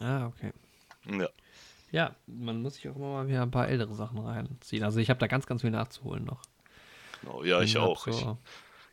Ah, 0.00 0.26
okay. 0.26 0.52
Ja. 1.06 1.28
Ja, 1.90 2.14
man 2.26 2.62
muss 2.62 2.74
sich 2.76 2.88
auch 2.88 2.96
immer 2.96 3.12
mal 3.12 3.28
wieder 3.28 3.42
ein 3.42 3.50
paar 3.50 3.68
ältere 3.68 3.94
Sachen 3.94 4.18
reinziehen. 4.18 4.82
Also 4.82 4.98
ich 4.98 5.10
habe 5.10 5.20
da 5.20 5.26
ganz, 5.26 5.46
ganz 5.46 5.60
viel 5.60 5.70
nachzuholen 5.70 6.24
noch. 6.24 6.40
Genau, 7.20 7.44
ja, 7.44 7.60
ich 7.60 7.74
Bin 7.74 7.82
auch. 7.82 8.04
grad 8.04 8.14
Ich 8.14 8.20
so- 8.20 8.38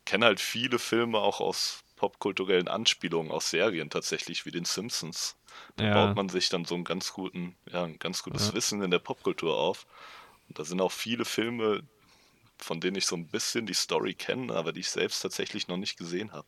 kenne 0.05 0.25
halt 0.25 0.39
viele 0.39 0.79
Filme 0.79 1.17
auch 1.17 1.39
aus 1.39 1.83
popkulturellen 1.99 2.69
Anspielungen, 2.69 3.31
aus 3.31 3.49
Serien 3.49 3.89
tatsächlich, 3.89 4.45
wie 4.45 4.51
den 4.51 4.65
Simpsons. 4.65 5.35
Da 5.75 5.83
Ja. 5.83 5.93
baut 5.93 6.15
man 6.15 6.29
sich 6.29 6.49
dann 6.49 6.65
so 6.65 6.73
einen 6.73 6.85
ganz 6.85 7.11
guten, 7.13 7.55
ja, 7.69 7.83
ein 7.83 7.99
ganz 7.99 8.23
gutes 8.23 8.47
Ja. 8.47 8.53
Wissen 8.53 8.81
in 8.81 8.89
der 8.89 8.99
Popkultur 8.99 9.57
auf. 9.57 9.85
Und 10.47 10.57
da 10.57 10.63
sind 10.63 10.81
auch 10.81 10.93
viele 10.93 11.25
Filme, 11.25 11.83
von 12.57 12.79
denen 12.79 12.95
ich 12.95 13.05
so 13.05 13.15
ein 13.15 13.27
bisschen 13.27 13.65
die 13.65 13.73
Story 13.73 14.13
kenne, 14.15 14.53
aber 14.55 14.71
die 14.71 14.79
ich 14.79 14.89
selbst 14.89 15.19
tatsächlich 15.19 15.67
noch 15.67 15.77
nicht 15.77 15.97
gesehen 15.97 16.31
habe. 16.31 16.47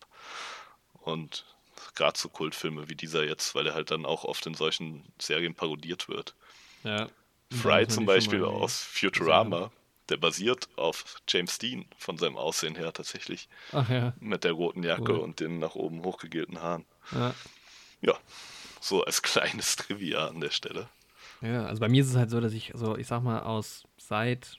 Und 0.94 1.46
gerade 1.96 2.18
so 2.18 2.30
Kultfilme 2.30 2.90
wie 2.90 2.96
dieser 2.96 3.26
jetzt, 3.26 3.54
weil 3.54 3.68
er 3.68 3.74
halt 3.74 3.92
dann 3.92 4.06
auch 4.06 4.24
oft 4.24 4.46
in 4.46 4.54
solchen 4.54 5.04
Serien 5.20 5.54
parodiert 5.54 6.08
wird. 6.08 6.36
Ja. 6.84 7.10
Fry 7.52 7.88
zum 7.88 8.06
Beispiel 8.06 8.44
aus. 8.46 8.62
aus 8.62 8.84
Futurama, 8.84 9.72
der 10.10 10.18
basiert 10.18 10.68
auf 10.78 11.22
James 11.28 11.58
Dean 11.58 11.86
von 11.98 12.18
seinem 12.18 12.38
Aussehen 12.38 12.76
her 12.76 12.92
tatsächlich. 12.94 13.48
Ach 13.72 13.90
ja. 13.90 14.14
Mit 14.20 14.44
der 14.44 14.52
roten 14.54 14.84
Jacke 14.84 15.14
Cool. 15.14 15.20
und 15.20 15.40
den 15.40 15.60
nach 15.60 15.76
oben 15.76 16.04
hochgegelten 16.04 16.62
Haaren. 16.62 16.86
ja. 17.12 17.34
Ja, 18.04 18.18
so 18.80 19.04
als 19.04 19.22
kleines 19.22 19.76
Trivia 19.76 20.28
an 20.28 20.42
der 20.42 20.50
Stelle. 20.50 20.90
Ja, 21.42 21.66
also 21.68 21.80
bei 21.80 21.88
mir 21.88 22.02
ist 22.02 22.10
es 22.10 22.16
halt 22.16 22.32
so, 22.32 22.40
dass 22.42 22.52
ich 22.54 22.72
so, 22.74 22.98
ich 22.98 23.06
sag 23.06 23.22
mal, 23.22 23.42
aus 23.44 23.84
seit 23.98 24.58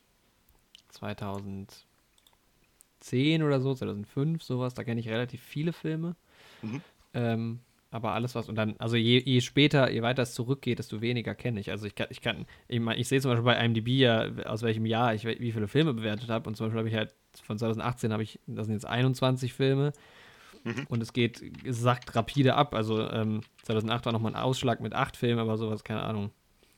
2010 0.91 1.83
oder 3.43 3.61
so, 3.61 3.75
2005, 3.75 4.43
sowas, 4.43 4.75
da 4.75 4.85
kenne 4.85 5.01
ich 5.01 5.09
relativ 5.09 5.43
viele 5.43 5.73
Filme. 5.73 6.15
Mhm. 6.63 6.83
Ähm, 7.15 7.61
aber 7.93 8.13
alles 8.13 8.35
was, 8.35 8.49
und 8.49 8.57
dann, 8.57 8.75
also 8.79 8.97
je, 8.97 9.23
je 9.25 9.41
später, 9.43 9.91
je 9.91 10.01
weiter 10.01 10.23
es 10.23 10.33
zurückgeht, 10.33 10.79
desto 10.79 11.03
weniger 11.03 11.35
kenne 11.35 11.61
ich. 11.61 11.71
Also 11.71 11.87
ich 11.87 11.95
kann, 11.95 12.07
ich 12.11 12.23
kann, 12.23 12.47
ich, 12.67 12.81
mein, 12.81 12.99
ich 12.99 13.07
sehe 13.07 13.21
zum 13.21 13.31
Beispiel 13.31 13.45
bei 13.45 13.63
IMDb 13.63 13.89
ja, 13.89 14.29
aus 14.47 14.63
welchem 14.63 14.87
Jahr 14.87 15.15
ich 15.15 15.25
wie 15.27 15.53
viele 15.53 15.69
Filme 15.69 15.93
bewertet 15.93 16.31
habe. 16.31 16.49
Und 16.49 16.57
zum 16.57 16.67
Beispiel 16.67 16.79
habe 16.79 16.89
ich 16.89 16.95
halt 16.95 17.15
von 17.45 17.59
2018 17.59 18.11
habe 18.13 18.23
ich, 18.23 18.41
das 18.47 18.67
sind 18.67 18.75
jetzt 18.75 18.87
21 18.87 19.53
Filme. 19.53 19.93
Mhm. 20.65 20.87
Und 20.89 21.03
es 21.03 21.13
geht, 21.13 21.43
es 21.67 21.81
sackt 21.81 22.17
rapide 22.17 22.55
ab. 22.55 22.75
Also 22.75 23.09
ähm, 23.11 23.43
2008 23.65 24.07
war 24.07 24.13
nochmal 24.15 24.33
ein 24.33 24.41
Ausschlag 24.41 24.81
mit 24.81 24.95
acht 24.95 25.19
Filmen, 25.19 25.39
aber 25.39 25.59
sowas, 25.59 25.85
keine 25.85 26.03
Ahnung. 26.03 26.31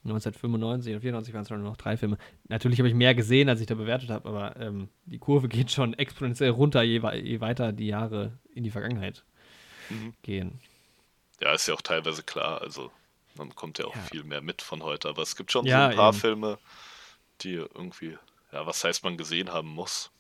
1995 0.03 0.95
und 0.97 1.01
94 1.01 1.33
waren 1.33 1.43
es 1.43 1.49
schon 1.49 1.61
nur 1.61 1.71
noch 1.71 1.77
drei 1.77 1.97
Filme. 1.97 2.19
Natürlich 2.49 2.79
habe 2.81 2.89
ich 2.89 2.95
mehr 2.95 3.15
gesehen, 3.15 3.49
als 3.49 3.61
ich 3.61 3.67
da 3.67 3.75
bewertet 3.77 4.11
habe, 4.11 4.29
aber 4.29 4.61
ähm, 4.61 4.89
die 5.07 5.19
Kurve 5.19 5.49
geht 5.49 5.71
schon 5.71 5.95
exponentiell 5.95 6.51
runter, 6.51 6.83
je, 6.83 7.01
je 7.23 7.41
weiter 7.41 7.73
die 7.73 7.87
Jahre 7.87 8.33
in 8.53 8.65
die 8.65 8.71
Vergangenheit 8.71 9.25
Mhm. 9.91 10.15
gehen. 10.23 10.61
Ja, 11.45 11.53
ist 11.53 11.69
ja 11.69 11.75
auch 11.75 11.83
teilweise 11.83 12.23
klar. 12.23 12.61
Also 12.63 12.91
man 13.37 13.51
bekommt 13.51 13.79
ja 13.79 13.85
auch 13.85 13.95
Ja. 13.95 14.03
viel 14.11 14.25
mehr 14.25 14.41
mit 14.41 14.63
von 14.63 14.83
heute. 14.83 15.09
Aber 15.09 15.23
es 15.23 15.37
gibt 15.37 15.53
schon 15.53 15.67
Ja, 15.67 15.85
so 15.87 15.91
ein 15.91 15.97
paar 15.97 16.11
eben. 16.13 16.19
Filme, 16.21 16.59
die 17.43 17.53
irgendwie, 17.55 18.17
ja, 18.53 18.67
was 18.67 18.83
heißt 18.83 19.05
man 19.05 19.17
gesehen 19.17 19.53
haben 19.53 19.69
muss. 19.69 20.11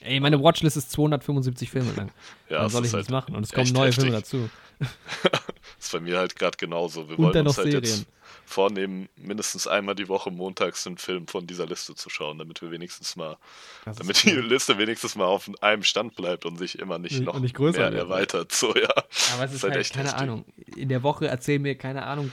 Ey, 0.00 0.18
meine 0.18 0.42
Watchlist 0.42 0.78
ist 0.78 0.90
275 0.92 1.70
Filme 1.70 1.92
lang. 1.92 2.10
Ja, 2.48 2.60
Dann 2.60 2.70
soll 2.70 2.82
ich 2.82 2.86
ist 2.88 2.94
nichts 2.94 3.08
halt 3.12 3.24
machen. 3.26 3.36
Und 3.36 3.42
es 3.44 3.52
kommen 3.52 3.70
neue 3.72 3.92
Filme 3.92 4.16
heftig. 4.16 4.40
dazu. 4.40 4.50
ist 5.78 5.92
bei 5.92 6.00
mir 6.00 6.18
halt 6.18 6.34
gerade 6.36 6.56
genauso. 6.56 7.06
Wir 7.08 7.18
Und 7.18 7.24
wollen 7.26 7.34
dann 7.34 7.46
uns 7.46 7.56
noch 7.58 7.64
halt 7.64 7.72
Serien. 7.72 7.84
jetzt 7.98 8.06
vornehmen, 8.50 9.08
mindestens 9.16 9.66
einmal 9.66 9.94
die 9.94 10.08
Woche 10.08 10.30
montags 10.30 10.86
einen 10.86 10.98
Film 10.98 11.26
von 11.26 11.46
dieser 11.46 11.66
Liste 11.66 11.94
zu 11.94 12.10
schauen, 12.10 12.36
damit 12.38 12.60
wir 12.60 12.70
wenigstens 12.70 13.16
mal, 13.16 13.38
Das 13.84 13.96
damit 13.96 14.22
die. 14.24 14.30
Liste 14.32 14.76
wenigstens 14.78 15.14
mal 15.16 15.24
auf 15.24 15.50
einem 15.62 15.82
Stand 15.82 16.16
bleibt 16.16 16.44
und 16.44 16.58
sich 16.58 16.78
immer 16.78 16.98
nicht 16.98 17.18
Und 17.20 17.24
noch 17.24 17.40
nicht 17.40 17.54
größer 17.54 17.78
mehr 17.78 17.92
wird. 17.92 18.02
erweitert. 18.02 18.52
So, 18.52 18.74
ja. 18.74 18.90
Aber 19.34 19.44
es 19.44 19.54
ist 19.54 19.62
halt, 19.62 19.72
keine 19.92 20.08
heftig. 20.08 20.20
Ahnung. 20.20 20.44
In 20.76 20.88
der 20.88 21.02
Woche 21.02 21.28
erzählen 21.28 21.62
mir, 21.62 21.76
keine 21.76 22.04
Ahnung, 22.04 22.30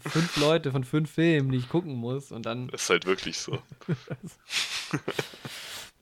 fünf 0.00 0.36
Leute 0.36 0.70
von 0.72 0.84
fünf 0.84 1.10
Filmen, 1.10 1.50
die 1.50 1.58
ich 1.58 1.68
gucken 1.68 1.94
muss. 1.94 2.32
Und 2.32 2.46
dann, 2.46 2.68
Ist 2.70 2.88
halt 2.88 3.04
wirklich 3.04 3.38
so. 3.38 3.52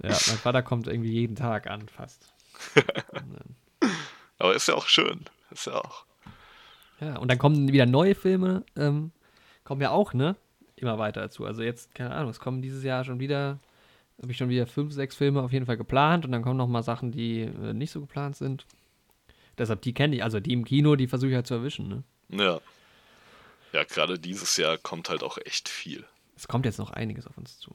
ja, 0.03 0.11
mein 0.11 0.39
Vater 0.39 0.63
kommt 0.63 0.87
irgendwie 0.87 1.13
jeden 1.13 1.37
Tag 1.37 1.67
an, 1.69 1.89
fast. 1.89 2.33
Aber 4.39 4.55
ist 4.55 4.69
ja 4.69 4.75
auch 4.75 4.87
schön. 4.89 5.25
Ist 5.51 5.67
ja 5.67 5.75
auch. 5.75 6.05
Ja, 7.01 7.17
und 7.17 7.29
dann 7.31 7.39
kommen 7.39 7.73
wieder 7.73 7.87
neue 7.87 8.15
Filme, 8.15 8.65
ähm, 8.77 9.11
kommen 9.65 9.81
ja 9.81 9.91
auch, 9.91 10.13
ne? 10.15 10.37
Immer 10.77 10.99
weiter 10.99 11.21
dazu. 11.23 11.45
Also 11.45 11.63
jetzt, 11.63 11.95
keine 11.95 12.13
Ahnung, 12.13 12.31
es 12.31 12.41
kommen 12.41 12.63
dieses 12.63 12.83
Jahr 12.85 13.05
schon 13.05 13.21
wieder, 13.21 13.59
habe 14.21 14.31
ich 14.33 14.37
schon 14.37 14.49
wieder 14.49 14.67
fünf, 14.67 14.93
sechs 14.93 15.17
Filme 15.17 15.43
auf 15.43 15.53
jeden 15.53 15.67
Fall 15.67 15.77
geplant 15.77 16.25
und 16.25 16.33
dann 16.33 16.43
kommen 16.43 16.57
noch 16.57 16.67
mal 16.69 16.83
Sachen, 16.83 17.11
die 17.13 17.43
äh, 17.43 17.73
nicht 17.73 17.91
so 17.91 18.01
geplant 18.01 18.37
sind. 18.37 18.67
Deshalb, 19.57 19.83
die 19.83 19.95
kenne 19.95 20.17
ich, 20.17 20.23
also 20.25 20.41
die 20.41 20.53
im 20.53 20.65
Kino, 20.65 20.97
die 20.97 21.07
versuche 21.07 21.31
ich 21.31 21.37
halt 21.37 21.47
zu 21.47 21.55
erwischen, 21.55 21.89
ne? 21.89 22.03
Ja. 22.29 22.61
Ja, 23.73 23.85
gerade 23.85 24.19
dieses 24.19 24.57
Jahr 24.57 24.79
kommt 24.79 25.09
halt 25.11 25.23
auch 25.23 25.39
echt 25.45 25.69
viel. 25.69 26.05
Es 26.37 26.49
kommt 26.49 26.65
jetzt 26.67 26.79
noch 26.79 26.91
einiges 26.91 27.27
auf 27.27 27.37
uns 27.39 27.59
zu. 27.59 27.73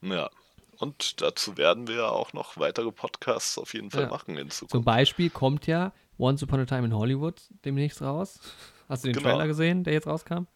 Ja. 0.00 0.30
Und 0.78 1.20
dazu 1.20 1.56
werden 1.56 1.86
wir 1.86 1.96
ja 1.96 2.08
auch 2.08 2.32
noch 2.32 2.56
weitere 2.56 2.90
Podcasts 2.90 3.56
auf 3.58 3.72
jeden 3.74 3.90
Fall 3.92 4.02
Ja. 4.02 4.08
machen 4.08 4.36
in 4.36 4.50
Zum 4.50 4.68
Zukunft. 4.68 4.84
Beispiel 4.86 5.30
kommt 5.30 5.66
ja 5.68 5.92
Once 6.18 6.42
Upon 6.42 6.60
a 6.60 6.64
Time 6.64 6.86
in 6.86 6.94
Hollywood 6.94 7.40
demnächst 7.64 8.02
raus. 8.02 8.40
Hast 8.88 9.04
du 9.04 9.08
den 9.08 9.14
Genau. 9.16 9.28
Trailer 9.30 9.46
gesehen, 9.46 9.84
der 9.84 9.92
jetzt 9.92 10.06
rauskam? 10.08 10.46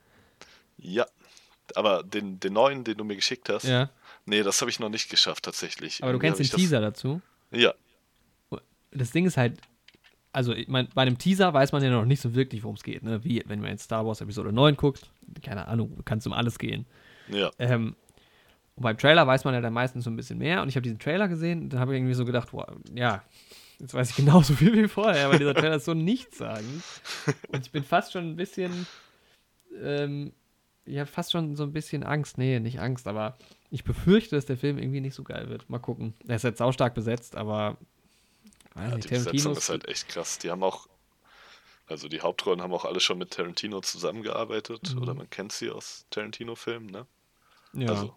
Ja. 0.78 1.06
Aber 1.74 2.02
den, 2.04 2.38
den 2.40 2.52
neuen, 2.52 2.84
den 2.84 2.96
du 2.96 3.04
mir 3.04 3.16
geschickt 3.16 3.48
hast, 3.48 3.64
Ja. 3.64 3.90
nee, 4.24 4.42
das 4.42 4.60
habe 4.60 4.70
ich 4.70 4.78
noch 4.78 4.88
nicht 4.88 5.10
geschafft 5.10 5.44
tatsächlich. 5.44 6.02
Aber 6.02 6.12
du 6.12 6.18
kennst 6.18 6.38
den 6.38 6.44
ich 6.44 6.50
das- 6.50 6.60
Teaser 6.60 6.80
dazu. 6.80 7.20
Ja, 7.50 7.74
das 8.92 9.10
Ding 9.10 9.26
ist 9.26 9.36
halt, 9.36 9.58
also 10.32 10.52
ich 10.54 10.68
mein, 10.68 10.88
bei 10.94 11.02
einem 11.02 11.18
Teaser 11.18 11.52
weiß 11.52 11.72
man 11.72 11.82
ja 11.82 11.90
noch 11.90 12.04
nicht 12.04 12.20
so 12.20 12.34
wirklich, 12.34 12.62
worum 12.62 12.76
es 12.76 12.82
geht. 12.82 13.02
Ne? 13.02 13.22
Wie 13.24 13.42
wenn 13.46 13.60
man 13.60 13.70
jetzt 13.70 13.84
Star 13.84 14.06
Wars 14.06 14.20
Episode 14.20 14.52
9 14.52 14.76
guckt, 14.76 15.10
keine 15.42 15.66
Ahnung, 15.68 16.02
kann 16.04 16.18
es 16.18 16.26
um 16.26 16.32
alles 16.32 16.58
gehen. 16.58 16.86
ja. 17.28 17.50
Ähm, 17.58 17.94
und 18.76 18.82
beim 18.82 18.98
Trailer 18.98 19.26
weiß 19.26 19.44
man 19.44 19.54
ja 19.54 19.60
dann 19.62 19.72
meistens 19.72 20.04
so 20.04 20.10
ein 20.10 20.16
bisschen 20.16 20.36
mehr. 20.38 20.60
Und 20.60 20.68
ich 20.68 20.76
habe 20.76 20.82
diesen 20.82 20.98
Trailer 20.98 21.28
gesehen 21.28 21.62
und 21.62 21.70
dann 21.72 21.80
habe 21.80 21.94
ich 21.94 21.98
irgendwie 21.98 22.12
so 22.14 22.26
gedacht, 22.26 22.52
wow, 22.52 22.66
ja, 22.94 23.22
jetzt 23.78 23.94
weiß 23.94 24.10
ich 24.10 24.16
genauso 24.24 24.52
viel 24.54 24.74
wie 24.74 24.86
vorher, 24.88 25.30
weil 25.30 25.38
dieser 25.38 25.54
Trailer 25.54 25.76
ist 25.76 25.86
so 25.86 25.94
nichtssagend. 25.94 26.82
Und 27.48 27.64
ich 27.64 27.72
bin 27.72 27.84
fast 27.84 28.12
schon 28.12 28.28
ein 28.30 28.36
bisschen, 28.36 28.86
ähm, 29.82 30.32
ich 30.86 30.98
habe 30.98 31.06
fast 31.10 31.32
schon 31.32 31.56
so 31.56 31.64
ein 31.64 31.72
bisschen 31.72 32.02
Angst. 32.02 32.38
Nee, 32.38 32.60
nicht 32.60 32.80
Angst, 32.80 33.06
aber 33.06 33.36
ich 33.70 33.84
befürchte, 33.84 34.36
dass 34.36 34.46
der 34.46 34.56
Film 34.56 34.78
irgendwie 34.78 35.00
nicht 35.00 35.14
so 35.14 35.24
geil 35.24 35.48
wird. 35.48 35.68
Mal 35.68 35.78
gucken. 35.78 36.14
Er 36.26 36.36
ist 36.36 36.44
jetzt 36.44 36.58
saustark 36.58 36.94
besetzt, 36.94 37.36
aber 37.36 37.76
weiß 38.74 38.90
ja 38.90 38.96
nicht, 38.96 39.10
die 39.10 39.14
Besetzung 39.14 39.56
ist 39.56 39.68
halt 39.68 39.88
echt 39.88 40.08
krass. 40.08 40.38
Die 40.38 40.50
haben 40.50 40.62
auch, 40.62 40.86
also 41.86 42.08
die 42.08 42.20
Hauptrollen 42.20 42.62
haben 42.62 42.72
auch 42.72 42.84
alle 42.84 43.00
schon 43.00 43.18
mit 43.18 43.32
Tarantino 43.32 43.80
zusammengearbeitet. 43.80 44.94
Mhm. 44.94 45.02
Oder 45.02 45.14
man 45.14 45.28
kennt 45.28 45.52
sie 45.52 45.70
aus 45.70 46.06
Tarantino-Filmen, 46.10 46.86
ne? 46.90 47.06
Ja. 47.72 47.88
Also, 47.90 48.14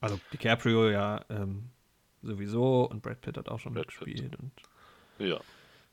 Also 0.00 0.20
DiCaprio 0.32 0.90
ja 0.90 1.24
ähm, 1.30 1.70
sowieso 2.22 2.84
und 2.84 3.02
Brad 3.02 3.20
Pitt 3.20 3.36
hat 3.36 3.48
auch 3.48 3.58
schon 3.60 3.74
Brad 3.74 3.88
Pitt. 3.88 4.00
mitgespielt 4.06 4.36
und 4.36 4.52
ja, 5.18 5.40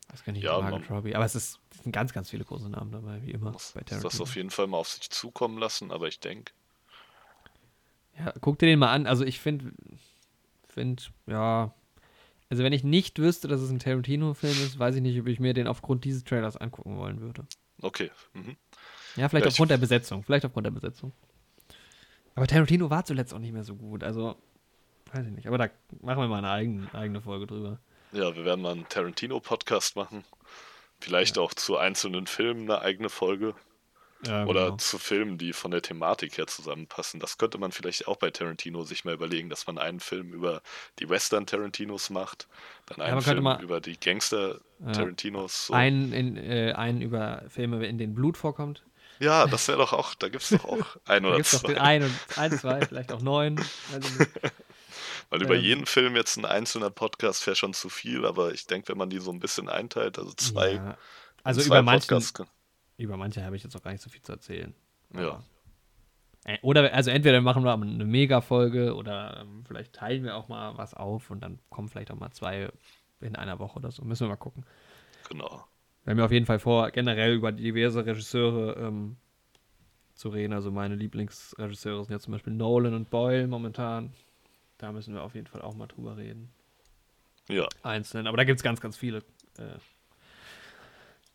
weiß 0.10 0.24
gar 0.24 0.34
nicht, 0.34 0.44
Ja, 0.44 0.60
Margaret 0.60 0.90
Robbie. 0.90 1.16
Aber 1.16 1.26
es, 1.26 1.36
ist, 1.36 1.60
es 1.76 1.84
sind 1.84 1.92
ganz, 1.92 2.14
ganz 2.14 2.30
viele 2.30 2.44
große 2.46 2.70
Namen 2.70 2.92
dabei, 2.92 3.22
wie 3.24 3.32
immer 3.32 3.52
muss, 3.52 3.72
bei 3.74 3.82
muss 3.82 3.90
das 3.90 4.00
Tarantino. 4.02 4.24
auf 4.24 4.36
jeden 4.36 4.50
Fall 4.50 4.68
mal 4.68 4.78
auf 4.78 4.90
sich 4.90 5.10
zukommen 5.10 5.58
lassen, 5.58 5.92
aber 5.92 6.08
ich 6.08 6.20
denke, 6.20 6.52
Ja, 8.18 8.34
guck 8.42 8.58
dir 8.60 8.66
den 8.68 8.80
mal 8.80 8.92
an. 8.94 9.06
Also 9.06 9.24
ich 9.26 9.40
finde, 9.40 9.72
find, 10.68 11.12
ja, 11.28 11.74
also 12.50 12.64
wenn 12.64 12.74
ich 12.74 12.84
nicht 12.84 13.20
wüsste, 13.20 13.48
dass 13.48 13.62
es 13.62 13.70
ein 13.70 13.80
Tarantino-Film 13.80 14.54
ist, 14.64 14.80
weiß 14.80 14.96
ich 14.96 15.02
nicht, 15.02 15.20
ob 15.20 15.28
ich 15.28 15.40
mir 15.40 15.54
den 15.54 15.68
aufgrund 15.68 16.06
dieses 16.06 16.24
Trailers 16.24 16.56
angucken 16.58 16.98
wollen 16.98 17.20
würde. 17.20 17.46
okay. 17.82 18.10
Mhm. 18.34 18.56
Ja, 19.18 19.28
vielleicht 19.30 19.46
Ja, 19.46 19.48
ich- 19.50 19.54
aufgrund 19.56 19.72
der 19.72 19.78
Besetzung. 19.78 20.24
Vielleicht 20.24 20.46
aufgrund 20.46 20.66
der 20.66 20.72
Besetzung. 20.72 21.12
Aber 22.36 22.46
Tarantino 22.48 22.90
war 22.92 23.04
zuletzt 23.04 23.34
auch 23.34 23.40
nicht 23.40 23.52
mehr 23.52 23.64
so 23.64 23.76
gut. 23.76 24.04
Also, 24.04 24.36
weiß 25.12 25.26
ich 25.26 25.32
nicht. 25.34 25.48
Aber 25.48 25.58
da 25.58 25.70
machen 26.02 26.20
wir 26.20 26.28
mal 26.28 26.38
eine 26.38 26.52
eigene, 26.52 26.94
eigene 26.94 27.20
Folge 27.20 27.48
drüber. 27.48 27.80
Ja, 28.12 28.36
wir 28.36 28.46
werden 28.46 28.62
mal 28.62 28.72
einen 28.72 28.88
Tarantino-Podcast 28.88 29.96
machen. 29.96 30.24
Vielleicht 31.00 31.38
auch 31.38 31.54
zu 31.54 31.78
einzelnen 31.78 32.28
Filmen 32.28 32.70
eine 32.70 32.82
eigene 32.82 33.10
Folge. 33.10 33.54
Ja, 34.26 34.46
Oder 34.46 34.66
genau. 34.66 34.78
zu 34.78 34.98
Filmen, 34.98 35.38
die 35.38 35.54
von 35.54 35.70
der 35.70 35.84
Thematik 35.84 36.40
her 36.40 36.48
zusammenpassen. 36.48 37.20
Das 37.20 37.38
könnte 37.38 37.60
man 37.60 37.72
vielleicht 37.72 38.08
auch 38.08 38.18
bei 38.18 38.32
Tarantino 38.32 38.84
sich 38.84 39.06
mal 39.06 39.14
überlegen, 39.14 39.50
dass 39.50 39.68
man 39.68 39.78
einen 39.78 40.00
Film 40.00 40.34
über 40.34 40.64
die 40.98 41.08
Western-Tarantinos 41.08 42.10
macht, 42.10 42.48
dann 42.88 43.00
einen 43.02 43.22
könnte 43.22 43.44
Film 43.44 43.60
über 43.62 43.80
die 43.80 44.00
Gangster-Tarantinos. 44.00 45.68
So. 45.68 45.74
Einen, 45.74 46.14
in, 46.14 46.36
äh, 46.36 46.74
einen 46.76 47.02
über 47.02 47.44
Filme, 47.50 47.86
in 47.86 48.00
denen 48.00 48.16
Blut 48.16 48.38
vorkommt. 48.38 48.82
Ja, 49.20 49.46
das 49.46 49.68
wäre 49.68 49.78
doch 49.78 49.94
auch, 49.94 50.16
da 50.16 50.30
gibt 50.30 50.44
es 50.44 50.50
doch 50.50 50.66
auch 50.66 50.98
ein 51.06 51.24
Da 51.24 51.30
oder 51.30 51.38
gibt 51.38 51.48
es 51.48 51.52
doch 51.52 51.62
zwei. 51.62 51.74
den 51.74 51.78
einen 51.78 52.06
und 52.06 52.38
ein, 52.38 52.58
zwei, 52.58 52.86
vielleicht 52.86 53.12
auch 53.12 53.22
neun. 53.22 53.56
Nicht. 53.56 54.30
Weil 55.30 55.44
über 55.44 55.56
ähm, 55.56 55.62
jeden 55.62 55.86
Film 55.86 56.16
jetzt 56.16 56.38
ein 56.38 56.46
einzelner 56.46 56.90
Podcast 56.90 57.46
wäre 57.46 57.56
schon 57.56 57.74
zu 57.74 57.90
viel, 57.90 58.26
aber 58.26 58.54
ich 58.54 58.66
denke, 58.66 58.90
wenn 58.90 58.98
man 58.98 59.10
die 59.10 59.20
so 59.20 59.32
ein 59.32 59.40
bisschen 59.40 59.68
einteilt, 59.70 60.18
also 60.20 60.32
zwei, 60.34 60.74
Ja. 60.74 60.98
Also 61.44 61.62
zwei 61.62 61.68
über 61.68 61.82
manchen, 61.82 62.08
Podcasts 62.08 62.44
über 62.98 63.18
manche 63.18 63.44
habe 63.44 63.56
ich 63.56 63.64
jetzt 63.64 63.76
auch 63.76 63.84
gar 63.84 63.92
nicht 63.92 64.02
so 64.02 64.10
viel 64.10 64.22
zu 64.22 64.32
erzählen. 64.32 64.74
Ja. 65.14 65.42
Oder, 66.62 66.94
also 66.94 67.12
entweder 67.12 67.42
machen 67.42 67.64
wir 67.64 67.74
eine 67.74 68.06
Mega-Folge 68.06 68.96
oder 68.96 69.42
ähm, 69.42 69.64
vielleicht 69.68 69.94
teilen 69.94 70.24
wir 70.24 70.36
auch 70.36 70.48
mal 70.48 70.78
was 70.78 70.94
auf 70.94 71.30
und 71.30 71.42
dann 71.42 71.60
kommen 71.70 71.90
vielleicht 71.90 72.10
auch 72.10 72.16
mal 72.16 72.32
zwei 72.32 72.70
in 73.20 73.36
einer 73.36 73.60
Woche 73.60 73.80
oder 73.80 73.92
so. 73.92 74.04
Müssen 74.06 74.26
wir 74.26 74.30
mal 74.30 74.38
gucken. 74.38 74.66
Genau. 75.30 75.66
Wir 76.04 76.12
haben 76.12 76.20
ja 76.20 76.26
auf 76.26 76.32
jeden 76.32 76.46
Fall 76.46 76.60
vor, 76.60 76.90
generell 76.92 77.34
über 77.34 77.52
diverse 77.52 78.06
Regisseure 78.06 78.78
ähm, 78.78 79.18
zu 80.14 80.30
reden. 80.30 80.54
Also 80.54 80.72
meine 80.72 80.96
Lieblingsregisseure 80.96 82.06
sind 82.06 82.14
ja 82.14 82.20
zum 82.20 82.32
Beispiel 82.32 82.54
Nolan 82.54 82.94
und 82.94 83.10
Boyle 83.10 83.48
momentan. 83.48 84.14
Da 84.78 84.92
müssen 84.92 85.14
wir 85.14 85.24
auf 85.24 85.36
jeden 85.36 85.48
Fall 85.48 85.62
auch 85.62 85.74
mal 85.76 85.88
drüber 85.88 86.18
reden. 86.18 86.52
Ja. 87.50 87.68
Einzeln. 87.84 88.28
Aber 88.28 88.38
da 88.38 88.44
gibt 88.44 88.60
es 88.60 88.64
ganz, 88.64 88.82
ganz 88.82 88.98
viele. 88.98 89.20
Äh, 89.58 89.78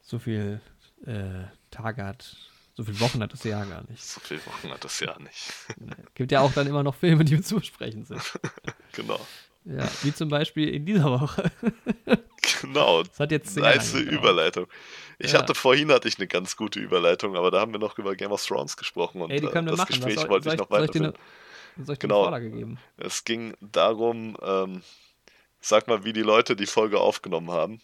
so 0.03 0.19
viel 0.19 0.61
äh, 1.07 1.45
Tage 1.71 2.05
hat, 2.05 2.37
so 2.75 2.85
viele 2.85 3.01
Wochen 3.01 3.23
hat 3.23 3.33
das 3.33 3.45
Jahr 3.45 3.65
gar 3.67 3.89
nicht. 3.89 4.03
So 4.03 4.21
viele 4.21 4.45
Wochen 4.47 4.71
hat 4.71 4.85
das 4.85 5.01
Jahr 5.01 5.19
nicht. 5.21 5.53
Gibt 6.15 6.33
ja 6.33 6.41
auch 6.41 6.53
dann 6.53 6.67
immer 6.67 6.83
noch 6.83 6.95
Filme, 6.95 7.25
die 7.25 7.41
zu 7.41 7.57
besprechen 7.57 8.05
sind. 8.05 8.21
genau. 8.93 9.21
Ja, 9.65 9.89
wie 10.03 10.13
zum 10.13 10.29
Beispiel 10.29 10.69
in 10.69 10.87
dieser 10.87 11.11
Woche. 11.21 11.51
Genau. 12.61 13.03
Das 13.05 13.19
hat 13.21 13.31
jetzt 13.31 13.57
Nice. 13.57 13.95
Überleitung. 13.95 14.67
Ich 15.19 15.33
Ja. 15.33 15.41
hatte 15.41 15.55
vorhin 15.55 15.91
hatte 15.91 16.09
ich 16.09 16.19
eine 16.19 16.27
ganz 16.27 16.57
gute 16.57 16.81
Überleitung, 16.81 17.37
aber 17.37 17.51
da 17.51 17.61
haben 17.61 17.73
wir 17.73 17.79
noch 17.79 17.99
über 17.99 18.15
Game 18.17 18.31
of 18.33 18.45
Thrones 18.45 18.77
gesprochen 18.77 19.21
und 19.21 19.31
Ey, 19.31 19.41
die 19.41 19.47
äh, 19.47 19.51
können 19.51 19.67
wir 19.67 19.73
das 19.73 19.79
machen. 19.79 19.89
Gespräch 19.95 20.15
soll, 20.21 20.29
wollte 20.29 20.45
soll 20.45 20.55
ich 20.55 20.59
noch 20.59 20.67
ich 20.67 20.71
weiterführen. 20.71 21.13
Eine, 21.77 21.87
soll 21.87 21.95
ich 21.95 21.99
Genau. 21.99 22.23
Vorlage 22.23 22.51
geben? 22.51 22.79
Es 22.97 23.25
ging 23.25 23.55
darum, 23.61 24.37
ähm, 24.43 24.83
sag 25.61 25.89
mal, 25.89 26.05
wie 26.05 26.13
die 26.13 26.23
Leute 26.23 26.57
die 26.57 26.67
Folge 26.67 27.01
aufgenommen 27.01 27.51
haben. 27.51 27.81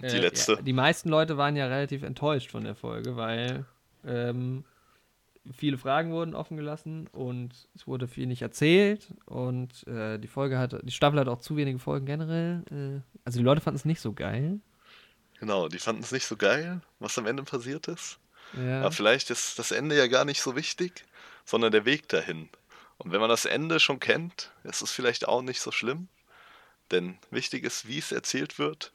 Die 0.00 0.06
Äh, 0.06 0.18
letzte. 0.20 0.54
Ja, 0.54 0.62
die 0.62 0.72
meisten 0.72 1.08
Leute 1.08 1.36
waren 1.36 1.56
ja 1.56 1.66
relativ 1.66 2.02
enttäuscht 2.02 2.50
von 2.50 2.64
der 2.64 2.74
Folge, 2.74 3.16
weil 3.16 3.64
ähm, 4.04 4.64
viele 5.52 5.78
Fragen 5.78 6.12
wurden 6.12 6.34
offen 6.34 6.56
gelassen 6.56 7.06
und 7.08 7.50
es 7.74 7.86
wurde 7.86 8.08
viel 8.08 8.26
nicht 8.26 8.42
erzählt 8.42 9.08
und 9.26 9.86
äh, 9.86 10.18
die 10.18 10.28
Folge 10.28 10.58
hatte, 10.58 10.80
die 10.82 10.92
Staffel 10.92 11.20
hat 11.20 11.28
auch 11.28 11.40
zu 11.40 11.56
wenige 11.56 11.78
Folgen 11.78 12.06
generell. 12.06 12.64
Äh, 12.70 13.00
also 13.24 13.38
die 13.38 13.44
Leute 13.44 13.60
fanden 13.60 13.76
es 13.76 13.84
nicht 13.84 14.00
so 14.00 14.12
geil. 14.12 14.60
Genau, 15.38 15.68
die 15.68 15.78
fanden 15.78 16.02
es 16.02 16.12
nicht 16.12 16.26
so 16.26 16.36
geil, 16.36 16.80
was 17.00 17.18
am 17.18 17.26
Ende 17.26 17.42
passiert 17.42 17.88
ist. 17.88 18.18
Ja. 18.56 18.80
Aber 18.80 18.92
vielleicht 18.92 19.30
ist 19.30 19.58
das 19.58 19.70
Ende 19.72 19.96
ja 19.96 20.06
gar 20.08 20.24
nicht 20.24 20.40
so 20.42 20.54
wichtig, 20.56 21.04
sondern 21.44 21.72
der 21.72 21.84
Weg 21.84 22.08
dahin. 22.08 22.48
Und 22.98 23.12
wenn 23.12 23.20
man 23.20 23.30
das 23.30 23.44
Ende 23.44 23.80
schon 23.80 24.00
kennt, 24.00 24.52
ist 24.64 24.82
es 24.82 24.92
vielleicht 24.92 25.26
auch 25.26 25.42
nicht 25.42 25.60
so 25.60 25.72
schlimm. 25.72 26.08
Denn 26.90 27.18
wichtig 27.30 27.64
ist, 27.64 27.88
wie 27.88 27.98
es 27.98 28.12
erzählt 28.12 28.58
wird 28.58 28.92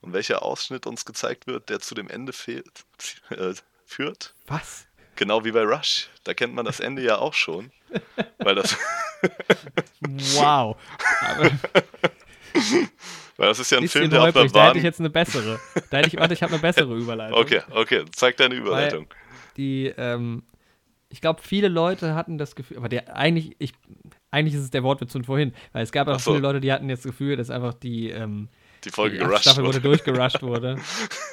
und 0.00 0.12
welcher 0.12 0.42
Ausschnitt 0.42 0.86
uns 0.86 1.04
gezeigt 1.04 1.46
wird, 1.46 1.68
der 1.68 1.80
zu 1.80 1.94
dem 1.94 2.08
Ende 2.08 2.32
fehlt, 2.32 2.84
äh, 3.30 3.54
führt. 3.84 4.34
Was? 4.46 4.86
Genau 5.16 5.44
wie 5.44 5.52
bei 5.52 5.62
Rush. 5.62 6.08
Da 6.24 6.32
kennt 6.32 6.54
man 6.54 6.64
das 6.64 6.80
Ende 6.80 7.02
ja 7.02 7.18
auch 7.18 7.34
schon. 7.34 7.70
Weil 8.38 8.54
das, 8.54 8.76
Wow. 10.00 10.76
Aber 11.20 11.50
weil 13.36 13.48
das 13.48 13.58
ist 13.58 13.70
ja 13.70 13.78
ein 13.78 13.82
bisschen 13.82 14.02
Film, 14.02 14.10
der 14.10 14.20
auf 14.20 14.24
holprig, 14.26 14.42
einer 14.42 14.52
da 14.52 14.68
hätte 14.68 14.78
ich 14.78 14.84
jetzt 14.84 15.00
eine 15.00 15.10
bessere. 15.10 15.60
Da 15.90 15.98
hätte 15.98 16.08
ich, 16.08 16.16
warte, 16.16 16.34
ich 16.34 16.42
habe 16.42 16.52
eine 16.52 16.60
bessere 16.60 16.94
Überleitung. 16.94 17.38
Okay, 17.38 17.62
okay, 17.70 18.04
zeig 18.12 18.36
deine 18.36 18.54
Überleitung. 18.54 19.06
die, 19.56 19.92
ähm, 19.96 20.42
ich 21.10 21.20
glaube, 21.20 21.42
viele 21.42 21.68
Leute 21.68 22.14
hatten 22.14 22.38
das 22.38 22.54
Gefühl, 22.54 22.78
aber 22.78 22.88
der 22.88 23.14
eigentlich, 23.16 23.56
ich, 23.58 23.72
eigentlich 24.30 24.54
ist 24.54 24.62
es 24.62 24.70
der 24.70 24.82
Wortwitz 24.84 25.12
von 25.12 25.24
vorhin, 25.24 25.52
weil 25.72 25.82
es 25.82 25.92
gab 25.92 26.08
auch 26.08 26.18
so. 26.20 26.30
viele 26.32 26.42
Leute, 26.42 26.60
die 26.60 26.72
hatten 26.72 26.88
jetzt 26.88 27.04
das 27.04 27.10
Gefühl, 27.12 27.36
dass 27.36 27.50
einfach 27.50 27.74
die, 27.74 28.10
ähm, 28.10 28.48
Die 28.84 28.90
Folge 28.90 29.18
die 29.18 29.24
gerusht 29.24 29.42
Staffel 29.42 29.64
wurde 29.64 29.80
durchgerusht 29.80 30.40
wurde. 30.42 30.76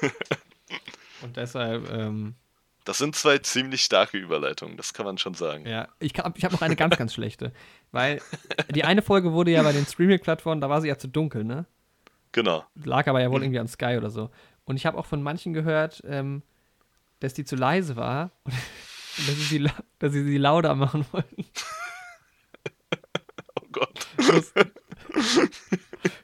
Und 1.21 1.36
deshalb, 1.38 1.89
ähm, 1.91 2.36
Das 2.86 2.97
sind 2.99 3.15
zwei 3.15 3.38
ziemlich 3.39 3.82
starke 3.82 4.17
Überleitungen, 4.17 4.78
das 4.78 4.93
kann 4.93 5.05
man 5.05 5.17
schon 5.17 5.34
sagen. 5.34 5.65
ja, 5.67 5.88
ich, 5.99 6.13
kann- 6.13 6.34
ich 6.36 6.43
habe 6.43 6.53
noch 6.53 6.61
eine 6.61 6.75
ganz, 6.75 6.97
ganz 6.97 7.13
schlechte, 7.13 7.51
weil 7.91 8.21
die 8.73 8.84
eine 8.84 9.01
Folge 9.01 9.34
wurde 9.34 9.51
ja 9.51 9.63
bei 9.63 9.73
den 9.73 9.86
Streaming-Plattformen, 9.86 10.61
da 10.61 10.69
war 10.69 10.82
sie 10.82 10.88
ja 10.88 10.97
zu 10.97 11.07
dunkel, 11.07 11.43
ne? 11.43 11.65
Genau. 12.34 12.65
Lag 12.84 13.07
aber 13.07 13.21
ja 13.21 13.32
wohl 13.32 13.41
irgendwie 13.41 13.59
an 13.59 13.67
Sky 13.67 13.95
oder 13.97 14.09
so. 14.09 14.30
Und 14.65 14.75
ich 14.75 14.86
habe 14.86 14.97
auch 14.97 15.05
von 15.05 15.23
manchen 15.23 15.53
gehört, 15.53 16.03
ähm, 16.05 16.43
dass 17.19 17.34
die 17.34 17.45
zu 17.45 17.55
leise 17.55 17.95
war 17.95 18.32
und 18.43 18.53
dass 19.18 19.36
sie 19.36 19.43
sie, 19.59 19.68
dass 19.99 20.13
sie 20.13 20.24
sie 20.24 20.38
lauter 20.38 20.76
machen 20.76 21.05
wollten. 21.11 21.45
Oh 23.59 23.65
Gott. 23.72 24.07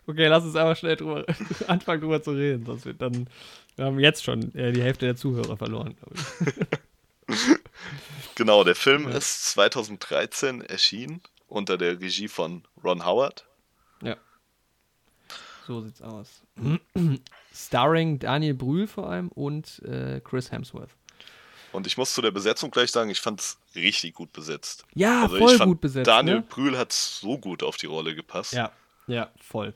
Okay, 0.05 0.27
lass 0.27 0.43
uns 0.43 0.55
aber 0.55 0.75
schnell 0.75 0.95
drüber, 0.95 1.25
anfangen 1.67 2.01
drüber 2.01 2.21
zu 2.21 2.31
reden, 2.31 2.65
sonst 2.65 2.85
wird 2.85 3.01
dann, 3.01 3.27
wir 3.75 3.85
haben 3.85 3.99
jetzt 3.99 4.23
schon 4.23 4.53
äh, 4.55 4.71
die 4.71 4.81
Hälfte 4.83 5.05
der 5.05 5.15
Zuhörer 5.15 5.57
verloren, 5.57 5.95
glaube 5.95 6.15
ich. 6.15 7.37
Genau, 8.35 8.63
der 8.63 8.75
Film 8.75 9.03
Ja. 9.09 9.17
ist 9.17 9.51
2013 9.51 10.61
erschienen 10.61 11.21
unter 11.47 11.77
der 11.77 11.99
Regie 12.01 12.27
von 12.27 12.63
Ron 12.83 13.05
Howard. 13.05 13.45
Ja. 14.01 14.17
So 15.67 15.81
sieht's 15.81 16.01
aus. 16.01 16.41
Starring 17.53 18.17
Daniel 18.19 18.55
Brühl 18.55 18.87
vor 18.87 19.07
allem 19.09 19.29
und 19.29 19.81
äh, 19.83 20.19
Chris 20.23 20.51
Hemsworth. 20.51 20.89
Und 21.73 21.87
ich 21.87 21.97
muss 21.97 22.13
zu 22.13 22.21
der 22.21 22.31
Besetzung 22.31 22.71
gleich 22.71 22.91
sagen, 22.91 23.09
ich 23.09 23.19
fand 23.19 23.39
es 23.39 23.57
richtig 23.75 24.13
gut 24.13 24.31
besetzt. 24.31 24.85
Ja, 24.93 25.23
Also 25.23 25.37
voll 25.37 25.51
ich 25.51 25.57
fand, 25.57 25.69
gut 25.69 25.81
besetzt. 25.81 26.07
Daniel 26.07 26.37
ne? 26.37 26.45
Brühl 26.47 26.77
hat 26.77 26.93
so 26.93 27.37
gut 27.37 27.63
auf 27.63 27.77
die 27.77 27.87
Rolle 27.87 28.15
gepasst. 28.15 28.53
Ja, 28.53 28.71
ja, 29.07 29.29
voll. 29.41 29.73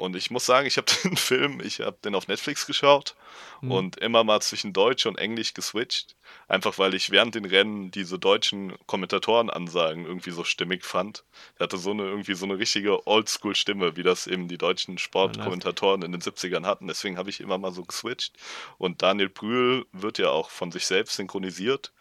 Und 0.00 0.16
ich 0.16 0.30
muss 0.30 0.46
sagen, 0.46 0.66
ich 0.66 0.78
habe 0.78 0.86
den 1.04 1.16
Film, 1.16 1.60
ich 1.60 1.80
habe 1.80 1.98
den 2.02 2.14
auf 2.14 2.26
Netflix 2.26 2.66
geschaut 2.66 3.14
Hm. 3.60 3.70
und 3.70 3.96
immer 3.98 4.24
mal 4.24 4.40
zwischen 4.40 4.72
Deutsch 4.72 5.04
und 5.04 5.18
Englisch 5.18 5.52
geswitcht. 5.52 6.16
Einfach 6.48 6.78
weil 6.78 6.94
ich 6.94 7.10
während 7.10 7.34
den 7.34 7.44
Rennen 7.44 7.90
diese 7.90 8.18
deutschen 8.18 8.72
Kommentatorenansagen 8.86 10.06
irgendwie 10.06 10.30
so 10.30 10.44
stimmig 10.44 10.84
fand. 10.84 11.24
Der 11.58 11.64
hatte 11.64 11.76
so 11.76 11.90
eine 11.90 12.04
irgendwie 12.04 12.34
so 12.34 12.46
eine 12.46 12.58
richtige 12.58 13.06
Oldschool-Stimme, 13.06 13.96
wie 13.96 14.02
das 14.02 14.26
eben 14.26 14.48
die 14.48 14.56
deutschen 14.58 14.96
Sportkommentatoren 14.96 16.02
in 16.02 16.12
den 16.12 16.22
70ern 16.22 16.64
hatten. 16.64 16.86
Deswegen 16.86 17.18
habe 17.18 17.28
ich 17.28 17.40
immer 17.40 17.58
mal 17.58 17.72
so 17.72 17.84
geswitcht. 17.84 18.34
Und 18.78 19.02
Daniel 19.02 19.28
Brühl 19.28 19.84
wird 19.92 20.18
ja 20.18 20.30
auch 20.30 20.48
von 20.50 20.72
sich 20.72 20.86
selbst 20.86 21.16
synchronisiert. 21.16 21.92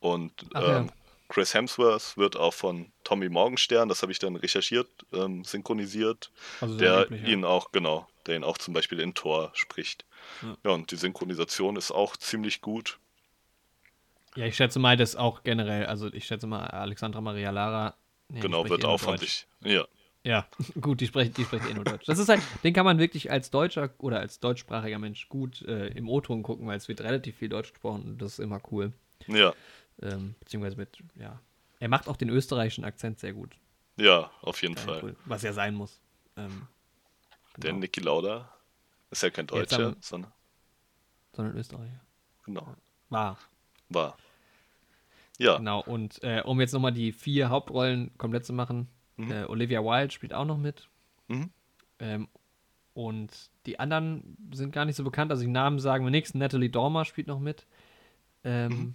Und 0.00 0.32
Ach 0.54 0.62
ja. 0.62 0.86
Chris 1.28 1.54
Hemsworth 1.54 2.16
wird 2.16 2.36
auch 2.36 2.54
von 2.54 2.92
Tommy 3.02 3.28
Morgenstern, 3.28 3.88
das 3.88 4.02
habe 4.02 4.12
ich 4.12 4.18
dann 4.18 4.36
recherchiert, 4.36 4.88
ähm, 5.12 5.44
synchronisiert 5.44 6.30
Also 6.60 6.76
der 6.76 7.08
ja. 7.10 7.16
ihn 7.28 7.44
auch, 7.44 7.72
genau, 7.72 8.06
der 8.26 8.36
ihn 8.36 8.44
auch 8.44 8.58
zum 8.58 8.74
Beispiel 8.74 9.00
in 9.00 9.14
Tor 9.14 9.50
spricht. 9.54 10.04
Ja. 10.42 10.56
Ja. 10.64 10.70
und 10.72 10.90
die 10.90 10.96
Synchronisation 10.96 11.76
ist 11.76 11.90
auch 11.90 12.16
ziemlich 12.16 12.60
gut. 12.60 12.98
Ja, 14.36 14.46
ich 14.46 14.56
schätze 14.56 14.78
mal, 14.78 14.96
das 14.96 15.16
auch 15.16 15.44
generell, 15.44 15.86
also 15.86 16.12
ich 16.12 16.26
schätze 16.26 16.46
mal, 16.46 16.66
Alexandra 16.66 17.20
Maria 17.20 17.50
Lara. 17.50 17.94
nee, 18.28 18.40
genau, 18.40 18.68
wird 18.68 18.84
eh 18.84 18.86
auch 18.86 18.98
von 18.98 19.16
sich. 19.16 19.46
Ja, 19.62 19.86
Ja, 20.24 20.46
gut, 20.80 21.00
die 21.00 21.06
spricht, 21.06 21.36
die 21.36 21.44
spricht 21.44 21.68
eh 21.70 21.74
nur 21.74 21.84
Deutsch. 21.84 22.06
Das 22.06 22.18
ist 22.18 22.28
halt, 22.28 22.42
den 22.64 22.74
kann 22.74 22.84
man 22.84 22.98
wirklich 22.98 23.30
als 23.30 23.50
Deutscher 23.50 23.90
oder 23.98 24.20
als 24.20 24.40
deutschsprachiger 24.40 24.98
Mensch 24.98 25.28
gut 25.28 25.62
äh, 25.62 25.88
im 25.88 26.08
O-Ton 26.08 26.42
gucken, 26.42 26.66
weil 26.66 26.76
es 26.76 26.88
wird 26.88 27.00
relativ 27.00 27.36
viel 27.36 27.48
Deutsch 27.48 27.72
gesprochen 27.72 28.02
und 28.04 28.22
das 28.22 28.34
ist 28.34 28.38
immer 28.40 28.60
cool. 28.72 28.92
ja, 29.28 29.54
Ähm, 30.02 30.34
beziehungsweise 30.40 30.76
mit, 30.76 30.98
ja. 31.16 31.40
Er 31.80 31.88
macht 31.88 32.08
auch 32.08 32.16
den 32.16 32.28
österreichischen 32.30 32.84
Akzent 32.84 33.18
sehr 33.20 33.32
gut. 33.32 33.56
ja, 33.96 34.30
auf 34.42 34.60
jeden 34.62 34.76
Fall. 34.76 35.00
cool, 35.02 35.16
was 35.24 35.42
ja 35.42 35.52
sein 35.52 35.74
muss. 35.74 36.00
Ähm, 36.36 36.66
Der 37.56 37.70
genau, 37.70 37.80
Niki 37.80 38.00
Lauda 38.00 38.50
ist 39.10 39.22
ja 39.22 39.30
kein 39.30 39.44
Jetzt 39.46 39.52
Deutscher, 39.72 39.84
haben- 39.86 39.96
sondern 40.00 40.32
sondern 41.32 41.56
Österreicher. 41.56 42.00
genau, 42.44 42.74
War. 43.10 43.38
war. 43.88 44.16
Ja, 45.38 45.56
Genau, 45.58 45.80
und 45.82 46.22
äh, 46.22 46.42
um 46.44 46.60
jetzt 46.60 46.72
nochmal 46.72 46.92
die 46.92 47.12
vier 47.12 47.48
Hauptrollen 47.50 48.16
komplett 48.18 48.44
zu 48.46 48.52
machen, 48.52 48.88
Mhm. 49.16 49.30
äh, 49.30 49.44
Olivia 49.44 49.80
Wilde 49.84 50.12
spielt 50.12 50.32
auch 50.34 50.44
noch 50.44 50.58
mit. 50.58 50.88
Mhm. 51.28 51.50
Ähm, 52.00 52.28
und 52.94 53.50
die 53.66 53.78
anderen 53.80 54.36
sind 54.52 54.72
gar 54.72 54.84
nicht 54.84 54.94
so 54.96 55.02
bekannt, 55.04 55.30
also 55.32 55.42
die 55.44 55.50
Namen 55.50 55.78
sagen 55.80 56.04
wir 56.04 56.10
nichts. 56.10 56.34
Natalie 56.34 56.70
Dormer 56.70 57.04
spielt 57.04 57.26
noch 57.26 57.40
mit. 57.40 57.66
Ähm, 58.44 58.72
Mhm. 58.72 58.94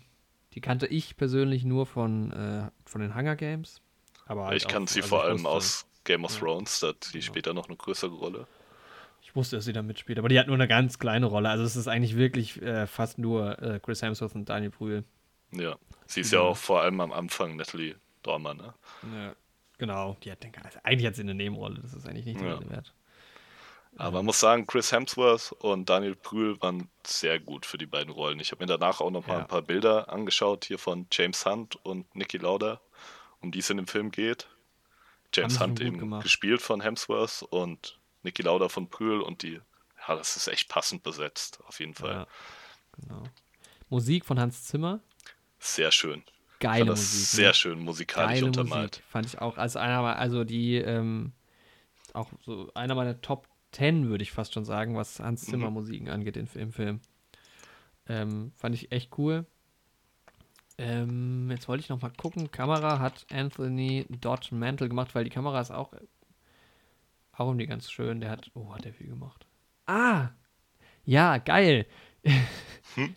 Die 0.54 0.62
kannte 0.62 0.88
ich 0.88 1.16
persönlich 1.18 1.64
nur 1.64 1.86
von, 1.86 2.32
äh, 2.32 2.70
von 2.86 3.02
den 3.02 3.16
Hunger 3.16 3.36
Games. 3.36 3.82
Aber 4.26 4.46
halt 4.48 4.58
ich 4.58 4.68
kann 4.68 4.84
auch- 4.84 4.88
sie 4.88 5.00
also 5.02 5.10
vor 5.10 5.24
allem 5.24 5.38
wusste- 5.44 5.50
aus 5.50 5.86
Game 6.04 6.24
of 6.26 6.34
Ja. 6.34 6.40
Thrones, 6.40 6.80
da 6.80 6.88
hat 6.90 7.10
die 7.14 7.20
Genau. 7.20 7.24
später 7.26 7.54
noch 7.54 7.68
eine 7.68 7.78
größere 7.78 8.12
Rolle. 8.14 8.48
Ich 9.22 9.36
wusste, 9.36 9.58
dass 9.58 9.66
sie 9.66 9.74
da 9.74 9.84
mitspielt, 9.84 10.18
aber 10.18 10.28
die 10.30 10.40
hat 10.40 10.48
nur 10.48 10.56
eine 10.56 10.68
ganz 10.68 10.98
kleine 10.98 11.28
Rolle. 11.28 11.50
Also 11.50 11.64
es 11.64 11.76
ist 11.76 11.88
eigentlich 11.88 12.16
wirklich 12.16 12.60
äh, 12.64 12.88
fast 12.88 13.20
nur 13.20 13.62
äh, 13.62 13.80
Chris 13.80 14.02
Hemsworth 14.02 14.34
und 14.34 14.50
Daniel 14.50 14.72
Brühl. 14.72 15.04
Ja, 15.52 15.78
sie 16.08 16.22
ist 16.22 16.32
ja 16.32 16.40
Genau. 16.40 16.52
auch 16.52 16.58
vor 16.58 16.82
allem 16.82 17.00
am 17.02 17.12
Anfang 17.12 17.56
Natalie 17.56 17.96
Dormer, 18.24 18.54
ne? 18.56 18.74
Ja, 19.14 19.36
genau. 19.78 20.18
Die 20.24 20.32
hat, 20.32 20.44
den, 20.44 20.52
also 20.64 20.80
eigentlich 20.84 21.06
hat 21.08 21.16
sie 21.16 21.22
eine 21.22 21.36
Nebenrolle, 21.36 21.80
das 21.82 21.94
ist 21.94 22.08
eigentlich 22.08 22.26
nicht 22.26 22.42
Ja. 22.42 22.60
Wert. 22.70 22.94
Aber 23.98 24.12
man 24.20 24.26
muss 24.26 24.40
sagen, 24.40 24.66
Chris 24.68 24.92
Hemsworth 24.92 25.52
und 25.60 25.90
Daniel 25.90 26.16
Brühl 26.16 26.62
waren 26.62 26.90
sehr 27.06 27.40
gut 27.40 27.66
für 27.66 27.78
die 27.78 27.86
beiden 27.86 28.14
Rollen. 28.14 28.40
Ich 28.40 28.52
habe 28.52 28.64
mir 28.64 28.68
danach 28.68 29.02
auch 29.02 29.10
noch 29.12 29.28
mal 29.28 29.34
Ja. 29.34 29.40
ein 29.40 29.48
paar 29.48 29.62
Bilder 29.62 30.10
angeschaut 30.10 30.66
hier 30.66 30.78
von 30.80 31.08
James 31.12 31.46
Hunt 31.46 31.76
und 31.84 32.14
Niki 32.16 32.38
Lauda, 32.38 32.80
um 33.42 33.52
die 33.52 33.60
es 33.60 33.70
in 33.70 33.78
dem 33.78 33.88
Film 33.88 34.12
geht. 34.12 34.48
James 35.34 35.60
Hunt 35.60 35.82
eben 35.82 35.98
gemacht. 36.00 36.24
gespielt 36.24 36.62
von 36.62 36.82
Hemsworth 36.82 37.44
und 37.50 38.00
Niki 38.24 38.42
Lauda 38.42 38.70
von 38.70 38.88
Brühl 38.88 39.22
und 39.22 39.44
die, 39.44 39.60
ja, 40.08 40.16
das 40.16 40.38
ist 40.38 40.48
echt 40.48 40.70
passend 40.70 41.04
besetzt, 41.04 41.60
auf 41.68 41.80
jeden 41.80 41.94
Fall. 41.94 42.14
Ja, 42.14 42.28
genau. 43.00 43.24
Musik 43.90 44.24
von 44.26 44.40
Hans 44.40 44.66
Zimmer. 44.66 45.00
sehr 45.60 45.92
schön. 45.92 46.24
Geile 46.60 46.86
das 46.86 47.00
Musik. 47.00 47.28
Sehr 47.28 47.48
ne? 47.50 47.54
schön 47.54 47.80
musikalisch 47.80 48.34
Geile 48.36 48.46
untermalt. 48.46 48.92
Musik, 48.98 49.04
fand 49.10 49.26
ich 49.26 49.40
auch. 49.40 49.58
Als 49.58 49.76
einer, 49.76 50.02
also 50.18 50.44
die, 50.44 50.76
ähm, 50.76 51.32
auch 52.14 52.30
so 52.46 52.70
einer 52.76 52.96
meiner 52.96 53.20
Top 53.22 53.48
10, 53.72 54.10
würde 54.10 54.24
ich 54.24 54.32
fast 54.32 54.54
schon 54.54 54.66
sagen, 54.66 54.96
was 54.96 55.20
Hans 55.20 55.46
Mhm. 55.48 55.52
Zimmer 55.52 55.70
Musiken 55.72 56.10
angeht 56.10 56.38
in, 56.38 56.48
im 56.56 56.72
Film. 56.72 57.00
Ähm, 58.08 58.52
fand 58.56 58.76
ich 58.76 58.92
echt 58.92 59.18
cool. 59.18 59.46
Ähm, 60.78 61.50
jetzt 61.52 61.68
wollte 61.68 61.82
ich 61.84 61.90
noch 61.90 62.02
mal 62.02 62.12
gucken. 62.16 62.52
Kamera 62.52 63.00
hat 63.00 63.26
Anthony 63.32 64.06
Dodge 64.10 64.56
Mantle 64.56 64.88
gemacht, 64.88 65.14
weil 65.14 65.24
die 65.26 65.30
Kamera 65.30 65.60
ist 65.60 65.72
auch, 65.72 65.94
auch 67.34 67.48
irgendwie 67.48 67.68
ganz 67.68 67.92
schön. 67.92 68.22
Der 68.22 68.32
hat, 68.32 68.50
oh, 68.54 68.74
hat 68.74 68.86
der 68.86 68.94
viel 68.94 69.08
gemacht. 69.10 69.46
Ah, 69.86 70.30
ja, 71.06 71.38
geil. 71.38 71.86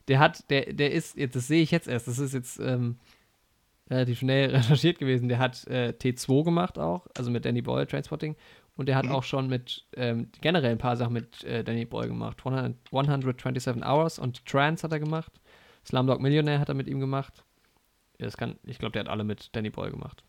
Der 0.07 0.19
hat, 0.19 0.49
der, 0.51 0.73
der 0.75 0.93
ist, 0.93 1.17
jetzt, 1.17 1.35
das 1.35 1.49
sehe 1.49 1.63
ich 1.63 1.71
jetzt 1.71 1.89
erst, 1.89 2.07
das 2.07 2.19
ist 2.19 2.35
jetzt 2.35 2.61
ähm, 2.61 2.99
relativ 3.91 4.19
schnell 4.19 4.51
recherchiert 4.55 4.99
gewesen. 4.99 5.29
Der 5.29 5.39
hat 5.39 5.67
äh, 5.67 5.95
T2 5.99 6.45
gemacht 6.45 6.79
auch, 6.79 7.07
also 7.17 7.31
mit 7.31 7.45
Danny 7.45 7.63
Boyle, 7.63 7.87
Transporting. 7.87 8.37
Und 8.77 8.87
der 8.87 8.97
hat 8.97 9.09
auch 9.09 9.23
schon 9.23 9.49
mit 9.49 9.85
ähm, 9.97 10.31
generell 10.41 10.73
ein 10.73 10.79
paar 10.79 10.97
Sachen 10.97 11.13
mit 11.13 11.45
äh, 11.45 11.63
Danny 11.63 11.85
Boyle 11.85 12.09
gemacht. 12.09 12.39
100, 12.39 12.75
127 12.91 13.85
Hours 13.85 14.19
und 14.19 14.45
Trance 14.47 14.83
hat 14.83 14.93
er 14.93 14.99
gemacht. 14.99 15.33
Slumdog 15.87 16.21
Millionaire 16.21 16.59
hat 16.59 16.69
er 16.69 16.75
mit 16.75 16.87
ihm 16.89 16.99
gemacht. 17.01 17.45
Ja, 18.19 18.25
Das 18.27 18.37
kann, 18.37 18.59
ich 18.65 18.79
glaube, 18.79 18.93
der 18.93 19.01
hat 19.01 19.09
alle 19.09 19.25
mit 19.25 19.55
Danny 19.55 19.71
Boyle 19.71 19.91
gemacht. 19.91 20.25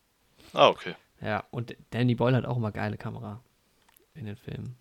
Ah, 0.53 0.67
okay. 0.67 0.95
Ja, 1.21 1.45
und 1.51 1.75
Danny 1.91 2.15
Boyle 2.15 2.35
hat 2.35 2.45
auch 2.45 2.57
immer 2.57 2.71
geile 2.71 2.97
Kamera 2.97 3.41
in 4.13 4.25
den 4.25 4.35
Filmen. 4.35 4.75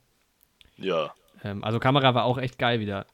Ja. 0.76 1.14
Ähm, 1.44 1.62
also 1.62 1.78
Kamera 1.78 2.14
war 2.14 2.24
auch 2.24 2.38
echt 2.38 2.58
geil 2.58 2.80
wieder. 2.80 3.06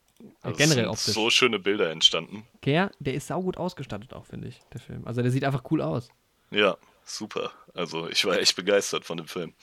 Also 0.42 0.56
generell 0.56 0.86
optisch. 0.88 1.14
so 1.14 1.30
schöne 1.30 1.58
Bilder 1.58 1.90
entstanden. 1.90 2.44
Der, 2.64 2.90
der 2.98 3.14
ist 3.14 3.26
saugut 3.28 3.56
ausgestattet 3.56 4.14
auch, 4.14 4.26
finde 4.26 4.48
ich, 4.48 4.60
der 4.72 4.80
Film. 4.80 5.06
Also 5.06 5.22
der 5.22 5.30
sieht 5.30 5.44
einfach 5.44 5.62
cool 5.70 5.80
aus. 5.82 6.08
Ja, 6.50 6.76
super. 7.04 7.52
Also 7.74 8.08
ich 8.08 8.24
war 8.24 8.38
echt 8.38 8.56
begeistert 8.56 9.04
von 9.04 9.18
dem 9.18 9.28
Film. 9.28 9.54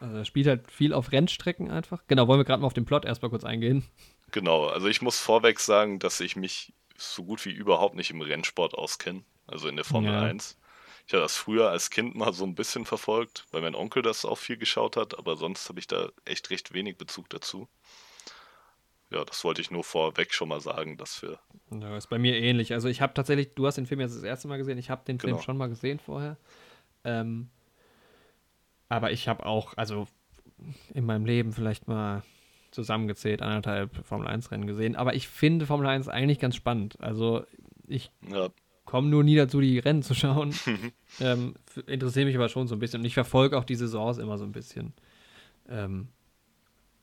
Also 0.00 0.16
er 0.18 0.24
spielt 0.24 0.46
halt 0.46 0.70
viel 0.70 0.92
auf 0.92 1.12
Rennstrecken 1.12 1.70
einfach. 1.70 2.02
Genau, 2.08 2.28
wollen 2.28 2.40
wir 2.40 2.44
gerade 2.44 2.60
mal 2.60 2.66
auf 2.66 2.74
den 2.74 2.84
Plot 2.84 3.04
erstmal 3.04 3.30
kurz 3.30 3.44
eingehen. 3.44 3.84
Genau, 4.32 4.66
also 4.66 4.88
ich 4.88 5.00
muss 5.02 5.18
vorweg 5.18 5.58
sagen, 5.60 5.98
dass 5.98 6.20
ich 6.20 6.36
mich 6.36 6.72
so 6.96 7.24
gut 7.24 7.44
wie 7.44 7.50
überhaupt 7.52 7.94
nicht 7.94 8.10
im 8.10 8.20
Rennsport 8.20 8.74
auskenne, 8.74 9.22
also 9.46 9.68
in 9.68 9.76
der 9.76 9.84
Formel 9.84 10.12
Ja. 10.12 10.22
1. 10.22 10.58
Ich 11.06 11.12
habe 11.14 11.22
das 11.22 11.36
früher 11.36 11.70
als 11.70 11.90
Kind 11.90 12.16
mal 12.16 12.32
so 12.32 12.44
ein 12.44 12.56
bisschen 12.56 12.84
verfolgt, 12.84 13.46
weil 13.52 13.62
mein 13.62 13.76
Onkel 13.76 14.02
das 14.02 14.24
auch 14.24 14.38
viel 14.38 14.56
geschaut 14.56 14.96
hat, 14.96 15.16
aber 15.16 15.36
sonst 15.36 15.68
habe 15.68 15.78
ich 15.78 15.86
da 15.86 16.08
echt 16.24 16.50
recht 16.50 16.74
wenig 16.74 16.98
Bezug 16.98 17.30
dazu. 17.30 17.68
Ja, 19.10 19.24
das 19.24 19.44
wollte 19.44 19.60
ich 19.60 19.70
nur 19.70 19.84
vorweg 19.84 20.34
schon 20.34 20.48
mal 20.48 20.60
sagen, 20.60 20.96
dass 20.96 21.22
wir. 21.22 21.38
Ja, 21.70 21.96
ist 21.96 22.08
bei 22.10 22.18
mir 22.18 22.34
ähnlich. 22.36 22.72
Also 22.72 22.88
ich 22.88 23.00
habe 23.00 23.14
tatsächlich, 23.14 23.54
du 23.54 23.64
hast 23.66 23.76
den 23.76 23.86
Film 23.86 24.00
jetzt 24.00 24.16
das 24.16 24.24
erste 24.24 24.48
Mal 24.48 24.56
gesehen, 24.58 24.78
ich 24.78 24.90
habe 24.90 25.04
den 25.04 25.20
Film 25.20 25.34
Genau. 25.34 25.42
schon 25.44 25.56
mal 25.56 25.68
gesehen 25.68 26.00
vorher. 26.00 26.36
Ähm, 27.04 27.50
aber 28.88 29.12
ich 29.12 29.28
habe 29.28 29.44
auch, 29.46 29.76
also 29.76 30.06
in 30.94 31.04
meinem 31.04 31.26
Leben 31.26 31.52
vielleicht 31.52 31.88
mal 31.88 32.22
zusammengezählt, 32.70 33.42
anderthalb 33.42 34.04
Formel 34.06 34.26
1 34.28 34.50
Rennen 34.50 34.66
gesehen. 34.66 34.96
Aber 34.96 35.14
ich 35.14 35.28
finde 35.28 35.66
Formel 35.66 35.86
1 35.86 36.08
eigentlich 36.08 36.38
ganz 36.38 36.56
spannend. 36.56 37.00
Also 37.00 37.44
ich 37.86 38.10
Ja, 38.28 38.48
komme 38.84 39.08
nur 39.08 39.24
nie 39.24 39.36
dazu, 39.36 39.60
die 39.60 39.78
Rennen 39.78 40.02
zu 40.02 40.14
schauen. 40.14 40.54
ähm, 41.20 41.54
f- 41.68 41.84
interessiere 41.86 42.26
mich 42.26 42.36
aber 42.36 42.48
schon 42.48 42.66
so 42.68 42.74
ein 42.74 42.78
bisschen. 42.78 43.00
Und 43.00 43.06
ich 43.06 43.14
verfolge 43.14 43.56
auch 43.58 43.64
die 43.64 43.74
Saisons 43.76 44.18
immer 44.18 44.36
so 44.38 44.44
ein 44.44 44.52
bisschen. 44.52 44.92
Ähm, 45.68 46.08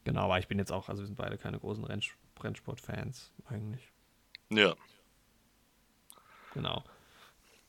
genau, 0.03 0.21
aber 0.25 0.39
ich 0.39 0.47
bin 0.47 0.59
jetzt 0.59 0.71
auch, 0.71 0.89
also 0.89 1.01
wir 1.01 1.07
sind 1.07 1.15
beide 1.17 1.37
keine 1.37 1.59
großen 1.59 1.83
Renns 1.83 2.07
Rennsport-Fans 2.41 3.31
eigentlich. 3.45 3.91
ja, 4.49 4.75
Genau. 6.53 6.83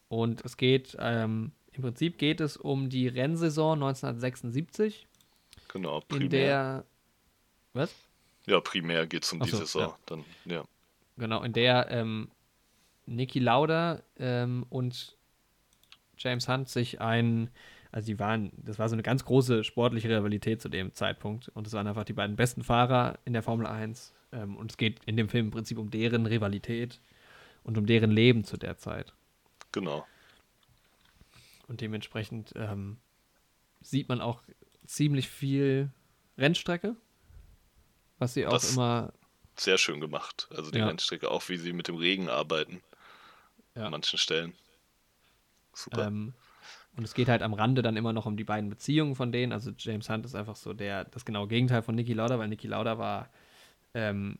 Und 0.08 0.44
es 0.44 0.56
geht, 0.56 0.96
ähm, 1.00 1.52
im 1.75 1.83
Prinzip 1.83 2.18
geht 2.18 2.41
es 2.41 2.57
um 2.57 2.89
die 2.89 3.09
Rennsaison 3.09 3.75
1976, 3.83 5.07
genau. 5.68 6.01
in 6.01 6.07
Primär, 6.09 6.29
der, 6.31 6.85
was? 7.72 7.95
ja, 8.47 8.61
primär 8.61 9.07
geht 9.07 9.25
es 9.25 9.33
um 9.33 9.43
Ach 9.43 9.47
die 9.47 9.51
so, 9.51 9.59
Saison. 9.59 9.83
ja. 9.83 9.99
Dann, 10.07 10.25
ja. 10.45 10.64
Genau, 11.16 11.43
in 11.43 11.53
der 11.53 11.91
ähm, 11.91 12.31
Niki 13.07 13.39
Lauda 13.39 14.03
ähm, 14.18 14.66
und 14.70 15.16
James 16.16 16.49
Hunt 16.49 16.68
sich 16.68 17.01
ein, 17.01 17.51
also 17.93 18.07
die 18.07 18.18
waren, 18.18 18.53
das 18.57 18.79
war 18.79 18.89
so 18.89 18.95
eine 18.95 19.03
ganz 19.03 19.25
große 19.25 19.64
sportliche 19.64 20.09
Rivalität 20.09 20.62
zu 20.62 20.68
dem 20.68 20.93
Zeitpunkt 20.95 21.49
und 21.49 21.66
es 21.66 21.72
waren 21.72 21.87
einfach 21.87 22.05
die 22.05 22.12
beiden 22.12 22.37
besten 22.37 22.62
Fahrer 22.62 23.18
in 23.25 23.33
der 23.33 23.43
Formel 23.43 23.66
1 23.66 24.12
ähm, 24.33 24.57
und 24.57 24.70
es 24.70 24.77
geht 24.77 25.01
in 25.07 25.16
dem 25.16 25.29
Film 25.29 25.47
im 25.47 25.51
Prinzip 25.51 25.79
um 25.79 25.91
deren 25.91 26.27
Rivalität 26.27 27.01
und 27.62 27.79
um 27.79 27.87
deren 27.87 28.11
Leben 28.11 28.45
zu 28.45 28.57
der 28.57 28.77
Zeit. 28.77 29.12
Genau. 29.72 30.07
Und 31.66 31.80
dementsprechend 31.80 32.52
ähm, 32.56 32.98
sieht 33.80 34.08
man 34.08 34.20
auch 34.20 34.42
ziemlich 34.86 35.28
viel 35.28 35.90
Rennstrecke, 36.36 36.96
was 38.18 38.34
sie 38.34 38.46
auch 38.46 38.52
Das- 38.52 38.72
immer. 38.72 39.12
Sehr 39.56 39.78
schön 39.78 40.00
gemacht. 40.00 40.48
Also 40.50 40.72
die 40.72 40.78
Ja. 40.78 40.86
Rennstrecke, 40.88 41.30
auch 41.30 41.48
wie 41.48 41.56
sie 41.56 41.72
mit 41.72 41.86
dem 41.86 41.94
Regen 41.94 42.28
arbeiten. 42.28 42.82
Ja. 43.76 43.84
An 43.84 43.92
manchen 43.92 44.18
Stellen. 44.18 44.52
Super. 45.72 46.08
Ähm, 46.08 46.34
und 46.96 47.04
es 47.04 47.14
geht 47.14 47.28
halt 47.28 47.40
am 47.42 47.54
Rande 47.54 47.80
dann 47.82 47.96
immer 47.96 48.12
noch 48.12 48.26
um 48.26 48.36
die 48.36 48.42
beiden 48.44 48.68
Beziehungen 48.68 49.14
von 49.14 49.30
denen. 49.32 49.52
Also 49.52 49.70
James 49.78 50.08
Hunt 50.10 50.24
ist 50.26 50.34
einfach 50.34 50.56
so 50.56 50.74
der, 50.74 51.04
das 51.04 51.24
genaue 51.24 51.46
Gegenteil 51.48 51.82
von 51.82 51.94
Niki 51.94 52.12
Lauda, 52.14 52.38
weil 52.38 52.48
Niki 52.48 52.66
Lauda 52.66 52.98
war 52.98 53.30
ähm, 53.94 54.38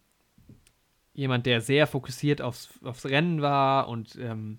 jemand, 1.13 1.47
der 1.47 1.61
sehr 1.61 1.87
fokussiert 1.87 2.43
aufs, 2.43 2.71
aufs 2.83 3.07
Rennen 3.07 3.41
war 3.41 3.89
und 3.89 4.17
ähm, 4.17 4.59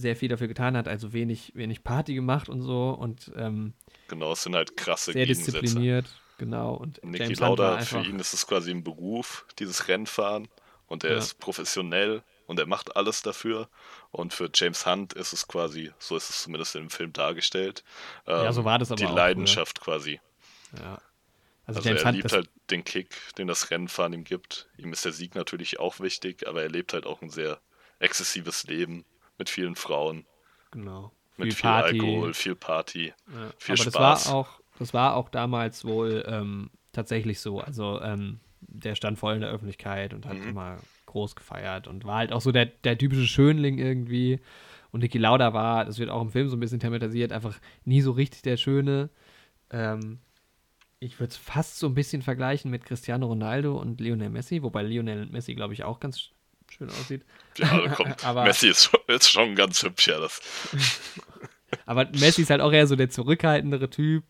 sehr 0.00 0.16
viel 0.16 0.28
dafür 0.28 0.48
getan 0.48 0.76
hat, 0.76 0.88
also 0.88 1.12
wenig, 1.12 1.52
wenig 1.54 1.84
Party 1.84 2.14
gemacht 2.14 2.48
und 2.48 2.62
so 2.62 2.90
und 2.90 3.30
ähm, 3.36 3.72
genau, 4.08 4.32
es 4.32 4.42
sind 4.42 4.54
halt 4.54 4.76
krasse 4.76 5.12
sehr 5.12 5.26
Gegensätze. 5.26 5.58
diszipliniert, 5.58 6.06
genau. 6.38 6.74
Und 6.74 7.02
Niki 7.04 7.24
James 7.24 7.40
Lauda, 7.40 7.78
für 7.80 7.98
ihn 7.98 8.18
ist 8.18 8.32
es 8.34 8.46
quasi 8.46 8.70
ein 8.70 8.84
Beruf, 8.84 9.46
dieses 9.58 9.88
Rennfahren. 9.88 10.48
Und 10.86 11.04
er 11.04 11.12
Ja. 11.12 11.18
ist 11.18 11.38
professionell 11.38 12.22
und 12.46 12.58
er 12.58 12.66
macht 12.66 12.96
alles 12.96 13.20
dafür. 13.20 13.68
Und 14.10 14.32
für 14.32 14.50
James 14.54 14.86
Hunt 14.86 15.12
ist 15.12 15.34
es 15.34 15.46
quasi, 15.46 15.92
so 15.98 16.16
ist 16.16 16.30
es 16.30 16.42
zumindest 16.44 16.74
im 16.76 16.88
Film 16.88 17.12
dargestellt, 17.12 17.84
Ja, 18.26 18.50
ähm, 18.50 18.52
so 18.52 18.64
war 18.64 18.78
das 18.78 18.90
aber 18.90 19.00
die 19.00 19.04
auch 19.04 19.16
Leidenschaft 19.16 19.80
quasi. 19.80 20.20
ja. 20.72 21.00
Also, 21.66 21.80
Also 21.80 21.88
James 21.90 22.00
er 22.00 22.06
Hunt, 22.06 22.16
liebt 22.16 22.32
halt 22.32 22.48
den 22.70 22.84
Kick, 22.84 23.14
den 23.36 23.46
das 23.46 23.70
Rennfahren 23.70 24.12
ihm 24.14 24.24
gibt. 24.24 24.68
Ihm 24.78 24.92
ist 24.92 25.04
der 25.04 25.12
Sieg 25.12 25.34
natürlich 25.34 25.78
auch 25.78 26.00
wichtig, 26.00 26.48
aber 26.48 26.62
er 26.62 26.70
lebt 26.70 26.94
halt 26.94 27.04
auch 27.06 27.20
ein 27.20 27.30
sehr 27.30 27.60
exzessives 27.98 28.64
Leben 28.64 29.04
mit 29.38 29.48
vielen 29.48 29.74
Frauen, 29.76 30.26
genau, 30.70 31.12
mit 31.36 31.46
viel 31.48 31.52
viel 31.54 31.70
Party. 31.70 32.00
Alkohol, 32.00 32.34
viel 32.34 32.54
Party. 32.54 33.06
Ja, 33.32 33.50
Viel 33.58 33.74
aber 33.74 33.82
Spaß. 33.82 33.84
das 33.84 33.94
war 34.28 34.34
auch, 34.34 34.60
das 34.78 34.94
war 34.94 35.14
auch 35.16 35.28
damals 35.28 35.84
wohl 35.84 36.24
ähm, 36.26 36.70
tatsächlich 36.92 37.40
so. 37.40 37.60
Also 37.60 38.00
ähm, 38.02 38.40
der 38.60 38.94
stand 38.96 39.18
voll 39.18 39.34
in 39.34 39.40
der 39.40 39.50
Öffentlichkeit 39.50 40.12
und 40.14 40.26
hat 40.26 40.36
Mhm. 40.36 40.48
immer 40.48 40.78
groß 41.06 41.36
gefeiert 41.36 41.86
und 41.88 42.04
war 42.04 42.16
halt 42.16 42.32
auch 42.32 42.40
so 42.40 42.52
der, 42.52 42.66
der 42.66 42.98
typische 42.98 43.26
Schönling 43.26 43.78
irgendwie. 43.78 44.40
Und 44.90 45.00
Niki 45.00 45.18
Lauda 45.18 45.52
war, 45.54 45.84
das 45.84 45.98
wird 45.98 46.10
auch 46.10 46.20
im 46.22 46.30
Film 46.30 46.48
so 46.48 46.56
ein 46.56 46.60
bisschen 46.60 46.80
thematisiert, 46.80 47.32
einfach 47.32 47.58
nie 47.84 48.00
so 48.00 48.10
richtig 48.12 48.42
der 48.42 48.56
Schöne. 48.56 49.10
Ähm, 49.70 50.18
ich 50.98 51.20
würde 51.20 51.30
es 51.30 51.36
fast 51.36 51.78
so 51.78 51.86
ein 51.86 51.94
bisschen 51.94 52.22
vergleichen 52.22 52.70
mit 52.70 52.84
Cristiano 52.84 53.26
Ronaldo 53.26 53.78
und 53.78 54.00
Lionel 54.00 54.30
Messi, 54.30 54.62
wobei 54.62 54.82
Lionel 54.82 55.26
Messi, 55.26 55.54
glaube 55.54 55.72
ich, 55.74 55.84
auch 55.84 56.00
ganz 56.00 56.30
schön 56.70 56.88
aussieht. 56.90 57.24
Ja, 57.56 57.88
komm, 57.94 58.14
Aber- 58.24 58.44
Messi 58.44 58.68
ist 58.68 58.84
schon, 58.90 59.00
ist 59.08 59.30
schon 59.30 59.54
ganz 59.54 59.82
hübsch, 59.82 60.08
ja. 60.08 60.18
Das, 60.20 60.40
Aber 61.86 62.06
Messi 62.18 62.42
ist 62.42 62.50
halt 62.50 62.60
auch 62.62 62.72
eher 62.72 62.86
so 62.86 62.96
der 62.96 63.10
zurückhaltendere 63.10 63.90
Typ 63.90 64.24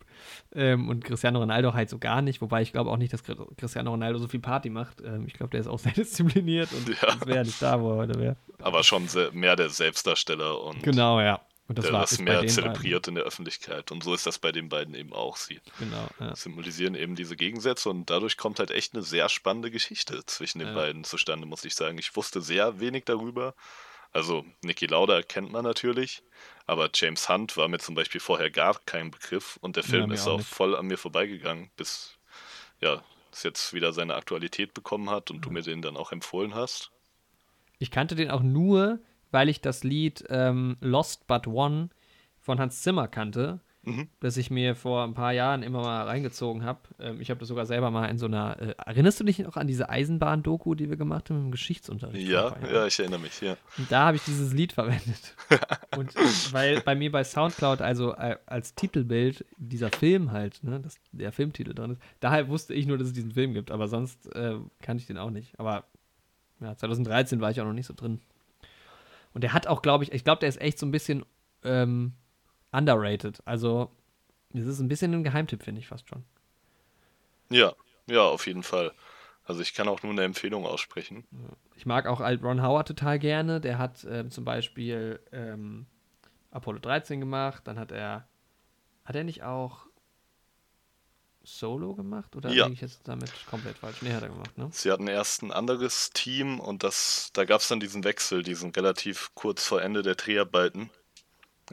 ähm, 0.53 0.89
und 0.89 1.05
Cristiano 1.05 1.39
Ronaldo 1.39 1.73
halt 1.73 1.89
so 1.89 1.97
gar 1.97 2.21
nicht. 2.21 2.41
Wobei 2.41 2.61
ich 2.61 2.71
glaube 2.73 2.89
auch 2.89 2.97
nicht, 2.97 3.13
dass 3.13 3.23
Cri- 3.23 3.55
Cristiano 3.57 3.91
Ronaldo 3.91 4.19
so 4.19 4.27
viel 4.27 4.41
Party 4.41 4.69
macht. 4.69 4.99
Ähm, 5.01 5.25
ich 5.27 5.33
glaube, 5.33 5.51
der 5.51 5.61
ist 5.61 5.67
auch 5.67 5.79
sehr 5.79 5.93
diszipliniert 5.93 6.69
und 6.73 6.89
Ja. 6.89 7.11
sonst 7.11 7.27
wäre 7.27 7.45
nicht 7.45 7.61
da, 7.61 7.79
wo 7.79 7.91
er 7.91 7.97
heute 7.97 8.19
wäre. 8.19 8.35
aber 8.61 8.83
schon 8.83 9.07
sehr, 9.07 9.31
mehr 9.31 9.55
der 9.55 9.69
Selbstdarsteller 9.69 10.61
und 10.63 10.83
Genau, 10.83 11.21
ja. 11.21 11.39
Und 11.69 11.77
das 11.77 11.85
der 11.85 11.93
war 11.93 12.01
das 12.01 12.11
ist 12.13 12.21
mehr 12.21 12.45
zelebriert 12.47 13.07
in 13.07 13.15
der 13.15 13.23
Öffentlichkeit. 13.23 13.91
Und 13.91 14.03
so 14.03 14.13
ist 14.13 14.25
das 14.25 14.39
bei 14.39 14.51
den 14.51 14.69
beiden 14.69 14.95
eben 14.95 15.13
auch. 15.13 15.37
Sie 15.37 15.59
Beiden. 15.59 15.91
Genau, 15.91 16.07
ja. 16.19 16.35
symbolisieren 16.35 16.95
eben 16.95 17.15
diese 17.15 17.35
Gegensätze 17.35 17.89
und 17.89 18.09
dadurch 18.09 18.37
kommt 18.37 18.59
halt 18.59 18.71
echt 18.71 18.93
eine 18.95 19.03
sehr 19.03 19.29
spannende 19.29 19.69
Geschichte 19.69 20.25
zwischen 20.25 20.59
den 20.59 20.69
Ja. 20.69 20.73
beiden 20.73 21.03
zustande, 21.03 21.45
muss 21.45 21.63
ich 21.63 21.75
sagen. 21.75 21.97
Ich 21.99 22.15
wusste 22.15 22.41
sehr 22.41 22.79
wenig 22.79 23.05
darüber. 23.05 23.53
Also 24.11 24.43
Niki 24.63 24.87
Lauda 24.87 25.21
kennt 25.21 25.51
man 25.51 25.63
natürlich, 25.63 26.23
aber 26.65 26.89
James 26.91 27.29
Hunt 27.29 27.55
war 27.55 27.67
mir 27.67 27.77
zum 27.77 27.93
Beispiel 27.93 28.19
vorher 28.19 28.49
gar 28.49 28.79
kein 28.87 29.11
Begriff 29.11 29.57
und 29.61 29.75
der 29.75 29.83
Ja, 29.83 29.89
Film 29.89 30.07
mir 30.09 30.15
ist 30.15 30.27
auch 30.27 30.39
auch 30.39 30.41
voll 30.41 30.75
an 30.75 30.87
mir 30.87 30.97
vorbeigegangen, 30.97 31.69
bis 31.77 32.17
ja, 32.81 33.03
es 33.31 33.43
jetzt 33.43 33.73
wieder 33.73 33.93
seine 33.93 34.15
Aktualität 34.15 34.73
bekommen 34.73 35.11
hat 35.11 35.29
und 35.29 35.41
du 35.41 35.51
mir 35.51 35.61
den 35.61 35.83
dann 35.83 35.95
auch 35.97 36.11
empfohlen 36.11 36.55
hast. 36.55 36.89
Ich 37.77 37.91
kannte 37.91 38.15
den 38.15 38.31
auch 38.31 38.41
nur, 38.41 38.99
weil 39.31 39.49
ich 39.49 39.61
das 39.61 39.83
Lied 39.83 40.23
ähm, 40.29 40.77
Lost 40.81 41.27
But 41.27 41.47
One 41.47 41.89
von 42.39 42.59
Hans 42.59 42.81
Zimmer 42.81 43.07
kannte. 43.07 43.61
mhm. 43.83 44.09
das 44.19 44.37
ich 44.37 44.51
mir 44.51 44.75
vor 44.75 45.03
ein 45.03 45.13
paar 45.13 45.31
Jahren 45.33 45.63
immer 45.63 45.81
mal 45.81 46.03
reingezogen 46.03 46.63
habe. 46.63 46.79
Ähm, 46.99 47.21
ich 47.21 47.29
habe 47.29 47.39
das 47.39 47.47
sogar 47.47 47.65
selber 47.65 47.91
mal 47.91 48.07
in 48.07 48.17
so 48.17 48.25
einer. 48.25 48.59
Äh, 48.59 48.75
erinnerst 48.85 49.19
du 49.19 49.23
dich 49.23 49.39
noch 49.39 49.55
an 49.55 49.67
diese 49.67 49.89
Eisenbahn-Doku, 49.89 50.75
die 50.75 50.89
wir 50.89 50.97
gemacht 50.97 51.29
haben 51.29 51.45
im 51.45 51.51
Geschichtsunterricht? 51.51 52.27
Ja, 52.27 52.55
ja, 52.71 52.85
ich 52.85 52.99
erinnere 52.99 53.19
mich, 53.19 53.39
ja. 53.41 53.55
Und 53.77 53.91
da 53.91 54.07
habe 54.07 54.17
ich 54.17 54.23
dieses 54.23 54.53
Lied 54.53 54.73
verwendet. 54.73 55.35
Und 55.97 56.13
weil 56.53 56.81
bei 56.81 56.95
mir 56.95 57.11
bei 57.11 57.23
Soundcloud 57.23 57.81
also 57.81 58.13
äh, 58.15 58.37
als 58.45 58.75
Titelbild 58.75 59.45
dieser 59.57 59.89
Film 59.89 60.31
halt, 60.31 60.63
ne, 60.63 60.79
das, 60.79 60.99
der 61.11 61.31
Filmtitel 61.31 61.73
drin 61.73 61.91
ist, 61.91 62.01
daher 62.19 62.47
wusste 62.49 62.73
ich 62.73 62.85
nur, 62.85 62.97
dass 62.97 63.07
es 63.07 63.13
diesen 63.13 63.31
Film 63.31 63.53
gibt, 63.53 63.71
aber 63.71 63.87
sonst 63.87 64.33
äh, 64.35 64.55
kannte 64.81 65.01
ich 65.01 65.07
den 65.07 65.17
auch 65.17 65.31
nicht. 65.31 65.57
Aber 65.59 65.85
ja, 66.59 66.75
2013 66.75 67.39
war 67.39 67.51
ich 67.51 67.61
auch 67.61 67.65
noch 67.65 67.73
nicht 67.73 67.87
so 67.87 67.93
drin. 67.95 68.19
Und 69.33 69.43
der 69.43 69.53
hat 69.53 69.67
auch, 69.67 69.81
glaube 69.81 70.03
ich, 70.03 70.11
ich 70.11 70.23
glaube, 70.23 70.39
der 70.39 70.49
ist 70.49 70.61
echt 70.61 70.79
so 70.79 70.85
ein 70.85 70.91
bisschen 70.91 71.25
ähm, 71.63 72.13
underrated. 72.71 73.41
Also, 73.45 73.91
es 74.53 74.65
ist 74.65 74.79
ein 74.79 74.87
bisschen 74.87 75.13
ein 75.13 75.23
Geheimtipp, 75.23 75.63
finde 75.63 75.79
ich 75.79 75.87
fast 75.87 76.09
schon. 76.09 76.23
Ja, 77.49 77.73
ja, 78.07 78.23
auf 78.23 78.47
jeden 78.47 78.63
Fall. 78.63 78.91
Also 79.49 79.61
ich 79.61 79.73
kann 79.73 79.87
auch 79.87 80.03
nur 80.03 80.11
eine 80.11 80.23
Empfehlung 80.23 80.65
aussprechen. 80.67 81.25
Ich 81.75 81.87
mag 81.87 82.05
auch 82.05 82.21
Alt 82.21 82.43
Ron 82.43 82.61
Howard 82.61 82.87
total 82.87 83.17
gerne. 83.17 83.59
Der 83.59 83.79
hat 83.79 84.05
ähm, 84.07 84.29
zum 84.29 84.45
Beispiel 84.45 85.19
ähm, 85.31 85.87
Apollo 86.51 86.79
13 86.79 87.19
gemacht. 87.19 87.63
Dann 87.65 87.79
hat 87.79 87.91
er, 87.91 88.27
hat 89.05 89.15
er 89.15 89.23
nicht 89.23 89.41
auch 89.41 89.87
Solo 91.57 91.95
gemacht? 91.95 92.35
Oder 92.35 92.51
ja. 92.51 92.67
ich 92.67 92.81
jetzt 92.81 93.07
damit 93.07 93.31
komplett 93.49 93.77
falsch? 93.77 94.01
Nee, 94.01 94.13
hat 94.13 94.23
er 94.23 94.29
gemacht, 94.29 94.57
ne? 94.57 94.69
Sie 94.71 94.91
hatten 94.91 95.07
erst 95.07 95.41
ein 95.41 95.51
anderes 95.51 96.11
Team 96.11 96.59
und 96.59 96.83
das, 96.83 97.31
da 97.33 97.45
gab 97.45 97.61
es 97.61 97.67
dann 97.67 97.79
diesen 97.79 98.03
Wechsel, 98.03 98.43
diesen 98.43 98.71
relativ 98.71 99.31
kurz 99.33 99.65
vor 99.65 99.81
Ende 99.81 100.01
der 100.01 100.15
Dreharbeiten. 100.15 100.89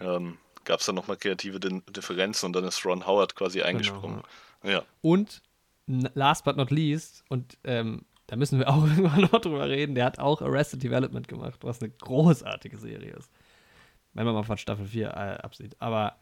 Ähm, 0.00 0.38
gab 0.64 0.80
es 0.80 0.86
dann 0.86 0.94
nochmal 0.94 1.16
kreative 1.16 1.60
Differenzen 1.60 2.46
und 2.46 2.52
dann 2.54 2.64
ist 2.64 2.84
Ron 2.84 3.06
Howard 3.06 3.34
quasi 3.34 3.58
genau, 3.58 3.68
eingesprungen. 3.68 4.22
Genau, 4.62 4.74
ja. 4.74 4.80
ja. 4.80 4.86
Und 5.00 5.42
last 5.86 6.44
but 6.44 6.56
not 6.56 6.70
least, 6.70 7.24
und 7.28 7.56
ähm, 7.64 8.04
da 8.26 8.36
müssen 8.36 8.58
wir 8.58 8.68
auch 8.72 8.84
irgendwann 8.84 9.22
noch 9.22 9.40
drüber 9.40 9.68
reden, 9.68 9.94
der 9.94 10.04
hat 10.04 10.18
auch 10.18 10.42
Arrested 10.42 10.82
Development 10.82 11.28
gemacht, 11.28 11.60
was 11.62 11.80
eine 11.80 11.90
großartige 11.90 12.76
Serie 12.76 13.12
ist. 13.14 13.30
Wenn 14.14 14.24
man 14.24 14.34
mal 14.34 14.42
von 14.42 14.58
Staffel 14.58 14.86
4 14.86 15.08
äh, 15.08 15.12
absieht. 15.42 15.76
Aber 15.78 16.16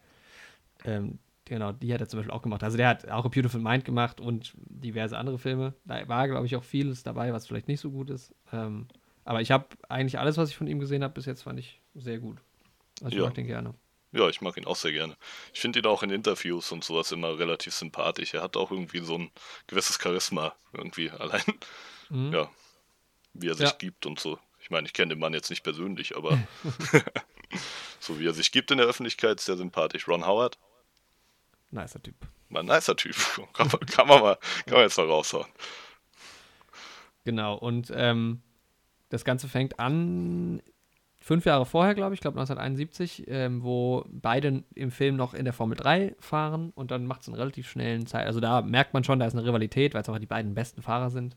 ähm, 0.83 1.19
genau, 1.45 1.71
die 1.71 1.93
hat 1.93 2.01
er 2.01 2.07
zum 2.07 2.19
Beispiel 2.19 2.33
auch 2.33 2.41
gemacht. 2.41 2.63
Also 2.63 2.77
der 2.77 2.89
hat 2.89 3.09
auch 3.09 3.25
A 3.25 3.29
Beautiful 3.29 3.61
Mind 3.61 3.85
gemacht 3.85 4.19
und 4.19 4.53
diverse 4.55 5.17
andere 5.17 5.37
Filme. 5.39 5.73
Da 5.85 6.07
war, 6.07 6.27
glaube 6.27 6.45
ich, 6.45 6.55
auch 6.55 6.63
vieles 6.63 7.03
dabei, 7.03 7.33
was 7.33 7.47
vielleicht 7.47 7.67
nicht 7.67 7.79
so 7.79 7.91
gut 7.91 8.09
ist. 8.09 8.33
Ähm, 8.51 8.87
aber 9.23 9.41
ich 9.41 9.51
habe 9.51 9.67
eigentlich 9.89 10.19
alles, 10.19 10.37
was 10.37 10.49
ich 10.49 10.57
von 10.57 10.67
ihm 10.67 10.79
gesehen 10.79 11.03
habe, 11.03 11.13
bis 11.13 11.25
jetzt 11.25 11.43
fand 11.43 11.59
ich 11.59 11.81
sehr 11.95 12.19
gut. 12.19 12.37
Also 13.01 13.15
ich 13.15 13.19
ja. 13.19 13.25
mag 13.25 13.33
den 13.33 13.47
gerne. 13.47 13.73
Ja, 14.11 14.29
ich 14.29 14.39
mag 14.39 14.55
ihn 14.55 14.65
auch 14.65 14.77
sehr 14.77 14.93
gerne. 14.93 15.17
Ich 15.53 15.59
finde 15.59 15.79
ihn 15.79 15.85
auch 15.85 16.01
in 16.01 16.09
Interviews 16.09 16.71
und 16.71 16.83
sowas 16.83 17.11
immer 17.11 17.37
relativ 17.37 17.73
sympathisch. 17.73 18.33
Er 18.33 18.43
hat 18.43 18.55
auch 18.55 18.71
irgendwie 18.71 18.99
so 18.99 19.17
ein 19.17 19.31
gewisses 19.67 19.99
Charisma 20.01 20.55
irgendwie 20.73 21.09
allein. 21.09 21.43
Mhm. 22.09 22.31
Ja, 22.31 22.49
wie 23.33 23.49
er 23.49 23.55
sich 23.55 23.69
ja. 23.69 23.75
gibt 23.77 24.05
und 24.05 24.19
so. 24.19 24.39
Ich 24.61 24.69
meine, 24.69 24.87
ich 24.87 24.93
kenne 24.93 25.15
den 25.15 25.19
Mann 25.19 25.33
jetzt 25.33 25.49
nicht 25.49 25.63
persönlich, 25.63 26.15
aber 26.15 26.39
so 27.99 28.19
wie 28.19 28.27
er 28.27 28.33
sich 28.33 28.51
gibt 28.51 28.71
in 28.71 28.77
der 28.77 28.87
Öffentlichkeit, 28.87 29.39
sehr 29.39 29.57
sympathisch. 29.57 30.07
Ron 30.07 30.25
Howard. 30.25 30.57
Nicer 31.75 32.01
Typ. 32.01 32.15
Mal 32.49 32.61
ein 32.61 32.65
nicer 32.65 32.95
Typ. 32.95 33.15
kann, 33.53 33.67
man, 33.67 33.79
kann, 33.81 34.07
man 34.07 34.21
mal, 34.21 34.37
kann 34.65 34.75
man 34.75 34.81
jetzt 34.81 34.97
mal 34.97 35.07
raushauen. 35.07 35.47
Genau, 37.23 37.55
und 37.55 37.91
ähm, 37.95 38.41
das 39.09 39.25
Ganze 39.25 39.47
fängt 39.47 39.79
an 39.79 40.61
fünf 41.19 41.45
Jahre 41.45 41.65
vorher, 41.65 41.95
glaube 41.95 42.13
ich, 42.13 42.21
glaube 42.21 42.39
1971, 42.39 43.23
ähm, 43.27 43.63
wo 43.63 44.05
beide 44.07 44.63
im 44.75 44.91
Film 44.91 45.15
noch 45.15 45.33
in 45.33 45.43
der 45.43 45.53
Formel 45.53 45.75
3 45.75 46.15
fahren 46.19 46.71
und 46.75 46.91
dann 46.91 47.07
macht 47.07 47.21
es 47.21 47.27
einen 47.27 47.35
relativ 47.35 47.67
schnellen 47.67 48.05
Zeit. 48.05 48.27
Also 48.27 48.39
da 48.39 48.61
merkt 48.61 48.93
man 48.93 49.03
schon, 49.03 49.17
da 49.17 49.25
ist 49.25 49.33
eine 49.33 49.43
Rivalität, 49.43 49.95
weil 49.95 50.03
es 50.03 50.09
auch 50.09 50.19
die 50.19 50.27
beiden 50.27 50.53
besten 50.53 50.83
Fahrer 50.83 51.09
sind. 51.09 51.35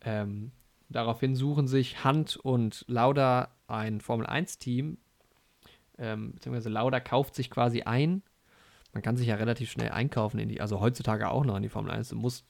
Ähm, 0.00 0.50
daraufhin 0.88 1.36
suchen 1.36 1.68
sich 1.68 2.04
Hunt 2.04 2.36
und 2.36 2.84
Lauda 2.88 3.50
ein 3.68 4.00
Formel 4.00 4.26
1-Team, 4.26 4.98
ähm, 5.98 6.32
beziehungsweise 6.32 6.68
Lauda 6.68 6.98
kauft 6.98 7.36
sich 7.36 7.48
quasi 7.48 7.82
ein 7.82 8.24
man 8.92 9.02
kann 9.02 9.16
sich 9.16 9.28
ja 9.28 9.36
relativ 9.36 9.70
schnell 9.70 9.90
einkaufen 9.90 10.38
in 10.38 10.48
die, 10.48 10.60
also 10.60 10.80
heutzutage 10.80 11.30
auch 11.30 11.44
noch 11.44 11.56
in 11.56 11.62
die 11.62 11.68
Formel 11.68 11.92
1. 11.92 12.08
Du 12.08 12.16
musst 12.16 12.44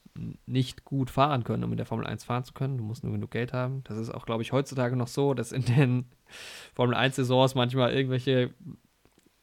nicht 0.45 0.85
gut 0.85 1.09
fahren 1.09 1.43
können, 1.43 1.63
um 1.63 1.71
in 1.71 1.77
der 1.77 1.85
Formel 1.85 2.05
1 2.07 2.23
fahren 2.23 2.43
zu 2.43 2.53
können. 2.53 2.77
Du 2.77 2.83
musst 2.83 3.03
nur 3.03 3.13
genug 3.13 3.31
Geld 3.31 3.53
haben. 3.53 3.83
Das 3.85 3.97
ist 3.97 4.09
auch, 4.09 4.25
glaube 4.25 4.41
ich, 4.41 4.51
heutzutage 4.51 4.95
noch 4.95 5.07
so, 5.07 5.33
dass 5.33 5.51
in 5.51 5.65
den 5.65 6.05
Formel 6.75 6.95
1-Saisons 6.95 7.55
manchmal 7.55 7.93
irgendwelche 7.93 8.53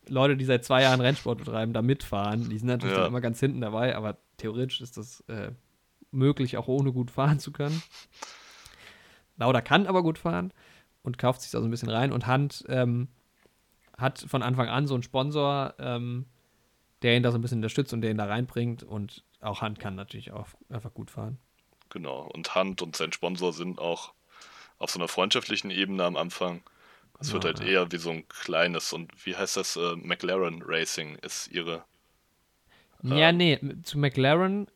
Leute, 0.08 0.36
die 0.36 0.44
seit 0.44 0.64
zwei 0.64 0.82
Jahren 0.82 1.00
Rennsport 1.00 1.38
betreiben, 1.38 1.72
da 1.72 1.82
mitfahren. 1.82 2.48
Die 2.48 2.58
sind 2.58 2.68
natürlich 2.68 2.96
ja. 2.96 3.06
immer 3.06 3.20
ganz 3.20 3.38
hinten 3.40 3.60
dabei, 3.60 3.94
aber 3.96 4.18
theoretisch 4.38 4.80
ist 4.80 4.96
das 4.96 5.20
äh, 5.28 5.52
möglich, 6.10 6.56
auch 6.56 6.68
ohne 6.68 6.92
gut 6.92 7.10
fahren 7.10 7.38
zu 7.38 7.52
können. 7.52 7.82
Lauda 9.36 9.60
kann 9.60 9.86
aber 9.86 10.02
gut 10.02 10.18
fahren 10.18 10.52
und 11.02 11.18
kauft 11.18 11.42
sich 11.42 11.50
da 11.50 11.60
so 11.60 11.64
ein 11.64 11.70
bisschen 11.70 11.90
rein. 11.90 12.12
Und 12.12 12.26
Hand 12.26 12.64
ähm, 12.68 13.08
hat 13.96 14.18
von 14.18 14.42
Anfang 14.42 14.68
an 14.68 14.86
so 14.86 14.94
einen 14.94 15.02
Sponsor, 15.02 15.74
ähm, 15.78 16.26
der 17.02 17.16
ihn 17.16 17.22
da 17.22 17.30
so 17.30 17.38
ein 17.38 17.40
bisschen 17.40 17.58
unterstützt 17.58 17.92
und 17.92 18.00
der 18.00 18.10
ihn 18.10 18.18
da 18.18 18.26
reinbringt. 18.26 18.82
Und 18.82 19.24
auch 19.40 19.60
Hand 19.60 19.78
kann 19.78 19.94
natürlich 19.94 20.32
auch 20.32 20.48
einfach 20.68 20.92
gut 20.94 21.10
fahren. 21.10 21.38
Genau, 21.90 22.28
und 22.34 22.54
Hand 22.54 22.82
und 22.82 22.96
sein 22.96 23.12
Sponsor 23.12 23.52
sind 23.52 23.78
auch 23.78 24.12
auf 24.78 24.90
so 24.90 24.98
einer 24.98 25.08
freundschaftlichen 25.08 25.70
Ebene 25.70 26.04
am 26.04 26.16
Anfang. 26.16 26.62
Es 27.20 27.28
genau, 27.28 27.34
wird 27.34 27.44
halt 27.44 27.60
ja. 27.60 27.80
eher 27.80 27.92
wie 27.92 27.98
so 27.98 28.10
ein 28.10 28.28
kleines 28.28 28.92
und 28.92 29.10
wie 29.26 29.36
heißt 29.36 29.56
das? 29.56 29.76
Äh, 29.76 29.96
McLaren 29.96 30.62
Racing 30.64 31.16
ist 31.16 31.48
ihre. 31.48 31.84
Äh, 33.02 33.18
ja, 33.18 33.32
nee, 33.32 33.58
zu 33.82 33.98
McLaren 33.98 34.68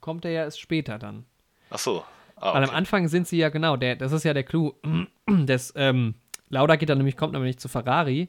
kommt 0.00 0.24
er 0.24 0.30
ja 0.30 0.44
erst 0.44 0.60
später 0.60 0.98
dann. 0.98 1.24
Ach 1.70 1.78
so. 1.78 2.04
Ah, 2.36 2.54
Weil 2.54 2.64
am 2.64 2.70
Anfang 2.70 3.08
sind 3.08 3.26
sie 3.26 3.38
ja 3.38 3.48
genau, 3.48 3.76
der, 3.76 3.96
das 3.96 4.12
ist 4.12 4.24
ja 4.24 4.34
der 4.34 4.44
Clou. 4.44 4.74
des, 5.28 5.72
ähm, 5.74 6.14
Lauda 6.48 6.76
geht 6.76 6.88
dann 6.88 6.98
nämlich, 6.98 7.16
kommt 7.16 7.32
nämlich 7.32 7.58
zu 7.58 7.68
Ferrari 7.68 8.28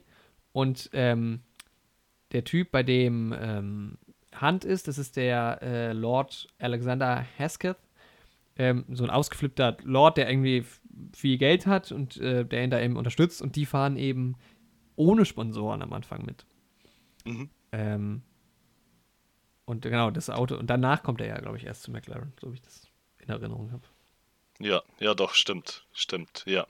und 0.52 0.90
ähm, 0.92 1.42
der 2.32 2.44
Typ, 2.44 2.70
bei 2.70 2.82
dem 2.82 3.34
ähm, 3.38 3.98
Hunt 4.40 4.64
ist, 4.64 4.88
das 4.88 4.98
ist 4.98 5.16
der 5.16 5.58
äh, 5.62 5.92
Lord 5.92 6.48
Alexander 6.58 7.24
Hesketh. 7.36 7.78
Ähm, 8.56 8.84
so 8.90 9.04
ein 9.04 9.10
ausgeflippter 9.10 9.76
Lord, 9.84 10.16
der 10.16 10.28
irgendwie 10.28 10.64
viel 11.14 11.38
Geld 11.38 11.66
hat 11.66 11.92
und 11.92 12.16
äh, 12.16 12.44
der 12.44 12.64
ihn 12.64 12.70
da 12.70 12.80
eben 12.80 12.96
unterstützt 12.96 13.40
und 13.40 13.56
die 13.56 13.66
fahren 13.66 13.96
eben 13.96 14.36
ohne 14.96 15.24
Sponsoren 15.24 15.82
am 15.82 15.92
Anfang 15.92 16.24
mit. 16.24 16.44
Mhm. 17.24 17.50
Ähm, 17.72 18.22
und 19.64 19.82
genau, 19.82 20.10
das 20.10 20.30
Auto. 20.30 20.56
Und 20.56 20.68
danach 20.68 21.02
kommt 21.02 21.20
er 21.20 21.28
ja, 21.28 21.38
glaube 21.38 21.56
ich, 21.56 21.64
erst 21.64 21.82
zu 21.82 21.90
McLaren, 21.90 22.32
so 22.40 22.50
wie 22.50 22.54
ich 22.54 22.62
das 22.62 22.88
in 23.18 23.28
Erinnerung 23.28 23.70
habe. 23.70 23.82
Ja, 24.58 24.82
ja, 24.98 25.14
doch, 25.14 25.34
stimmt. 25.34 25.86
Stimmt, 25.92 26.42
ja. 26.46 26.66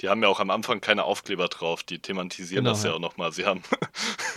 Die 0.00 0.08
haben 0.08 0.22
ja 0.22 0.28
auch 0.28 0.40
am 0.40 0.50
Anfang 0.50 0.80
keine 0.80 1.04
Aufkleber 1.04 1.48
drauf, 1.48 1.82
die 1.82 1.98
thematisieren 1.98 2.64
genau, 2.64 2.74
das 2.74 2.84
ja, 2.84 2.90
ja 2.90 2.96
auch 2.96 3.00
nochmal. 3.00 3.32
Sie 3.32 3.44
haben. 3.44 3.62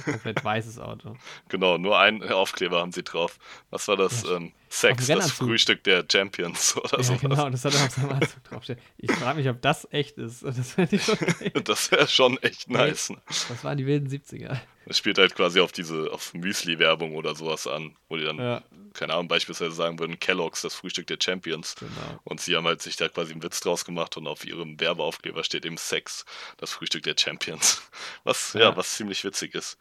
Komplett 0.06 0.44
weißes 0.44 0.80
Auto. 0.80 1.16
Genau, 1.50 1.78
nur 1.78 2.00
einen 2.00 2.24
Aufkleber 2.32 2.80
haben 2.80 2.92
sie 2.92 3.04
drauf. 3.04 3.38
Was 3.70 3.88
war 3.88 3.98
das? 3.98 4.24
Ja, 4.24 4.38
ähm, 4.38 4.54
Sex, 4.74 5.06
das 5.08 5.32
Frühstück 5.32 5.84
der 5.84 6.06
Champions 6.10 6.78
oder 6.78 6.98
ja, 6.98 7.04
sowas. 7.04 7.22
Genau, 7.22 7.50
das 7.50 7.66
hat 7.66 7.76
er 7.76 7.84
auf 7.84 7.92
seinem 7.92 8.12
Anzug 8.12 8.44
draufstehen. 8.46 8.80
Ich 8.98 9.12
frage 9.12 9.40
mich, 9.40 9.50
ob 9.50 9.62
das 9.62 9.86
echt 9.92 10.18
ist. 10.18 10.44
Das 10.52 10.78
wäre 10.78 10.92
wär 11.92 12.08
schon 12.08 12.38
echt 12.38 12.70
nice. 12.70 13.10
Ne? 13.10 13.22
Das 13.28 13.64
waren 13.66 13.78
die 13.78 13.86
wilden 13.86 14.08
70er. 14.08 14.62
Es 14.86 14.98
spielt 14.98 15.18
halt 15.18 15.36
quasi 15.36 15.60
auf 15.60 15.74
diese, 15.74 16.10
auf 16.12 16.34
Müsli-Werbung 16.34 17.16
oder 17.16 17.36
sowas 17.36 17.68
an, 17.68 17.98
wo 18.08 18.16
die 18.16 18.24
dann, 18.24 18.38
ja. 18.38 18.64
keine 18.94 19.14
Ahnung, 19.14 19.28
beispielsweise 19.28 19.72
sagen 19.74 20.00
würden, 20.00 20.20
Kellogg's, 20.20 20.62
das 20.62 20.74
Frühstück 20.74 21.06
der 21.08 21.18
Champions. 21.22 21.76
Genau. 21.76 22.20
Und 22.24 22.40
sie 22.40 22.56
haben 22.56 22.66
halt 22.66 22.82
sich 22.82 22.96
da 22.96 23.10
quasi 23.10 23.34
einen 23.34 23.44
Witz 23.44 23.60
draus 23.60 23.84
gemacht 23.84 24.16
und 24.16 24.26
auf 24.26 24.46
ihrem 24.46 24.80
Werbeaufkleber 24.80 25.44
steht 25.44 25.66
eben 25.66 25.78
Sex, 25.78 26.26
das 26.58 26.72
Frühstück 26.72 27.04
der 27.04 27.16
Champions. 27.18 27.82
Was, 28.24 28.54
ja, 28.54 28.62
ja 28.62 28.78
was 28.78 28.96
ziemlich 28.96 29.24
witzig 29.26 29.54
ist. 29.54 29.78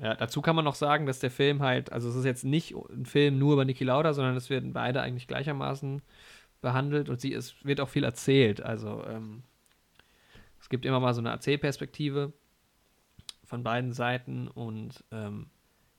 Ja, 0.00 0.14
dazu 0.14 0.40
kann 0.40 0.56
man 0.56 0.64
noch 0.64 0.74
sagen, 0.74 1.04
dass 1.04 1.18
der 1.18 1.30
Film 1.30 1.60
halt, 1.62 1.92
also 1.92 2.08
es 2.08 2.14
ist 2.14 2.24
jetzt 2.24 2.44
nicht 2.44 2.74
ein 2.74 3.04
Film 3.04 3.38
nur 3.38 3.52
über 3.52 3.66
Niki 3.66 3.84
Lauda, 3.84 4.14
sondern 4.14 4.34
es 4.34 4.48
werden 4.48 4.72
beide 4.72 5.02
eigentlich 5.02 5.28
gleichermaßen 5.28 6.00
behandelt 6.62 7.10
und 7.10 7.20
sie 7.20 7.34
es 7.34 7.62
wird 7.64 7.80
auch 7.80 7.88
viel 7.88 8.04
erzählt. 8.04 8.62
Also 8.62 9.04
ähm, 9.06 9.42
es 10.58 10.70
gibt 10.70 10.86
immer 10.86 11.00
mal 11.00 11.12
so 11.12 11.20
eine 11.20 11.28
Erzählperspektive 11.28 12.32
von 13.44 13.62
beiden 13.62 13.92
Seiten 13.92 14.48
und 14.48 15.04
ähm, 15.10 15.50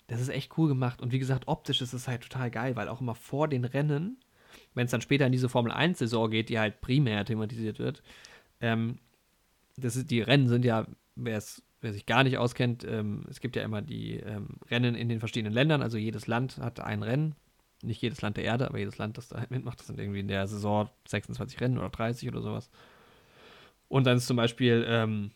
das 0.08 0.20
ist 0.20 0.30
echt 0.30 0.58
cool 0.58 0.68
gemacht. 0.68 1.00
Und 1.00 1.12
wie 1.12 1.20
gesagt, 1.20 1.48
optisch 1.48 1.82
ist 1.82 1.94
es 1.94 2.08
halt 2.08 2.24
total 2.24 2.50
geil, 2.50 2.76
weil 2.76 2.88
auch 2.90 3.02
immer 3.02 3.16
vor 3.16 3.48
den 3.48 3.66
Rennen, 3.66 4.18
wenn 4.74 4.86
es 4.86 4.92
dann 4.92 5.02
später 5.02 5.28
in 5.28 5.32
diese 5.32 5.48
Formel 5.50 5.72
1-Saison 5.72 6.32
geht, 6.32 6.50
die 6.50 6.60
halt 6.60 6.82
primär 6.82 7.24
thematisiert 7.24 7.78
wird, 7.78 8.02
ähm, 8.62 8.98
das 9.78 9.96
ist, 9.96 10.10
die 10.10 10.22
Rennen 10.22 10.48
sind 10.48 10.66
ja, 10.66 10.88
wer 11.16 11.38
es 11.38 11.62
wer 11.82 11.94
sich 11.94 12.06
gar 12.06 12.24
nicht 12.24 12.38
auskennt, 12.38 12.84
ähm, 12.84 13.24
es 13.30 13.40
gibt 13.40 13.56
ja 13.56 13.64
immer 13.64 13.82
die 13.82 14.18
ähm, 14.18 14.58
Rennen 14.70 14.96
in 14.96 15.10
den 15.10 15.20
verschiedenen 15.20 15.54
Ländern. 15.54 15.82
Also 15.82 15.98
jedes 15.98 16.28
Land 16.28 16.58
hat 16.58 16.80
ein 16.80 17.04
Rennen. 17.04 17.36
Nicht 17.84 18.02
jedes 18.02 18.22
Land 18.22 18.38
der 18.38 18.44
Erde, 18.44 18.68
aber 18.68 18.78
jedes 18.78 19.00
Land, 19.00 19.18
das 19.18 19.30
da 19.30 19.44
mitmacht, 19.50 19.80
das 19.80 19.88
sind 19.88 20.00
irgendwie 20.00 20.20
in 20.20 20.28
der 20.28 20.48
Saison 20.48 20.90
26 21.08 21.60
Rennen 21.60 21.78
oder 21.80 21.90
30 21.90 22.30
oder 22.30 22.42
sowas. 22.42 22.70
Und 23.90 24.06
dann 24.06 24.18
ist 24.18 24.28
zum 24.28 24.38
Beispiel 24.38 24.86
ähm, 24.88 25.32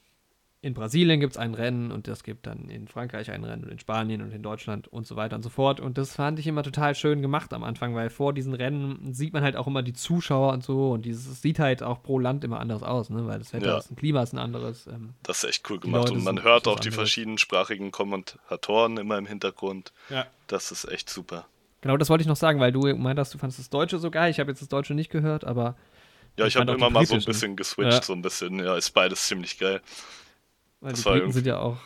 in 0.66 0.74
Brasilien 0.74 1.20
gibt 1.20 1.34
es 1.34 1.38
ein 1.38 1.53
Rennen 1.53 1.91
und 1.91 2.07
es 2.07 2.24
gibt 2.24 2.47
dann 2.47 2.70
in 2.70 2.88
Frankreich 2.88 3.30
ein 3.30 3.43
Rennen 3.43 3.66
und 3.66 3.70
in 3.70 3.78
Spanien 3.78 4.24
und 4.24 4.32
in 4.32 4.41
Deutschland 4.41 4.88
und 4.88 5.05
so 5.05 5.16
weiter 5.16 5.36
und 5.36 5.43
so 5.43 5.49
fort. 5.49 5.80
Und 5.80 5.99
das 5.99 6.16
fand 6.16 6.39
ich 6.39 6.47
immer 6.47 6.63
total 6.63 6.95
schön 6.95 7.22
gemacht 7.22 7.53
am 7.53 7.63
Anfang, 7.63 7.93
weil 7.93 8.09
vor 8.09 8.34
diesen 8.34 8.55
Rennen 8.55 9.13
sieht 9.13 9.32
man 9.32 9.43
halt 9.43 9.57
auch 9.57 9.68
immer 9.68 9.84
die 9.84 9.93
Zuschauer 9.93 10.53
und 10.53 10.63
so 10.63 10.93
und 10.93 11.05
dieses 11.05 11.39
sieht 11.39 11.59
halt 11.59 11.84
auch 11.84 12.01
pro 12.01 12.18
Land 12.18 12.43
immer 12.43 12.59
anders 12.59 12.82
aus, 12.82 13.11
ne? 13.11 13.28
weil 13.28 13.38
das 13.38 13.53
Wetter 13.53 13.68
ja. 13.68 13.78
ist 13.78 13.91
ein 13.91 13.95
Klima 13.95 14.24
ist 14.24 14.34
ein 14.34 14.39
anderes. 14.39 14.88
Ähm, 14.88 15.13
das 15.22 15.43
ist 15.43 15.49
echt 15.51 15.70
cool 15.70 15.80
gemacht 15.80 16.09
und 16.09 16.24
man 16.24 16.41
hört 16.41 16.68
auch 16.68 16.80
die 16.80 16.89
verschiedensprachigen 16.89 17.91
Kommentatoren 17.91 18.97
immer 18.97 19.20
im 19.20 19.28
Hintergrund. 19.28 19.93
Ja. 20.09 20.26
Das 20.47 20.72
ist 20.72 20.86
echt 20.86 21.11
super. 21.11 21.45
Genau, 21.82 21.95
das 21.95 22.09
wollte 22.09 22.24
ich 22.24 22.28
noch 22.28 22.36
sagen, 22.36 22.59
weil 22.59 22.72
du 22.72 22.91
meintest, 22.95 23.36
du 23.36 23.38
fandest 23.38 23.59
das 23.59 23.70
Deutsche 23.70 23.99
so 23.99 24.09
geil. 24.09 24.32
Ich 24.32 24.39
habe 24.39 24.49
jetzt 24.49 24.63
das 24.63 24.70
Deutsche 24.70 24.95
nicht 24.95 25.11
gehört, 25.11 25.43
aber 25.43 25.76
ja, 26.38 26.47
ich, 26.47 26.55
ich 26.55 26.59
habe 26.59 26.72
immer 26.72 26.89
mal 26.89 27.05
so 27.05 27.13
ein 27.13 27.24
bisschen 27.24 27.55
geswitcht, 27.55 27.93
ja. 27.93 28.01
so 28.01 28.13
ein 28.13 28.24
bisschen. 28.24 28.57
Ja, 28.57 28.76
ist 28.76 28.89
beides 28.89 29.28
ziemlich 29.28 29.59
geil. 29.59 29.80
Weil 30.82 30.91
das 30.91 31.03
die 31.03 31.09
Briten 31.09 31.32
sind 31.32 31.45
ja 31.45 31.59
auch 31.59 31.78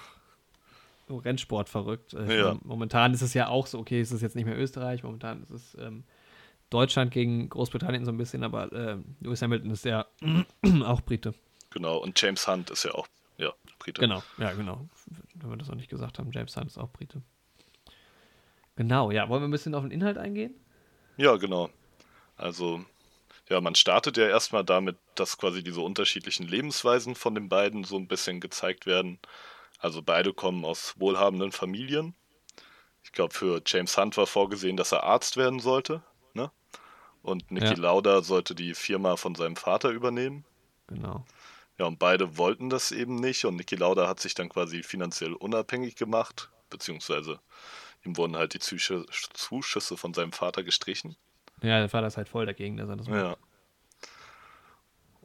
so 1.08 1.18
Rennsport 1.18 1.70
verrückt. 1.70 2.14
Äh, 2.14 2.40
ja. 2.40 2.58
momentan 2.64 3.14
ist 3.14 3.22
es 3.22 3.34
ja 3.34 3.48
auch 3.48 3.68
so, 3.68 3.80
okay, 3.80 4.00
es 4.00 4.12
ist 4.12 4.22
jetzt 4.22 4.36
nicht 4.36 4.46
mehr 4.46 4.58
Österreich, 4.58 5.04
momentan 5.04 5.42
ist 5.42 5.50
es 5.50 5.78
ähm, 5.80 6.04
Deutschland 6.70 7.12
gegen 7.12 7.50
Großbritannien 7.50 8.06
so 8.06 8.12
ein 8.12 8.18
bisschen, 8.18 8.44
aber 8.44 8.72
äh, 8.72 8.98
Lewis 9.20 9.42
Hamilton 9.42 9.72
ist 9.72 9.86
ja 9.86 10.06
auch 10.84 11.02
Brite. 11.02 11.34
Genau, 11.72 11.98
und 11.98 12.20
James 12.22 12.48
Hunt 12.48 12.70
ist 12.70 12.84
ja 12.84 12.94
auch 12.94 13.08
ja, 13.38 13.54
Brite. 13.80 14.02
Genau, 14.02 14.22
ja, 14.38 14.54
genau. 14.54 14.88
Wenn 15.36 15.50
wir 15.50 15.58
das 15.58 15.70
noch 15.70 15.76
nicht 15.76 15.90
gesagt 15.90 16.20
haben, 16.20 16.32
James 16.32 16.56
Hunt 16.58 16.68
ist 16.68 16.78
auch 16.78 16.90
Brite. 16.90 17.22
Genau, 18.76 19.12
ja. 19.12 19.28
Wollen 19.30 19.42
wir 19.42 19.48
ein 19.48 19.52
bisschen 19.52 19.76
auf 19.76 19.84
den 19.84 19.92
Inhalt 19.92 20.18
eingehen? 20.18 20.54
Ja, 21.18 21.36
genau. 21.38 21.70
Also, 22.38 22.86
ja, 23.50 23.60
man 23.62 23.76
startet 23.76 24.18
ja 24.18 24.28
erstmal 24.28 24.64
damit, 24.64 24.98
dass 25.16 25.38
quasi 25.38 25.64
diese 25.64 25.82
unterschiedlichen 25.82 26.48
Lebensweisen 26.48 27.16
von 27.16 27.34
den 27.36 27.50
beiden 27.50 27.84
so 27.84 27.98
ein 27.98 28.08
bisschen 28.08 28.40
gezeigt 28.40 28.86
werden. 28.86 29.20
Also 29.80 30.02
beide 30.02 30.34
kommen 30.34 30.66
aus 30.66 30.94
wohlhabenden 30.98 31.52
Familien. 31.52 32.14
Ich 33.04 33.12
glaube, 33.12 33.34
für 33.34 33.62
James 33.66 33.98
Hunt 33.98 34.18
war 34.18 34.28
vorgesehen, 34.28 34.78
dass 34.78 34.92
er 34.92 35.04
Arzt 35.04 35.36
werden 35.36 35.60
sollte. 35.60 36.04
Ne? 36.34 36.52
Und 37.24 37.50
Niki 37.50 37.66
ja. 37.66 37.74
Lauda 37.74 38.22
sollte 38.22 38.54
die 38.54 38.76
Firma 38.76 39.16
von 39.16 39.34
seinem 39.36 39.56
Vater 39.56 39.90
übernehmen. 39.90 40.46
Genau. 40.88 41.26
Ja, 41.80 41.86
und 41.86 41.98
beide 41.98 42.38
wollten 42.38 42.70
das 42.70 42.92
eben 42.92 43.16
nicht. 43.16 43.46
Und 43.46 43.56
Niki 43.56 43.76
Lauda 43.76 44.08
hat 44.08 44.20
sich 44.20 44.36
dann 44.36 44.50
quasi 44.50 44.84
finanziell 44.84 45.34
unabhängig 45.34 45.96
gemacht. 45.96 46.50
Beziehungsweise 46.70 47.40
ihm 48.06 48.16
wurden 48.16 48.36
halt 48.36 48.54
die 48.54 48.60
Zuschüsse 48.60 49.98
von 49.98 50.14
seinem 50.14 50.34
Vater 50.34 50.64
gestrichen. 50.64 51.16
Ja, 51.62 51.80
der 51.80 51.90
Vater 51.90 52.08
ist 52.08 52.18
halt 52.18 52.30
voll 52.30 52.46
dagegen, 52.46 52.78
dass 52.78 52.90
er 52.90 52.96
das 52.96 53.08
macht. 53.08 53.20
Ja. 53.20 53.38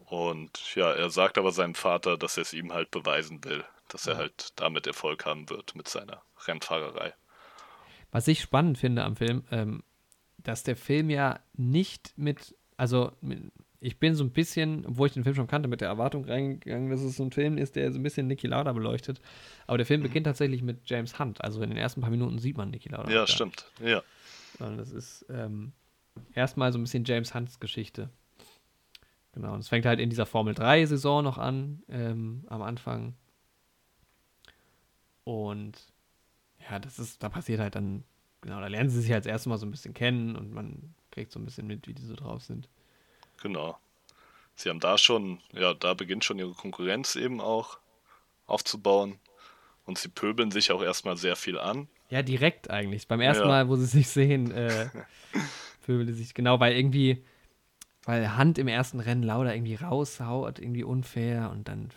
Und 0.07 0.75
ja, 0.75 0.93
er 0.93 1.11
sagt 1.11 1.39
aber 1.39 1.51
seinem 1.51 1.75
Vater, 1.75 2.17
dass 2.17 2.37
er 2.37 2.43
es 2.43 2.53
ihm 2.53 2.73
halt 2.73 2.91
beweisen 2.91 3.43
will, 3.45 3.65
dass 3.89 4.07
er 4.07 4.17
halt 4.17 4.53
damit 4.57 4.87
Erfolg 4.87 5.25
haben 5.25 5.49
wird 5.51 5.75
mit 5.75 5.89
seiner 5.89 6.23
Rennfahrerei. 6.47 7.15
Was 8.13 8.29
ich 8.29 8.41
spannend 8.41 8.79
finde 8.79 9.03
am 9.03 9.17
Film, 9.17 9.45
ähm, 9.51 9.83
dass 10.39 10.63
der 10.63 10.77
Film 10.77 11.11
ja 11.11 11.41
nicht 11.55 12.17
mit, 12.17 12.55
also 12.77 13.13
mit, 13.23 13.51
ich 13.81 13.99
bin 13.99 14.15
so 14.15 14.25
ein 14.25 14.31
bisschen, 14.31 14.87
obwohl 14.87 15.09
ich 15.09 15.15
den 15.15 15.25
Film 15.25 15.35
schon 15.35 15.47
kannte, 15.47 15.69
mit 15.69 15.81
der 15.81 15.89
Erwartung 15.89 16.25
reingegangen, 16.25 16.91
dass 16.91 17.01
es 17.01 17.17
so 17.17 17.25
ein 17.25 17.33
Film 17.33 17.59
ist, 17.59 17.77
der 17.77 17.91
so 17.91 17.99
ein 17.99 18.03
bisschen 18.03 18.27
Niki 18.27 18.47
Lauda 18.47 18.73
beleuchtet. 18.73 19.21
Aber 19.67 19.79
der 19.79 19.87
Film 19.87 20.01
mhm. 20.01 20.05
beginnt 20.05 20.27
tatsächlich 20.27 20.63
mit 20.63 20.89
James 20.89 21.19
Hunt. 21.19 21.43
Also 21.43 21.61
in 21.63 21.71
den 21.71 21.79
ersten 21.79 22.03
paar 22.03 22.11
Minuten 22.11 22.39
sieht 22.39 22.57
man 22.57 22.71
Niki 22.71 22.89
Lauda. 22.89 23.11
Ja, 23.11 23.27
stimmt. 23.27 23.71
Ja. 23.85 24.03
Und 24.59 24.79
das 24.79 24.93
ist 24.93 25.27
ähm, 25.29 25.73
erstmal 26.35 26.73
so 26.73 26.79
ein 26.79 26.83
bisschen 26.83 27.05
James 27.05 27.35
Hunts 27.35 27.61
Geschichte. 27.61 28.11
Genau, 29.33 29.53
und 29.55 29.61
es 29.61 29.69
fängt 29.69 29.87
halt 29.87 29.99
in 29.99 30.11
dieser 30.11 30.27
Formel 30.27 30.55
3-Saison 30.55 31.25
noch 31.25 31.39
an, 31.39 31.83
ähm, 31.89 32.45
am 32.49 32.63
Anfang. 32.63 33.15
Und 35.25 35.73
ja, 36.71 36.79
das 36.79 36.99
ist, 36.99 37.23
da 37.23 37.29
passiert 37.29 37.61
halt 37.61 37.75
dann, 37.75 38.05
genau, 38.43 38.61
da 38.61 38.69
lernen 38.69 38.91
sie 38.91 39.01
sich 39.01 39.11
halt 39.11 39.25
das 39.25 39.31
erste 39.31 39.49
Mal 39.49 39.59
so 39.59 39.67
ein 39.67 39.73
bisschen 39.73 39.95
kennen 39.95 40.37
und 40.37 40.53
man 40.53 40.95
kriegt 41.11 41.33
so 41.33 41.41
ein 41.41 41.45
bisschen 41.45 41.67
mit, 41.67 41.89
wie 41.89 41.95
die 41.95 42.05
so 42.05 42.15
drauf 42.15 42.43
sind. 42.43 42.69
Genau. 43.43 43.77
Sie 44.55 44.69
haben 44.69 44.81
da 44.81 44.99
schon, 44.99 45.41
ja, 45.53 45.75
da 45.75 45.95
beginnt 45.95 46.25
schon 46.25 46.39
ihre 46.39 46.53
Konkurrenz 46.53 47.17
eben 47.17 47.41
auch 47.41 47.79
aufzubauen. 48.47 49.19
Und 49.87 49.99
sie 49.99 50.09
pöbeln 50.09 50.51
sich 50.51 50.73
auch 50.73 50.83
erstmal 50.83 51.17
sehr 51.17 51.37
viel 51.37 51.59
an. 51.59 51.89
Ja, 52.09 52.23
direkt 52.23 52.71
eigentlich. 52.71 53.07
Beim 53.07 53.21
ersten 53.21 53.43
ja. 53.43 53.49
Mal, 53.49 53.69
wo 53.69 53.77
sie 53.77 53.85
sich 53.85 54.09
sehen, 54.09 54.51
äh, 54.51 54.89
sie 55.87 56.13
sich, 56.13 56.35
genau, 56.35 56.61
weil 56.61 56.75
irgendwie, 56.77 57.25
weil 58.05 58.37
Hand 58.37 58.59
im 58.59 58.69
ersten 58.69 59.01
Rennen 59.01 59.23
Lauda 59.23 59.53
irgendwie 59.53 59.77
raushaut, 59.77 60.59
irgendwie 60.59 60.85
unfair 60.85 61.51
und 61.51 61.69
dann, 61.69 61.91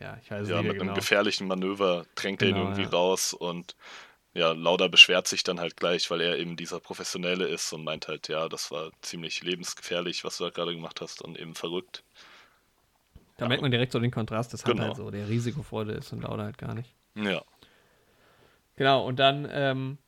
ja, 0.00 0.18
ich 0.22 0.30
weiß 0.30 0.48
ja, 0.48 0.56
nicht. 0.56 0.62
Ja, 0.62 0.62
mit 0.62 0.72
genau. 0.72 0.84
einem 0.84 0.94
gefährlichen 0.94 1.46
Manöver 1.46 2.04
drängt 2.14 2.40
genau, 2.40 2.50
er 2.50 2.50
ihn 2.50 2.54
genau, 2.54 2.70
irgendwie 2.70 2.82
ja. 2.82 2.98
raus 2.98 3.32
und 3.32 3.76
ja, 4.36 4.52
Lauda 4.52 4.88
beschwert 4.88 5.26
sich 5.26 5.44
dann 5.44 5.60
halt 5.60 5.76
gleich, 5.76 6.10
weil 6.10 6.20
er 6.20 6.38
eben 6.38 6.56
dieser 6.56 6.78
Professionelle 6.78 7.46
ist 7.46 7.72
und 7.72 7.84
meint 7.84 8.06
halt, 8.06 8.28
ja, 8.28 8.50
das 8.50 8.70
war 8.70 8.90
ziemlich 9.00 9.42
lebensgefährlich, 9.42 10.24
was 10.24 10.36
du 10.36 10.44
da 10.44 10.50
gerade 10.50 10.74
gemacht 10.74 11.00
hast 11.00 11.22
und 11.22 11.38
eben 11.38 11.54
verrückt. 11.54 12.04
Da 13.38 13.46
ja. 13.46 13.48
merkt 13.48 13.62
man 13.62 13.70
direkt 13.70 13.92
so 13.92 13.98
den 13.98 14.10
Kontrast, 14.10 14.52
dass 14.52 14.62
genau. 14.62 14.84
halt 14.84 14.96
so 14.96 15.10
der 15.10 15.28
Risikofreude 15.28 15.92
ist 15.92 16.12
und 16.12 16.22
Lauda 16.22 16.44
halt 16.44 16.58
gar 16.58 16.74
nicht. 16.74 16.94
Ja. 17.14 17.42
Genau, 18.76 19.06
und 19.06 19.18
dann 19.18 19.48
ähm, 19.50 19.98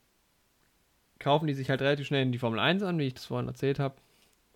kaufen 1.19 1.47
die 1.47 1.55
sich 1.55 1.71
halt 1.71 1.83
relativ 1.83 2.07
schnell 2.07 2.23
in 2.23 2.33
die 2.33 2.39
Formel 2.39 2.61
1 2.61 2.83
an, 2.83 2.99
wie 2.99 3.07
ich 3.07 3.15
das 3.15 3.27
vorhin 3.27 3.49
erzählt 3.49 3.79
habe. 3.79 3.97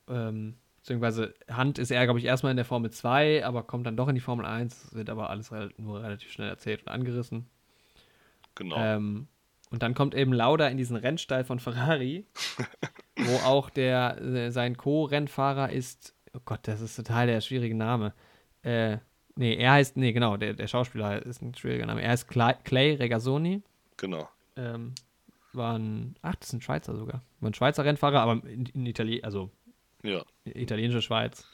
Ähm, 0.08 0.54
beziehungsweise 0.80 1.34
Hand 1.50 1.78
ist 1.78 1.90
er, 1.90 2.04
glaube 2.04 2.18
ich, 2.18 2.24
erstmal 2.24 2.50
in 2.50 2.56
der 2.56 2.64
Formel 2.64 2.90
2, 2.90 3.44
aber 3.44 3.62
kommt 3.62 3.86
dann 3.86 3.96
doch 3.96 4.08
in 4.08 4.14
die 4.14 4.20
Formel 4.20 4.46
1, 4.46 4.94
wird 4.94 5.10
aber 5.10 5.30
alles 5.30 5.50
nur 5.76 6.02
relativ 6.02 6.30
schnell 6.32 6.48
erzählt 6.48 6.82
und 6.82 6.88
angerissen. 6.88 7.46
Genau. 8.54 8.76
Ähm, 8.76 9.28
und 9.70 9.82
dann 9.82 9.94
kommt 9.94 10.14
eben 10.14 10.32
Lauda 10.32 10.68
in 10.68 10.76
diesen 10.76 10.96
Rennstall 10.96 11.44
von 11.44 11.58
Ferrari, 11.58 12.26
wo 13.16 13.36
auch 13.46 13.70
der, 13.70 14.20
äh, 14.20 14.50
sein 14.50 14.76
Co-Rennfahrer 14.76 15.70
ist, 15.70 16.14
oh 16.34 16.40
Gott, 16.44 16.60
das 16.64 16.80
ist 16.80 16.96
total 16.96 17.26
der 17.26 17.40
schwierige 17.40 17.74
Name. 17.74 18.12
Äh, 18.62 18.98
nee, 19.34 19.54
er 19.54 19.72
heißt, 19.72 19.96
nee, 19.96 20.12
genau, 20.12 20.36
der, 20.36 20.52
der 20.52 20.66
Schauspieler 20.66 21.24
ist 21.24 21.40
ein 21.40 21.54
schwieriger 21.54 21.86
Name. 21.86 22.02
Er 22.02 22.10
heißt 22.10 22.28
Clay, 22.28 22.54
Clay 22.64 22.94
Regazzoni. 22.94 23.62
Genau. 23.96 24.28
Ähm, 24.56 24.94
war 25.54 25.78
ein, 25.78 26.16
ach, 26.22 26.34
das 26.36 26.48
ist 26.48 26.54
ein 26.54 26.60
Schweizer 26.60 26.96
sogar. 26.96 27.22
War 27.40 27.50
ein 27.50 27.54
Schweizer 27.54 27.84
Rennfahrer, 27.84 28.20
aber 28.20 28.46
in, 28.46 28.66
in 28.66 28.86
Italien, 28.86 29.24
also 29.24 29.50
ja. 30.02 30.22
italienische 30.44 31.02
Schweiz. 31.02 31.46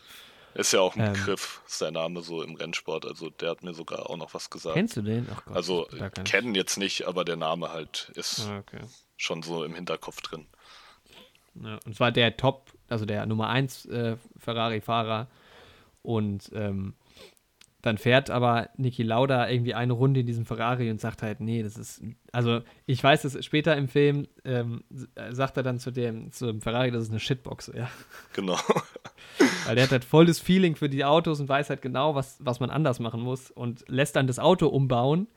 Ist 0.55 0.73
ja 0.73 0.81
auch 0.81 0.97
ein 0.97 1.07
ähm, 1.07 1.13
Begriff, 1.13 1.63
ist 1.67 1.81
der 1.81 1.91
Name 1.91 2.23
so 2.23 2.43
im 2.43 2.55
Rennsport. 2.55 3.07
Also 3.07 3.31
der 3.31 3.51
hat 3.51 3.63
mir 3.63 3.75
sogar 3.75 4.11
auch 4.11 4.17
noch 4.17 4.35
was 4.35 4.51
gesagt. 4.51 4.75
Kennst 4.75 4.97
du 4.97 5.03
den? 5.03 5.27
Gott, 5.45 5.55
also 5.55 5.87
kennen 6.25 6.55
jetzt 6.55 6.79
nicht, 6.79 7.07
aber 7.07 7.25
der 7.25 7.37
Name 7.37 7.71
halt 7.71 8.11
ist 8.15 8.49
ah, 8.49 8.59
okay. 8.59 8.81
schon 9.17 9.43
so 9.43 9.63
im 9.63 9.75
Hinterkopf 9.75 10.21
drin. 10.23 10.47
Ja, 11.55 11.79
und 11.85 11.95
zwar 11.95 12.13
der 12.13 12.37
Top, 12.37 12.73
also 12.89 13.05
der 13.05 13.27
Nummer 13.27 13.49
1 13.51 13.87
äh, 13.87 14.17
Ferrari-Fahrer. 14.37 15.29
Und 16.03 16.51
ähm, 16.55 16.95
dann 17.81 17.97
fährt 17.97 18.29
aber 18.29 18.71
Niki 18.77 19.05
Lauda 19.05 19.49
irgendwie 19.49 19.75
eine 19.75 19.93
Runde 19.93 20.21
in 20.21 20.27
diesem 20.27 20.45
Ferrari 20.45 20.91
und 20.91 21.01
sagt 21.01 21.23
halt, 21.23 21.41
nee, 21.41 21.63
das 21.63 21.77
ist, 21.77 22.03
also 22.33 22.61
ich 22.87 23.03
weiß, 23.03 23.23
dass 23.23 23.45
später 23.45 23.77
im 23.77 23.89
Film 23.89 24.27
ähm, 24.45 24.83
sagt 25.31 25.57
er 25.57 25.63
dann 25.63 25.79
zu 25.79 25.93
dem, 25.93 26.33
zu 26.33 26.47
dem 26.47 26.61
Ferrari, 26.61 26.91
das 26.91 27.05
ist 27.05 27.11
eine 27.11 27.21
Shitbox, 27.21 27.71
ja. 27.77 27.89
Genau. 28.33 28.59
Weil 29.67 29.77
der 29.77 29.85
hat 29.85 29.93
halt 29.93 30.05
voll 30.05 30.27
das 30.27 30.41
Feeling 30.41 30.75
für 30.75 30.89
die 30.89 31.05
Autos 31.05 31.39
und 31.39 31.49
weiß 31.49 31.71
halt 31.71 31.81
genau, 31.81 32.17
was, 32.17 32.39
was 32.41 32.59
man 32.59 32.71
anders 32.71 32.99
machen 32.99 33.21
muss 33.21 33.51
und 33.51 33.85
lässt 33.87 34.17
dann 34.17 34.27
das 34.27 34.41
Auto 34.41 34.67
umbauen 34.67 35.29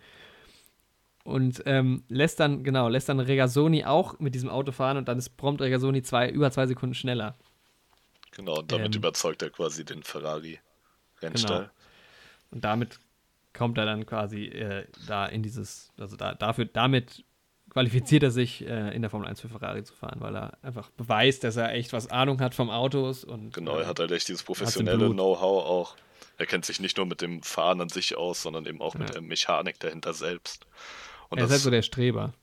und 1.24 1.62
ähm, 1.68 2.04
lässt 2.08 2.40
dann, 2.40 2.64
genau, 2.64 2.90
lässt 2.90 3.08
dann 3.08 3.20
Regazzoni 3.20 3.86
auch 3.86 4.20
mit 4.20 4.34
diesem 4.34 4.50
Auto 4.50 4.72
fahren 4.72 4.98
und 4.98 5.08
dann 5.08 5.20
ist 5.20 5.38
prompt 5.38 5.62
Regazzoni 5.62 6.02
zwei, 6.02 6.28
über 6.28 6.50
zwei 6.50 6.66
Sekunden 6.66 6.96
schneller. 6.96 7.38
Genau, 8.32 8.60
und 8.60 8.72
damit 8.72 8.96
ähm, 8.96 9.00
überzeugt 9.00 9.44
er 9.44 9.52
quasi 9.52 9.86
den 9.86 10.02
Ferrari-Rennstall. 10.02 11.60
Genau. 11.60 11.81
Und 12.52 12.64
damit 12.64 13.00
kommt 13.54 13.78
er 13.78 13.86
dann 13.86 14.06
quasi 14.06 14.46
äh, 14.46 14.86
da 15.08 15.26
in 15.26 15.44
dieses, 15.44 15.92
also 15.98 16.16
da, 16.16 16.36
dafür, 16.36 16.66
damit 16.66 17.24
qualifiziert 17.70 18.24
er 18.24 18.32
sich 18.32 18.66
äh, 18.68 18.94
in 18.94 19.02
der 19.02 19.10
Formel 19.10 19.28
1 19.28 19.40
für 19.40 19.50
Ferrari 19.50 19.84
zu 19.84 19.94
fahren, 19.94 20.20
weil 20.20 20.36
er 20.36 20.58
einfach 20.62 20.90
beweist, 20.92 21.44
dass 21.44 21.56
er 21.56 21.74
echt 21.74 21.94
was 21.94 22.08
Ahnung 22.12 22.42
hat 22.42 22.54
vom 22.54 22.70
Autos 22.70 23.24
und 23.24 23.54
genau, 23.54 23.78
er 23.78 23.88
hat 23.88 24.00
halt 24.00 24.12
echt 24.12 24.28
dieses 24.28 24.44
professionelle 24.44 25.10
Know-how 25.10 25.66
auch. 25.66 25.96
Er 26.38 26.46
kennt 26.46 26.66
sich 26.66 26.80
nicht 26.80 26.98
nur 26.98 27.06
mit 27.06 27.22
dem 27.22 27.42
Fahren 27.44 27.80
an 27.82 27.90
sich 27.90 28.18
aus, 28.18 28.42
sondern 28.42 28.66
eben 28.66 28.82
auch 28.82 28.96
ja. 28.96 29.02
mit 29.02 29.14
der 29.14 29.22
Mechanik 29.22 29.80
dahinter 29.80 30.14
selbst. 30.14 30.66
Und 31.30 31.38
er 31.38 31.46
ist 31.46 31.52
halt 31.52 31.62
so 31.62 31.70
der 31.70 31.82
Streber. 31.82 32.34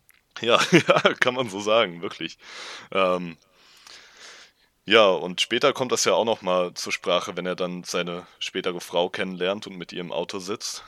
Ja, 0.41 0.59
ja, 0.71 1.15
kann 1.21 1.35
man 1.35 1.51
so 1.51 1.61
sagen, 1.61 2.01
wirklich. 2.01 2.39
Ähm, 2.93 3.37
ja, 4.89 5.09
und 5.09 5.41
später 5.41 5.73
kommt 5.73 5.93
das 5.93 6.05
ja 6.05 6.15
auch 6.15 6.25
noch 6.25 6.43
mal 6.43 6.73
zur 6.75 6.93
Sprache, 6.93 7.37
wenn 7.37 7.47
er 7.47 7.57
dann 7.57 7.85
seine 7.85 8.27
spätere 8.39 8.81
Frau 8.81 9.09
kennenlernt 9.11 9.67
und 9.67 9.77
mit 9.77 9.93
ihr 9.93 10.01
im 10.01 10.13
Auto 10.13 10.39
sitzt. 10.39 10.83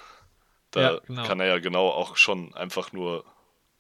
Da 0.71 0.81
ja, 0.81 0.99
genau. 1.07 1.25
kann 1.25 1.41
er 1.41 1.47
ja 1.47 1.59
genau 1.59 1.89
auch 1.89 2.17
schon 2.17 2.55
einfach 2.55 2.93
nur 2.93 3.25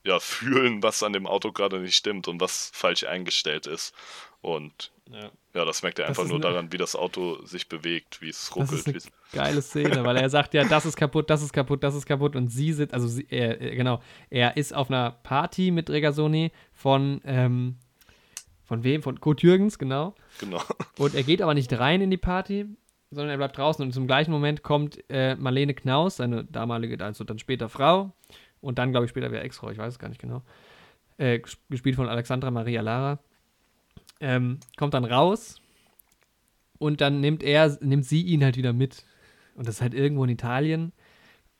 ja, 0.04 0.18
fühlen, 0.20 0.82
was 0.82 1.02
an 1.02 1.12
dem 1.12 1.26
Auto 1.26 1.52
gerade 1.52 1.78
nicht 1.78 1.96
stimmt 1.96 2.28
und 2.28 2.40
was 2.40 2.70
falsch 2.74 3.04
eingestellt 3.04 3.66
ist. 3.66 3.94
Und 4.42 4.90
Ja. 5.10 5.30
ja, 5.54 5.64
das 5.64 5.82
merkt 5.82 5.98
er 5.98 6.06
einfach 6.06 6.26
nur 6.26 6.40
daran, 6.40 6.72
wie 6.72 6.78
das 6.78 6.94
Auto 6.96 7.44
sich 7.44 7.68
bewegt, 7.68 8.20
wie 8.22 8.28
es 8.28 8.54
ruckelt. 8.54 8.86
Das 8.86 8.94
ist 8.94 9.10
eine 9.32 9.42
geile 9.44 9.62
Szene, 9.62 10.04
weil 10.04 10.16
er 10.16 10.30
sagt 10.30 10.54
ja, 10.54 10.64
das 10.64 10.86
ist 10.86 10.96
kaputt, 10.96 11.30
das 11.30 11.42
ist 11.42 11.52
kaputt, 11.52 11.82
das 11.82 11.94
ist 11.94 12.06
kaputt 12.06 12.36
und 12.36 12.48
sie 12.48 12.72
sitzt, 12.72 12.94
also 12.94 13.08
sie, 13.08 13.26
er, 13.28 13.56
genau, 13.56 14.02
er 14.30 14.56
ist 14.56 14.74
auf 14.74 14.90
einer 14.90 15.10
Party 15.10 15.70
mit 15.70 15.90
Regasoni 15.90 16.52
von, 16.72 17.20
ähm, 17.24 17.76
von 18.70 18.84
wem? 18.84 19.02
Von 19.02 19.20
Kurt 19.20 19.42
Jürgens, 19.42 19.80
genau. 19.80 20.14
Genau. 20.38 20.62
Und 20.96 21.16
er 21.16 21.24
geht 21.24 21.42
aber 21.42 21.54
nicht 21.54 21.76
rein 21.76 22.00
in 22.00 22.10
die 22.10 22.16
Party, 22.16 22.66
sondern 23.10 23.30
er 23.30 23.36
bleibt 23.36 23.58
draußen 23.58 23.84
und 23.84 23.90
zum 23.92 24.06
gleichen 24.06 24.30
Moment 24.30 24.62
kommt 24.62 25.02
äh, 25.10 25.34
Marlene 25.34 25.74
Knaus, 25.74 26.18
seine 26.18 26.44
damalige, 26.44 27.04
also 27.04 27.24
dann 27.24 27.40
später 27.40 27.68
Frau 27.68 28.12
und 28.60 28.78
dann, 28.78 28.92
glaube 28.92 29.06
ich, 29.06 29.10
später 29.10 29.32
wieder 29.32 29.42
Ex-Frau, 29.42 29.70
ich 29.70 29.78
weiß 29.78 29.94
es 29.94 29.98
gar 29.98 30.08
nicht 30.08 30.20
genau, 30.20 30.42
äh, 31.18 31.40
gespielt 31.68 31.96
von 31.96 32.08
Alexandra 32.08 32.52
Maria 32.52 32.80
Lara 32.80 33.18
ähm, 34.20 34.60
kommt 34.76 34.94
dann 34.94 35.04
raus 35.04 35.60
und 36.78 37.00
dann 37.00 37.20
nimmt 37.20 37.42
er, 37.42 37.76
nimmt 37.80 38.04
sie 38.04 38.22
ihn 38.22 38.44
halt 38.44 38.56
wieder 38.56 38.72
mit. 38.72 39.04
Und 39.56 39.66
das 39.66 39.76
ist 39.76 39.80
halt 39.80 39.94
irgendwo 39.94 40.22
in 40.22 40.30
Italien. 40.30 40.92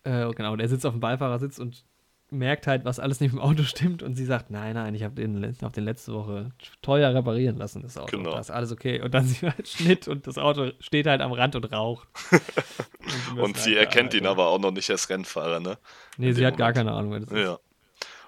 Äh, 0.05 0.31
genau, 0.31 0.53
und 0.53 0.61
er 0.61 0.69
sitzt 0.69 0.87
auf 0.87 0.95
dem 0.95 1.01
Beifahrersitz 1.01 1.59
und 1.59 1.85
merkt 2.31 2.66
halt, 2.66 2.85
was 2.85 2.99
alles 2.99 3.20
nicht 3.20 3.33
im 3.33 3.39
Auto 3.39 3.62
stimmt. 3.64 4.03
Und 4.03 4.14
sie 4.16 4.24
sagt, 4.24 4.51
nein, 4.51 4.74
nein, 4.74 4.95
ich 4.95 5.03
habe 5.03 5.14
den, 5.14 5.57
hab 5.62 5.72
den 5.72 5.85
letzte 5.85 6.12
Woche 6.12 6.51
teuer 6.83 7.14
reparieren 7.14 7.57
lassen, 7.57 7.83
das 7.83 7.97
Auto. 7.97 8.16
Genau. 8.16 8.33
Da 8.33 8.41
ist 8.41 8.51
alles 8.51 8.72
okay. 8.72 9.01
Und 9.01 9.12
dann 9.12 9.24
sieht 9.26 9.43
man 9.43 9.53
halt 9.53 9.68
Schnitt 9.68 10.09
und 10.09 10.26
das 10.26 10.39
Auto 10.39 10.70
steht 10.81 11.07
halt 11.07 11.20
am 11.20 11.33
Rand 11.33 11.57
und 11.57 11.64
raucht. 11.72 12.09
und, 13.33 13.41
und 13.41 13.57
sie 13.57 13.76
halt 13.76 13.87
erkennt 13.87 14.14
ihn 14.14 14.26
aber 14.26 14.49
auch 14.49 14.59
noch 14.59 14.72
nicht 14.72 14.91
als 14.91 15.09
Rennfahrer, 15.09 15.61
ne? 15.61 15.78
Nee, 16.16 16.28
in 16.28 16.35
sie 16.35 16.47
hat 16.47 16.59
Moment. 16.59 16.59
gar 16.59 16.72
keine 16.72 16.93
Ahnung, 16.93 17.12
wer 17.12 17.20
das 17.20 17.31
ist. 17.31 17.39
Ja. 17.39 17.59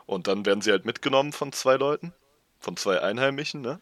Und 0.06 0.26
dann 0.26 0.44
werden 0.44 0.60
sie 0.60 0.70
halt 0.70 0.84
mitgenommen 0.84 1.32
von 1.32 1.52
zwei 1.52 1.76
Leuten, 1.76 2.12
von 2.58 2.76
zwei 2.76 3.00
Einheimischen, 3.00 3.60
ne? 3.60 3.80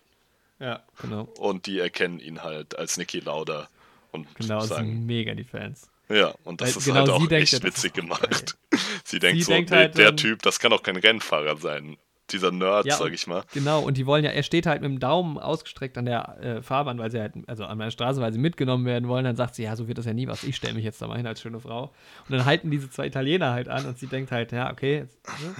Ja, 0.58 0.82
genau. 1.00 1.22
Und 1.38 1.66
die 1.66 1.78
erkennen 1.78 2.20
ihn 2.20 2.42
halt 2.42 2.78
als 2.78 2.98
Niki 2.98 3.20
Lauda. 3.20 3.68
Und 4.12 4.32
genau, 4.34 4.60
sagen, 4.60 4.88
sind 4.88 5.06
mega 5.06 5.34
die 5.34 5.44
Fans. 5.44 5.89
Ja, 6.10 6.34
und 6.44 6.60
das 6.60 6.70
Weil, 6.70 6.78
ist 6.78 6.84
genau, 6.84 6.98
halt 6.98 7.10
auch 7.10 7.30
echt 7.30 7.62
witzig 7.62 7.94
gemacht. 7.94 8.56
sie 9.04 9.18
denkt 9.18 9.38
sie 9.38 9.44
so, 9.44 9.52
denkt 9.52 9.70
nee, 9.70 9.76
halt, 9.76 9.96
der 9.96 10.08
ähm, 10.08 10.16
Typ, 10.16 10.42
das 10.42 10.58
kann 10.58 10.72
auch 10.72 10.82
kein 10.82 10.96
Rennfahrer 10.96 11.56
sein 11.56 11.96
dieser 12.32 12.50
Nerd, 12.50 12.86
ja, 12.86 12.96
sag 12.96 13.12
ich 13.12 13.26
mal. 13.26 13.42
Genau, 13.52 13.80
und 13.80 13.96
die 13.96 14.06
wollen 14.06 14.24
ja, 14.24 14.30
er 14.30 14.42
steht 14.42 14.66
halt 14.66 14.82
mit 14.82 14.90
dem 14.90 15.00
Daumen 15.00 15.38
ausgestreckt 15.38 15.98
an 15.98 16.04
der 16.04 16.38
äh, 16.40 16.62
Fahrbahn, 16.62 16.98
weil 16.98 17.10
sie 17.10 17.20
halt, 17.20 17.34
also 17.46 17.64
an 17.64 17.78
der 17.78 17.90
Straße, 17.90 18.20
weil 18.20 18.32
sie 18.32 18.38
mitgenommen 18.38 18.84
werden 18.84 19.08
wollen. 19.08 19.24
Dann 19.24 19.36
sagt 19.36 19.54
sie, 19.54 19.64
ja, 19.64 19.76
so 19.76 19.88
wird 19.88 19.98
das 19.98 20.06
ja 20.06 20.12
nie 20.12 20.26
was. 20.26 20.44
Ich 20.44 20.56
stelle 20.56 20.74
mich 20.74 20.84
jetzt 20.84 21.00
da 21.02 21.06
mal 21.06 21.16
hin 21.16 21.26
als 21.26 21.40
schöne 21.40 21.60
Frau. 21.60 21.92
Und 22.28 22.36
dann 22.36 22.44
halten 22.44 22.70
diese 22.70 22.90
zwei 22.90 23.06
Italiener 23.06 23.52
halt 23.52 23.68
an 23.68 23.86
und 23.86 23.98
sie 23.98 24.06
denkt 24.06 24.30
halt, 24.30 24.52
ja, 24.52 24.70
okay. 24.70 24.98
Jetzt, 24.98 25.18
ne? 25.26 25.54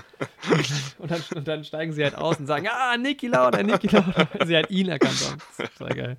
und, 0.98 1.11
dann, 1.11 1.22
und, 1.34 1.48
dann, 1.48 1.64
steigen 1.64 1.92
sie 1.92 2.05
halt 2.05 2.14
aus 2.14 2.38
und 2.38 2.46
sagen, 2.46 2.68
ah, 2.70 2.96
Niki 2.96 3.28
Lauda, 3.28 3.62
Niki 3.62 3.88
Lauda, 3.88 4.28
weil 4.32 4.46
sie 4.46 4.57
halt 4.57 4.70
ihn 4.70 4.88
erkannt 4.88 5.20
haben. 5.28 5.38
Das 5.59 5.72
total 5.74 5.96
geil. 5.96 6.16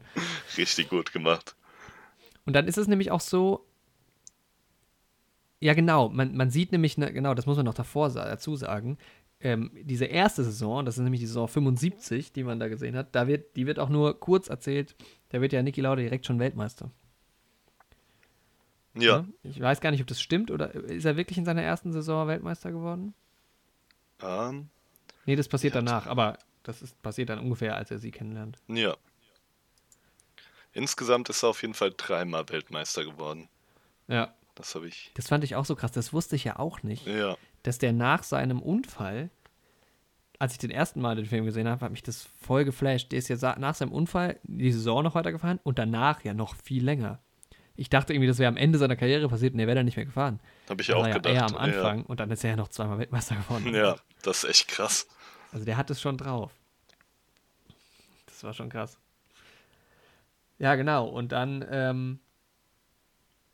Richtig 0.57 0.89
gut 0.89 1.11
gemacht. 1.13 1.55
Und 2.45 2.53
dann 2.53 2.67
ist 2.67 2.77
es 2.77 2.87
nämlich 2.87 3.11
auch 3.11 3.21
so, 3.21 3.65
ja, 5.61 5.73
genau. 5.73 6.09
Man, 6.09 6.35
man 6.35 6.49
sieht 6.49 6.73
nämlich, 6.73 6.97
ne, 6.97 7.13
genau, 7.13 7.33
das 7.33 7.45
muss 7.45 7.55
man 7.55 7.65
noch 7.65 7.73
davor 7.73 8.09
dazu 8.09 8.57
sagen 8.57 8.97
ähm, 9.43 9.71
diese 9.73 10.05
erste 10.05 10.43
Saison, 10.43 10.85
das 10.85 10.97
ist 10.97 11.03
nämlich 11.03 11.21
die 11.21 11.27
Saison 11.27 11.47
75, 11.47 12.31
die 12.31 12.43
man 12.43 12.59
da 12.59 12.67
gesehen 12.67 12.95
hat, 12.95 13.15
da 13.15 13.27
wird, 13.27 13.55
die 13.55 13.65
wird 13.65 13.79
auch 13.79 13.89
nur 13.89 14.19
kurz 14.19 14.47
erzählt, 14.47 14.95
da 15.29 15.41
wird 15.41 15.53
ja 15.53 15.63
Niki 15.63 15.81
Lauda 15.81 16.01
direkt 16.01 16.25
schon 16.25 16.39
Weltmeister. 16.39 16.91
Ja. 18.93 19.01
ja. 19.03 19.25
Ich 19.43 19.59
weiß 19.59 19.81
gar 19.81 19.91
nicht, 19.91 20.01
ob 20.01 20.07
das 20.07 20.21
stimmt 20.21 20.51
oder 20.51 20.73
ist 20.73 21.05
er 21.05 21.17
wirklich 21.17 21.37
in 21.37 21.45
seiner 21.45 21.63
ersten 21.63 21.91
Saison 21.91 22.27
Weltmeister 22.27 22.71
geworden? 22.71 23.13
Ähm, 24.21 24.69
nee, 25.25 25.35
das 25.35 25.47
passiert 25.47 25.75
danach, 25.75 26.07
aber 26.07 26.37
das 26.63 26.81
ist, 26.81 27.01
passiert 27.01 27.29
dann 27.29 27.39
ungefähr, 27.39 27.75
als 27.75 27.89
er 27.89 27.97
sie 27.97 28.11
kennenlernt. 28.11 28.59
Ja. 28.67 28.95
Insgesamt 30.73 31.29
ist 31.29 31.43
er 31.43 31.49
auf 31.49 31.61
jeden 31.61 31.73
Fall 31.73 31.93
dreimal 31.95 32.47
Weltmeister 32.49 33.03
geworden. 33.03 33.49
Ja. 34.07 34.33
Das 34.61 34.75
habe 34.75 34.87
ich. 34.87 35.11
Das 35.15 35.27
fand 35.27 35.43
ich 35.43 35.55
auch 35.55 35.65
so 35.65 35.75
krass, 35.75 35.91
das 35.91 36.13
wusste 36.13 36.35
ich 36.35 36.43
ja 36.43 36.59
auch 36.59 36.83
nicht. 36.83 37.05
Ja 37.05 37.37
dass 37.63 37.77
der 37.77 37.93
nach 37.93 38.23
seinem 38.23 38.61
Unfall, 38.61 39.29
als 40.39 40.53
ich 40.53 40.59
den 40.59 40.71
ersten 40.71 41.01
Mal 41.01 41.15
den 41.15 41.25
Film 41.25 41.45
gesehen 41.45 41.67
habe, 41.67 41.85
hat 41.85 41.91
mich 41.91 42.03
das 42.03 42.27
voll 42.41 42.65
geflasht. 42.65 43.11
Der 43.11 43.19
ist 43.19 43.29
ja 43.29 43.59
nach 43.59 43.75
seinem 43.75 43.91
Unfall 43.91 44.39
die 44.43 44.71
Saison 44.71 45.03
noch 45.03 45.15
weitergefahren 45.15 45.59
und 45.63 45.77
danach 45.77 46.23
ja 46.23 46.33
noch 46.33 46.55
viel 46.55 46.83
länger. 46.83 47.19
Ich 47.75 47.89
dachte 47.89 48.13
irgendwie, 48.13 48.27
das 48.27 48.37
wäre 48.37 48.49
am 48.49 48.57
Ende 48.57 48.77
seiner 48.77 48.95
Karriere 48.95 49.27
passiert 49.29 49.53
und 49.53 49.59
er 49.59 49.67
wäre 49.67 49.75
dann 49.75 49.85
nicht 49.85 49.95
mehr 49.95 50.05
gefahren. 50.05 50.39
Habe 50.69 50.81
ich 50.81 50.87
ja 50.87 50.95
auch 50.95 51.07
ja 51.07 51.13
gedacht. 51.13 51.33
Eher 51.33 51.45
am 51.45 51.55
Anfang 51.55 51.99
ja. 51.99 52.05
und 52.05 52.19
dann 52.19 52.29
ist 52.31 52.43
er 52.43 52.51
ja 52.51 52.55
noch 52.55 52.67
zweimal 52.67 52.99
Weltmeister 52.99 53.35
geworden. 53.35 53.73
Ja, 53.73 53.95
das 54.23 54.43
ist 54.43 54.49
echt 54.49 54.67
krass. 54.67 55.07
Also 55.51 55.65
der 55.65 55.77
hat 55.77 55.89
es 55.89 56.01
schon 56.01 56.17
drauf. 56.17 56.51
Das 58.25 58.43
war 58.43 58.53
schon 58.53 58.69
krass. 58.69 58.97
Ja, 60.57 60.75
genau. 60.75 61.07
Und 61.07 61.31
dann 61.31 61.65
ähm, 61.69 62.19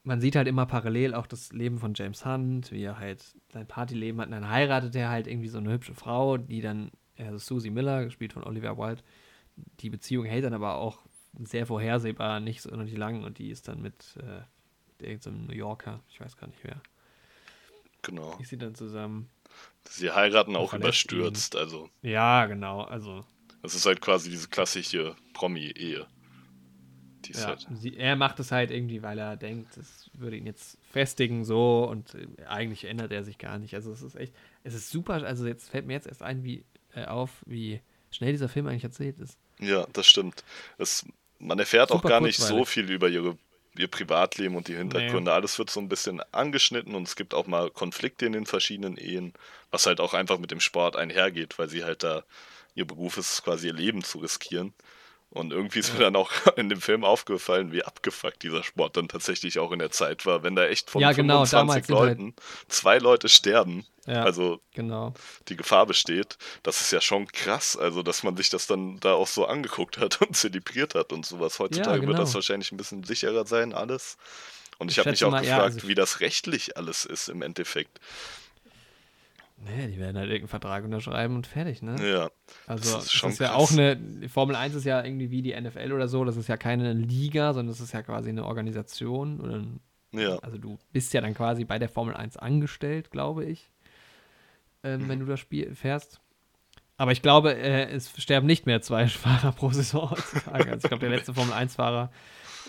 man 0.08 0.22
sieht 0.22 0.38
halt 0.38 0.48
immer 0.48 0.66
parallel 0.66 1.14
auch 1.14 1.28
das 1.28 1.52
Leben 1.52 1.80
von 1.80 1.94
James 1.94 2.26
Hunt, 2.26 2.72
wie 2.72 2.82
er 2.82 2.98
halt 2.98 3.36
sein 3.52 3.68
Partyleben 3.68 4.22
hat. 4.22 4.28
Und 4.28 4.32
dann 4.32 4.50
heiratet 4.50 4.96
er 4.96 5.10
halt 5.10 5.28
irgendwie 5.28 5.50
so 5.50 5.58
eine 5.58 5.70
hübsche 5.70 5.94
Frau, 5.94 6.38
die 6.38 6.62
dann, 6.62 6.92
also 7.18 7.38
Susie 7.38 7.72
Miller, 7.72 8.06
gespielt 8.06 8.32
von 8.32 8.46
Olivia 8.46 8.78
Wilde, 8.78 9.04
die 9.82 9.90
Beziehung 9.90 10.24
hält 10.24 10.46
dann 10.46 10.54
aber 10.54 10.76
auch 10.76 11.00
sehr 11.44 11.66
vorhersehbar, 11.66 12.40
nicht 12.40 12.62
so 12.62 12.74
nicht 12.76 12.98
lang 12.98 13.26
und 13.26 13.38
die 13.38 13.50
ist 13.50 13.68
dann 13.68 13.82
mit, 13.82 14.16
äh, 14.22 14.44
mit 14.88 15.02
irgendeinem 15.02 15.46
New 15.48 15.54
Yorker, 15.54 16.00
ich 16.10 16.22
weiß 16.22 16.38
gar 16.38 16.48
nicht 16.48 16.64
wer. 16.64 16.82
Genau. 18.02 18.38
Die 18.40 18.46
sind 18.46 18.62
dann 18.62 18.76
zusammen. 18.76 19.30
Sie 19.90 20.10
heiraten 20.10 20.56
auch 20.56 20.74
überstürzt, 20.74 21.56
ihn. 21.56 21.60
also. 21.60 21.90
Ja, 22.02 22.46
genau, 22.46 22.84
also. 22.84 23.26
Das 23.62 23.76
ist 23.76 23.86
halt 23.86 24.00
quasi 24.00 24.30
diese 24.30 24.48
klassische 24.48 25.18
Promi-Ehe. 25.34 26.08
Ja, 27.26 27.48
halt 27.48 27.68
sie, 27.74 27.98
er 27.98 28.16
macht 28.16 28.40
es 28.40 28.52
halt 28.52 28.72
irgendwie, 28.72 29.02
weil 29.02 29.18
er 29.18 29.36
denkt, 29.38 29.76
es 29.78 30.10
würde 30.14 30.38
ihn 30.38 30.46
jetzt 30.46 30.78
festigen 30.92 31.44
so 31.44 31.88
und 31.90 32.16
äh, 32.16 32.46
eigentlich 32.46 32.86
ändert 32.86 33.12
er 33.12 33.24
sich 33.24 33.38
gar 33.38 33.58
nicht. 33.58 33.74
Also 33.74 33.92
es 33.92 34.02
ist 34.02 34.16
echt, 34.16 34.34
es 34.64 34.74
ist 34.74 34.90
super, 34.90 35.14
also 35.26 35.46
jetzt 35.48 35.70
fällt 35.70 35.86
mir 35.86 35.94
jetzt 35.94 36.08
erst 36.08 36.22
ein, 36.22 36.44
wie 36.44 36.64
äh, 36.94 37.06
auf, 37.06 37.32
wie 37.46 37.82
schnell 38.12 38.32
dieser 38.32 38.50
Film 38.50 38.68
eigentlich 38.68 38.84
erzählt 38.84 39.20
ist. 39.20 39.38
Ja, 39.60 39.88
das 39.94 40.08
stimmt. 40.08 40.44
Es, 40.78 41.06
man 41.40 41.60
erfährt 41.60 41.90
super 41.90 42.06
auch 42.06 42.10
gar 42.10 42.22
nicht 42.22 42.38
so 42.38 42.66
viel 42.66 42.90
über 42.90 43.10
ihre, 43.10 43.38
ihr 43.78 43.88
Privatleben 43.88 44.56
und 44.56 44.68
die 44.68 44.76
Hintergründe. 44.76 45.32
Nee. 45.32 45.36
Alles 45.36 45.58
wird 45.60 45.70
so 45.70 45.80
ein 45.80 45.90
bisschen 45.90 46.22
angeschnitten 46.32 46.96
und 46.96 47.08
es 47.08 47.16
gibt 47.16 47.34
auch 47.34 47.48
mal 47.48 47.70
Konflikte 47.70 48.26
in 48.26 48.34
den 48.34 48.46
verschiedenen 48.46 48.98
Ehen, 48.98 49.34
was 49.72 49.86
halt 49.86 50.00
auch 50.00 50.14
einfach 50.14 50.40
mit 50.40 50.52
dem 50.52 50.60
Sport 50.60 50.96
einhergeht, 50.96 51.60
weil 51.60 51.70
sie 51.70 51.84
halt 51.84 52.04
da, 52.04 52.24
ihr 52.76 52.86
Beruf 52.86 53.18
ist 53.18 53.44
quasi 53.44 53.68
ihr 53.68 53.74
Leben 53.74 54.04
zu 54.04 54.20
riskieren. 54.20 54.74
Und 55.30 55.52
irgendwie 55.52 55.80
ist 55.80 55.94
mir 55.94 56.00
dann 56.00 56.16
auch 56.16 56.32
in 56.56 56.70
dem 56.70 56.82
Film 56.82 57.04
aufgefallen, 57.04 57.72
wie 57.72 57.84
abgefuckt 57.84 58.44
dieser 58.44 58.64
Sport 58.64 58.98
dann 58.98 59.08
tatsächlich 59.08 59.60
auch 59.60 59.72
in 59.72 59.80
der 59.80 59.92
Zeit 59.92 60.26
war. 60.26 60.44
Wenn 60.44 60.56
da 60.56 60.66
echt 60.66 60.90
von 60.90 61.02
ja, 61.02 61.12
genau, 61.12 61.46
25 61.46 61.74
halt 61.74 61.90
Leuten 61.90 62.24
halt 62.24 62.72
zwei 62.72 62.98
Leute 62.98 63.28
sterben, 63.28 63.86
ja, 64.06 64.24
also 64.24 64.62
genau. 64.74 65.14
die 65.50 65.58
Gefahr 65.58 65.86
besteht, 65.86 66.38
das 66.64 66.80
ist 66.80 66.92
ja 66.92 67.02
schon 67.02 67.28
krass. 67.28 67.76
Also, 67.76 68.04
dass 68.04 68.24
man 68.24 68.38
sich 68.38 68.50
das 68.50 68.66
dann 68.66 69.00
da 69.02 69.14
auch 69.14 69.28
so 69.28 69.46
angeguckt 69.46 69.98
hat 69.98 70.22
und 70.26 70.36
zelebriert 70.36 70.96
hat 70.96 71.12
und 71.12 71.26
sowas. 71.26 71.60
Heutzutage 71.60 71.90
ja, 71.90 71.98
genau. 71.98 72.08
wird 72.10 72.20
das 72.20 72.34
wahrscheinlich 72.34 72.72
ein 72.72 72.78
bisschen 72.78 73.04
sicherer 73.04 73.46
sein, 73.46 73.74
alles. 73.74 74.18
Und 74.78 74.90
ich, 74.90 74.98
ich 74.98 75.00
habe 75.00 75.10
mich 75.12 75.26
auch 75.26 75.32
mal, 75.32 75.42
gefragt, 75.42 75.76
also 75.76 75.88
wie 75.88 75.96
das 75.96 76.22
rechtlich 76.22 76.78
alles 76.78 77.04
ist 77.04 77.30
im 77.30 77.42
Endeffekt. 77.42 78.00
Nee, 79.60 79.88
die 79.88 79.98
werden 79.98 80.18
halt 80.18 80.30
irgendeinen 80.30 80.50
Vertrag 80.50 80.84
unterschreiben 80.84 81.36
und 81.36 81.48
fertig, 81.48 81.82
ne? 81.82 81.96
Ja. 82.08 82.30
Also, 82.68 82.96
das 82.96 83.06
ist, 83.06 83.14
schon 83.14 83.30
das 83.30 83.36
ist 83.36 83.40
ja 83.40 83.56
auch 83.56 83.72
eine. 83.72 84.30
Formel 84.30 84.56
1 84.56 84.76
ist 84.76 84.86
ja 84.86 85.04
irgendwie 85.04 85.32
wie 85.32 85.42
die 85.42 85.60
NFL 85.60 85.92
oder 85.94 86.08
so. 86.08 86.24
Das 86.26 86.38
ist 86.38 86.48
ja 86.48 86.58
keine 86.58 86.94
Liga, 86.94 87.54
sondern 87.54 87.74
das 87.74 87.82
ist 87.82 87.92
ja 87.92 88.04
quasi 88.04 88.30
eine 88.30 88.46
Organisation. 88.46 89.42
Oder 89.42 89.56
ein, 89.56 89.80
ja. 90.12 90.38
Also, 90.40 90.60
du 90.60 90.78
bist 90.92 91.14
ja 91.14 91.22
dann 91.22 91.34
quasi 91.34 91.66
bei 91.66 91.80
der 91.80 91.90
Formel 91.90 92.16
1 92.16 92.38
angestellt, 92.38 93.10
glaube 93.10 93.46
ich. 93.46 93.72
Ähm, 94.84 95.04
mhm. 95.04 95.10
Wenn 95.10 95.20
du 95.22 95.26
das 95.26 95.40
Spiel 95.40 95.74
fährst. 95.74 96.22
Aber 96.98 97.12
ich 97.12 97.24
glaube, 97.24 97.56
äh, 97.56 97.90
es 97.90 98.12
sterben 98.22 98.46
nicht 98.46 98.68
mehr 98.68 98.82
zwei 98.82 99.08
Fahrer 99.08 99.54
pro 99.54 99.72
Saison 99.72 100.12
heutzutage. 100.12 100.72
Also, 100.72 100.86
ich 100.86 100.90
glaube, 100.90 101.08
der 101.08 101.18
letzte 101.18 101.34
Formel 101.34 101.54
1-Fahrer, 101.54 102.12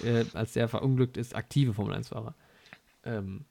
äh, 0.05 0.24
als 0.32 0.55
der 0.55 0.68
verunglückt 0.68 1.18
ist, 1.18 1.36
aktive 1.36 1.74
Formel 1.74 1.95
1-Fahrer. 1.95 2.34
Ähm, 3.05 3.45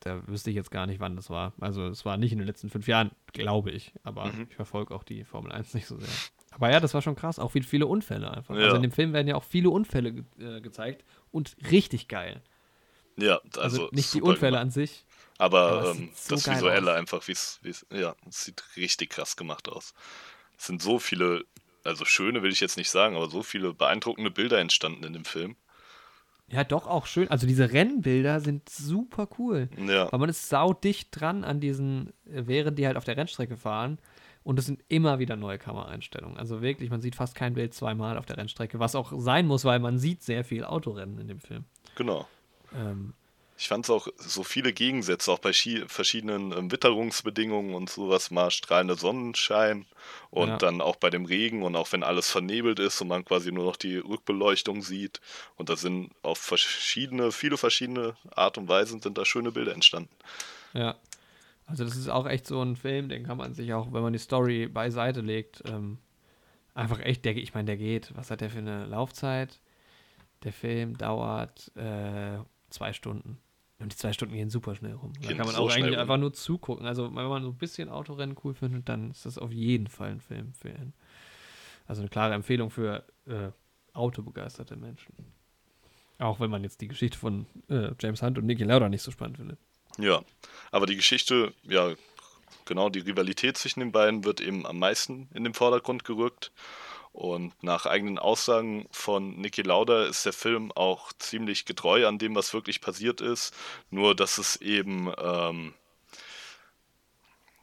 da 0.00 0.26
wüsste 0.26 0.50
ich 0.50 0.56
jetzt 0.56 0.70
gar 0.70 0.86
nicht, 0.86 1.00
wann 1.00 1.16
das 1.16 1.30
war. 1.30 1.52
Also 1.60 1.86
es 1.86 2.04
war 2.04 2.16
nicht 2.16 2.32
in 2.32 2.38
den 2.38 2.46
letzten 2.46 2.70
fünf 2.70 2.88
Jahren, 2.88 3.10
glaube 3.32 3.70
ich. 3.70 3.92
Aber 4.02 4.26
mhm. 4.26 4.46
ich 4.48 4.56
verfolge 4.56 4.94
auch 4.94 5.04
die 5.04 5.24
Formel 5.24 5.52
1 5.52 5.74
nicht 5.74 5.86
so 5.86 5.98
sehr. 5.98 6.08
Aber 6.52 6.70
ja, 6.70 6.80
das 6.80 6.94
war 6.94 7.02
schon 7.02 7.16
krass. 7.16 7.38
Auch 7.38 7.54
wie 7.54 7.62
viele 7.62 7.86
Unfälle 7.86 8.30
einfach. 8.30 8.56
Ja. 8.56 8.64
Also 8.64 8.76
in 8.76 8.82
dem 8.82 8.92
Film 8.92 9.12
werden 9.12 9.28
ja 9.28 9.36
auch 9.36 9.44
viele 9.44 9.70
Unfälle 9.70 10.12
ge 10.12 10.24
äh, 10.38 10.60
gezeigt 10.60 11.04
und 11.30 11.56
richtig 11.70 12.08
geil. 12.08 12.42
Ja, 13.16 13.40
also, 13.56 13.60
also 13.60 13.88
nicht 13.92 14.14
die 14.14 14.22
Unfälle 14.22 14.52
gemacht. 14.52 14.62
an 14.62 14.70
sich. 14.70 15.04
Aber, 15.38 15.60
aber 15.60 15.90
ähm, 15.92 16.10
so 16.14 16.34
das 16.34 16.50
Visuelle 16.50 16.92
aus. 16.92 16.98
einfach, 16.98 17.28
wie 17.28 17.32
es, 17.32 17.60
ja, 17.92 18.14
es 18.28 18.44
sieht 18.44 18.62
richtig 18.76 19.10
krass 19.10 19.36
gemacht 19.36 19.68
aus. 19.68 19.94
Es 20.58 20.66
sind 20.66 20.82
so 20.82 20.98
viele, 20.98 21.44
also 21.84 22.04
schöne 22.04 22.42
will 22.42 22.52
ich 22.52 22.60
jetzt 22.60 22.76
nicht 22.76 22.90
sagen, 22.90 23.16
aber 23.16 23.28
so 23.28 23.42
viele 23.42 23.72
beeindruckende 23.72 24.30
Bilder 24.30 24.58
entstanden 24.58 25.04
in 25.04 25.12
dem 25.12 25.24
Film. 25.24 25.56
Ja, 26.50 26.64
doch 26.64 26.86
auch 26.86 27.06
schön. 27.06 27.30
Also 27.30 27.46
diese 27.46 27.72
Rennbilder 27.72 28.40
sind 28.40 28.68
super 28.68 29.28
cool. 29.38 29.68
Ja. 29.86 30.10
Weil 30.10 30.18
man 30.18 30.28
ist 30.28 30.48
saudicht 30.48 31.08
dran 31.12 31.44
an 31.44 31.60
diesen, 31.60 32.12
während 32.24 32.78
die 32.78 32.86
halt 32.86 32.96
auf 32.96 33.04
der 33.04 33.16
Rennstrecke 33.16 33.56
fahren. 33.56 33.98
Und 34.42 34.58
es 34.58 34.66
sind 34.66 34.82
immer 34.88 35.18
wieder 35.18 35.36
neue 35.36 35.58
Kameraeinstellungen. 35.58 36.38
Also 36.38 36.62
wirklich, 36.62 36.90
man 36.90 37.02
sieht 37.02 37.14
fast 37.14 37.34
kein 37.34 37.54
Bild 37.54 37.74
zweimal 37.74 38.16
auf 38.16 38.26
der 38.26 38.38
Rennstrecke, 38.38 38.78
was 38.78 38.94
auch 38.94 39.12
sein 39.16 39.46
muss, 39.46 39.64
weil 39.64 39.78
man 39.78 39.98
sieht 39.98 40.22
sehr 40.22 40.44
viel 40.44 40.64
Autorennen 40.64 41.18
in 41.18 41.28
dem 41.28 41.40
Film. 41.40 41.64
Genau. 41.94 42.26
Ähm, 42.74 43.12
Ich 43.60 43.68
fand 43.68 43.84
es 43.84 43.90
auch 43.90 44.08
so 44.16 44.42
viele 44.42 44.72
Gegensätze, 44.72 45.30
auch 45.30 45.38
bei 45.38 45.50
schi- 45.50 45.86
verschiedenen 45.86 46.50
ähm, 46.52 46.72
Witterungsbedingungen 46.72 47.74
und 47.74 47.90
sowas, 47.90 48.30
mal 48.30 48.50
strahlender 48.50 48.96
Sonnenschein 48.96 49.84
und 50.30 50.48
Ja. 50.48 50.56
dann 50.56 50.80
auch 50.80 50.96
bei 50.96 51.10
dem 51.10 51.26
Regen 51.26 51.62
und 51.62 51.76
auch 51.76 51.92
wenn 51.92 52.02
alles 52.02 52.30
vernebelt 52.30 52.78
ist 52.78 53.02
und 53.02 53.08
man 53.08 53.22
quasi 53.22 53.52
nur 53.52 53.66
noch 53.66 53.76
die 53.76 53.98
Rückbeleuchtung 53.98 54.80
sieht. 54.80 55.20
Und 55.56 55.68
da 55.68 55.76
sind 55.76 56.10
auf 56.22 56.38
verschiedene, 56.38 57.32
viele 57.32 57.58
verschiedene 57.58 58.16
Art 58.34 58.56
und 58.56 58.66
Weisen 58.66 59.02
sind 59.02 59.18
da 59.18 59.26
schöne 59.26 59.52
Bilder 59.52 59.74
entstanden. 59.74 60.10
Ja. 60.72 60.96
Also 61.66 61.84
das 61.84 61.96
ist 61.96 62.08
auch 62.08 62.26
echt 62.26 62.46
so 62.46 62.62
ein 62.62 62.76
Film, 62.76 63.10
den 63.10 63.24
kann 63.24 63.36
man 63.36 63.52
sich 63.52 63.74
auch, 63.74 63.92
wenn 63.92 64.02
man 64.02 64.14
die 64.14 64.18
Story 64.18 64.68
beiseite 64.68 65.20
legt, 65.20 65.62
ähm, 65.66 65.98
einfach 66.72 67.00
echt, 67.00 67.26
der, 67.26 67.36
ich 67.36 67.52
meine, 67.52 67.66
der 67.66 67.76
geht. 67.76 68.10
Was 68.16 68.30
hat 68.30 68.40
der 68.40 68.48
für 68.48 68.58
eine 68.58 68.86
Laufzeit? 68.86 69.60
Der 70.44 70.52
Film 70.54 70.96
dauert 70.96 71.70
äh, 71.76 72.38
zwei 72.70 72.94
Stunden. 72.94 73.38
Und 73.80 73.92
die 73.92 73.96
zwei 73.96 74.12
Stunden 74.12 74.34
gehen 74.34 74.50
super 74.50 74.74
schnell 74.74 74.92
rum. 74.92 75.12
Da 75.22 75.28
kann 75.28 75.38
man 75.38 75.54
so 75.54 75.62
auch 75.62 75.70
eigentlich 75.70 75.94
rum. 75.94 76.00
einfach 76.00 76.18
nur 76.18 76.32
zugucken. 76.34 76.86
Also 76.86 77.04
wenn 77.04 77.28
man 77.28 77.42
so 77.42 77.48
ein 77.48 77.56
bisschen 77.56 77.88
Autorennen 77.88 78.36
cool 78.44 78.54
findet, 78.54 78.88
dann 78.88 79.10
ist 79.10 79.24
das 79.24 79.38
auf 79.38 79.52
jeden 79.52 79.86
Fall 79.86 80.10
ein 80.10 80.20
Film 80.20 80.52
für 80.52 80.68
ihn. 80.68 80.92
Also 81.86 82.02
eine 82.02 82.10
klare 82.10 82.34
Empfehlung 82.34 82.70
für 82.70 83.04
äh, 83.26 83.50
autobegeisterte 83.94 84.76
Menschen. 84.76 85.14
Auch 86.18 86.40
wenn 86.40 86.50
man 86.50 86.62
jetzt 86.62 86.82
die 86.82 86.88
Geschichte 86.88 87.18
von 87.18 87.46
äh, 87.68 87.92
James 87.98 88.22
Hunt 88.22 88.36
und 88.36 88.44
Niki 88.44 88.64
Lauda 88.64 88.90
nicht 88.90 89.02
so 89.02 89.10
spannend 89.10 89.38
findet. 89.38 89.58
Ja, 89.98 90.22
aber 90.70 90.86
die 90.86 90.96
Geschichte, 90.96 91.54
ja, 91.62 91.94
genau, 92.66 92.90
die 92.90 93.00
Rivalität 93.00 93.56
zwischen 93.56 93.80
den 93.80 93.92
beiden 93.92 94.24
wird 94.24 94.40
eben 94.42 94.66
am 94.66 94.78
meisten 94.78 95.28
in 95.34 95.42
den 95.42 95.54
Vordergrund 95.54 96.04
gerückt. 96.04 96.52
Und 97.12 97.60
nach 97.62 97.86
eigenen 97.86 98.18
Aussagen 98.18 98.86
von 98.92 99.36
Niki 99.40 99.62
Lauda 99.62 100.04
ist 100.04 100.24
der 100.26 100.32
Film 100.32 100.70
auch 100.72 101.12
ziemlich 101.14 101.64
getreu 101.64 102.06
an 102.06 102.18
dem, 102.18 102.34
was 102.36 102.54
wirklich 102.54 102.80
passiert 102.80 103.20
ist. 103.20 103.54
Nur, 103.90 104.14
dass 104.14 104.38
es 104.38 104.56
eben, 104.56 105.12
ähm, 105.20 105.74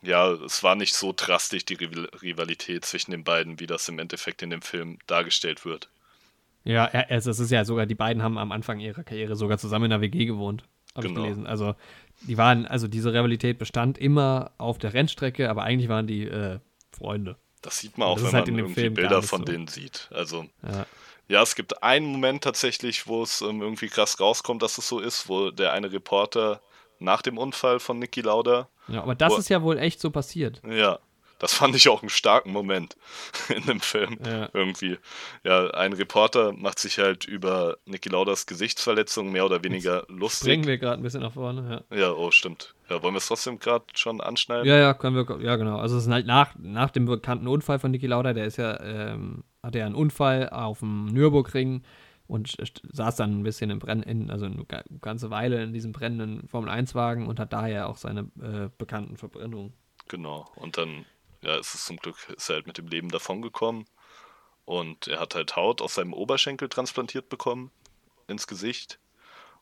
ja, 0.02 0.32
es 0.34 0.64
war 0.64 0.76
nicht 0.76 0.93
so 0.93 1.14
drastisch, 1.16 1.66
die 1.66 1.76
Rival- 1.76 2.10
Rivalität 2.22 2.86
zwischen 2.86 3.12
den 3.12 3.24
beiden, 3.24 3.60
wie 3.60 3.68
das 3.68 3.88
im 3.89 4.00
Endeffekt 4.00 4.41
in 4.41 4.50
dem 4.50 4.62
Film 4.62 5.00
dargestellt 5.08 5.66
wird. 5.66 5.89
Ja, 6.64 6.88
es 6.88 7.26
es 7.26 7.39
ist 7.39 7.52
ja 7.52 7.64
sogar, 7.64 7.86
die 7.86 7.95
beiden 7.95 8.22
haben 8.22 8.38
am 8.38 8.52
Anfang 8.52 8.80
ihrer 8.82 9.04
Karriere 9.04 9.38
sogar 9.38 9.58
zusammen 9.58 9.86
in 9.86 9.91
der 9.91 10.02
WG 10.02 10.26
gewohnt, 10.26 10.64
habe 10.93 11.08
Genau. 11.08 11.22
ich 11.22 11.24
gelesen. 11.24 11.48
Also 11.48 11.76
die 12.22 12.38
waren, 12.38 12.66
also 12.66 12.88
diese 12.89 13.14
Rivalität 13.14 13.58
bestand 13.58 13.98
immer 13.98 14.52
auf 14.58 14.78
der 14.78 14.93
Rennstrecke, 14.93 15.50
aber 15.50 15.64
eigentlich 15.64 15.88
waren 15.89 16.08
die 16.08 16.24
äh, 16.28 16.60
Freunde. 16.91 17.38
Das 17.62 17.80
sieht 17.80 17.97
man 17.97 18.08
auch, 18.08 18.18
wenn 18.18 18.32
halt 18.32 18.47
man 18.47 18.58
irgendwie 18.60 18.74
Film 18.82 18.93
Bilder 18.93 19.22
von 19.22 19.39
so. 19.41 19.45
denen 19.45 19.68
sieht. 19.68 20.08
Also, 20.12 20.45
Ja, 20.64 20.86
Ja, 21.28 21.41
es 21.41 21.55
gibt 21.55 21.84
einen 21.84 22.05
Moment 22.05 22.43
tatsächlich, 22.43 23.08
wo 23.08 23.24
es 23.24 23.41
ähm, 23.41 23.62
irgendwie 23.62 23.88
krass 23.89 24.20
rauskommt, 24.20 24.62
dass 24.62 24.78
es 24.78 24.88
so 24.88 24.99
ist, 24.99 25.28
wo 25.28 25.51
der 25.51 25.74
eine 25.74 25.91
Reporter 25.91 26.62
nach 26.99 27.22
dem 27.22 27.38
Unfall 27.38 27.80
von 27.80 27.99
Niki 27.99 28.22
Lauda, 28.22 28.70
ja 28.88 29.01
aber 29.03 29.14
das 29.16 29.34
Wo- 29.34 29.38
ist 29.38 29.49
ja 29.49 29.62
wohl 29.62 29.78
echt 29.78 29.99
so 29.99 30.10
passiert. 30.12 30.62
ja, 30.68 30.99
das 31.39 31.53
fand 31.53 31.76
ich 31.76 31.89
auch 31.89 32.01
einen 32.01 32.10
starken 32.10 32.51
Moment 32.51 32.95
in 33.49 33.64
dem 33.66 33.80
Film 33.82 34.18
Ja. 34.26 34.49
irgendwie. 34.53 34.97
Ja, 35.43 35.70
ein 35.72 35.93
Reporter 35.93 36.53
macht 36.53 36.80
sich 36.80 36.97
halt 36.97 37.26
über 37.26 37.78
Niki 37.86 38.10
Laudas 38.10 38.45
Gesichtsverletzung 38.47 39.32
mehr 39.32 39.45
oder 39.45 39.64
weniger 39.64 40.03
Bringen 40.03 40.20
lustig. 40.20 40.66
wir 40.66 40.78
gerade 40.80 40.99
ein 40.99 41.03
bisschen 41.03 41.22
nach 41.22 41.34
vorne, 41.34 41.84
ja. 41.91 41.97
Ja, 41.97 42.12
oh, 42.14 42.32
stimmt. 42.32 42.74
Ja, 42.90 43.02
wollen 43.02 43.14
wir 43.14 43.20
es 43.20 43.28
trotzdem 43.28 43.60
gerade 43.60 43.86
schon 43.96 44.20
anschneiden? 44.22 44.68
Ja, 44.68 44.76
ja, 44.78 44.94
können 44.94 45.16
wir, 45.16 45.42
ja 45.42 45.56
genau. 45.56 45.78
Also 45.78 45.98
es 45.98 46.06
ist 46.08 46.12
halt 46.12 46.26
nach, 46.26 46.56
nach 46.58 46.90
dem 46.90 47.06
bekannten 47.06 47.48
Unfall 47.48 47.80
von 47.80 47.92
Niki 47.92 48.08
Lauda, 48.08 48.34
der 48.34 48.46
ist 48.46 48.58
ja, 48.58 48.80
ähm, 48.82 49.44
hatte 49.62 49.80
ja 49.80 49.86
einen 49.86 49.96
Unfall 49.96 50.50
auf 50.50 50.80
dem 50.80 51.06
Nürburgring 51.06 51.84
und 52.28 52.56
saß 52.92 53.16
dann 53.18 53.40
ein 53.40 53.44
bisschen 53.44 53.70
im 53.70 53.80
Brennen, 53.80 54.04
in, 54.04 54.32
also 54.32 54.46
eine 54.46 54.66
ga- 54.66 54.84
ganze 55.02 55.30
Weile 55.30 55.64
in 55.64 55.74
diesem 55.74 55.92
brennenden 55.92 56.48
Formel-1-Wagen 56.48 57.28
und 57.28 57.40
hat 57.40 57.54
daher 57.54 57.88
auch 57.88 57.98
seine 57.98 58.22
äh, 58.42 58.70
bekannten 58.78 59.16
Verbrennungen. 59.18 59.74
Genau. 60.08 60.50
Und 60.56 60.78
dann, 60.78 61.06
ja, 61.42 61.56
ist 61.58 61.74
es 61.74 61.86
zum 61.86 61.98
Glück, 61.98 62.18
ist 62.36 62.50
er 62.50 62.56
halt 62.56 62.68
mit 62.68 62.78
dem 62.78 62.88
Leben 62.88 63.10
davongekommen. 63.10 63.86
Und 64.66 65.08
er 65.08 65.20
hat 65.20 65.36
halt 65.36 65.56
Haut 65.56 65.82
aus 65.82 65.96
seinem 65.96 66.14
Oberschenkel 66.14 66.70
transplantiert 66.70 67.30
bekommen 67.30 67.72
ins 68.28 68.48
Gesicht. 68.48 69.00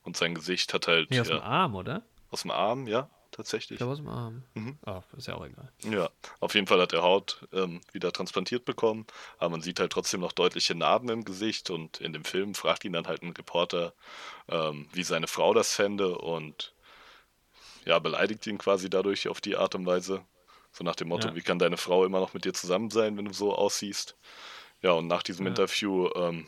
Und 0.03 0.17
sein 0.17 0.35
Gesicht 0.35 0.73
hat 0.73 0.87
halt 0.87 1.09
Nee, 1.09 1.19
aus 1.19 1.29
dem 1.29 1.39
ja, 1.39 1.41
Arm, 1.41 1.75
oder? 1.75 2.03
aus 2.31 2.43
dem 2.43 2.51
Arm, 2.51 2.87
ja, 2.87 3.09
tatsächlich. 3.35 3.77
glaube 3.77 3.93
aus 3.93 3.97
dem 3.99 4.07
Arm. 4.07 4.43
Mhm. 4.53 4.77
Ah, 4.85 5.03
ist 5.17 5.27
ja 5.27 5.35
auch 5.35 5.45
egal. 5.45 5.71
Ja, 5.83 6.09
auf 6.39 6.55
jeden 6.55 6.67
Fall 6.67 6.79
hat 6.81 6.93
er 6.93 7.03
Haut 7.03 7.47
ähm, 7.51 7.81
wieder 7.91 8.11
transplantiert 8.11 8.65
bekommen, 8.65 9.05
aber 9.37 9.49
man 9.49 9.61
sieht 9.61 9.79
halt 9.79 9.91
trotzdem 9.91 10.21
noch 10.21 10.31
deutliche 10.31 10.73
Narben 10.75 11.09
im 11.09 11.25
Gesicht 11.25 11.69
und 11.69 11.99
in 12.01 12.13
dem 12.13 12.23
Film 12.25 12.55
fragt 12.55 12.85
ihn 12.85 12.93
dann 12.93 13.07
halt 13.07 13.21
ein 13.23 13.31
Reporter, 13.31 13.93
ähm, 14.47 14.87
wie 14.93 15.03
seine 15.03 15.27
Frau 15.27 15.53
das 15.53 15.73
fände 15.73 16.17
und 16.17 16.73
ja, 17.85 17.99
beleidigt 17.99 18.47
ihn 18.47 18.57
quasi 18.57 18.89
dadurch 18.89 19.27
auf 19.27 19.41
die 19.41 19.57
Art 19.57 19.75
und 19.75 19.85
Weise. 19.85 20.25
So 20.71 20.83
nach 20.83 20.95
dem 20.95 21.09
Motto, 21.09 21.29
Ja. 21.29 21.35
wie 21.35 21.41
kann 21.41 21.59
deine 21.59 21.77
Frau 21.77 22.03
immer 22.05 22.19
noch 22.19 22.33
mit 22.33 22.45
dir 22.45 22.53
zusammen 22.53 22.89
sein, 22.89 23.17
wenn 23.17 23.25
du 23.25 23.33
so 23.33 23.53
aussiehst? 23.55 24.17
Ja, 24.81 24.91
und 24.91 25.07
nach 25.07 25.23
diesem 25.23 25.45
Ja. 25.45 25.51
Interview 25.51 26.09
ähm, 26.15 26.47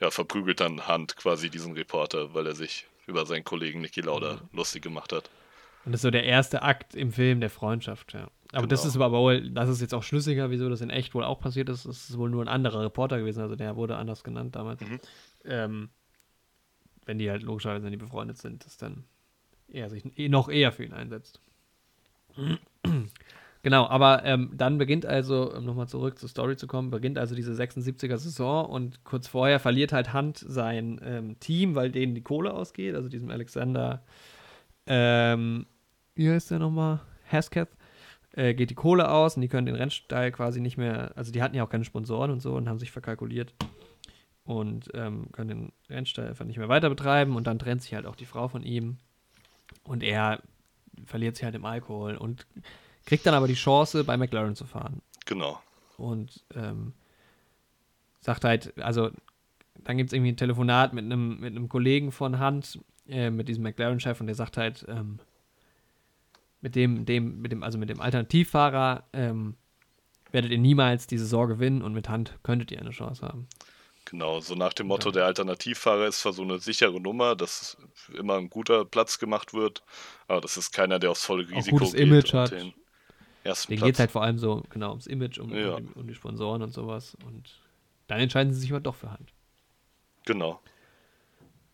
ja, 0.00 0.10
verprügelt 0.10 0.60
dann 0.60 0.88
Hunt 0.88 1.16
quasi 1.16 1.50
diesen 1.50 1.74
Reporter, 1.74 2.34
weil 2.34 2.46
er 2.46 2.54
sich 2.54 2.86
über 3.06 3.26
seinen 3.26 3.44
Kollegen 3.44 3.80
Niki 3.80 4.00
Lauda 4.00 4.34
Mhm. 4.34 4.48
lustig 4.52 4.82
gemacht 4.82 5.12
hat. 5.12 5.30
Und 5.84 5.92
das 5.92 6.00
ist 6.00 6.02
so 6.02 6.10
der 6.10 6.24
erste 6.24 6.62
Akt 6.62 6.94
im 6.94 7.10
Film 7.12 7.40
der 7.40 7.50
Freundschaft, 7.50 8.12
ja. 8.12 8.28
Aber 8.52 8.66
das 8.66 8.80
Genau. 8.82 8.88
ist 8.90 8.96
aber 8.96 9.12
wohl, 9.18 9.50
das 9.50 9.68
ist 9.68 9.80
jetzt 9.80 9.94
auch 9.94 10.02
schlüssiger, 10.02 10.50
wieso 10.50 10.68
das 10.68 10.80
in 10.80 10.90
echt 10.90 11.14
wohl 11.14 11.24
auch 11.24 11.40
passiert 11.40 11.68
ist. 11.68 11.84
Es 11.84 12.10
ist 12.10 12.18
wohl 12.18 12.28
nur 12.30 12.42
ein 12.44 12.48
anderer 12.48 12.82
Reporter 12.82 13.18
gewesen, 13.18 13.40
also 13.40 13.54
der 13.56 13.76
wurde 13.76 13.96
anders 13.96 14.24
genannt 14.24 14.56
damals. 14.56 14.80
Mhm. 14.80 15.00
Ähm, 15.44 15.88
wenn 17.06 17.18
die 17.18 17.30
halt 17.30 17.42
logischerweise, 17.42 17.84
wenn 17.84 17.92
die 17.92 17.96
befreundet 17.96 18.38
sind, 18.38 18.64
dass 18.66 18.76
dann 18.76 19.04
er 19.68 19.88
sich 19.88 20.04
eh- 20.18 20.28
noch 20.28 20.48
eher 20.48 20.72
für 20.72 20.84
ihn 20.84 20.92
einsetzt. 20.92 21.40
Genau, 23.62 23.86
aber 23.88 24.24
ähm, 24.24 24.52
dann 24.54 24.78
beginnt 24.78 25.04
also, 25.04 25.54
um 25.54 25.66
nochmal 25.66 25.86
zurück 25.86 26.18
zur 26.18 26.30
Story 26.30 26.56
zu 26.56 26.66
kommen, 26.66 26.88
beginnt 26.90 27.18
also 27.18 27.34
diese 27.34 27.52
76er 27.52 28.16
Saison 28.16 28.64
und 28.64 29.04
kurz 29.04 29.28
vorher 29.28 29.60
verliert 29.60 29.92
halt 29.92 30.14
Hunt 30.14 30.38
sein 30.38 30.98
ähm, 31.04 31.38
Team, 31.40 31.74
weil 31.74 31.90
denen 31.90 32.14
die 32.14 32.22
Kohle 32.22 32.54
ausgeht, 32.54 32.94
also 32.94 33.10
diesem 33.10 33.30
Alexander, 33.30 34.02
ähm, 34.86 35.66
wie 36.20 36.30
heißt 36.30 36.50
der 36.50 36.58
nochmal? 36.58 37.00
Hasketh, 37.30 37.68
äh, 38.32 38.52
geht 38.54 38.70
die 38.70 38.74
Kohle 38.74 39.10
aus 39.10 39.36
und 39.36 39.42
die 39.42 39.48
können 39.48 39.66
den 39.66 39.74
Rennstall 39.74 40.30
quasi 40.32 40.60
nicht 40.60 40.76
mehr, 40.76 41.12
also 41.16 41.32
die 41.32 41.42
hatten 41.42 41.54
ja 41.56 41.64
auch 41.64 41.70
keine 41.70 41.84
Sponsoren 41.84 42.30
und 42.30 42.40
so 42.40 42.54
und 42.54 42.68
haben 42.68 42.78
sich 42.78 42.90
verkalkuliert 42.90 43.54
und 44.44 44.90
ähm, 44.94 45.28
können 45.32 45.48
den 45.48 45.72
Rennstall 45.88 46.28
einfach 46.28 46.44
nicht 46.44 46.58
mehr 46.58 46.68
weiter 46.68 46.88
betreiben 46.90 47.36
und 47.36 47.46
dann 47.46 47.58
trennt 47.58 47.82
sich 47.82 47.94
halt 47.94 48.04
auch 48.06 48.16
die 48.16 48.26
Frau 48.26 48.48
von 48.48 48.62
ihm 48.62 48.98
und 49.84 50.02
er 50.02 50.42
verliert 51.06 51.36
sich 51.36 51.44
halt 51.44 51.54
im 51.54 51.64
Alkohol 51.64 52.16
und 52.16 52.46
kriegt 53.06 53.24
dann 53.24 53.34
aber 53.34 53.48
die 53.48 53.54
Chance, 53.54 54.04
bei 54.04 54.16
McLaren 54.16 54.54
zu 54.56 54.66
fahren 54.66 55.00
Genau. 55.24 55.58
und 55.96 56.44
ähm, 56.54 56.92
sagt 58.20 58.44
halt, 58.44 58.76
also 58.78 59.10
dann 59.82 59.96
gibt 59.96 60.10
es 60.10 60.12
irgendwie 60.12 60.32
ein 60.32 60.36
Telefonat 60.36 60.92
mit 60.92 61.04
einem 61.06 61.40
mit 61.40 61.56
einem 61.56 61.68
Kollegen 61.70 62.12
von 62.12 62.38
Hunt, 62.38 62.78
äh, 63.08 63.30
mit 63.30 63.48
diesem 63.48 63.62
McLaren-Chef 63.62 64.20
und 64.20 64.26
der 64.26 64.34
sagt 64.36 64.58
halt, 64.58 64.84
ähm, 64.88 65.18
mit 66.60 66.74
dem, 66.74 67.04
dem, 67.06 67.40
mit 67.40 67.52
dem, 67.52 67.62
also 67.62 67.78
mit 67.78 67.88
dem 67.88 68.00
Alternativfahrer 68.00 69.04
ähm, 69.12 69.56
werdet 70.32 70.50
ihr 70.52 70.58
niemals 70.58 71.06
die 71.06 71.18
Saison 71.18 71.48
gewinnen 71.48 71.82
und 71.82 71.92
mit 71.92 72.08
Hunt 72.08 72.38
könntet 72.42 72.70
ihr 72.70 72.80
eine 72.80 72.90
Chance 72.90 73.26
haben. 73.26 73.48
Genau, 74.06 74.40
so 74.40 74.54
nach 74.54 74.72
dem 74.72 74.88
Motto, 74.88 75.10
der 75.10 75.24
Alternativfahrer 75.26 76.06
ist 76.06 76.20
zwar 76.20 76.32
so 76.32 76.42
eine 76.42 76.58
sichere 76.58 77.00
Nummer, 77.00 77.36
dass 77.36 77.76
immer 78.16 78.36
ein 78.38 78.50
guter 78.50 78.84
Platz 78.84 79.18
gemacht 79.18 79.54
wird, 79.54 79.82
aber 80.26 80.40
das 80.40 80.56
ist 80.56 80.72
keiner, 80.72 80.98
der 80.98 81.10
aufs 81.12 81.24
volle 81.24 81.48
Risiko 81.48 81.76
gutes 81.78 81.92
geht 81.92 82.02
Image 82.02 82.32
hat. 82.32 82.50
den 82.50 82.72
ersten 83.44 83.76
geht 83.76 83.94
es 83.94 84.00
halt 84.00 84.10
vor 84.10 84.22
allem 84.22 84.38
so 84.38 84.62
genau 84.70 84.90
ums 84.90 85.06
Image, 85.06 85.38
um, 85.38 85.54
Ja. 85.54 85.74
um, 85.74 85.86
die, 85.86 85.92
um 86.00 86.06
die 86.08 86.14
Sponsoren 86.14 86.62
und 86.62 86.72
sowas. 86.72 87.16
Und 87.24 87.60
dann 88.08 88.20
entscheiden 88.20 88.52
sie 88.52 88.60
sich 88.60 88.70
aber 88.72 88.80
doch 88.80 88.96
für 88.96 89.10
Hunt. 89.10 89.32
Genau, 90.26 90.60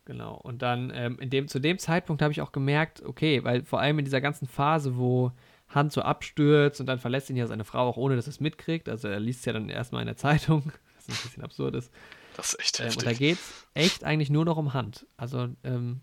Genau. 0.06 0.34
Und 0.36 0.62
dann 0.62 0.90
ähm, 0.94 1.18
in 1.20 1.28
dem, 1.30 1.48
zu 1.48 1.58
dem 1.58 1.78
Zeitpunkt 1.78 2.22
habe 2.22 2.32
ich 2.32 2.40
auch 2.40 2.52
gemerkt, 2.52 3.02
okay, 3.04 3.44
weil 3.44 3.64
vor 3.64 3.80
allem 3.80 3.98
in 3.98 4.04
dieser 4.06 4.20
ganzen 4.22 4.46
Phase, 4.46 4.96
wo 4.96 5.32
Hans 5.68 5.94
so 5.94 6.00
abstürzt 6.00 6.80
und 6.80 6.86
dann 6.86 6.98
verlässt 7.00 7.28
ihn 7.28 7.36
ja 7.36 7.46
seine 7.46 7.64
Frau 7.64 7.88
auch 7.88 7.96
ohne, 7.96 8.14
dass 8.16 8.26
er 8.26 8.30
es 8.30 8.40
mitkriegt. 8.40 8.88
Also 8.88 9.08
er 9.08 9.20
liest 9.20 9.44
ja 9.46 9.52
dann 9.52 9.68
erstmal 9.68 10.00
in 10.02 10.06
der 10.06 10.16
Zeitung, 10.16 10.62
was 10.96 11.08
ein 11.08 11.22
bisschen 11.22 11.42
absurd 11.42 11.74
ist. 11.74 11.92
das 12.36 12.54
ist 12.54 12.60
echt 12.60 12.80
Ähm, 12.80 12.86
und 12.96 13.04
da 13.04 13.12
geht 13.12 13.36
es 13.38 13.66
echt 13.74 14.04
eigentlich 14.04 14.30
nur 14.30 14.44
noch 14.44 14.56
um 14.56 14.72
Hand. 14.74 15.06
Also 15.16 15.48
ähm, 15.64 16.00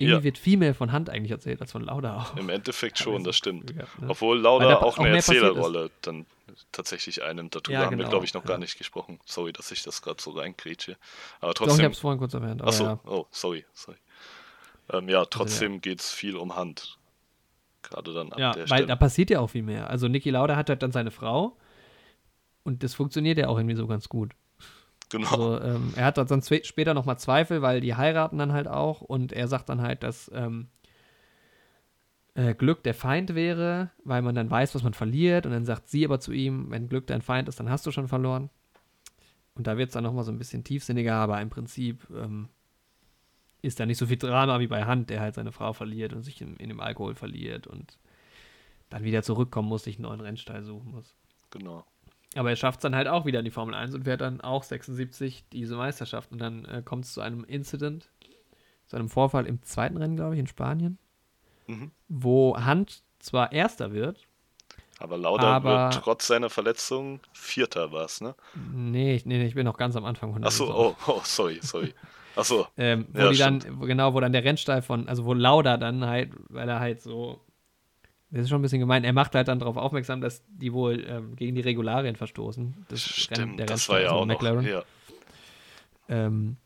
irgendwie 0.00 0.16
Ja. 0.18 0.22
wird 0.24 0.38
viel 0.38 0.56
mehr 0.58 0.74
von 0.74 0.90
Hand 0.92 1.08
eigentlich 1.08 1.30
erzählt 1.32 1.60
als 1.60 1.70
von 1.72 1.82
Lauda 1.82 2.16
auch. 2.16 2.36
Im 2.36 2.48
Endeffekt 2.48 2.98
schon, 3.00 3.22
das 3.22 3.36
stimmt. 3.36 3.68
Gehabt, 3.74 4.00
ne? 4.00 4.08
Obwohl 4.10 4.38
Lauda 4.40 4.68
da 4.68 4.76
auch 4.78 4.98
eine. 4.98 5.16
Erzählerrolle 5.16 5.90
dann 6.02 6.26
tatsächlich 6.72 7.22
einnimmt. 7.22 7.54
Darüber 7.54 7.72
Ja, 7.72 7.80
haben 7.86 7.90
wir, 7.92 7.96
genau, 7.98 8.10
glaube 8.10 8.24
ich, 8.24 8.34
noch 8.34 8.42
ja. 8.44 8.48
gar 8.48 8.58
nicht 8.58 8.76
gesprochen. 8.78 9.20
Sorry, 9.24 9.52
dass 9.52 9.70
ich 9.70 9.82
das 9.82 10.02
gerade 10.02 10.20
so 10.22 10.30
reinkrätsche. 10.30 10.96
Aber 11.40 11.54
Doch, 11.54 11.62
ich 11.62 11.68
trotzdem. 11.68 11.84
habe 11.84 11.94
es 11.94 12.00
vorhin 12.00 12.18
kurz 12.18 12.34
erwähnt. 12.34 12.62
Achso, 12.62 12.84
ja. 12.84 13.00
oh, 13.06 13.26
sorry, 13.30 13.64
sorry. 13.74 13.98
Ähm, 14.90 15.08
ja, 15.08 15.24
trotzdem 15.26 15.80
geht 15.80 16.00
es 16.00 16.10
viel 16.10 16.36
um 16.36 16.56
Hand. 16.56 16.98
Gerade 17.82 18.12
dann 18.12 18.32
ab 18.32 18.38
Ja, 18.38 18.52
der 18.52 18.62
weil 18.62 18.78
Stelle. 18.78 18.86
da 18.86 18.96
passiert 18.96 19.30
ja 19.30 19.40
auch 19.40 19.48
viel 19.48 19.62
mehr. 19.62 19.88
Also 19.90 20.08
Niki 20.08 20.30
Lauda 20.30 20.56
hat 20.56 20.68
halt 20.68 20.82
dann 20.82 20.92
seine 20.92 21.10
Frau 21.10 21.56
und 22.64 22.82
das 22.82 22.94
funktioniert 22.94 23.38
ja 23.38 23.48
auch 23.48 23.56
irgendwie 23.58 23.76
so 23.76 23.86
ganz 23.86 24.08
gut. 24.08 24.32
genau. 25.08 25.28
Also 25.30 25.60
ähm, 25.60 25.92
er 25.96 26.06
hat 26.06 26.18
dann 26.18 26.42
später 26.42 26.94
nochmal 26.94 27.18
Zweifel, 27.18 27.62
weil 27.62 27.80
die 27.80 27.94
heiraten 27.94 28.38
dann 28.38 28.52
halt 28.52 28.68
auch 28.68 29.00
und 29.00 29.32
er 29.32 29.48
sagt 29.48 29.68
dann 29.68 29.80
halt, 29.82 30.02
dass 30.02 30.30
ähm, 30.34 30.68
äh, 32.38 32.54
Glück 32.54 32.84
der 32.84 32.94
Feind 32.94 33.34
wäre, 33.34 33.90
weil 34.04 34.22
man 34.22 34.36
dann 34.36 34.48
weiß, 34.48 34.74
was 34.76 34.84
man 34.84 34.94
verliert 34.94 35.44
und 35.44 35.50
dann 35.50 35.64
sagt 35.64 35.88
sie 35.88 36.04
aber 36.04 36.20
zu 36.20 36.30
ihm, 36.30 36.70
wenn 36.70 36.88
Glück 36.88 37.08
dein 37.08 37.20
Feind 37.20 37.48
ist, 37.48 37.58
dann 37.58 37.68
hast 37.68 37.84
du 37.84 37.90
schon 37.90 38.06
verloren. 38.06 38.48
Und 39.56 39.66
da 39.66 39.76
wird 39.76 39.88
es 39.88 39.94
dann 39.94 40.04
nochmal 40.04 40.22
so 40.22 40.30
ein 40.30 40.38
bisschen 40.38 40.62
tiefsinniger, 40.62 41.16
aber 41.16 41.40
im 41.40 41.50
Prinzip 41.50 42.06
ähm, 42.14 42.48
ist 43.60 43.80
da 43.80 43.86
nicht 43.86 43.98
so 43.98 44.06
viel 44.06 44.18
Drama 44.18 44.60
wie 44.60 44.68
bei 44.68 44.84
Hand, 44.84 45.10
der 45.10 45.20
halt 45.20 45.34
seine 45.34 45.50
Frau 45.50 45.72
verliert 45.72 46.12
und 46.12 46.22
sich 46.22 46.40
in, 46.40 46.54
in 46.58 46.68
dem 46.68 46.78
Alkohol 46.78 47.16
verliert 47.16 47.66
und 47.66 47.98
dann 48.88 49.02
wieder 49.02 49.24
zurückkommen 49.24 49.68
muss, 49.68 49.82
sich 49.82 49.96
einen 49.96 50.04
neuen 50.04 50.20
Rennstall 50.20 50.62
suchen 50.62 50.92
muss. 50.92 51.16
genau. 51.50 51.84
Aber 52.36 52.50
er 52.50 52.56
schafft 52.56 52.78
es 52.78 52.82
dann 52.82 52.94
halt 52.94 53.08
auch 53.08 53.24
wieder 53.24 53.40
in 53.40 53.46
die 53.46 53.50
Formel 53.50 53.74
1 53.74 53.94
und 53.94 54.04
fährt 54.04 54.20
dann 54.20 54.40
auch 54.42 54.62
76 54.62 55.46
diese 55.50 55.76
Meisterschaft. 55.76 56.30
Und 56.30 56.38
dann 56.38 56.66
äh, 56.66 56.82
kommt 56.84 57.06
es 57.06 57.14
zu 57.14 57.20
einem 57.20 57.42
Incident, 57.42 58.10
zu 58.86 58.96
einem 58.96 59.08
Vorfall 59.08 59.46
im 59.46 59.62
zweiten 59.62 59.96
Rennen, 59.96 60.14
glaube 60.14 60.34
ich, 60.34 60.40
in 60.40 60.46
Spanien, 60.46 60.98
Mhm. 61.68 61.90
wo 62.08 62.56
Hand 62.56 63.02
zwar 63.20 63.52
Erster 63.52 63.92
wird, 63.92 64.18
Aber 65.00 65.16
Lauda 65.16 65.56
Aber- 65.56 65.84
wird 65.92 66.02
trotz 66.02 66.26
seiner 66.26 66.50
Verletzung 66.50 67.20
Vierter 67.32 67.92
war 67.92 68.04
es, 68.06 68.20
ne? 68.20 68.34
nee, 68.54 69.14
ich, 69.14 69.26
nee, 69.26 69.44
ich 69.46 69.54
bin 69.54 69.64
noch 69.64 69.76
ganz 69.76 69.94
am 69.94 70.04
Anfang 70.04 70.32
von 70.32 70.42
der 70.42 70.48
Achso, 70.48 70.64
oh, 70.74 70.96
oh, 71.06 71.20
sorry, 71.24 71.60
sorry. 71.62 71.94
Achso, 72.34 72.66
Ähm, 72.76 73.06
wo 73.12 73.20
Ja, 73.20 73.30
die 73.30 73.36
dann, 73.38 73.80
genau, 73.82 74.14
wo 74.14 74.20
dann 74.20 74.32
der 74.32 74.42
Rennstall 74.44 74.82
von, 74.82 75.08
also 75.08 75.24
wo 75.24 75.34
Lauda 75.34 75.76
dann 75.76 76.04
halt, 76.04 76.30
weil 76.48 76.68
er 76.68 76.80
halt 76.80 77.00
so, 77.02 77.40
das 78.30 78.42
ist 78.42 78.48
schon 78.48 78.58
ein 78.60 78.62
bisschen 78.62 78.80
gemein, 78.80 79.04
er 79.04 79.12
macht 79.12 79.34
halt 79.34 79.48
dann 79.48 79.58
darauf 79.58 79.76
aufmerksam, 79.76 80.20
dass 80.20 80.42
die 80.48 80.72
wohl 80.72 81.04
ähm, 81.08 81.36
gegen 81.36 81.54
die 81.54 81.60
Regularien 81.62 82.16
verstoßen. 82.16 82.86
Das 82.88 83.00
Renn- 83.00 83.22
stimmt, 83.22 83.58
der 83.58 83.66
das 83.66 83.88
war 83.88 83.96
Rennstall, 83.98 84.02
ja 84.02 84.08
also 84.08 84.20
auch 84.22 84.26
noch. 84.26 84.34
McLaren. 84.34 84.66
Ja, 84.66 84.82
Ähm, 86.08 86.56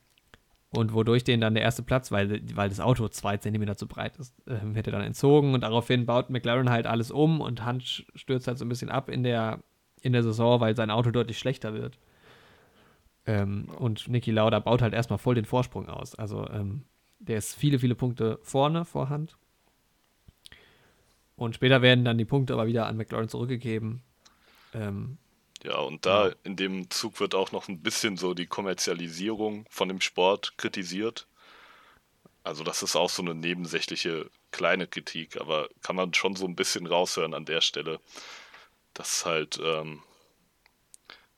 und 0.74 0.94
wodurch 0.94 1.22
denen 1.22 1.42
dann 1.42 1.54
der 1.54 1.62
erste 1.62 1.82
Platz, 1.82 2.10
weil, 2.10 2.40
weil 2.54 2.68
das 2.70 2.80
Auto 2.80 3.06
zwei 3.08 3.36
Zentimeter 3.36 3.76
zu 3.76 3.86
breit 3.86 4.16
ist, 4.16 4.34
wird 4.46 4.86
er 4.86 4.92
dann 4.92 5.02
entzogen 5.02 5.52
und 5.52 5.60
daraufhin 5.60 6.06
baut 6.06 6.30
McLaren 6.30 6.70
halt 6.70 6.86
alles 6.86 7.10
um 7.10 7.40
und 7.40 7.66
Hunt 7.66 8.06
stürzt 8.14 8.48
halt 8.48 8.58
so 8.58 8.64
ein 8.64 8.70
bisschen 8.70 8.88
ab 8.88 9.10
in 9.10 9.22
der, 9.22 9.60
in 10.00 10.12
der 10.12 10.22
Saison, 10.22 10.60
weil 10.60 10.74
sein 10.74 10.90
Auto 10.90 11.10
deutlich 11.10 11.38
schlechter 11.38 11.74
wird. 11.74 11.98
Ähm, 13.26 13.68
und 13.78 14.08
Niki 14.08 14.30
Lauda 14.30 14.58
baut 14.58 14.82
halt 14.82 14.94
erstmal 14.94 15.18
voll 15.18 15.34
den 15.34 15.44
Vorsprung 15.44 15.88
aus. 15.88 16.14
Also 16.14 16.48
ähm, 16.48 16.84
der 17.18 17.38
ist 17.38 17.54
viele, 17.54 17.78
viele 17.78 17.94
Punkte 17.94 18.38
vorne 18.42 18.84
vor 18.84 19.10
Hand. 19.10 19.36
Und 21.36 21.54
später 21.54 21.82
werden 21.82 22.04
dann 22.04 22.18
die 22.18 22.24
Punkte 22.24 22.54
aber 22.54 22.66
wieder 22.66 22.86
an 22.86 22.96
McLaren 22.96 23.28
zurückgegeben. 23.28 24.02
Ähm, 24.74 25.18
ja, 25.64 25.76
und 25.78 26.06
da 26.06 26.24
Genau. 26.28 26.36
in 26.44 26.56
dem 26.56 26.90
Zug 26.90 27.20
wird 27.20 27.34
auch 27.34 27.52
noch 27.52 27.68
ein 27.68 27.82
bisschen 27.82 28.16
so 28.16 28.34
die 28.34 28.46
Kommerzialisierung 28.46 29.66
von 29.70 29.88
dem 29.88 30.00
Sport 30.00 30.56
kritisiert. 30.58 31.26
Also 32.44 32.64
das 32.64 32.82
ist 32.82 32.96
auch 32.96 33.10
so 33.10 33.22
eine 33.22 33.34
nebensächliche 33.34 34.28
kleine 34.50 34.86
Kritik, 34.86 35.40
aber 35.40 35.68
kann 35.82 35.96
man 35.96 36.12
schon 36.14 36.34
so 36.36 36.46
ein 36.46 36.56
bisschen 36.56 36.86
raushören 36.86 37.34
an 37.34 37.44
der 37.44 37.60
Stelle. 37.60 38.00
Das 38.94 39.24
halt, 39.24 39.60
ähm, 39.62 40.02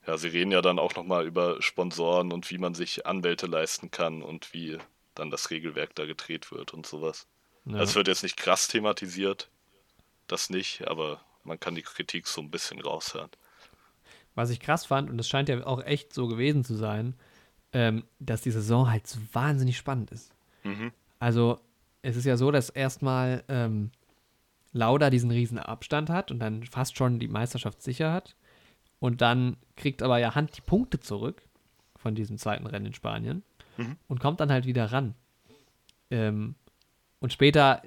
ja, 0.07 0.17
sie 0.17 0.27
reden 0.27 0.51
ja 0.51 0.61
dann 0.61 0.79
auch 0.79 0.95
nochmal 0.95 1.25
über 1.25 1.61
Sponsoren 1.61 2.31
und 2.33 2.49
wie 2.51 2.57
man 2.57 2.73
sich 2.75 3.05
Anwälte 3.05 3.47
leisten 3.47 3.91
kann 3.91 4.21
und 4.21 4.53
wie 4.53 4.77
dann 5.15 5.31
das 5.31 5.49
Regelwerk 5.51 5.95
da 5.95 6.05
gedreht 6.05 6.51
wird 6.51 6.73
und 6.73 6.85
sowas. 6.85 7.27
ja. 7.65 7.73
Also 7.77 7.91
es 7.91 7.95
wird 7.95 8.07
jetzt 8.07 8.23
nicht 8.23 8.37
krass 8.37 8.67
thematisiert, 8.67 9.49
das 10.27 10.49
nicht, 10.49 10.87
aber 10.87 11.23
man 11.43 11.59
kann 11.59 11.75
die 11.75 11.83
Kritik 11.83 12.27
so 12.27 12.41
ein 12.41 12.51
bisschen 12.51 12.81
raushören. 12.81 13.29
Was 14.35 14.49
ich 14.49 14.59
krass 14.59 14.85
fand, 14.85 15.09
und 15.09 15.17
das 15.17 15.27
scheint 15.27 15.49
ja 15.49 15.65
auch 15.65 15.83
echt 15.83 16.13
so 16.13 16.27
gewesen 16.27 16.63
zu 16.63 16.75
sein, 16.75 17.15
ähm, 17.73 18.03
dass 18.19 18.41
die 18.41 18.51
Saison 18.51 18.89
halt 18.91 19.07
so 19.07 19.19
wahnsinnig 19.33 19.77
spannend 19.77 20.11
ist. 20.11 20.33
Mhm. 20.63 20.91
Also, 21.19 21.59
es 22.01 22.15
ist 22.15 22.25
ja 22.25 22.37
so, 22.37 22.51
dass 22.51 22.69
erstmal 22.69 23.43
ähm, 23.47 23.91
Lauda 24.73 25.09
diesen 25.09 25.31
riesen 25.31 25.57
Abstand 25.57 26.09
hat 26.09 26.31
und 26.31 26.39
dann 26.39 26.63
fast 26.63 26.97
schon 26.97 27.19
die 27.19 27.27
Meisterschaft 27.29 27.81
sicher 27.81 28.11
hat. 28.11 28.35
Und 28.99 29.21
dann 29.21 29.57
kriegt 29.75 30.03
aber 30.03 30.19
ja 30.19 30.35
Hand 30.35 30.57
die 30.57 30.61
Punkte 30.61 30.99
zurück 30.99 31.41
von 31.97 32.13
diesem 32.15 32.37
zweiten 32.37 32.67
Rennen 32.67 32.87
in 32.87 32.93
Spanien 32.93 33.43
Mhm. 33.77 33.97
und 34.07 34.19
kommt 34.19 34.39
dann 34.39 34.51
halt 34.51 34.65
wieder 34.65 34.91
ran. 34.91 35.15
Ähm, 36.11 36.55
und 37.19 37.33
später 37.33 37.81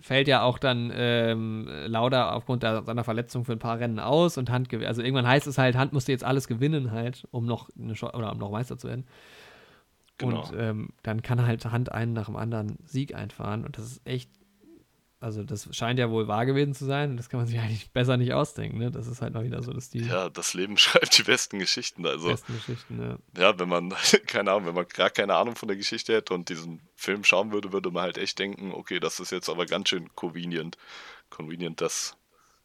fällt 0.00 0.28
ja 0.28 0.42
auch 0.42 0.58
dann 0.58 0.92
ähm, 0.94 1.68
Lauda 1.86 2.32
aufgrund 2.32 2.62
der, 2.62 2.82
seiner 2.84 3.04
Verletzung 3.04 3.44
für 3.44 3.52
ein 3.52 3.58
paar 3.58 3.78
Rennen 3.78 3.98
aus 3.98 4.38
und 4.38 4.50
Hand 4.50 4.72
also 4.72 5.02
irgendwann 5.02 5.26
heißt 5.26 5.46
es 5.46 5.58
halt, 5.58 5.76
Hand 5.76 5.92
musste 5.92 6.12
jetzt 6.12 6.24
alles 6.24 6.48
gewinnen 6.48 6.92
halt, 6.92 7.26
um 7.30 7.46
noch 7.46 7.68
eine 7.78 7.92
oder 7.92 8.32
um 8.32 8.38
noch 8.38 8.50
Meister 8.50 8.78
zu 8.78 8.88
werden. 8.88 9.06
Genau. 10.18 10.40
Und 10.40 10.52
ähm, 10.56 10.88
dann 11.02 11.22
kann 11.22 11.46
halt 11.46 11.64
Hand 11.66 11.92
einen 11.92 12.14
nach 12.14 12.26
dem 12.26 12.36
anderen 12.36 12.78
Sieg 12.86 13.14
einfahren 13.14 13.64
und 13.64 13.76
das 13.76 13.84
ist 13.84 14.06
echt, 14.06 14.30
also 15.18 15.42
das 15.42 15.68
scheint 15.74 15.98
ja 15.98 16.10
wohl 16.10 16.28
wahr 16.28 16.44
gewesen 16.46 16.74
zu 16.74 16.84
sein 16.84 17.10
und 17.10 17.16
das 17.16 17.28
kann 17.28 17.40
man 17.40 17.46
sich 17.46 17.58
eigentlich 17.60 17.90
besser 17.90 18.16
nicht 18.16 18.32
ausdenken, 18.34 18.78
ne? 18.78 18.90
Das 18.90 19.06
ist 19.06 19.22
halt 19.22 19.34
mal 19.34 19.44
wieder 19.44 19.62
so, 19.62 19.72
dass 19.72 19.88
die 19.90 20.00
Ja, 20.00 20.28
das 20.28 20.54
Leben 20.54 20.76
schreibt 20.78 21.16
die 21.18 21.22
besten 21.22 21.58
Geschichten. 21.58 22.06
Also, 22.06 22.28
besten 22.28 22.54
Geschichten, 22.54 22.96
ne? 22.96 23.18
ja, 23.36 23.58
wenn 23.58 23.68
man, 23.68 23.94
keine 24.26 24.52
Ahnung, 24.52 24.66
wenn 24.66 24.74
man 24.74 24.86
gar 24.88 25.10
keine 25.10 25.34
Ahnung 25.34 25.56
von 25.56 25.68
der 25.68 25.76
Geschichte 25.76 26.14
hätte 26.14 26.34
und 26.34 26.48
diesen 26.48 26.80
Film 26.94 27.24
schauen 27.24 27.52
würde, 27.52 27.72
würde 27.72 27.90
man 27.90 28.02
halt 28.02 28.18
echt 28.18 28.38
denken, 28.38 28.72
okay, 28.72 29.00
das 29.00 29.20
ist 29.20 29.32
jetzt 29.32 29.48
aber 29.48 29.66
ganz 29.66 29.88
schön 29.88 30.14
convenient. 30.14 30.76
Convenient, 31.30 31.80
dass 31.80 32.16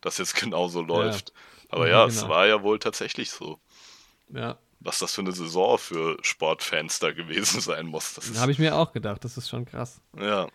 das 0.01 0.17
jetzt 0.17 0.35
genauso 0.35 0.81
läuft. 0.81 1.33
Aber 1.69 1.87
Ja, 1.87 1.99
ja, 2.01 2.05
es 2.07 2.17
genau. 2.21 2.29
war 2.33 2.47
ja 2.47 2.61
wohl 2.63 2.79
tatsächlich 2.79 3.31
so. 3.31 3.59
Ja, 4.29 4.57
Was 4.79 4.99
das 4.99 5.13
für 5.13 5.21
eine 5.21 5.31
Saison 5.31 5.77
für 5.77 6.17
Sportfans 6.21 6.99
da 6.99 7.11
gewesen 7.11 7.61
sein 7.61 7.85
muss. 7.87 8.13
Das 8.15 8.39
habe 8.39 8.51
ich 8.51 8.59
mir 8.59 8.75
auch 8.75 8.91
gedacht, 8.93 9.23
das 9.23 9.37
ist 9.37 9.49
schon 9.49 9.65
krass. 9.65 10.01
ja, 10.17 10.47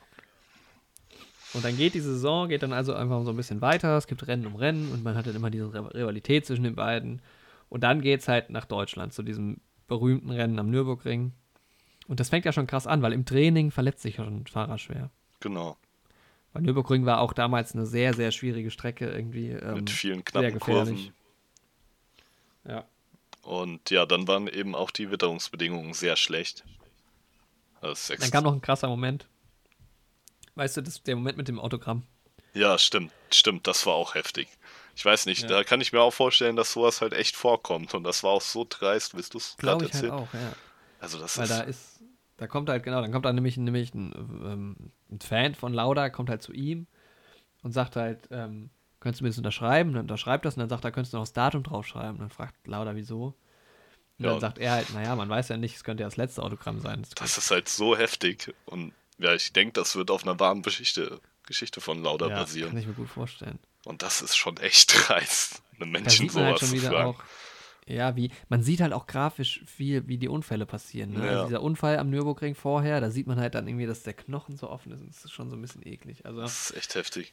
Und 1.57 1.65
dann 1.65 1.77
geht 1.77 1.95
die 1.95 2.01
Saison, 2.01 2.49
geht 2.49 2.63
dann 2.63 2.73
also 2.73 2.95
einfach 2.95 3.25
so 3.25 3.31
ein 3.31 3.37
bisschen 3.37 3.61
weiter. 3.63 3.97
Es 3.97 4.07
gibt 4.07 4.27
Rennen 4.27 4.47
um 4.47 4.55
Rennen 4.57 4.93
und 4.93 5.03
man 5.03 5.17
hat 5.17 5.27
dann 5.27 5.35
immer 5.35 5.51
diese 5.51 5.73
Riv- 5.73 5.95
Rivalität 5.95 6.45
zwischen 6.47 6.65
den 6.65 6.75
beiden. 6.77 7.23
Und 7.69 7.83
dann 7.83 8.03
geht 8.03 8.21
es 8.21 8.29
halt 8.29 8.51
nach 8.51 8.67
Deutschland 8.67 9.13
zu 9.15 9.23
diesem 9.23 9.57
berühmten 9.89 10.31
Rennen 10.31 10.59
am 10.59 10.71
Nürburgring. 10.71 11.33
Und 12.09 12.21
das 12.21 12.29
fängt 12.29 12.45
ja 12.45 12.53
schon 12.53 12.67
krass 12.67 12.87
an, 12.87 13.03
weil 13.03 13.13
im 13.13 13.25
Training 13.25 13.71
verletzt 13.71 14.03
sich 14.03 14.17
schon 14.17 14.43
ein 14.43 14.47
Fahrer 14.47 14.79
schwer. 14.79 15.11
genau. 15.41 15.77
Weil 16.53 16.63
Nürburgring 16.63 17.05
war 17.05 17.21
auch 17.21 17.35
damals 17.35 17.75
eine 17.75 17.85
sehr, 17.85 18.15
sehr 18.15 18.31
schwierige 18.33 18.71
Strecke 18.71 19.11
irgendwie. 19.11 19.49
Ähm, 19.51 19.75
Mit 19.75 19.91
vielen 19.91 20.17
sehr 20.17 20.23
knappen 20.25 20.53
gefährlich. 20.55 21.13
Kurven. 22.65 22.75
Ja. 22.77 22.85
Und 23.43 23.91
ja, 23.91 24.07
dann 24.07 24.27
waren 24.27 24.47
eben 24.49 24.75
auch 24.75 24.91
die 24.91 25.11
Witterungsbedingungen 25.11 25.93
sehr 25.93 26.17
schlecht. 26.17 26.65
Dann 27.83 28.31
kam 28.31 28.45
noch 28.45 28.55
ein 28.55 28.63
krasser 28.63 28.89
Moment. 28.89 29.29
Weißt 30.57 30.77
du, 30.77 30.83
das, 30.83 31.03
der 31.03 31.17
Moment 31.17 31.37
mit 31.37 31.49
dem 31.49 31.61
Autogramm. 31.61 32.03
Ja, 32.55 32.79
stimmt, 32.79 33.13
stimmt, 33.33 33.67
das 33.67 33.85
war 33.87 33.95
auch 33.95 34.15
heftig. 34.15 34.49
Ich 34.97 35.05
weiß 35.05 35.27
nicht, 35.27 35.43
Ja. 35.43 35.49
da 35.49 35.65
kann 35.65 35.81
ich 35.83 35.93
mir 35.93 36.01
auch 36.01 36.13
vorstellen, 36.13 36.57
dass 36.57 36.73
sowas 36.73 37.01
halt 37.03 37.13
echt 37.13 37.37
vorkommt. 37.37 37.95
Und 37.95 38.05
das 38.05 38.23
war 38.23 38.31
auch 38.31 38.41
so 38.41 38.67
dreist, 38.69 39.15
willst 39.15 39.35
du 39.35 39.39
es 39.39 39.57
gerade 39.59 39.85
ich 39.85 39.93
halt 39.93 40.05
erzählen? 40.05 40.13
auch, 40.13 40.33
ja. 40.35 40.57
Also 41.01 41.19
das 41.19 41.37
Weil 41.37 41.45
ist, 41.45 41.51
da 41.51 41.61
ist, 41.63 42.05
da 42.39 42.47
kommt 42.47 42.69
halt, 42.71 42.83
genau, 42.83 43.03
dann 43.03 43.13
kommt 43.13 43.27
da 43.27 43.33
nämlich, 43.33 43.59
nämlich 43.59 43.95
ein, 43.95 44.13
ähm, 44.17 44.77
ein 45.11 45.21
Fan 45.21 45.55
von 45.55 45.75
Lauda, 45.75 46.09
kommt 46.09 46.31
halt 46.31 46.43
zu 46.43 46.53
ihm 46.53 46.87
und 47.63 47.73
sagt 47.73 47.97
halt, 47.97 48.29
ähm, 48.31 48.71
könntest 49.01 49.21
du 49.21 49.25
mir 49.25 49.31
das 49.31 49.39
unterschreiben? 49.39 49.93
Dann 49.93 50.03
unterschreibt 50.03 50.47
das 50.47 50.55
und 50.57 50.61
dann 50.61 50.71
sagt 50.71 50.85
er, 50.85 50.93
könntest 50.93 51.13
du 51.13 51.19
noch 51.19 51.25
das 51.25 51.35
Datum 51.35 51.63
draufschreiben? 51.63 52.13
Und 52.13 52.21
dann 52.21 52.31
fragt 52.31 52.67
Lauda, 52.67 52.97
wieso? 52.97 53.35
Und 54.19 54.25
Ja. 54.25 54.31
dann 54.33 54.41
sagt 54.41 54.59
er 54.59 54.73
halt, 54.73 54.91
naja, 54.95 55.15
man 55.15 55.29
weiß 55.29 55.49
ja 55.51 55.59
nicht, 55.59 55.77
es 55.77 55.85
könnte 55.85 56.03
ja 56.03 56.07
das 56.07 56.17
letzte 56.17 56.43
Autogramm 56.43 56.81
sein. 56.81 57.03
Das 57.03 57.11
das 57.11 57.39
ist 57.39 57.51
halt 57.51 57.69
so 57.69 57.97
heftig. 57.97 58.55
Und 58.65 58.95
ja, 59.19 59.35
ich 59.35 59.53
denke, 59.53 59.73
das 59.75 59.97
wird 59.97 60.11
auf 60.11 60.23
einer 60.25 60.39
wahren 60.41 60.63
Geschichte, 60.63 61.21
Geschichte 61.47 61.81
von 61.81 62.03
Lauda 62.03 62.27
ja, 62.29 62.35
kann 62.35 62.45
basieren. 62.45 62.77
ich 62.77 62.87
mir 62.87 62.95
gut 62.95 63.09
vorstellen. 63.09 63.59
Und 63.85 64.03
das 64.03 64.21
ist 64.23 64.37
schon 64.37 64.57
echt 64.59 64.93
dreist, 65.09 65.63
einem 65.81 65.91
Menschen 65.91 66.25
halt 66.27 66.33
sowas 66.33 66.61
schon 66.61 66.79
zu 66.81 66.87
fragen. 66.87 67.09
auch, 67.11 67.23
ja, 67.89 68.17
wie, 68.17 68.33
man 68.49 68.63
sieht 68.65 68.81
halt 68.81 68.93
auch 68.93 69.07
grafisch 69.07 69.63
viel, 69.65 70.09
wie 70.09 70.19
die 70.19 70.29
Unfälle 70.29 70.67
passieren. 70.67 71.13
Ne? 71.13 71.25
Ja. 71.25 71.31
Also 71.31 71.45
dieser 71.47 71.63
Unfall 71.63 71.99
am 71.99 72.11
Nürburgring 72.11 72.57
vorher, 72.57 73.01
da 73.01 73.11
sieht 73.11 73.29
man 73.29 73.39
halt 73.39 73.55
dann 73.55 73.69
irgendwie, 73.69 73.87
dass 73.87 74.03
der 74.03 74.15
Knochen 74.15 74.57
so 74.57 74.69
offen 74.69 74.91
ist. 74.93 75.01
Und 75.03 75.09
das 75.09 75.25
ist 75.25 75.33
schon 75.33 75.51
so 75.51 75.57
ein 75.57 75.63
bisschen 75.63 75.87
eklig. 75.87 76.27
Also, 76.27 76.41
Das 76.41 76.71
ist 76.71 76.77
echt 76.77 76.95
heftig. 76.97 77.33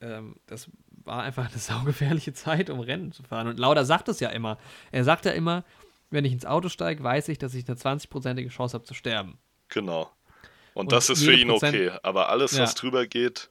ähm, 0.00 0.34
das 0.46 0.68
war 1.04 1.22
einfach 1.22 1.48
eine 1.48 1.58
saugefährliche 1.60 2.32
Zeit, 2.32 2.68
um 2.68 2.80
Rennen 2.80 3.12
zu 3.12 3.22
fahren. 3.22 3.46
Und 3.46 3.60
Lauda 3.60 3.84
sagt 3.84 4.08
es 4.08 4.18
ja 4.18 4.30
immer. 4.30 4.58
Er 4.90 5.04
sagt 5.04 5.24
ja 5.24 5.30
immer, 5.30 5.64
wenn 6.10 6.24
ich 6.24 6.32
ins 6.32 6.46
Auto 6.46 6.68
steige, 6.68 7.04
weiß 7.04 7.28
ich, 7.28 7.38
dass 7.38 7.54
ich 7.54 7.68
eine 7.68 7.76
20-prozentige 7.76 8.48
Chance 8.48 8.74
habe 8.74 8.84
zu 8.84 8.94
sterben. 8.94 9.38
Genau. 9.68 10.10
Und, 10.76 10.80
Und 10.80 10.92
das 10.92 11.08
ist 11.08 11.24
für 11.24 11.32
ihn 11.32 11.50
okay. 11.50 11.90
Aber 12.02 12.28
alles, 12.28 12.52
Ja. 12.52 12.64
was 12.64 12.74
drüber 12.74 13.06
geht, 13.06 13.48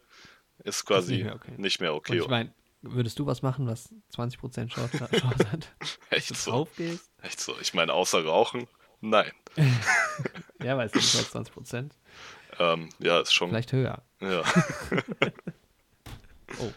ist 0.63 0.85
quasi 0.85 1.13
nicht 1.15 1.23
mehr 1.25 1.35
okay. 1.35 1.51
nicht 1.57 1.81
mehr 1.81 1.93
okay. 1.95 2.13
Und 2.19 2.21
ich 2.25 2.27
meine, 2.29 2.53
würdest 2.83 3.17
du 3.17 3.25
was 3.25 3.41
machen, 3.41 3.65
was 3.65 3.89
20% 4.15 4.67
Chance, 4.67 4.99
hat, 5.51 5.73
echt 6.11 6.29
du 6.29 6.35
so. 6.35 6.51
draufgehst? 6.51 7.09
Echt 7.23 7.39
so. 7.41 7.55
Ich 7.59 7.73
meine, 7.73 7.93
außer 7.93 8.23
Rauchen, 8.23 8.67
nein. 9.01 9.31
Ja, 10.63 10.77
weiß 10.77 10.93
nicht, 10.93 11.15
als 11.15 11.33
20%. 11.35 11.89
Ähm, 12.59 12.89
ja, 12.99 13.19
ist 13.19 13.33
schon. 13.33 13.49
Vielleicht 13.49 13.73
höher. 13.73 14.03
Ja. 14.21 14.43
Oh. 16.59 16.71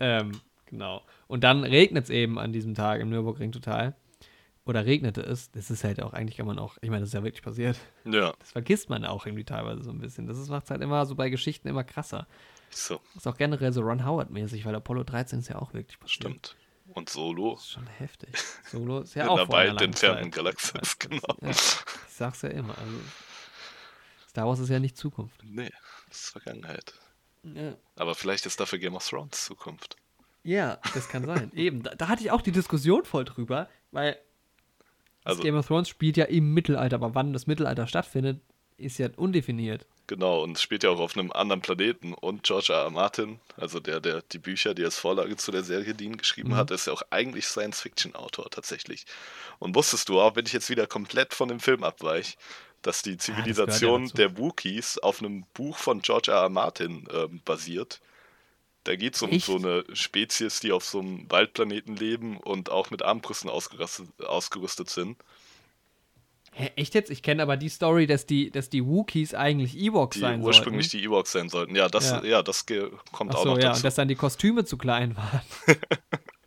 Ähm, 0.00 0.40
genau. 0.66 1.02
Und 1.28 1.44
dann 1.44 1.62
regnet 1.62 2.04
es 2.04 2.10
eben 2.10 2.38
an 2.40 2.52
diesem 2.52 2.74
Tag 2.74 3.00
im 3.00 3.08
Nürburgring 3.08 3.52
total. 3.52 3.94
Oder 4.68 4.84
regnete 4.84 5.22
es. 5.22 5.50
Das 5.52 5.70
ist 5.70 5.82
halt 5.82 6.02
auch, 6.02 6.12
eigentlich 6.12 6.36
kann 6.36 6.46
man 6.46 6.58
auch, 6.58 6.76
ich 6.82 6.90
meine, 6.90 7.00
das 7.00 7.08
ist 7.08 7.14
ja 7.14 7.24
wirklich 7.24 7.42
passiert. 7.42 7.78
Ja. 8.04 8.34
Das 8.38 8.52
vergisst 8.52 8.90
man 8.90 9.06
auch 9.06 9.24
irgendwie 9.24 9.44
teilweise 9.44 9.82
so 9.82 9.90
ein 9.90 9.98
bisschen. 9.98 10.26
Das 10.26 10.36
macht 10.48 10.64
es 10.64 10.70
halt 10.70 10.82
immer 10.82 11.06
so 11.06 11.14
bei 11.14 11.30
Geschichten 11.30 11.68
immer 11.68 11.84
krasser. 11.84 12.26
So, 12.68 13.00
ist 13.16 13.26
auch 13.26 13.38
generell 13.38 13.72
so 13.72 13.80
Ron 13.80 14.04
Howard-mäßig, 14.04 14.66
weil 14.66 14.74
Apollo 14.74 15.04
13 15.04 15.38
ist 15.38 15.48
ja 15.48 15.56
auch 15.56 15.72
wirklich 15.72 15.98
passiert. 15.98 16.12
stimmt. 16.12 16.56
Und 16.88 17.08
Solo 17.08 17.54
Das 17.54 17.62
ist 17.62 17.70
schon 17.70 17.86
heftig. 17.86 18.28
Solo 18.70 19.00
ist 19.00 19.14
ja 19.14 19.22
in 19.22 19.28
auch 19.30 19.36
einer 19.38 19.46
vor 19.46 19.56
einer 19.56 19.74
weit 19.74 19.80
entfernten. 19.80 20.30
Galaxis, 20.30 20.98
genau. 20.98 21.34
Ja, 21.40 21.48
ich 21.48 21.56
sag's 22.10 22.42
ja 22.42 22.50
immer. 22.50 22.76
Also, 22.76 23.00
Star 24.28 24.46
Wars 24.46 24.58
ist 24.58 24.68
ja 24.68 24.80
nicht 24.80 24.98
Zukunft. 24.98 25.40
Nee, 25.44 25.72
das 26.08 26.18
ist 26.24 26.30
Vergangenheit. 26.30 26.92
Ja. 27.42 27.74
Aber 27.96 28.14
vielleicht 28.14 28.44
ist 28.44 28.60
dafür 28.60 28.78
Game 28.78 28.94
of 28.94 29.08
Thrones 29.08 29.46
Zukunft. 29.46 29.96
Ja, 30.42 30.78
das 30.92 31.08
kann 31.08 31.24
sein. 31.24 31.50
Eben, 31.56 31.82
da, 31.82 31.94
da 31.94 32.08
hatte 32.08 32.22
ich 32.22 32.30
auch 32.30 32.42
die 32.42 32.52
Diskussion 32.52 33.06
voll 33.06 33.24
drüber, 33.24 33.68
weil 33.92 34.18
Also- 35.28 35.42
Game 35.42 35.56
of 35.56 35.66
Thrones 35.66 35.88
spielt 35.88 36.16
ja 36.16 36.24
im 36.26 36.52
Mittelalter, 36.54 36.96
aber 36.96 37.14
wann 37.14 37.32
das 37.32 37.46
Mittelalter 37.46 37.86
stattfindet, 37.86 38.40
ist 38.76 38.98
ja 38.98 39.08
undefiniert. 39.16 39.86
Genau, 40.06 40.42
und 40.42 40.56
es 40.56 40.62
spielt 40.62 40.84
ja 40.84 40.90
auch 40.90 41.00
auf 41.00 41.18
einem 41.18 41.32
anderen 41.32 41.60
Planeten. 41.60 42.14
Und 42.14 42.44
George 42.44 42.72
R. 42.72 42.84
R. 42.84 42.90
Martin, 42.90 43.40
also 43.58 43.78
der, 43.78 44.00
der 44.00 44.22
die 44.32 44.38
Bücher, 44.38 44.72
die 44.72 44.82
als 44.84 44.98
Vorlage 44.98 45.36
zu 45.36 45.50
der 45.50 45.62
Serie 45.64 45.94
dienen, 45.94 46.16
geschrieben 46.16 46.50
Mhm. 46.50 46.56
hat, 46.56 46.70
ist 46.70 46.86
ja 46.86 46.92
auch 46.94 47.02
eigentlich 47.10 47.46
Science-Fiction-Autor 47.46 48.48
tatsächlich. 48.50 49.04
Und 49.58 49.74
wusstest 49.74 50.08
du 50.08 50.18
auch, 50.20 50.34
wenn 50.36 50.46
ich 50.46 50.52
jetzt 50.54 50.70
wieder 50.70 50.86
komplett 50.86 51.34
von 51.34 51.48
dem 51.48 51.60
Film 51.60 51.84
abweiche, 51.84 52.36
dass 52.80 53.02
die 53.02 53.16
gehört 53.16 53.28
ja 53.28 53.34
Zivilisation 53.34 54.04
dazu. 54.04 54.16
der 54.16 54.38
Wookies 54.38 54.96
auf 54.98 55.20
einem 55.20 55.44
Buch 55.52 55.76
von 55.76 56.00
George 56.00 56.30
R. 56.30 56.42
R. 56.42 56.48
Martin 56.48 57.06
ähm, 57.12 57.42
basiert? 57.44 58.00
Da 58.88 58.96
geht 58.96 59.16
es 59.16 59.22
um 59.22 59.28
Echt? 59.28 59.44
so 59.44 59.56
eine 59.56 59.84
Spezies, 59.92 60.60
die 60.60 60.72
auf 60.72 60.82
so 60.82 61.00
einem 61.00 61.30
Waldplaneten 61.30 61.94
leben 61.94 62.38
und 62.38 62.70
auch 62.70 62.90
mit 62.90 63.02
Armbrüsten 63.02 63.50
ausgerüstet, 63.50 64.88
sind. 64.88 65.18
Hä, 66.52 66.70
echt 66.74 66.94
jetzt? 66.94 67.10
Ich 67.10 67.22
kenne 67.22 67.42
aber 67.42 67.58
die 67.58 67.68
Story, 67.68 68.06
dass 68.06 68.24
die, 68.24 68.50
dass 68.50 68.70
die 68.70 68.82
Wookies 68.86 69.34
eigentlich 69.34 69.76
Ewoks 69.76 70.18
sein 70.18 70.40
ursprünglich 70.40 70.88
sollten. 70.88 71.02
die 71.02 71.04
Ewoks 71.04 71.32
sein 71.32 71.50
sollten. 71.50 71.76
Ja, 71.76 71.88
das, 71.88 72.08
Ja. 72.08 72.24
ja. 72.24 72.42
das 72.42 72.64
kommt 72.64 73.34
auch 73.34 73.40
Achso, 73.40 73.50
noch 73.50 73.58
ja, 73.58 73.64
dazu. 73.68 73.76
und 73.80 73.84
dass 73.84 73.94
dann 73.96 74.08
die 74.08 74.14
Kostüme 74.14 74.64
zu 74.64 74.78
klein 74.78 75.14
waren. 75.18 75.42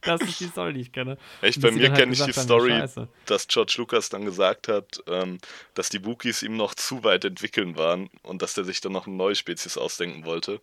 das 0.01 0.21
ist 0.21 0.39
die 0.39 0.47
Story, 0.47 0.73
die 0.73 0.81
ich 0.81 0.91
kenne. 0.91 1.19
Echt, 1.43 1.61
bei 1.61 1.69
mir 1.69 1.89
halt 1.89 1.99
kenne 1.99 2.13
ich 2.13 2.23
die 2.23 2.33
Story, 2.33 2.71
Scheiße. 2.71 3.07
dass 3.27 3.47
George 3.47 3.75
Lucas 3.77 4.09
dann 4.09 4.25
gesagt 4.25 4.67
hat, 4.67 5.03
ähm, 5.05 5.37
dass 5.75 5.89
die 5.89 6.03
Wookies 6.03 6.41
ihm 6.41 6.57
noch 6.57 6.73
zu 6.73 7.03
weit 7.03 7.23
entwickeln 7.23 7.77
waren 7.77 8.09
und 8.23 8.41
dass 8.41 8.55
der 8.55 8.63
sich 8.63 8.81
dann 8.81 8.93
noch 8.93 9.05
eine 9.05 9.15
neue 9.15 9.35
Spezies 9.35 9.77
ausdenken 9.77 10.25
wollte. 10.25 10.59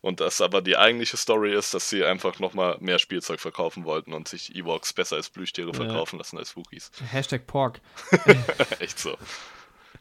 Und 0.00 0.20
dass 0.20 0.40
aber 0.40 0.62
die 0.62 0.76
eigentliche 0.76 1.16
Story 1.16 1.54
ist, 1.54 1.74
dass 1.74 1.88
sie 1.90 2.04
einfach 2.04 2.38
nochmal 2.38 2.76
mehr 2.80 2.98
Spielzeug 2.98 3.40
verkaufen 3.40 3.84
wollten 3.84 4.12
und 4.12 4.28
sich 4.28 4.54
Ewoks 4.54 4.92
besser 4.92 5.16
als 5.16 5.28
Plüschtiere 5.28 5.74
verkaufen 5.74 6.18
lassen 6.18 6.38
als 6.38 6.56
Wookies. 6.56 6.90
Hashtag 7.10 7.46
Pork. 7.46 7.80
Echt 8.78 8.98
so. 8.98 9.16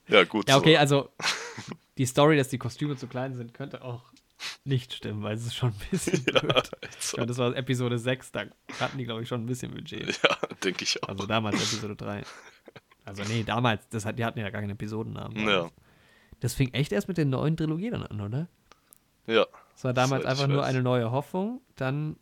Ja, 0.07 0.23
gut. 0.23 0.47
Ja, 0.49 0.57
okay, 0.57 0.73
so. 0.75 0.79
also 0.79 1.09
die 1.97 2.05
Story, 2.05 2.37
dass 2.37 2.49
die 2.49 2.57
Kostüme 2.59 2.95
zu 2.95 3.07
klein 3.07 3.33
sind, 3.35 3.53
könnte 3.53 3.81
auch 3.83 4.03
nicht 4.63 4.93
stimmen, 4.93 5.23
weil 5.23 5.35
es 5.35 5.45
ist 5.47 5.55
schon 5.55 5.69
ein 5.69 5.81
bisschen 5.89 6.23
Ja, 6.33 6.41
blöd. 6.41 6.69
so. 6.99 7.17
meine, 7.17 7.27
das 7.27 7.37
war 7.39 7.55
Episode 7.55 7.97
6, 7.97 8.31
da 8.33 8.45
hatten 8.79 8.97
die, 8.99 9.05
glaube 9.05 9.23
ich, 9.23 9.27
schon 9.27 9.41
ein 9.43 9.47
bisschen 9.47 9.73
Budget. 9.73 10.19
Ja, 10.23 10.37
denke 10.63 10.83
ich 10.83 11.01
auch. 11.03 11.09
Also 11.09 11.25
damals 11.25 11.55
Episode 11.55 11.95
3. 11.95 12.21
Also 13.03 13.23
nee, 13.23 13.43
damals, 13.43 13.89
das 13.89 14.05
hat, 14.05 14.19
die 14.19 14.25
hatten 14.25 14.37
ja 14.39 14.49
gar 14.51 14.61
keinen 14.61 14.71
Episodennamen. 14.71 15.47
ja, 15.47 15.69
Das 16.39 16.53
fing 16.53 16.71
echt 16.73 16.91
erst 16.91 17.07
mit 17.07 17.17
der 17.17 17.25
neuen 17.25 17.57
Trilogie 17.57 17.89
dann 17.89 18.03
an, 18.03 18.21
oder? 18.21 18.47
ja. 19.25 19.45
Es 19.77 19.83
war 19.83 19.93
damals 19.93 20.23
ich 20.23 20.29
einfach 20.29 20.47
nur 20.47 20.65
eine 20.65 20.81
neue 20.81 21.11
Hoffnung, 21.11 21.61
dann 21.75 22.17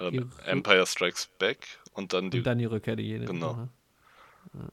Ähm, 0.00 0.32
Empire 0.44 0.84
Strikes 0.86 1.28
Back 1.38 1.78
und 1.92 2.12
dann 2.12 2.32
die. 2.32 2.38
und 2.38 2.44
dann 2.48 2.58
die 2.58 2.64
Rückkehr 2.64 2.96
der 2.96 3.04
Jedi. 3.04 3.26
Genau. 3.26 3.68
Ja. 4.54 4.68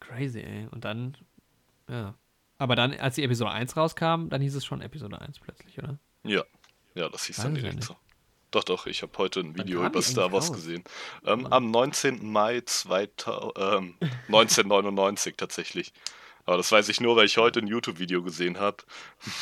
Crazy, 0.00 0.40
ey. 0.40 0.68
Und 0.70 0.84
dann, 0.86 1.16
ja. 1.88 2.14
Aber 2.58 2.76
dann, 2.76 2.94
als 2.94 3.16
die 3.16 3.24
Episode 3.24 3.50
1 3.50 3.76
rauskam, 3.76 4.28
dann 4.30 4.40
hieß 4.40 4.54
es 4.54 4.64
schon 4.64 4.80
Episode 4.80 5.20
1 5.20 5.38
plötzlich, 5.40 5.78
oder? 5.78 5.98
Ja, 6.22 6.44
ja, 6.94 7.08
das 7.10 7.24
hieß 7.26 7.38
Weiß 7.38 7.44
dann 7.44 7.56
ja 7.56 7.62
direkt 7.62 7.84
so. 7.84 7.96
Doch, 8.52 8.64
doch, 8.64 8.86
ich 8.86 9.02
habe 9.02 9.12
heute 9.18 9.40
ein 9.40 9.54
Video 9.58 9.84
über 9.84 10.00
Star 10.00 10.32
Wars 10.32 10.48
raus? 10.48 10.56
gesehen. 10.56 10.84
Ähm, 11.26 11.46
am 11.48 11.70
19. 11.70 12.24
Mai 12.30 12.62
2000, 12.64 13.52
ähm, 13.58 13.94
1999 14.28 15.36
tatsächlich. 15.36 15.92
Aber 16.46 16.56
das 16.56 16.70
weiß 16.72 16.88
ich 16.88 17.00
nur, 17.00 17.16
weil 17.16 17.26
ich 17.26 17.38
heute 17.38 17.58
ein 17.60 17.66
YouTube-Video 17.66 18.22
gesehen 18.22 18.58
habe 18.58 18.78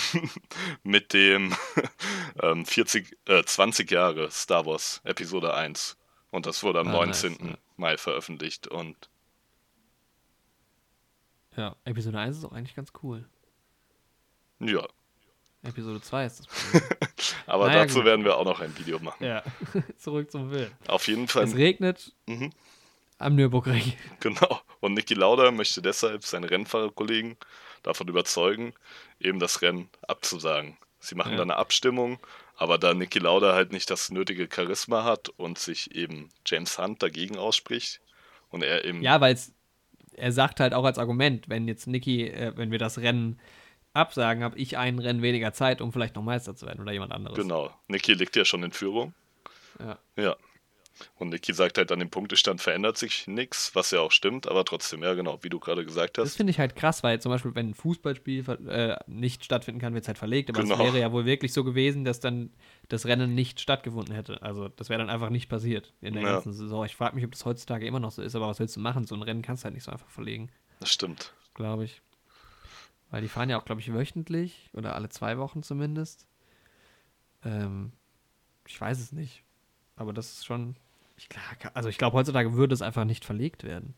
mit 0.82 1.12
dem 1.12 1.55
ähm, 2.43 2.64
40, 2.64 3.16
äh, 3.26 3.44
20 3.44 3.90
Jahre 3.90 4.31
Star 4.31 4.64
Wars 4.66 5.01
Episode 5.05 5.55
1. 5.55 5.97
Und 6.31 6.47
das 6.47 6.62
wurde 6.62 6.81
am 6.81 6.89
Ah, 6.89 7.06
nice, 7.06 7.22
19. 7.24 7.48
ja. 7.48 7.55
Mai 7.76 7.97
veröffentlicht. 7.98 8.66
Und 8.68 8.97
Ja, 11.56 11.76
Episode 11.85 12.18
1 12.18 12.39
ist 12.39 12.44
auch 12.44 12.52
eigentlich 12.52 12.74
ganz 12.74 12.93
cool. 13.02 13.24
ja, 14.60 14.86
Episode 15.62 16.01
2 16.01 16.26
ist 16.26 16.40
das 16.40 16.47
Problem. 16.72 16.82
aber 17.47 17.66
Naja, 17.68 17.82
dazu 17.85 17.97
gut. 17.97 18.05
werden 18.06 18.24
wir 18.24 18.36
auch 18.36 18.44
noch 18.44 18.60
ein 18.60 18.76
Video 18.78 18.98
machen. 18.98 19.24
ja, 19.24 19.43
zurück 19.98 20.31
zum 20.31 20.51
Film. 20.51 20.70
Auf 20.89 21.06
jeden 21.06 21.28
Fall. 21.28 21.44
Es 21.44 21.55
regnet 21.55 22.12
Mhm. 22.26 22.51
Am 23.25 23.35
Nürburgring. 23.35 23.93
Genau. 24.21 24.61
Und 24.81 24.95
Niki 24.95 25.15
Lauda 25.15 25.51
möchte 25.51 25.83
deshalb 25.83 26.25
seine 26.25 26.51
Rennfahrerkollegen 26.51 27.37
davon 27.83 28.09
überzeugen, 28.09 28.73
eben 29.21 29.39
das 29.41 29.61
Rennen 29.63 29.89
abzusagen. 30.07 30.77
Sie 31.01 31.15
machen 31.15 31.33
Ja. 31.33 31.39
dann 31.39 31.51
eine 31.51 31.59
Abstimmung, 31.59 32.19
aber 32.57 32.79
da 32.79 32.95
Niki 32.95 33.19
Lauda 33.19 33.55
halt 33.55 33.73
nicht 33.73 33.91
das 33.91 34.11
nötige 34.11 34.49
Charisma 34.53 35.05
hat 35.05 35.29
und 35.31 35.59
sich 35.59 35.95
eben 35.95 36.31
James 36.47 36.79
Hunt 36.79 37.03
dagegen 37.03 37.37
ausspricht 37.37 38.01
und 38.51 38.63
er 38.63 38.85
eben 38.85 39.03
Ja, 39.03 39.21
weil 39.21 39.39
er 40.17 40.33
sagt 40.33 40.61
halt 40.61 40.73
auch 40.75 40.85
als 40.85 40.99
Argument, 40.99 41.49
wenn 41.49 41.67
jetzt 41.69 41.87
Niki, 41.87 42.29
äh, 42.29 42.53
wenn 42.57 42.71
wir 42.71 42.79
das 42.79 42.99
Rennen 42.99 43.39
absagen, 43.93 44.43
habe 44.43 44.59
ich 44.59 44.77
ein 44.79 44.99
Rennen 44.99 45.23
weniger 45.23 45.53
Zeit, 45.53 45.81
um 45.81 45.93
vielleicht 45.93 46.15
noch 46.17 46.23
Meister 46.23 46.55
zu 46.57 46.67
werden 46.67 46.81
oder 46.81 46.93
jemand 46.93 47.13
anderes. 47.13 47.37
genau, 47.37 47.71
Niki 47.89 48.15
liegt 48.15 48.37
ja 48.37 48.45
schon 48.45 48.63
in 48.63 48.73
Führung. 48.73 49.13
Ja. 49.79 49.99
Ja. 50.17 50.37
Und 51.16 51.31
Niki 51.31 51.53
sagt 51.53 51.77
halt, 51.79 51.91
an 51.91 51.99
dem 51.99 52.09
Punktestand 52.11 52.61
verändert 52.61 52.97
sich 52.97 53.27
nichts, 53.27 53.75
was 53.75 53.91
ja 53.91 54.01
auch 54.01 54.12
stimmt, 54.12 54.47
aber 54.47 54.65
trotzdem, 54.65 55.03
ja 55.03 55.15
genau, 55.15 55.39
wie 55.43 55.49
du 55.49 55.59
gerade 55.59 55.85
gesagt 55.85 56.19
Das 56.19 56.29
hast. 56.31 56.37
finde 56.37 56.53
ich 56.53 56.59
halt 56.61 56.77
krass, 56.77 57.03
weil 57.03 57.21
zum 57.21 57.31
Beispiel, 57.33 57.55
wenn 57.57 57.71
ein 57.71 57.75
Fußballspiel 57.75 58.49
äh, 58.69 58.97
nicht 59.09 59.45
stattfinden 59.45 59.81
kann, 59.81 59.95
wird 59.95 60.05
es 60.05 60.09
halt 60.09 60.19
verlegt. 60.19 60.51
Aber 60.51 60.61
es 60.62 60.69
Genau. 60.69 60.79
wäre 60.79 61.01
ja 61.01 61.11
wohl 61.11 61.25
wirklich 61.25 61.53
so 61.53 61.65
gewesen, 61.65 62.05
dass 62.05 62.21
dann 62.21 62.51
das 62.89 63.07
Rennen 63.07 63.35
nicht 63.35 63.61
stattgefunden 63.61 64.15
hätte. 64.15 64.41
Also 64.43 64.69
das 64.69 64.89
wäre 64.89 64.99
dann 65.01 65.11
einfach 65.11 65.31
nicht 65.31 65.49
passiert 65.49 65.93
in 66.01 66.15
der 66.15 66.23
Ja. 66.23 66.33
ganzen 66.35 66.53
Saison. 66.53 66.85
Ich 66.85 66.95
frage 66.95 67.16
mich, 67.16 67.25
ob 67.25 67.33
das 67.33 67.45
heutzutage 67.45 67.87
immer 67.87 68.01
noch 68.01 68.12
so 68.12 68.23
ist, 68.23 68.37
aber 68.37 68.47
was 68.47 68.61
willst 68.61 68.77
du 68.77 68.81
machen? 68.81 69.05
So 69.07 69.15
ein 69.16 69.23
Rennen 69.23 69.43
kannst 69.43 69.62
du 69.62 69.65
halt 69.65 69.75
nicht 69.75 69.85
so 69.85 69.91
einfach 69.93 70.09
verlegen, 70.11 70.51
Das 70.81 70.91
stimmt. 70.93 71.33
glaube 71.55 71.85
ich. 71.85 72.01
Weil 73.11 73.21
die 73.23 73.29
fahren 73.29 73.51
ja 73.51 73.59
auch, 73.61 73.65
glaube 73.65 73.81
ich, 73.81 73.93
wöchentlich 73.93 74.71
oder 74.73 74.95
alle 74.97 75.09
zwei 75.09 75.39
Wochen 75.39 75.62
zumindest. 75.62 76.27
Ähm, 77.45 77.93
ich 78.66 78.81
weiß 78.81 78.99
es 79.01 79.12
nicht. 79.12 79.44
Aber 79.97 80.12
das 80.12 80.33
ist 80.33 80.47
schon. 80.47 80.77
Ich, 81.16 81.29
also 81.75 81.89
ich 81.89 81.99
glaube, 81.99 82.16
heutzutage 82.16 82.55
würde 82.55 82.75
es 82.75 82.83
einfach 82.83 83.05
nicht 83.05 83.25
verlegt 83.25 83.62
werden. 83.65 83.95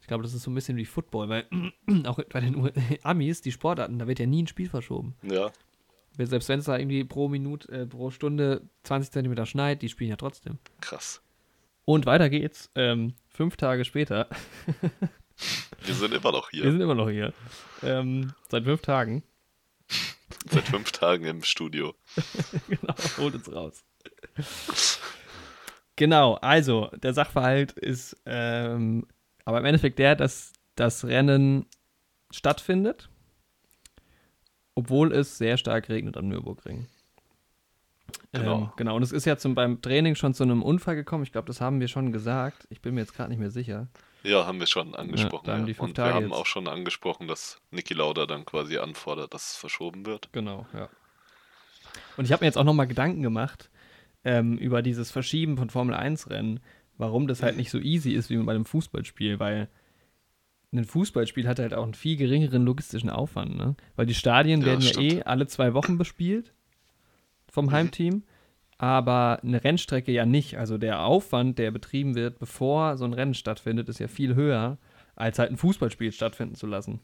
Ich 0.00 0.06
glaube, 0.06 0.22
das 0.22 0.32
ist 0.32 0.42
so 0.42 0.50
ein 0.50 0.54
bisschen 0.54 0.78
wie 0.78 0.86
Football, 0.86 1.28
weil 1.28 1.46
auch 2.06 2.18
bei 2.30 2.40
den 2.40 2.70
Amis, 3.02 3.42
die 3.42 3.52
Sportarten, 3.52 3.98
da 3.98 4.06
wird 4.06 4.18
ja 4.18 4.26
nie 4.26 4.42
ein 4.42 4.46
Spiel 4.46 4.68
verschoben. 4.70 5.14
Ja, 5.22 5.50
Selbst 6.16 6.48
wenn 6.48 6.60
es 6.60 6.64
da 6.64 6.78
irgendwie 6.78 7.04
pro 7.04 7.28
Minute, 7.28 7.70
äh, 7.70 7.86
pro 7.86 8.10
Stunde 8.10 8.62
20 8.84 9.12
Zentimeter 9.12 9.44
schneit, 9.44 9.82
die 9.82 9.90
spielen 9.90 10.10
ja 10.10 10.16
trotzdem. 10.16 10.58
krass. 10.80 11.20
Und 11.84 12.04
weiter 12.06 12.28
geht's. 12.30 12.70
Ähm, 12.74 13.14
fünf 13.28 13.56
Tage 13.56 13.84
später. 13.84 14.28
Wir 15.84 15.94
sind 15.94 16.12
immer 16.12 16.32
noch 16.32 16.52
Wir 16.52 16.62
hier. 16.62 16.72
sind 16.72 16.80
immer 16.80 16.94
noch 16.94 17.08
hier. 17.10 17.32
Ähm, 17.82 18.32
seit 18.50 18.64
fünf 18.64 18.82
Tagen. 18.82 19.22
Seit 20.50 20.64
fünf 20.64 20.90
Tagen 20.92 21.24
im 21.24 21.42
Studio. 21.42 21.94
genau, 22.68 22.94
holt 23.18 23.34
uns 23.34 23.52
raus. 23.52 23.84
Genau, 25.96 26.34
also 26.34 26.90
der 27.02 27.12
Sachverhalt 27.12 27.72
ist 27.72 28.16
ähm, 28.24 29.06
aber 29.44 29.58
im 29.58 29.64
Endeffekt 29.64 29.98
der, 29.98 30.14
dass 30.14 30.52
das 30.76 31.04
Rennen 31.04 31.66
stattfindet, 32.30 33.08
obwohl 34.74 35.12
es 35.12 35.38
sehr 35.38 35.56
stark 35.56 35.88
regnet 35.88 36.16
am 36.16 36.28
Nürburgring. 36.28 36.86
Genau. 38.32 38.58
Ähm, 38.58 38.70
genau, 38.76 38.96
und 38.96 39.02
es 39.02 39.10
ist 39.10 39.24
ja 39.24 39.36
zum, 39.38 39.54
beim 39.54 39.80
Training 39.80 40.14
schon 40.14 40.34
zu 40.34 40.42
einem 40.44 40.62
Unfall 40.62 40.94
gekommen. 40.94 41.24
Ich 41.24 41.32
glaube, 41.32 41.46
das 41.46 41.60
haben 41.60 41.80
wir 41.80 41.88
schon 41.88 42.12
gesagt. 42.12 42.66
Ich 42.70 42.80
bin 42.80 42.94
mir 42.94 43.00
jetzt 43.00 43.14
gerade 43.14 43.30
nicht 43.30 43.38
mehr 43.38 43.50
sicher. 43.50 43.88
Ja, 44.22 44.46
haben 44.46 44.60
wir 44.60 44.66
schon 44.66 44.94
angesprochen. 44.94 45.46
da 45.46 45.52
haben 45.56 45.66
Ja, 45.66 45.74
Und 45.78 45.94
Tage 45.94 46.10
wir 46.10 46.14
haben 46.14 46.24
jetzt. 46.26 46.34
auch 46.34 46.46
schon 46.46 46.68
angesprochen, 46.68 47.26
dass 47.26 47.58
Niki 47.70 47.94
Lauda 47.94 48.26
dann 48.26 48.44
quasi 48.44 48.78
anfordert, 48.78 49.32
dass 49.34 49.52
es 49.52 49.56
verschoben 49.56 50.06
wird. 50.06 50.28
Genau, 50.32 50.66
ja. 50.74 50.88
Und 52.16 52.26
ich 52.26 52.32
habe 52.32 52.42
mir 52.42 52.46
jetzt 52.46 52.58
auch 52.58 52.64
nochmal 52.64 52.86
Gedanken 52.86 53.22
gemacht 53.22 53.70
ähm, 54.24 54.58
über 54.58 54.82
dieses 54.82 55.10
Verschieben 55.10 55.56
von 55.56 55.70
Formel-1-Rennen, 55.70 56.60
warum 56.96 57.26
das 57.28 57.42
halt 57.42 57.56
nicht 57.56 57.70
so 57.70 57.78
easy 57.78 58.12
ist 58.12 58.30
wie 58.30 58.36
bei 58.38 58.52
einem 58.54 58.64
Fußballspiel, 58.64 59.38
weil 59.38 59.68
ein 60.72 60.84
Fußballspiel 60.84 61.48
hat 61.48 61.58
halt 61.60 61.72
auch 61.72 61.84
einen 61.84 61.94
viel 61.94 62.16
geringeren 62.16 62.64
logistischen 62.64 63.08
Aufwand, 63.08 63.56
ne? 63.56 63.74
Weil 63.96 64.06
die 64.06 64.14
Stadien 64.14 64.60
Ja, 64.60 64.66
werden 64.66 64.80
ja 64.82 64.88
stimmt. 64.88 65.12
eh 65.12 65.22
alle 65.22 65.46
zwei 65.46 65.72
Wochen 65.74 65.96
bespielt 65.96 66.52
vom 67.50 67.66
Mhm. 67.66 67.72
Heimteam, 67.72 68.22
aber 68.76 69.40
eine 69.42 69.64
Rennstrecke 69.64 70.12
ja 70.12 70.26
nicht. 70.26 70.58
Also 70.58 70.76
der 70.76 71.02
Aufwand, 71.04 71.58
der 71.58 71.70
betrieben 71.70 72.14
wird, 72.16 72.38
bevor 72.38 72.96
so 72.98 73.04
ein 73.06 73.14
Rennen 73.14 73.34
stattfindet, 73.34 73.88
ist 73.88 73.98
ja 73.98 74.08
viel 74.08 74.34
höher, 74.34 74.76
als 75.16 75.38
halt 75.38 75.50
ein 75.50 75.56
Fußballspiel 75.56 76.12
stattfinden 76.12 76.54
zu 76.54 76.66
lassen. 76.66 77.00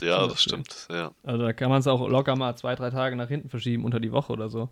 Ja, 0.00 0.28
das 0.28 0.40
stimmt. 0.40 0.86
Ja. 0.92 1.10
Also 1.24 1.42
da 1.42 1.52
kann 1.52 1.70
man 1.70 1.80
es 1.80 1.88
auch 1.88 2.08
locker 2.08 2.36
mal 2.36 2.54
zwei, 2.54 2.76
drei 2.76 2.90
Tage 2.90 3.16
nach 3.16 3.28
hinten 3.28 3.48
verschieben, 3.48 3.84
unter 3.84 3.98
die 3.98 4.12
Woche 4.12 4.32
oder 4.32 4.48
so. 4.48 4.68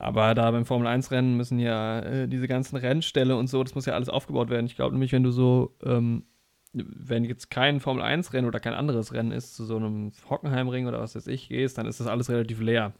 Aber 0.00 0.34
da 0.34 0.50
beim 0.50 0.64
Formel-1-Rennen 0.64 1.36
müssen 1.36 1.58
ja 1.58 2.00
äh, 2.00 2.26
diese 2.26 2.48
ganzen 2.48 2.76
Rennställe 2.76 3.36
und 3.36 3.48
so, 3.48 3.62
das 3.62 3.74
muss 3.74 3.84
ja 3.84 3.92
alles 3.92 4.08
aufgebaut 4.08 4.48
werden. 4.48 4.64
Ich 4.64 4.74
glaube 4.74 4.94
nämlich, 4.94 5.12
wenn 5.12 5.22
du 5.22 5.30
so, 5.30 5.76
ähm, 5.84 6.24
wenn 6.72 7.24
jetzt 7.24 7.50
kein 7.50 7.80
Formel-1-Rennen 7.80 8.48
oder 8.48 8.60
kein 8.60 8.72
anderes 8.72 9.12
Rennen 9.12 9.30
ist, 9.30 9.54
zu 9.54 9.66
so 9.66 9.76
einem 9.76 10.12
Hockenheimring 10.30 10.86
oder 10.86 11.00
was 11.00 11.16
weiß 11.16 11.26
ich 11.26 11.50
gehst, 11.50 11.76
dann 11.76 11.86
ist 11.86 12.00
das 12.00 12.06
alles 12.06 12.30
relativ 12.30 12.60
leer. 12.60 12.94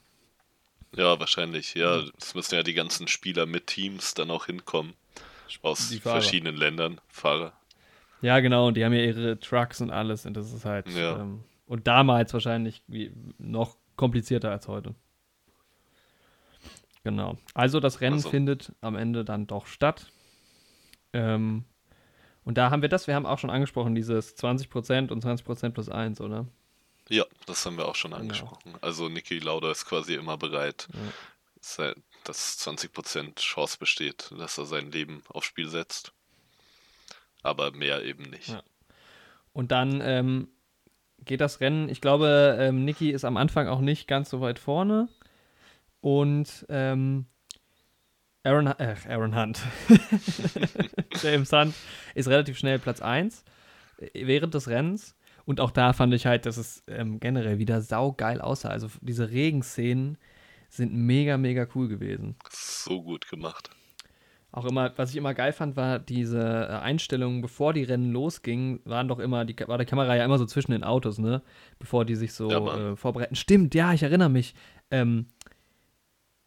ja, 0.95 1.19
wahrscheinlich. 1.19 1.73
Ja, 1.73 2.03
es 2.19 2.35
müssen 2.35 2.53
ja 2.53 2.61
die 2.61 2.75
ganzen 2.75 3.07
Spieler 3.07 3.47
mit 3.47 3.65
Teams 3.65 4.13
dann 4.13 4.29
auch 4.29 4.45
hinkommen. 4.45 4.93
Aus 5.63 5.93
verschiedenen 5.95 6.55
Ländern. 6.55 7.01
Fahrer. 7.07 7.53
Ja, 8.21 8.39
genau, 8.41 8.67
und 8.67 8.77
die 8.77 8.85
haben 8.85 8.93
ja 8.93 9.03
ihre 9.03 9.39
Trucks 9.39 9.81
und 9.81 9.89
alles 9.89 10.27
und 10.27 10.37
das 10.37 10.53
ist 10.53 10.65
halt. 10.65 10.87
Ja. 10.89 11.19
Ähm, 11.19 11.43
und 11.65 11.87
damals 11.87 12.31
wahrscheinlich 12.33 12.83
noch 13.39 13.75
komplizierter 13.95 14.51
als 14.51 14.67
heute. 14.67 14.93
Genau. 17.03 17.37
Also 17.53 17.79
das 17.79 18.01
Rennen 18.01 18.15
Also- 18.17 18.29
findet 18.29 18.73
am 18.81 18.95
Ende 18.95 19.25
dann 19.25 19.47
doch 19.47 19.65
statt. 19.65 20.07
Ähm, 21.13 21.65
und 22.43 22.57
da 22.57 22.69
haben 22.71 22.81
wir 22.81 22.89
das, 22.89 23.07
wir 23.07 23.15
haben 23.15 23.25
auch 23.25 23.39
schon 23.39 23.49
angesprochen, 23.49 23.95
dieses 23.95 24.35
20% 24.35 25.11
und 25.11 25.23
20% 25.23 25.73
plus 25.73 25.89
1, 25.89 26.21
oder? 26.21 26.47
Ja, 27.09 27.25
das 27.45 27.65
haben 27.65 27.77
wir 27.77 27.87
auch 27.87 27.95
schon 27.95 28.11
Genau. 28.11 28.21
angesprochen. 28.21 28.75
Also 28.81 29.09
Niki 29.09 29.39
Lauda 29.39 29.71
ist 29.71 29.85
quasi 29.85 30.13
immer 30.15 30.37
bereit, 30.37 30.87
Ja. 31.77 31.93
dass 32.23 32.57
20% 32.59 33.39
Chance 33.39 33.77
besteht, 33.79 34.31
dass 34.37 34.57
er 34.57 34.65
sein 34.65 34.91
Leben 34.91 35.21
aufs 35.29 35.47
Spiel 35.47 35.67
setzt. 35.67 36.13
Aber 37.43 37.71
mehr 37.71 38.03
eben 38.03 38.23
nicht. 38.29 38.49
Ja. 38.49 38.61
Und 39.53 39.71
dann 39.71 39.99
ähm, 40.01 40.47
geht 41.25 41.41
das 41.41 41.59
Rennen. 41.59 41.89
Ich 41.89 41.99
glaube, 41.99 42.55
ähm, 42.59 42.85
Niki 42.85 43.11
ist 43.11 43.25
am 43.25 43.35
Anfang 43.37 43.67
auch 43.67 43.81
nicht 43.81 44.07
ganz 44.07 44.29
so 44.29 44.39
weit 44.41 44.59
vorne. 44.59 45.09
Und 46.01 46.65
ähm, 46.69 47.25
Aaron, 48.43 48.67
äh, 48.67 48.95
Aaron 49.07 49.35
Hunt, 49.35 49.61
James 51.21 51.51
Hunt, 51.53 51.75
ist 52.15 52.27
relativ 52.27 52.57
schnell 52.57 52.79
Platz 52.79 53.01
1 53.01 53.43
während 54.13 54.53
des 54.53 54.67
Rennens. 54.67 55.15
Und 55.45 55.59
auch 55.59 55.71
da 55.71 55.93
fand 55.93 56.13
ich 56.13 56.25
halt, 56.25 56.45
dass 56.45 56.57
es 56.57 56.83
ähm, 56.87 57.19
generell 57.19 57.59
wieder 57.59 57.81
saugeil 57.81 58.41
aussah. 58.41 58.69
Also 58.69 58.89
diese 59.01 59.29
Regenszenen 59.31 60.17
sind 60.69 60.93
mega, 60.93 61.37
mega 61.37 61.67
cool 61.75 61.87
gewesen. 61.87 62.35
So 62.49 63.01
gut 63.01 63.27
gemacht. 63.29 63.69
Auch 64.53 64.65
immer, 64.65 64.91
was 64.97 65.11
ich 65.11 65.15
immer 65.15 65.33
geil 65.33 65.53
fand, 65.53 65.77
war 65.77 65.97
diese 65.99 66.39
äh, 66.39 66.73
Einstellungen, 66.73 67.41
bevor 67.41 67.73
die 67.73 67.83
Rennen 67.83 68.11
losgingen, 68.11 68.81
waren 68.83 69.07
doch 69.07 69.19
immer, 69.19 69.45
die, 69.45 69.55
war 69.65 69.77
die 69.77 69.85
Kamera 69.85 70.15
ja 70.15 70.25
immer 70.25 70.37
so 70.37 70.45
zwischen 70.45 70.71
den 70.71 70.83
Autos, 70.83 71.19
ne? 71.19 71.41
Bevor 71.79 72.05
die 72.05 72.15
sich 72.15 72.33
so 72.33 72.49
Ja, 72.51 72.91
äh, 72.91 72.95
vorbereiten. 72.95 73.35
Stimmt, 73.35 73.73
ja, 73.75 73.93
ich 73.93 74.03
erinnere 74.03 74.29
mich. 74.29 74.53
Ähm, 74.89 75.27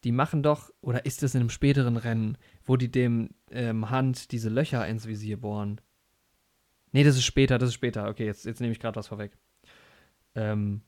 die 0.05 0.13
machen 0.13 0.43
doch, 0.43 0.71
oder 0.83 1.07
ist 1.07 1.23
es 1.23 1.35
in 1.35 1.41
einem 1.41 1.51
späteren 1.51 1.97
Rennen, 1.97 2.37
wo 2.65 2.77
die 2.77 2.91
dem 2.91 3.31
ähm, 3.51 3.91
Hand 3.91 4.33
diese 4.33 4.51
Löcher 4.51 4.87
ins 4.87 5.07
Visier 5.07 5.41
bohren? 5.41 5.81
Nee, 6.93 7.05
das 7.05 7.17
ist 7.17 7.25
später, 7.25 7.59
das 7.59 7.71
ist 7.71 7.75
später. 7.75 8.09
Okay, 8.09 8.27
jetzt, 8.27 8.45
jetzt 8.45 8.61
nehme 8.61 8.73
ich 8.73 8.79
gerade 8.79 8.97
was 8.97 9.09
vorweg. 9.09 9.37
Ähm, 10.35 10.83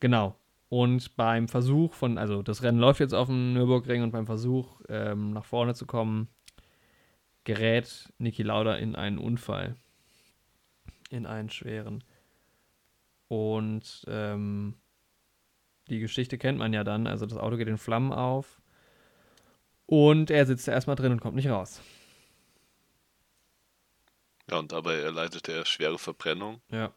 genau. 0.00 0.36
Und 0.68 1.16
beim 1.16 1.48
Versuch 1.48 1.92
von, 1.92 2.16
also 2.16 2.42
das 2.42 2.62
Rennen 2.62 2.78
läuft 2.78 3.00
jetzt 3.00 3.12
auf 3.12 3.26
dem 3.26 3.52
Nürburgring 3.52 4.02
und 4.02 4.12
beim 4.12 4.24
Versuch 4.24 4.80
ähm, 4.88 5.32
nach 5.32 5.44
vorne 5.44 5.74
zu 5.74 5.84
kommen, 5.84 6.28
gerät 7.44 8.10
Niki 8.18 8.42
Lauda 8.42 8.76
in 8.76 8.94
einen 8.94 9.18
Unfall. 9.18 9.76
In 11.10 11.26
einen 11.26 11.50
schweren. 11.50 12.02
Und 13.28 14.04
ähm, 14.08 14.76
die 15.92 16.00
Geschichte 16.00 16.38
kennt 16.38 16.58
man 16.58 16.72
ja 16.72 16.84
dann. 16.84 17.06
Also 17.06 17.26
das 17.26 17.38
Auto 17.38 17.56
geht 17.56 17.68
in 17.68 17.78
Flammen 17.78 18.12
auf. 18.12 18.60
Und 19.86 20.30
er 20.30 20.46
sitzt 20.46 20.66
da 20.66 20.72
erstmal 20.72 20.96
drin 20.96 21.12
und 21.12 21.20
kommt 21.20 21.36
nicht 21.36 21.48
raus. 21.48 21.82
Ja, 24.50 24.58
und 24.58 24.72
dabei 24.72 24.94
erleidet 24.96 25.48
er 25.48 25.66
schwere 25.66 25.98
Verbrennung. 25.98 26.60
Ja. 26.70 26.92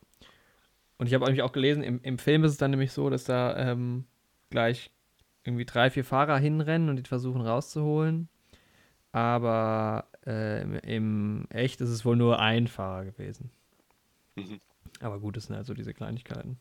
Und 0.98 1.08
ich 1.08 1.14
habe 1.14 1.26
nämlich 1.26 1.44
auch 1.44 1.52
gelesen, 1.52 1.84
im, 1.84 2.02
im 2.04 2.18
Film 2.18 2.46
ist 2.46 2.52
es 2.52 2.58
dann 2.58 2.72
nämlich 2.72 2.94
so, 2.94 3.10
dass 3.10 3.26
da 3.26 3.58
ähm, 3.58 4.06
gleich 4.50 4.92
irgendwie 5.44 5.66
drei, 5.66 5.90
vier 5.90 6.06
Fahrer 6.06 6.38
hinrennen 6.38 6.90
und 6.90 6.96
die 6.96 7.04
versuchen 7.04 7.42
rauszuholen. 7.42 8.30
Aber 9.12 10.08
äh, 10.26 10.62
im, 10.62 10.76
im 10.76 11.48
Echt 11.50 11.82
ist 11.82 11.90
es 11.90 12.06
wohl 12.06 12.16
nur 12.16 12.40
ein 12.40 12.68
Fahrer 12.68 13.04
gewesen. 13.04 13.52
Mhm. 14.36 14.62
Aber 15.02 15.20
gut, 15.20 15.36
das 15.36 15.46
sind 15.46 15.56
also 15.58 15.74
diese 15.74 15.94
Kleinigkeiten. 15.94 16.58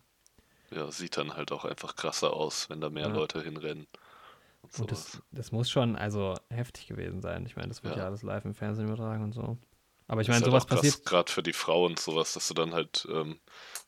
Ja, 0.75 0.91
sieht 0.91 1.17
dann 1.17 1.35
halt 1.35 1.53
auch 1.53 1.65
einfach 1.65 1.97
krasser 1.97 2.33
aus, 2.33 2.69
wenn 2.71 2.81
da 2.81 2.91
mehr 2.91 3.09
Ja. 3.09 3.15
Leute 3.15 3.43
hinrennen. 3.43 3.87
Und 4.63 4.81
Und 4.81 4.91
das, 4.91 5.23
das 5.31 5.53
muss 5.53 5.71
schon 5.71 5.95
also 5.97 6.35
heftig 6.51 6.87
gewesen 6.87 7.21
sein. 7.21 7.45
Ich 7.47 7.55
meine, 7.57 7.69
das 7.69 7.85
wird 7.85 7.97
ja. 7.97 8.03
Ja. 8.03 8.09
alles 8.09 8.23
live 8.23 8.45
im 8.45 8.55
Fernsehen 8.55 8.87
übertragen 8.87 9.23
und 9.23 9.33
so. 9.33 9.57
Aber 10.07 10.21
ich 10.21 10.29
meine, 10.29 10.41
halt 10.43 10.47
sowas 10.51 10.67
passiert. 10.67 11.05
Gerade 11.07 11.33
für 11.33 11.43
die 11.43 11.53
Frauen 11.55 11.93
und 11.93 11.99
sowas, 11.99 12.35
dass 12.35 12.49
du 12.49 12.55
dann 12.55 12.75
halt 12.75 13.07
ähm, 13.11 13.39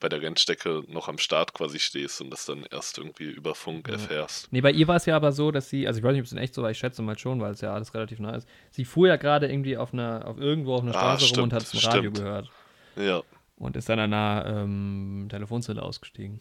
bei 0.01 0.09
der 0.09 0.23
Rennstrecke 0.23 0.83
noch 0.89 1.09
am 1.09 1.19
Start 1.19 1.53
quasi 1.53 1.79
stehst 1.79 2.21
und 2.23 2.31
das 2.31 2.47
dann 2.47 2.65
erst 2.71 2.97
irgendwie 2.99 3.25
über 3.31 3.55
Funk 3.55 3.89
Ja. 3.89 3.95
erfährst. 3.95 4.51
Nee, 4.51 4.63
bei 4.63 4.71
ihr 4.71 4.89
war 4.89 4.97
es 4.97 5.05
ja 5.07 5.15
aber 5.17 5.33
so, 5.33 5.51
dass 5.51 5.69
sie, 5.69 5.87
also 5.87 5.99
ich 5.99 6.05
weiß 6.05 6.13
nicht, 6.13 6.21
ob 6.21 6.27
es 6.27 6.33
in 6.33 6.39
echt 6.39 6.55
so 6.55 6.63
war, 6.63 6.71
ich 6.71 6.79
schätze 6.79 7.03
mal 7.03 7.19
schon, 7.19 7.41
weil 7.41 7.53
es 7.53 7.61
ja 7.61 7.75
alles 7.75 7.93
relativ 7.93 8.19
nah 8.19 8.35
ist. 8.35 8.49
Sie 8.71 8.85
fuhr 8.87 9.09
ja 9.09 9.17
gerade 9.17 9.47
irgendwie 9.51 9.77
auf 9.77 9.93
einer, 9.93 10.27
auf 10.27 10.39
irgendwo 10.39 10.75
auf 10.77 10.83
einer 10.83 10.95
Ah, 10.95 11.19
Straße 11.19 11.25
rum 11.35 11.43
und 11.43 11.51
stimmt, 11.51 11.53
hat 11.53 11.63
es 11.65 11.75
im 11.75 11.81
Radio 11.81 12.11
stimmt. 12.11 12.17
gehört. 12.17 12.51
Ja, 12.97 13.23
Und 13.57 13.77
ist 13.77 13.89
dann 13.91 13.99
an 13.99 14.13
einer 14.15 14.47
ähm, 14.47 15.27
Telefonzelle 15.31 15.83
ausgestiegen. 15.83 16.41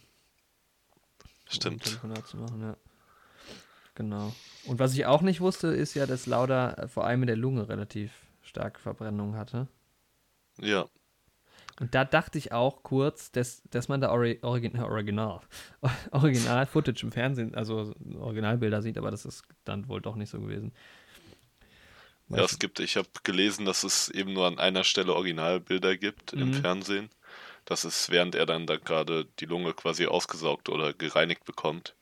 Um 1.51 1.53
stimmt. 1.55 1.83
Telefonat 1.83 2.27
zu 2.27 2.37
machen, 2.37 2.61
ja. 2.61 2.77
Genau. 3.95 4.33
Und 4.65 4.79
was 4.79 4.93
ich 4.93 5.05
auch 5.05 5.21
nicht 5.21 5.41
wusste, 5.41 5.67
ist 5.67 5.93
ja, 5.93 6.05
dass 6.05 6.25
Lauda 6.25 6.73
äh, 6.73 6.87
vor 6.87 7.05
allem 7.05 7.23
in 7.23 7.27
der 7.27 7.37
Lunge 7.37 7.69
relativ 7.69 8.11
stark 8.41 8.79
Verbrennung 8.79 9.35
hatte. 9.37 9.67
Ja, 10.61 10.87
Und 11.79 11.93
da 11.93 12.05
dachte 12.05 12.37
ich 12.37 12.51
auch 12.53 12.83
kurz, 12.83 13.31
dass, 13.31 13.61
dass 13.69 13.87
man 13.89 13.99
da 14.01 14.11
Ori 14.11 14.39
Origin 14.41 14.79
Original, 14.81 15.41
Original-Footage 16.11 17.03
im 17.03 17.11
Fernsehen, 17.11 17.55
also 17.55 17.93
Originalbilder 18.19 18.81
sieht, 18.81 18.97
aber 18.97 19.11
das 19.11 19.25
ist 19.25 19.43
dann 19.65 19.87
wohl 19.89 20.01
doch 20.01 20.15
nicht 20.15 20.29
so 20.29 20.39
gewesen. 20.39 20.71
ja, 22.29 22.37
Weiß- 22.37 22.45
es 22.45 22.59
gibt, 22.59 22.79
ich 22.79 22.97
habe 22.97 23.07
gelesen, 23.23 23.65
dass 23.65 23.83
es 23.83 24.09
eben 24.09 24.33
nur 24.33 24.47
an 24.47 24.59
einer 24.59 24.83
Stelle 24.83 25.13
Originalbilder 25.13 25.97
gibt 25.97 26.33
im 26.33 26.49
Mhm. 26.49 26.53
Fernsehen. 26.53 27.09
Das 27.65 27.83
ist, 27.83 28.09
während 28.11 28.35
er 28.35 28.45
dann 28.45 28.67
da 28.67 28.77
gerade 28.77 29.25
die 29.39 29.45
Lunge 29.45 29.73
quasi 29.73 30.05
ausgesaugt 30.05 30.69
oder 30.69 30.93
gereinigt 30.93 31.45
bekommt, 31.45 31.95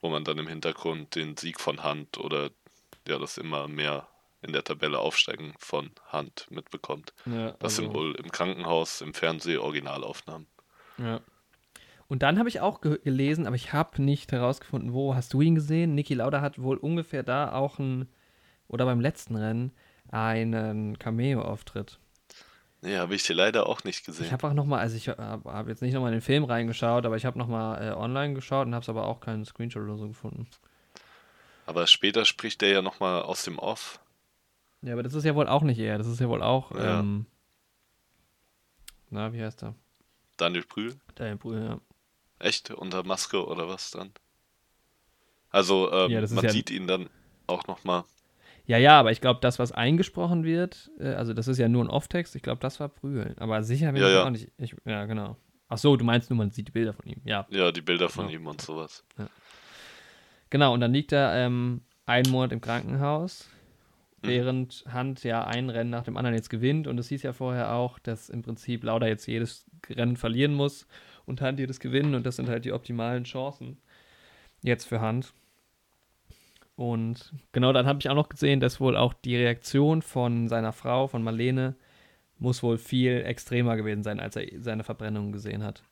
wo 0.00 0.08
man 0.08 0.24
dann 0.24 0.38
im 0.38 0.48
Hintergrund 0.48 1.14
den 1.14 1.36
Sieg 1.36 1.60
von 1.60 1.82
Hand 1.82 2.18
oder 2.18 2.50
ja, 3.06 3.18
das 3.18 3.36
immer 3.38 3.68
mehr 3.68 4.08
in 4.40 4.52
der 4.52 4.64
Tabelle 4.64 4.98
aufsteigen 4.98 5.54
von 5.58 5.90
Hand 6.08 6.46
mitbekommt. 6.50 7.12
ja, 7.26 7.52
Das 7.52 7.78
also- 7.78 7.82
sind 7.82 7.94
wohl 7.94 8.14
im 8.16 8.30
Krankenhaus, 8.32 9.00
im 9.00 9.14
Fernsehen 9.14 9.60
Originalaufnahmen. 9.60 10.46
Ja. 10.98 11.20
Und 12.08 12.22
dann 12.22 12.38
habe 12.38 12.48
ich 12.48 12.60
auch 12.60 12.80
ge 12.80 12.98
gelesen, 13.02 13.46
aber 13.46 13.56
ich 13.56 13.72
habe 13.72 14.02
nicht 14.02 14.32
herausgefunden, 14.32 14.92
wo. 14.92 15.14
Hast 15.14 15.32
du 15.32 15.40
ihn 15.40 15.54
gesehen? 15.54 15.94
Niki 15.94 16.14
Lauda 16.14 16.40
hat 16.42 16.60
wohl 16.60 16.76
ungefähr 16.76 17.22
da 17.22 17.52
auch 17.52 17.78
ein, 17.78 18.08
oder 18.68 18.84
beim 18.84 19.00
letzten 19.00 19.36
Rennen, 19.36 19.72
einen 20.10 20.98
Cameo-Auftritt. 20.98 21.98
Nee, 22.84 22.96
habe 22.98 23.14
ich 23.14 23.22
dir 23.22 23.34
leider 23.34 23.66
auch 23.68 23.84
nicht 23.84 24.00
Ich 24.00 24.06
gesehen. 24.06 24.32
habe 24.32 24.48
auch 24.48 24.52
nochmal, 24.54 24.80
also 24.80 24.96
ich 24.96 25.08
habe 25.08 25.48
hab 25.50 25.68
jetzt 25.68 25.82
nicht 25.82 25.94
nochmal 25.94 26.10
in 26.12 26.16
den 26.18 26.22
Film 26.22 26.42
reingeschaut, 26.44 27.06
aber 27.06 27.16
ich 27.16 27.24
habe 27.24 27.38
nochmal 27.38 27.80
äh, 27.80 27.92
online 27.92 28.34
geschaut 28.34 28.66
und 28.66 28.74
habe 28.74 28.82
es 28.82 28.88
aber 28.88 29.06
auch 29.06 29.20
keinen 29.20 29.44
Screenshot 29.44 29.82
oder 29.84 29.96
so 29.96 30.08
gefunden. 30.08 30.48
Aber 31.64 31.86
später 31.86 32.24
spricht 32.24 32.60
er 32.62 32.70
ja 32.70 32.82
nochmal 32.82 33.22
aus 33.22 33.44
dem 33.44 33.58
Off. 33.60 34.00
Ja, 34.82 34.94
aber 34.94 35.04
das 35.04 35.14
ist 35.14 35.24
ja 35.24 35.36
wohl 35.36 35.46
auch 35.46 35.62
nicht 35.62 35.78
er, 35.78 35.96
das 35.96 36.08
ist 36.08 36.18
ja 36.20 36.28
wohl 36.28 36.42
auch, 36.42 36.72
Ja. 36.72 37.00
ähm, 37.00 37.26
na, 39.10 39.32
wie 39.32 39.42
heißt 39.42 39.62
er? 39.62 39.74
Daniel 40.36 40.64
Brühl. 40.64 40.96
Daniel 41.14 41.36
Brühl, 41.36 41.62
ja. 41.64 41.80
Echt? 42.40 42.72
Unter 42.72 43.04
Maske 43.04 43.46
oder 43.46 43.68
was 43.68 43.92
dann? 43.92 44.10
Also, 45.50 45.92
ähm, 45.92 46.10
Ja, 46.10 46.20
man 46.20 46.44
ja- 46.44 46.50
sieht 46.50 46.70
ihn 46.70 46.88
dann 46.88 47.08
auch 47.46 47.66
nochmal. 47.68 48.02
Ja, 48.66 48.78
ja, 48.78 48.98
aber 49.00 49.10
ich 49.10 49.20
glaube, 49.20 49.40
das, 49.42 49.58
was 49.58 49.72
eingesprochen 49.72 50.44
wird, 50.44 50.90
äh, 51.00 51.08
also 51.14 51.34
das 51.34 51.48
ist 51.48 51.58
ja 51.58 51.68
nur 51.68 51.84
ein 51.84 51.90
Off-Text, 51.90 52.36
ich 52.36 52.42
glaube, 52.42 52.60
das 52.60 52.78
war 52.80 52.88
Brühl. 52.88 53.34
Aber 53.38 53.62
sicher 53.64 53.92
bin 53.92 54.02
Ja, 54.02 54.08
ich 54.08 54.14
ja. 54.14 54.24
auch 54.24 54.30
nicht. 54.30 54.50
Ich, 54.58 54.74
ja, 54.84 55.04
genau. 55.06 55.36
Ach 55.68 55.78
so, 55.78 55.96
du 55.96 56.04
meinst 56.04 56.30
nur, 56.30 56.36
man 56.36 56.50
sieht 56.50 56.68
die 56.68 56.72
Bilder 56.72 56.92
von 56.92 57.06
ihm. 57.06 57.20
Ja, 57.24 57.46
Ja, 57.50 57.72
die 57.72 57.80
Bilder 57.80 58.08
von 58.08 58.28
Ja. 58.28 58.34
ihm 58.36 58.46
und 58.46 58.60
sowas. 58.60 59.04
genau. 60.50 60.72
Und 60.74 60.80
dann 60.80 60.92
liegt 60.92 61.12
er 61.12 61.34
ähm, 61.34 61.82
einen 62.06 62.30
Monat 62.30 62.52
im 62.52 62.60
Krankenhaus, 62.60 63.48
Mhm. 64.22 64.28
während 64.28 64.84
Hand 64.88 65.24
ja 65.24 65.44
ein 65.44 65.68
Rennen 65.70 65.90
nach 65.90 66.04
dem 66.04 66.16
anderen 66.16 66.36
jetzt 66.36 66.50
gewinnt. 66.50 66.86
Und 66.86 66.98
es 66.98 67.08
hieß 67.08 67.22
ja 67.24 67.32
vorher 67.32 67.72
auch, 67.74 67.98
dass 67.98 68.28
im 68.28 68.42
Prinzip 68.42 68.84
Lauda 68.84 69.06
jetzt 69.08 69.26
jedes 69.26 69.64
Rennen 69.90 70.16
verlieren 70.16 70.54
muss 70.54 70.86
und 71.26 71.40
Hand 71.40 71.58
jedes 71.58 71.80
gewinnen. 71.80 72.14
Und 72.14 72.24
das 72.24 72.36
sind 72.36 72.48
halt 72.48 72.64
die 72.64 72.72
optimalen 72.72 73.24
Chancen 73.24 73.78
jetzt 74.62 74.84
für 74.84 75.00
Hand. 75.00 75.32
Und 76.76 77.32
genau 77.52 77.72
dann 77.72 77.86
habe 77.86 77.98
ich 78.00 78.08
auch 78.08 78.14
noch 78.14 78.28
gesehen, 78.28 78.60
dass 78.60 78.80
wohl 78.80 78.96
auch 78.96 79.12
die 79.12 79.36
Reaktion 79.36 80.02
von 80.02 80.48
seiner 80.48 80.72
Frau, 80.72 81.06
von 81.06 81.22
Marlene, 81.22 81.76
muss 82.38 82.62
wohl 82.62 82.78
viel 82.78 83.22
extremer 83.24 83.76
gewesen 83.76 84.02
sein, 84.02 84.20
als 84.20 84.36
er 84.36 84.46
seine 84.60 84.84
Verbrennung 84.84 85.32
gesehen 85.32 85.62
hat, 85.62 85.82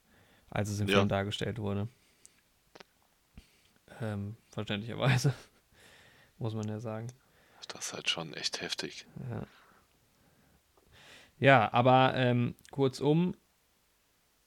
als 0.49 0.69
es 0.69 0.81
im 0.81 0.89
Ja. 0.89 0.97
Film 0.97 1.09
dargestellt 1.09 1.59
wurde. 1.59 1.89
Ähm, 4.01 4.37
verständlicherweise, 4.51 5.35
muss 6.39 6.55
man 6.55 6.67
ja 6.67 6.81
sagen. 6.81 7.09
Das 7.69 7.87
ist 7.87 7.93
halt 7.93 8.09
schon 8.09 8.35
echt 8.35 8.61
heftig. 8.61 9.07
Ja, 9.31 9.47
ja 11.39 11.73
aber 11.73 12.15
ähm, 12.17 12.55
kurzum 12.71 13.37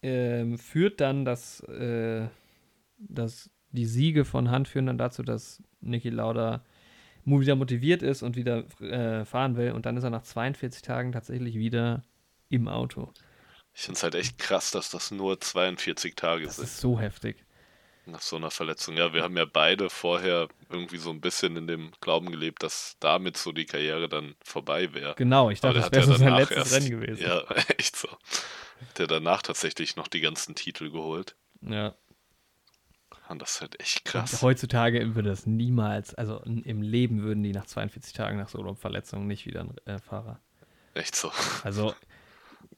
ähm, 0.01 0.57
führt 0.57 0.99
dann 0.99 1.23
das, 1.23 1.61
äh, 1.61 2.27
das, 2.97 3.49
die 3.73 3.85
Siege 3.85 4.23
von 4.23 4.49
Hand 4.49 4.67
führen 4.69 4.85
dann 4.85 4.97
dazu, 4.97 5.21
dass 5.23 5.61
Niki 5.81 6.09
Lauda 6.09 6.63
wieder 7.25 7.55
motiviert 7.55 8.01
ist 8.03 8.21
und 8.23 8.35
wieder 8.35 8.63
äh, 8.81 9.25
fahren 9.25 9.55
will. 9.57 9.71
Und 9.71 9.85
dann 9.85 9.97
ist 9.97 10.03
er 10.03 10.09
nach 10.09 10.23
42 10.23 10.81
Tagen 10.81 11.11
tatsächlich 11.11 11.55
wieder 11.55 12.03
im 12.49 12.67
Auto. 12.67 13.11
Ich 13.73 13.81
finde 13.81 13.97
es 13.97 14.03
halt 14.03 14.15
echt 14.15 14.37
krass, 14.37 14.71
dass 14.71 14.89
das 14.89 15.09
nur 15.11 15.39
42 15.41 16.15
Tage 16.15 16.45
Das 16.45 16.57
sind 16.57 16.65
ist 16.65 16.79
so 16.79 16.99
heftig. 16.99 17.43
nach 18.05 18.21
so 18.21 18.35
einer 18.35 18.51
Verletzung. 18.51 18.95
Ja, 18.97 19.13
wir 19.13 19.23
haben 19.23 19.35
ja 19.37 19.45
beide 19.45 19.89
vorher 19.89 20.49
irgendwie 20.69 20.97
so 20.97 21.09
ein 21.09 21.21
bisschen 21.21 21.55
in 21.55 21.65
dem 21.65 21.91
Glauben 22.01 22.29
gelebt, 22.29 22.61
dass 22.61 22.97
damit 22.99 23.37
so 23.37 23.51
die 23.53 23.65
Karriere 23.65 24.09
dann 24.09 24.35
vorbei 24.43 24.93
wäre. 24.93 25.15
Genau, 25.15 25.49
ich 25.49 25.61
dachte, 25.61 25.77
das 25.77 25.85
hat 25.85 25.93
wäre 25.95 26.05
ja 26.05 26.11
so 26.11 26.17
sein 26.19 26.35
letztes 26.35 26.57
erst- 26.57 26.73
Rennen 26.75 26.89
gewesen. 27.01 27.23
Ja, 27.23 27.41
echt 27.79 27.95
so. 27.95 28.09
Der 28.97 29.07
danach 29.07 29.41
tatsächlich 29.41 29.95
noch 29.95 30.07
die 30.09 30.19
ganzen 30.21 30.53
Titel 30.55 30.91
geholt. 30.91 31.35
ja. 31.61 31.95
Und 33.29 33.41
das 33.41 33.55
ist 33.55 33.61
halt 33.61 33.79
echt 33.79 33.99
Und 33.99 34.11
krass. 34.11 34.41
heutzutage 34.41 35.15
würde 35.15 35.29
das 35.29 35.45
niemals, 35.45 36.13
also 36.13 36.39
im 36.41 36.81
Leben 36.81 37.23
würden 37.23 37.41
die 37.43 37.51
nach 37.53 37.65
42 37.65 38.13
Tagen 38.13 38.37
nach 38.37 38.49
so 38.49 38.59
einer 38.59 38.75
Verletzung 38.75 39.27
nicht 39.27 39.45
wieder 39.45 39.61
ein 39.61 39.75
äh, 39.85 39.99
Fahrer. 39.99 40.39
Echt 40.93 41.15
so. 41.15 41.31
Also, 41.63 41.93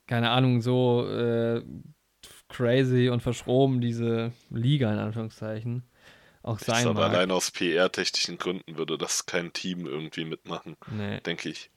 keine 0.06 0.30
Ahnung, 0.30 0.62
so 0.62 1.08
äh, 1.10 1.62
crazy 2.48 3.08
und 3.08 3.22
verschroben 3.22 3.80
diese 3.80 4.32
Liga 4.50 4.92
in 4.92 4.98
Anführungszeichen 4.98 5.82
auch 6.42 6.60
sein 6.60 6.82
glaube, 6.84 7.00
mag. 7.00 7.10
allein 7.12 7.32
aus 7.32 7.50
PR-technischen 7.50 8.38
Gründen 8.38 8.78
würde 8.78 8.96
das 8.96 9.26
kein 9.26 9.52
Team 9.52 9.84
irgendwie 9.86 10.24
mitmachen, 10.24 10.76
Nee, 10.92 11.20
denke 11.22 11.48
ich. 11.48 11.70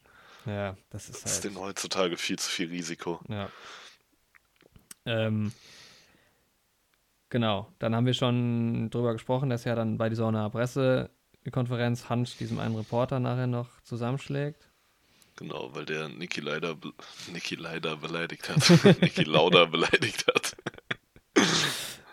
ja, 0.45 0.77
das 0.91 1.09
ist 1.09 1.23
Das 1.25 1.31
ist 1.31 1.43
halt. 1.43 1.55
denen 1.55 1.57
heutzutage 1.63 2.17
viel 2.17 2.37
zu 2.37 2.49
viel 2.51 2.69
Risiko. 2.69 3.19
Ja. 3.27 3.49
Ähm, 5.05 5.51
genau, 7.29 7.71
dann 7.79 7.95
haben 7.95 8.05
wir 8.05 8.13
schon 8.13 8.89
drüber 8.89 9.13
gesprochen, 9.13 9.49
dass 9.49 9.63
ja 9.63 9.75
dann 9.75 9.97
bei 9.97 10.09
dieser 10.09 10.27
einer 10.27 10.49
Pressekonferenz 10.49 12.09
Hand 12.09 12.39
diesem 12.39 12.59
einen 12.59 12.75
Reporter 12.75 13.19
nachher 13.19 13.47
noch 13.47 13.67
zusammenschlägt. 13.81 14.67
Genau, 15.35 15.73
weil 15.73 15.85
der 15.85 16.09
Niki 16.09 16.41
leider, 16.41 16.75
Niki 17.31 17.55
leider 17.55 17.95
beleidigt 17.95 18.49
hat. 18.49 18.69
Niki 19.01 19.23
Lauda 19.23 19.65
beleidigt 19.65 20.25
hat. 20.27 20.55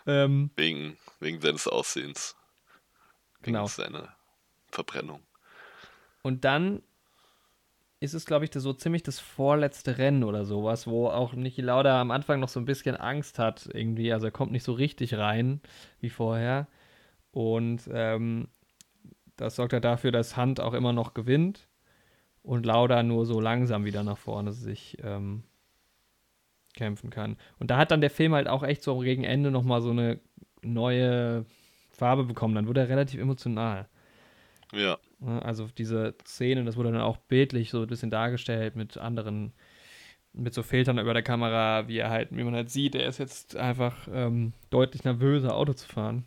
Ähm, 0.06 0.50
Wegen, 0.54 0.96
wegen 1.18 1.40
seines 1.40 1.66
Aussehens. 1.66 2.36
Wegen 3.40 3.54
Genau. 3.54 3.66
seiner 3.66 4.14
Verbrennung. 4.70 5.20
Und 6.22 6.44
dann 6.44 6.82
ist 8.00 8.14
es, 8.14 8.26
glaube 8.26 8.44
ich, 8.44 8.50
so 8.52 8.72
ziemlich 8.72 9.02
das 9.02 9.18
vorletzte 9.20 9.98
Rennen 9.98 10.24
oder 10.24 10.44
sowas, 10.44 10.86
wo 10.86 11.08
auch 11.08 11.32
Niki 11.32 11.62
Lauda 11.62 12.00
am 12.00 12.10
Anfang 12.10 12.40
noch 12.40 12.48
so 12.48 12.60
ein 12.60 12.66
bisschen 12.66 12.96
Angst 12.96 13.38
hat 13.38 13.68
irgendwie. 13.72 14.12
Also 14.12 14.26
er 14.26 14.32
kommt 14.32 14.52
nicht 14.52 14.64
so 14.64 14.72
richtig 14.72 15.14
rein 15.14 15.60
wie 16.00 16.10
vorher. 16.10 16.68
Und 17.30 17.88
ähm, 17.92 18.48
das 19.36 19.56
sorgt 19.56 19.72
ja 19.72 19.80
dafür, 19.80 20.12
dass 20.12 20.36
Hand 20.36 20.60
auch 20.60 20.74
immer 20.74 20.92
noch 20.92 21.14
gewinnt 21.14 21.68
und 22.42 22.66
Lauda 22.66 23.02
nur 23.02 23.24
so 23.26 23.40
langsam 23.40 23.84
wieder 23.84 24.02
nach 24.02 24.18
vorne 24.18 24.52
sich 24.52 24.98
ähm, 25.02 25.42
kämpfen 26.74 27.10
kann. 27.10 27.38
Und 27.58 27.70
da 27.70 27.78
hat 27.78 27.90
dann 27.90 28.02
der 28.02 28.10
Film 28.10 28.34
halt 28.34 28.48
auch 28.48 28.62
echt 28.62 28.82
so 28.82 28.98
gegen 28.98 29.24
Ende 29.24 29.50
nochmal 29.50 29.80
so 29.80 29.90
eine 29.90 30.20
neue 30.62 31.46
Farbe 31.90 32.24
bekommen. 32.24 32.54
Dann 32.54 32.66
wurde 32.66 32.80
er 32.80 32.88
relativ 32.88 33.20
emotional. 33.20 33.88
Ja, 34.72 34.98
Also 35.20 35.66
diese 35.78 36.14
Szene, 36.26 36.64
das 36.64 36.76
wurde 36.76 36.92
dann 36.92 37.00
auch 37.00 37.16
bildlich 37.16 37.70
so 37.70 37.80
ein 37.82 37.86
bisschen 37.86 38.10
dargestellt 38.10 38.76
mit 38.76 38.98
anderen, 38.98 39.52
mit 40.34 40.52
so 40.52 40.62
Filtern 40.62 40.98
über 40.98 41.14
der 41.14 41.22
Kamera, 41.22 41.88
wie 41.88 41.96
er 41.98 42.10
halt, 42.10 42.28
wie 42.32 42.44
man 42.44 42.54
halt 42.54 42.70
sieht, 42.70 42.94
er 42.94 43.06
ist 43.08 43.18
jetzt 43.18 43.56
einfach 43.56 43.94
ähm, 44.12 44.52
deutlich 44.70 45.04
nervöser, 45.04 45.54
Auto 45.56 45.72
zu 45.72 45.88
fahren. 45.88 46.26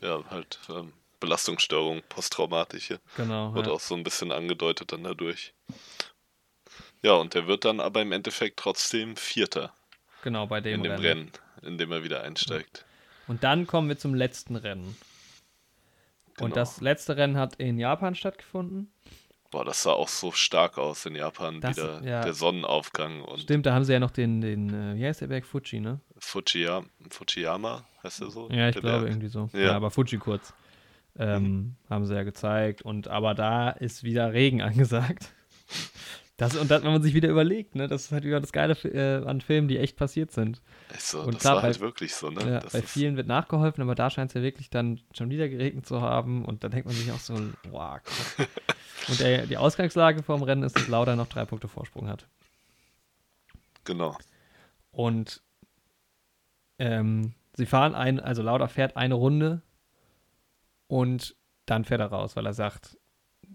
ja, 0.00 0.24
halt 0.28 0.58
ähm, 0.68 0.92
Belastungsstörung, 1.20 2.02
posttraumatische. 2.08 2.98
Genau. 3.16 3.54
Wird 3.54 3.66
Ja. 3.66 3.72
auch 3.72 3.80
so 3.80 3.94
ein 3.94 4.02
bisschen 4.02 4.32
angedeutet 4.32 4.90
dann 4.92 5.04
dadurch. 5.04 5.54
Ja, 7.02 7.12
und 7.12 7.34
der 7.34 7.46
wird 7.46 7.64
dann 7.64 7.78
aber 7.80 8.02
im 8.02 8.12
Endeffekt 8.12 8.58
trotzdem 8.58 9.16
Vierter 9.16 9.72
Genau, 10.22 10.46
bei 10.46 10.60
dem, 10.60 10.74
in 10.76 10.82
dem 10.82 10.92
Rennen. 10.92 11.04
Rennen, 11.04 11.30
in 11.62 11.78
dem 11.78 11.92
er 11.92 12.02
wieder 12.02 12.22
einsteigt. 12.22 12.84
Und 13.28 13.44
dann 13.44 13.66
kommen 13.66 13.88
wir 13.88 13.96
zum 13.98 14.14
letzten 14.14 14.56
Rennen. 14.56 14.96
Und 16.40 16.50
Genau. 16.50 16.54
das 16.54 16.80
letzte 16.80 17.16
Rennen 17.16 17.36
hat 17.36 17.56
in 17.56 17.78
Japan 17.78 18.14
stattgefunden. 18.14 18.90
Boah, 19.50 19.64
das 19.64 19.82
sah 19.82 19.90
auch 19.92 20.08
so 20.08 20.30
stark 20.30 20.78
aus 20.78 21.06
in 21.06 21.16
Japan, 21.16 21.60
Das- 21.60 21.76
wieder 21.76 22.02
ja. 22.04 22.20
der 22.22 22.34
Sonnenaufgang 22.34 23.22
und 23.22 23.40
Stimmt, 23.40 23.66
da 23.66 23.74
haben 23.74 23.84
sie 23.84 23.92
ja 23.92 23.98
noch 23.98 24.12
den, 24.12 24.40
den 24.40 24.72
äh, 24.72 24.94
wie 24.96 25.04
heißt 25.04 25.22
der 25.22 25.26
Berg? 25.26 25.44
Fuji, 25.44 25.80
ne? 25.80 26.00
Fujiyama, 26.18 26.86
Fujiyama 27.10 27.84
heißt 28.04 28.20
er 28.22 28.30
so? 28.30 28.48
Ja, 28.50 28.68
ich 28.68 28.74
Der 28.74 28.82
glaube 28.82 28.98
Berg. 29.00 29.10
irgendwie 29.10 29.28
so. 29.28 29.50
Ja. 29.52 29.60
Ja, 29.60 29.72
aber 29.76 29.90
Fuji 29.90 30.18
kurz. 30.18 30.54
Ähm, 31.18 31.74
Haben 31.90 32.06
sie 32.06 32.14
ja 32.14 32.22
gezeigt. 32.22 32.82
Und 32.82 33.08
aber 33.08 33.34
da 33.34 33.70
ist 33.70 34.04
wieder 34.04 34.32
Regen 34.32 34.62
angesagt. 34.62 35.32
Das, 36.40 36.56
und 36.56 36.70
dann, 36.70 36.82
wenn 36.84 36.92
man 36.92 37.02
sich 37.02 37.12
wieder 37.12 37.28
überlegt, 37.28 37.74
ne, 37.74 37.86
das 37.86 38.06
ist 38.06 38.12
halt 38.12 38.24
wieder 38.24 38.40
das 38.40 38.50
Geile 38.52 38.72
äh, 38.84 39.26
an 39.26 39.42
Filmen, 39.42 39.68
die 39.68 39.76
echt 39.76 39.96
passiert 39.98 40.30
sind. 40.30 40.62
Also, 40.90 41.20
Und 41.20 41.34
das 41.34 41.42
klar, 41.42 41.56
war 41.56 41.62
halt 41.64 41.76
bei- 41.78 41.84
wirklich 41.84 42.14
so, 42.14 42.30
ne? 42.30 42.40
Ja, 42.40 42.60
das 42.60 42.72
bei 42.72 42.80
vielen 42.80 43.18
wird 43.18 43.26
nachgeholfen, 43.26 43.82
aber 43.82 43.94
da 43.94 44.08
scheint 44.08 44.30
es 44.30 44.34
ja 44.34 44.40
wirklich 44.40 44.70
dann 44.70 45.00
schon 45.12 45.28
wieder 45.28 45.50
geregnet 45.50 45.84
zu 45.84 46.00
haben. 46.00 46.46
Und 46.46 46.64
dann 46.64 46.70
denkt 46.70 46.86
man 46.86 46.94
sich 46.94 47.12
auch 47.12 47.18
so, 47.18 47.38
boah, 47.70 48.00
krass. 48.02 48.48
Und 49.08 49.20
der, 49.20 49.44
die 49.46 49.58
Ausgangslage 49.58 50.22
vom 50.22 50.42
Rennen 50.42 50.62
ist, 50.62 50.76
dass 50.76 50.88
Lauda 50.88 51.14
noch 51.14 51.26
drei 51.26 51.44
Punkte 51.44 51.68
Vorsprung 51.68 52.08
hat. 52.08 52.26
Genau. 53.84 54.16
Und 54.92 55.42
ähm, 56.78 57.34
sie 57.54 57.66
fahren 57.66 57.94
ein, 57.94 58.18
also 58.18 58.42
Lauda 58.42 58.66
fährt 58.68 58.96
eine 58.96 59.14
Runde 59.14 59.60
und 60.86 61.36
dann 61.66 61.84
fährt 61.84 62.00
er 62.00 62.06
raus, 62.06 62.34
weil 62.34 62.46
er 62.46 62.54
sagt, 62.54 62.96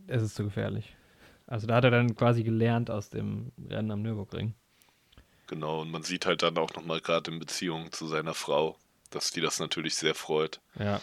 es 0.06 0.22
ist 0.22 0.36
zu 0.36 0.44
gefährlich. 0.44 0.95
Also 1.48 1.68
da 1.68 1.76
hat 1.76 1.84
er 1.84 1.92
dann 1.92 2.16
quasi 2.16 2.44
gelernt 2.44 2.90
aus 2.90 3.10
dem 3.10 3.52
Rennen 3.70 3.92
am 3.92 4.02
Nürburgring. 4.02 4.54
Genau, 5.48 5.82
und 5.82 5.92
man 5.92 6.04
sieht 6.04 6.26
halt 6.26 6.42
dann 6.42 6.58
auch 6.58 6.74
nochmal 6.74 7.02
gerade 7.02 7.30
in 7.32 7.40
Beziehung 7.40 7.92
zu 7.92 8.08
seiner 8.08 8.34
Frau, 8.34 8.78
dass 9.12 9.32
die 9.32 9.42
das 9.42 9.60
natürlich 9.60 9.96
sehr 9.96 10.16
freut, 10.16 10.60
Ja, 10.80 11.02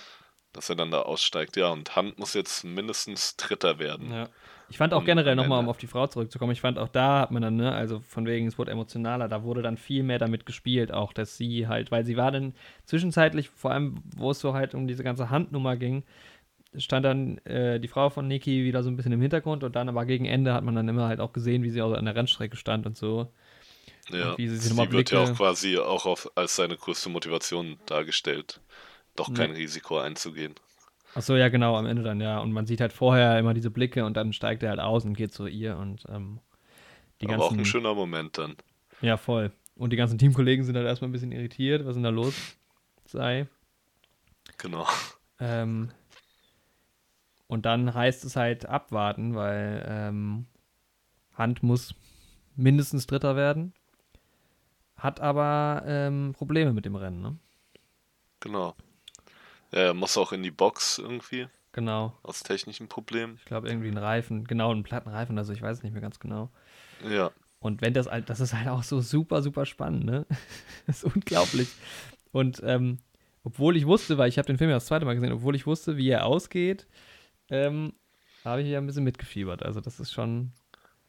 dass 0.52 0.68
er 0.68 0.74
dann 0.76 0.90
da 0.90 1.02
aussteigt. 1.02 1.56
Ja, 1.56 1.68
und 1.68 1.94
Hand 1.94 2.18
muss 2.18 2.34
jetzt 2.34 2.64
mindestens 2.64 3.36
Dritter 3.36 3.78
werden. 3.78 4.10
ja. 4.12 4.28
Ich 4.68 4.78
fand 4.78 4.94
auch 4.94 5.00
Und 5.00 5.04
generell 5.04 5.36
nochmal, 5.36 5.58
um 5.58 5.68
auf 5.68 5.76
die 5.76 5.86
Frau 5.86 6.06
zurückzukommen, 6.06 6.52
ich 6.52 6.62
fand 6.62 6.78
auch 6.78 6.88
da 6.88 7.20
hat 7.20 7.30
man 7.30 7.42
dann, 7.42 7.56
ne, 7.56 7.72
also 7.72 8.00
von 8.00 8.24
wegen, 8.24 8.46
es 8.46 8.56
wurde 8.56 8.70
emotionaler, 8.70 9.28
da 9.28 9.42
wurde 9.42 9.60
dann 9.60 9.76
viel 9.76 10.02
mehr 10.02 10.18
damit 10.18 10.46
gespielt, 10.46 10.92
auch, 10.92 11.12
dass 11.12 11.36
sie 11.36 11.68
halt, 11.68 11.90
weil 11.90 12.06
sie 12.06 12.16
war 12.16 12.30
dann 12.30 12.54
zwischenzeitlich, 12.86 13.50
vor 13.50 13.70
allem, 13.72 14.02
wo 14.16 14.30
es 14.30 14.40
so 14.40 14.54
halt 14.54 14.74
um 14.74 14.86
diese 14.88 15.04
ganze 15.04 15.28
Handnummer 15.28 15.76
ging, 15.76 16.04
stand 16.78 17.04
dann 17.04 17.38
äh, 17.38 17.78
die 17.80 17.88
Frau 17.88 18.10
von 18.10 18.28
Niki 18.28 18.64
wieder 18.64 18.82
so 18.82 18.90
ein 18.90 18.96
bisschen 18.96 19.12
im 19.12 19.20
Hintergrund 19.20 19.64
und 19.64 19.76
dann 19.76 19.88
aber 19.88 20.04
gegen 20.06 20.24
Ende 20.24 20.54
hat 20.54 20.64
man 20.64 20.74
dann 20.74 20.88
immer 20.88 21.08
halt 21.08 21.20
auch 21.20 21.32
gesehen, 21.32 21.62
wie 21.62 21.70
sie 21.70 21.82
auch 21.82 21.92
an 21.92 22.04
der 22.06 22.14
Rennstrecke 22.14 22.56
stand 22.56 22.86
und 22.86 22.96
so. 22.96 23.32
Ja, 24.10 24.32
Und 24.32 24.38
wie 24.38 24.48
sie 24.48 24.56
sich 24.56 24.64
sie 24.64 24.70
nochmal 24.70 24.92
wird 24.92 25.10
ja 25.10 25.20
auch 25.20 25.34
quasi 25.36 25.78
auch 25.78 26.06
auf, 26.06 26.30
als 26.34 26.56
seine 26.56 26.76
größte 26.76 27.08
Motivation 27.08 27.78
dargestellt, 27.86 28.60
doch 29.16 29.32
kein 29.32 29.52
Risiko 29.52 29.98
einzugehen. 29.98 30.54
Ach 31.14 31.22
so, 31.22 31.36
ja, 31.36 31.48
genau, 31.50 31.76
am 31.76 31.86
Ende 31.86 32.02
dann, 32.02 32.20
ja. 32.20 32.38
Und 32.40 32.52
man 32.52 32.66
sieht 32.66 32.80
halt 32.80 32.92
vorher 32.92 33.38
immer 33.38 33.54
diese 33.54 33.70
Blicke 33.70 34.04
und 34.04 34.16
dann 34.16 34.32
steigt 34.32 34.62
er 34.62 34.70
halt 34.70 34.80
aus 34.80 35.04
und 35.04 35.14
geht 35.14 35.32
zu 35.32 35.46
ihr 35.46 35.76
und 35.76 36.04
ähm, 36.08 36.40
die 37.20 37.28
Aber 37.28 37.38
auch 37.38 37.40
ganzen. 37.50 37.60
ein 37.60 37.64
schöner 37.66 37.94
Moment 37.94 38.38
dann. 38.38 38.56
Ja, 39.02 39.16
voll. 39.16 39.52
Und 39.76 39.90
die 39.90 39.96
ganzen 39.96 40.18
Teamkollegen 40.18 40.64
sind 40.64 40.76
halt 40.76 40.86
erstmal 40.86 41.08
ein 41.08 41.12
bisschen 41.12 41.32
irritiert, 41.32 41.84
was 41.84 41.94
denn 41.94 42.02
da 42.02 42.10
los 42.10 42.34
sei. 43.04 43.46
Genau. 44.58 44.86
Ähm, 45.38 45.90
und 47.52 47.66
dann 47.66 47.92
heißt 47.92 48.24
es 48.24 48.34
halt 48.34 48.64
abwarten, 48.64 49.34
weil 49.34 49.84
ähm, 49.86 50.46
Hand 51.36 51.62
muss 51.62 51.94
mindestens 52.56 53.06
Dritter 53.06 53.36
werden. 53.36 53.74
Hat 54.96 55.20
aber 55.20 55.82
ähm, 55.84 56.32
Probleme 56.34 56.72
mit 56.72 56.86
dem 56.86 56.96
Rennen, 56.96 57.20
ne? 57.20 57.36
Genau. 58.40 58.74
Er 59.70 59.92
muss 59.92 60.16
auch 60.16 60.32
in 60.32 60.42
die 60.42 60.50
Box 60.50 60.96
irgendwie, 60.96 61.46
Genau. 61.72 62.16
aus 62.22 62.42
technischen 62.42 62.88
Problemen. 62.88 63.34
Ich 63.36 63.44
glaube, 63.44 63.68
irgendwie 63.68 63.88
ein 63.88 63.98
Reifen, 63.98 64.44
genau, 64.44 64.72
ein 64.72 64.82
Plattenreifen, 64.82 65.36
also 65.36 65.52
ich 65.52 65.60
weiß 65.60 65.76
es 65.76 65.82
nicht 65.82 65.92
mehr 65.92 66.00
ganz 66.00 66.20
genau. 66.20 66.48
Ja, 67.06 67.32
Und 67.60 67.82
wenn 67.82 67.92
das 67.92 68.06
halt, 68.06 68.30
das 68.30 68.40
ist 68.40 68.54
halt 68.54 68.68
auch 68.68 68.82
so 68.82 69.02
super, 69.02 69.42
super 69.42 69.66
spannend, 69.66 70.06
ne? 70.06 70.24
das 70.86 71.02
ist 71.02 71.14
unglaublich. 71.14 71.68
Und 72.32 72.62
ähm, 72.64 72.98
obwohl 73.44 73.76
ich 73.76 73.86
wusste, 73.86 74.16
weil 74.16 74.30
ich 74.30 74.38
habe 74.38 74.46
den 74.46 74.56
Film 74.56 74.70
ja 74.70 74.76
das 74.76 74.86
zweite 74.86 75.04
Mal 75.04 75.16
gesehen, 75.16 75.32
obwohl 75.32 75.54
ich 75.54 75.66
wusste, 75.66 75.98
wie 75.98 76.08
er 76.08 76.24
ausgeht, 76.24 76.86
ähm, 77.52 77.92
habe 78.44 78.62
ich 78.62 78.68
ja 78.68 78.78
ein 78.78 78.86
bisschen 78.86 79.04
mitgefiebert. 79.04 79.62
Also 79.62 79.80
das 79.80 80.00
ist 80.00 80.12
schon. 80.12 80.52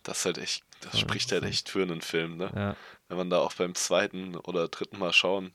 Das 0.03 0.20
ist 0.20 0.26
halt 0.26 0.38
echt, 0.38 0.64
das 0.82 0.94
Ja, 0.94 0.99
spricht 0.99 1.32
halt 1.32 1.44
echt 1.45 1.70
für 1.70 1.82
einen 1.82 2.02
Film, 2.02 2.38
ne? 2.38 2.52
Ja. 2.53 2.76
Wenn 3.07 3.18
man 3.18 3.30
da 3.30 3.40
auch 3.40 3.53
beim 3.53 3.74
zweiten 3.74 4.36
oder 4.36 4.68
dritten 4.68 4.99
Mal 4.99 5.14
schauen, 5.14 5.53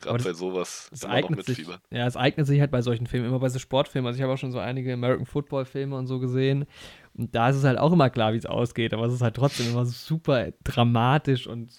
gerade 0.00 0.24
bei 0.24 0.32
sowas, 0.32 0.90
Es 0.92 1.04
immer 1.04 1.20
noch 1.20 1.30
eignet, 1.30 1.46
sich, 1.46 1.66
ja, 1.90 2.06
es 2.06 2.16
eignet 2.16 2.46
sich 2.48 2.58
halt 2.60 2.70
bei 2.72 2.82
solchen 2.82 3.06
Filmen, 3.06 3.28
immer 3.28 3.38
bei 3.38 3.48
so 3.48 3.58
Sportfilmen. 3.60 4.08
Also 4.08 4.18
ich 4.18 4.22
habe 4.24 4.32
auch 4.32 4.38
schon 4.38 4.50
so 4.50 4.58
einige 4.58 4.92
American 4.92 5.26
Football 5.26 5.64
Filme 5.66 5.96
und 5.96 6.06
so 6.08 6.18
gesehen. 6.18 6.66
Und 7.14 7.32
da 7.34 7.50
ist 7.50 7.56
es 7.56 7.64
halt 7.64 7.78
auch 7.78 7.92
immer 7.92 8.10
klar, 8.10 8.32
wie 8.32 8.38
es 8.38 8.46
ausgeht. 8.46 8.92
Aber 8.92 9.04
es 9.06 9.12
ist 9.14 9.22
halt 9.22 9.36
trotzdem 9.36 9.70
immer 9.70 9.86
so 9.86 9.92
super 9.92 10.50
dramatisch 10.64 11.46
und 11.46 11.70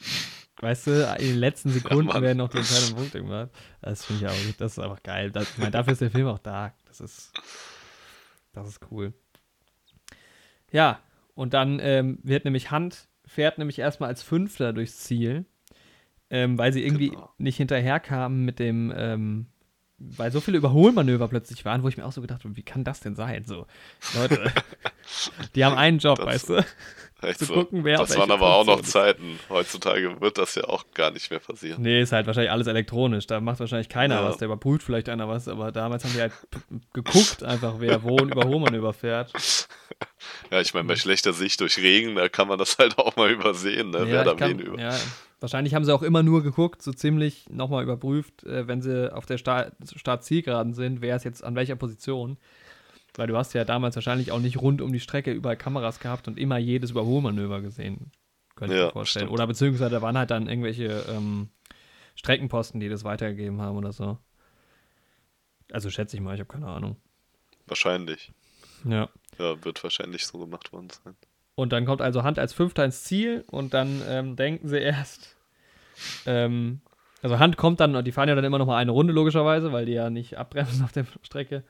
weißt 0.61 0.87
du, 0.87 1.15
in 1.19 1.27
den 1.27 1.37
letzten 1.39 1.69
Sekunden 1.73 2.05
Mann. 2.07 2.21
werden 2.21 2.37
noch 2.37 2.49
die 2.49 2.57
entscheidenden 2.59 2.95
Punkte 2.95 3.19
gemacht. 3.21 3.49
Das 3.81 4.05
finde 4.05 4.25
ich 4.25 4.31
auch, 4.31 4.55
das 4.57 4.73
ist 4.73 4.79
einfach 4.79 5.03
geil. 5.03 5.31
Das, 5.31 5.49
ich 5.51 5.57
meine, 5.57 5.71
dafür 5.71 5.93
ist 5.93 6.01
der 6.01 6.11
Film 6.11 6.27
auch 6.27 6.39
da. 6.39 6.73
Das 6.85 7.01
ist, 7.01 7.33
das 8.53 8.67
ist 8.67 8.79
cool. 8.91 9.13
Ja, 10.71 10.99
und 11.35 11.53
dann 11.53 11.79
ähm, 11.81 12.19
wird 12.23 12.45
nämlich 12.45 12.71
Hand, 12.71 13.07
fährt 13.25 13.57
nämlich 13.57 13.79
erstmal 13.79 14.09
als 14.09 14.23
Fünfter 14.23 14.73
durchs 14.73 14.97
Ziel, 14.99 15.45
ähm, 16.29 16.57
weil 16.57 16.71
sie 16.73 16.83
irgendwie 16.85 17.09
Genau. 17.11 17.29
nicht 17.37 17.57
hinterherkamen 17.57 18.45
mit 18.45 18.59
dem, 18.59 18.93
ähm, 18.95 19.47
weil 19.97 20.31
so 20.31 20.39
viele 20.39 20.57
Überholmanöver 20.57 21.27
plötzlich 21.27 21.63
waren, 21.65 21.83
wo 21.83 21.87
ich 21.87 21.97
mir 21.97 22.05
auch 22.05 22.11
so 22.11 22.21
gedacht 22.21 22.43
habe, 22.43 22.55
wie 22.55 22.63
kann 22.63 22.83
das 22.83 23.01
denn 23.01 23.15
sein? 23.15 23.43
So, 23.45 23.67
Leute, 24.15 24.51
die 25.55 25.63
haben 25.65 25.75
einen 25.77 25.99
Job, 25.99 26.17
Das- 26.17 26.25
weißt 26.25 26.49
du? 26.49 26.65
Echt 27.21 27.39
zu 27.39 27.45
so. 27.45 27.53
gucken, 27.53 27.83
wer 27.83 27.97
das 27.97 28.17
waren 28.17 28.31
aber 28.31 28.55
auch 28.55 28.65
noch 28.65 28.81
Zeiten. 28.81 29.39
Heutzutage 29.49 30.19
wird 30.21 30.37
das 30.37 30.55
ja 30.55 30.63
auch 30.65 30.85
gar 30.93 31.11
nicht 31.11 31.29
mehr 31.29 31.39
passieren. 31.39 31.81
Nee, 31.81 32.01
ist 32.01 32.11
halt 32.11 32.25
wahrscheinlich 32.27 32.51
alles 32.51 32.67
elektronisch. 32.67 33.27
Da 33.27 33.39
macht 33.39 33.59
wahrscheinlich 33.59 33.89
keiner 33.89 34.15
Ja. 34.15 34.25
was. 34.25 34.37
Da 34.37 34.45
überprüft 34.45 34.83
vielleicht 34.83 35.07
einer 35.09 35.27
was, 35.27 35.47
aber 35.47 35.71
damals 35.71 36.03
haben 36.03 36.13
die 36.13 36.21
halt 36.21 36.33
geguckt, 36.93 37.43
einfach 37.43 37.75
wer 37.79 38.03
wo 38.03 38.17
ein 38.17 38.29
Überholmanöver 38.29 38.93
fährt. 38.93 39.31
Ja, 40.51 40.59
ich 40.61 40.73
meine, 40.73 40.87
bei 40.87 40.95
schlechter 40.95 41.33
Sicht 41.33 41.61
durch 41.61 41.77
Regen, 41.77 42.15
da 42.15 42.27
kann 42.29 42.47
man 42.47 42.57
das 42.59 42.77
halt 42.77 42.97
auch 42.97 43.15
mal 43.15 43.31
übersehen, 43.31 43.89
ne? 43.91 43.99
Ja, 43.99 44.05
wer 44.07 44.23
da 44.23 44.33
kann, 44.35 44.51
wen 44.51 44.59
über. 44.59 44.79
ja, 44.79 44.95
wahrscheinlich 45.39 45.73
haben 45.73 45.85
sie 45.85 45.93
auch 45.93 46.01
immer 46.03 46.23
nur 46.23 46.43
geguckt, 46.43 46.81
so 46.81 46.91
ziemlich 46.91 47.45
nochmal 47.49 47.83
überprüft, 47.83 48.43
äh, 48.43 48.67
wenn 48.67 48.81
sie 48.81 49.13
auf 49.13 49.25
der 49.25 49.37
Start- 49.37 49.73
Start-Zielgeraden 49.95 50.73
sind, 50.73 51.01
wer 51.01 51.15
ist 51.15 51.23
jetzt 51.25 51.43
an 51.43 51.55
welcher 51.55 51.75
Position. 51.75 52.37
Weil 53.15 53.27
du 53.27 53.35
hast 53.37 53.53
ja 53.53 53.65
damals 53.65 53.95
wahrscheinlich 53.95 54.31
auch 54.31 54.39
nicht 54.39 54.61
rund 54.61 54.81
um 54.81 54.93
die 54.93 54.99
Strecke 54.99 55.31
überall 55.31 55.57
Kameras 55.57 55.99
gehabt 55.99 56.27
und 56.27 56.39
immer 56.39 56.57
jedes 56.57 56.91
Überholmanöver 56.91 57.61
gesehen. 57.61 58.11
Könnte 58.55 58.75
ich 58.75 58.79
Ja, 58.79 58.85
mir 58.87 58.91
vorstellen. 58.91 59.23
stimmt. 59.25 59.33
Oder 59.33 59.47
beziehungsweise 59.47 59.89
da 59.91 60.01
waren 60.01 60.17
halt 60.17 60.31
dann 60.31 60.47
irgendwelche 60.47 61.05
ähm, 61.09 61.49
Streckenposten, 62.15 62.79
die 62.79 62.89
das 62.89 63.03
weitergegeben 63.03 63.61
haben 63.61 63.77
oder 63.77 63.91
so. 63.91 64.17
Also 65.71 65.89
schätze 65.89 66.15
ich 66.15 66.21
mal, 66.21 66.33
ich 66.35 66.39
habe 66.39 66.51
keine 66.51 66.67
Ahnung. 66.67 66.97
Wahrscheinlich. 67.67 68.31
Ja. 68.85 69.09
Ja, 69.37 69.63
wird 69.63 69.83
wahrscheinlich 69.83 70.25
so 70.25 70.39
gemacht 70.39 70.71
worden 70.73 70.89
sein. 71.03 71.15
Und 71.55 71.73
dann 71.73 71.85
kommt 71.85 72.01
also 72.01 72.23
Hand 72.23 72.39
als 72.39 72.53
Fünfter 72.53 72.83
ins 72.85 73.03
Ziel 73.03 73.43
und 73.47 73.73
dann 73.73 74.01
ähm, 74.07 74.35
denken 74.35 74.67
sie 74.67 74.79
erst, 74.79 75.35
ähm, 76.25 76.81
also 77.21 77.39
Hand 77.39 77.57
kommt 77.57 77.79
dann, 77.79 77.95
und 77.95 78.05
die 78.05 78.11
fahren 78.11 78.29
ja 78.29 78.35
dann 78.35 78.45
immer 78.45 78.57
noch 78.57 78.65
mal 78.65 78.77
eine 78.77 78.91
Runde 78.91 79.13
logischerweise, 79.13 79.71
weil 79.71 79.85
die 79.85 79.91
ja 79.93 80.09
nicht 80.09 80.37
abbremsen 80.37 80.83
auf 80.83 80.91
der 80.91 81.05
Strecke. 81.23 81.63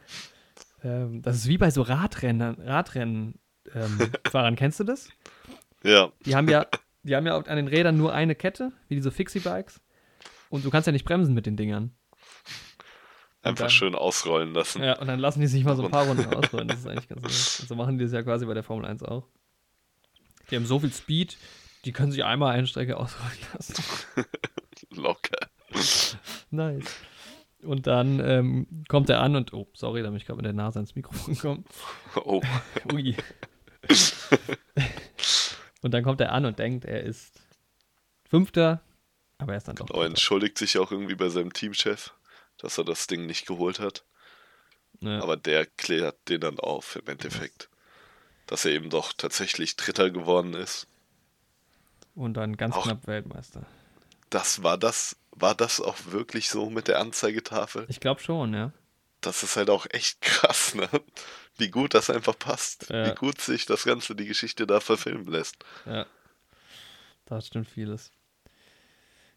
Ähm, 0.84 1.22
das 1.22 1.36
ist 1.38 1.48
wie 1.48 1.58
bei 1.58 1.70
so 1.72 1.82
Radrennen, 1.82 2.56
Radrennen 2.62 3.40
ähm, 3.74 4.00
Fahrern, 4.30 4.56
kennst 4.56 4.80
du 4.80 4.84
das? 4.84 5.10
Ja, 5.84 6.12
Die 6.26 6.36
haben 6.36 6.48
ja, 6.50 6.66
die 7.04 7.16
haben 7.16 7.26
ja 7.26 7.38
an 7.38 7.56
den 7.58 7.68
Rädern 7.68 7.98
nur 7.98 8.14
eine 8.14 8.36
Kette, 8.36 8.72
wie 8.88 8.96
diese 8.96 9.12
Fixie-Bikes. 9.12 9.82
Und 10.50 10.66
du 10.66 10.70
kannst 10.70 10.86
ja 10.88 10.92
nicht 10.94 11.06
bremsen 11.06 11.34
mit 11.34 11.46
den 11.46 11.56
Dingern. 11.58 11.92
einfach 13.42 13.66
dann- 13.66 13.70
schön 13.72 13.96
ausrollen 13.96 14.54
lassen. 14.54 14.84
Ja, 14.84 15.00
und 15.00 15.08
dann 15.08 15.20
lassen 15.20 15.40
die 15.42 15.48
sich 15.48 15.64
mal 15.64 15.76
so 15.76 15.84
ein 15.86 15.92
paar 15.92 16.06
Runden 16.08 16.26
ausrollen. 16.34 16.68
Das 16.68 16.80
ist 16.80 16.88
eigentlich 16.88 17.08
ganz 17.10 17.22
nett. 17.22 17.60
Und 17.62 17.68
so 17.70 17.76
machen 17.76 17.98
die 17.98 18.04
das 18.04 18.14
ja 18.14 18.22
quasi 18.24 18.46
bei 18.46 18.54
der 18.54 18.64
Formel 18.64 18.86
1 18.86 19.04
auch. 19.04 19.28
Die 20.50 20.56
haben 20.56 20.66
so 20.66 20.80
viel 20.80 20.92
Speed, 20.92 21.38
die 21.86 21.92
können 21.94 22.12
sich 22.12 22.24
einmal 22.26 22.54
eine 22.54 22.68
Strecke 22.68 22.98
ausrollen 22.98 23.38
lassen. 23.54 23.84
Locker. 24.92 25.48
nice. 26.52 26.96
Und 27.64 27.86
dann 27.88 28.20
ähm, 28.20 28.84
kommt 28.88 29.10
er 29.10 29.22
an 29.22 29.36
und, 29.36 29.54
oh, 29.54 29.68
sorry, 29.74 30.02
da 30.02 30.10
bin 30.10 30.18
ich 30.18 30.26
gerade 30.26 30.38
mit 30.38 30.46
der 30.46 30.54
Nase 30.54 30.80
ans 30.80 30.96
Mikrofon 30.96 31.34
gekommen. 31.36 31.66
Oh, 32.16 32.42
Ui. 32.94 33.16
und 35.82 35.92
dann 35.94 36.04
kommt 36.04 36.22
er 36.22 36.32
an 36.32 36.46
und 36.46 36.60
denkt, 36.60 36.86
er 36.86 37.04
ist 37.04 37.40
Fünfter, 38.30 38.82
aber 39.38 39.54
er 39.54 39.58
ist 39.58 39.68
dann 39.68 39.76
doch. 39.76 39.88
Dritter. 39.88 40.06
entschuldigt 40.06 40.58
sich 40.58 40.78
auch 40.78 40.92
irgendwie 40.92 41.16
bei 41.16 41.30
seinem 41.30 41.54
Teamchef, 41.54 42.14
dass 42.58 42.78
er 42.78 42.84
das 42.86 43.08
Ding 43.08 43.26
nicht 43.26 43.46
geholt 43.46 43.80
hat. 43.80 44.06
Ja. 45.02 45.22
Aber 45.22 45.36
der 45.38 45.66
klärt 45.66 46.18
den 46.30 46.42
dann 46.42 46.60
auf 46.60 46.96
im 46.96 47.08
Endeffekt. 47.08 47.70
Dass 48.48 48.66
er 48.66 48.72
eben 48.72 48.90
doch 48.90 49.14
tatsächlich 49.14 49.76
Dritter 49.76 50.10
geworden 50.12 50.54
ist. 50.54 50.88
Und 52.16 52.36
dann 52.36 52.58
ganz 52.58 52.76
Auch- 52.76 52.84
knapp 52.84 53.08
Weltmeister. 53.08 53.66
Das 54.30 54.64
war 54.64 54.78
das, 54.78 55.18
war 55.32 55.56
das 55.56 55.82
auch 55.82 55.98
wirklich 56.08 56.50
so 56.50 56.70
mit 56.70 56.88
der 56.88 57.00
Anzeigetafel? 57.00 57.86
Ich 57.90 58.00
glaube 58.00 58.22
schon, 58.22 58.54
ja. 58.54 58.72
Das 59.22 59.44
ist 59.44 59.56
halt 59.56 59.70
auch 59.70 59.86
echt 59.92 60.22
krass, 60.22 60.76
ne? 60.76 60.90
Wie 61.58 61.70
gut 61.70 61.94
das 61.94 62.10
einfach 62.10 62.38
passt. 62.38 62.90
Ja. 62.90 63.08
Wie 63.08 63.16
gut 63.16 63.40
sich 63.40 63.66
das 63.66 63.84
Ganze, 63.84 64.16
die 64.16 64.26
Geschichte 64.26 64.66
da 64.66 64.80
verfilmen 64.80 65.28
lässt. 65.28 65.64
Ja. 65.86 66.06
Da 67.26 67.40
stimmt 67.40 67.68
vieles. 67.68 68.12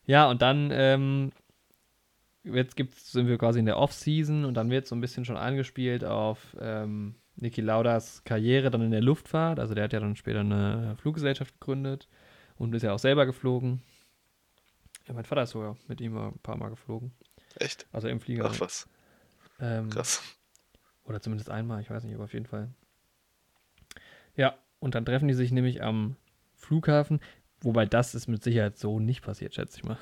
Ja, 0.06 0.28
und 0.28 0.42
dann 0.42 0.70
ähm, 0.72 1.32
jetzt 2.44 2.76
gibt's, 2.76 3.12
sind 3.12 3.26
wir 3.26 3.38
quasi 3.38 3.58
in 3.58 3.66
der 3.66 3.78
Off-Season 3.78 4.44
und 4.44 4.54
dann 4.54 4.70
wird 4.70 4.86
so 4.86 4.94
ein 4.94 5.00
bisschen 5.00 5.24
schon 5.24 5.36
angespielt 5.36 6.04
auf 6.04 6.38
ähm, 6.60 7.14
Niki 7.36 7.60
Laudas 7.60 8.22
Karriere 8.24 8.70
dann 8.70 8.82
in 8.82 8.90
der 8.90 9.00
Luftfahrt. 9.00 9.58
Also 9.58 9.74
der 9.74 9.84
hat 9.84 9.92
ja 9.92 10.00
dann 10.00 10.16
später 10.16 10.40
eine 10.40 10.96
Fluggesellschaft 11.00 11.58
gegründet 11.60 12.08
und 12.56 12.74
ist 12.74 12.82
ja 12.82 12.92
auch 12.92 12.98
selber 12.98 13.26
geflogen. 13.26 13.82
Ja, 15.06 15.14
mein 15.14 15.24
Vater 15.24 15.42
ist 15.42 15.50
sogar 15.50 15.76
mit 15.86 16.00
ihm 16.00 16.16
ein 16.16 16.38
paar 16.38 16.56
Mal 16.56 16.70
geflogen. 16.70 17.12
Echt? 17.56 17.86
Also 17.92 18.08
im 18.08 18.20
Flieger. 18.20 18.46
Ach 18.46 18.60
was, 18.60 18.88
ähm, 19.60 19.90
krass. 19.90 20.22
oder 21.04 21.20
zumindest 21.20 21.50
einmal, 21.50 21.80
ich 21.80 21.90
weiß 21.90 22.04
nicht, 22.04 22.14
aber 22.14 22.24
auf 22.24 22.32
jeden 22.32 22.46
Fall. 22.46 22.72
Ja, 24.34 24.58
und 24.80 24.94
dann 24.94 25.04
treffen 25.04 25.28
die 25.28 25.34
sich 25.34 25.52
nämlich 25.52 25.82
am 25.82 26.16
Flughafen, 26.56 27.20
wobei 27.60 27.86
das 27.86 28.14
ist 28.14 28.26
mit 28.26 28.42
Sicherheit 28.42 28.78
so 28.78 28.98
nicht 28.98 29.22
passiert, 29.22 29.54
schätze 29.54 29.78
ich 29.78 29.84
mal. 29.84 29.98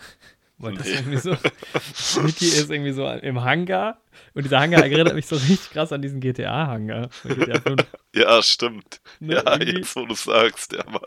Weil 0.62 0.74
das 0.76 0.86
irgendwie 0.86 1.18
so, 1.18 1.30
Niki 2.22 2.46
ist 2.46 2.70
irgendwie 2.70 2.92
so 2.92 3.06
im 3.08 3.42
Hangar 3.42 4.00
und 4.34 4.44
dieser 4.44 4.60
Hangar 4.60 4.82
erinnert 4.82 5.14
mich 5.14 5.26
so 5.26 5.36
richtig 5.36 5.70
krass 5.70 5.92
an 5.92 6.00
diesen 6.02 6.20
GTA-Hangar. 6.20 7.08
GTA 7.24 7.60
5, 7.60 7.84
Ja, 8.14 8.42
stimmt. 8.42 9.00
ne, 9.20 9.34
ja, 9.34 9.52
irgendwie. 9.52 9.78
jetzt 9.78 9.96
wo 9.96 10.06
du 10.06 10.14
sagst, 10.14 10.72
ja, 10.72 10.84
Mann. 10.90 11.02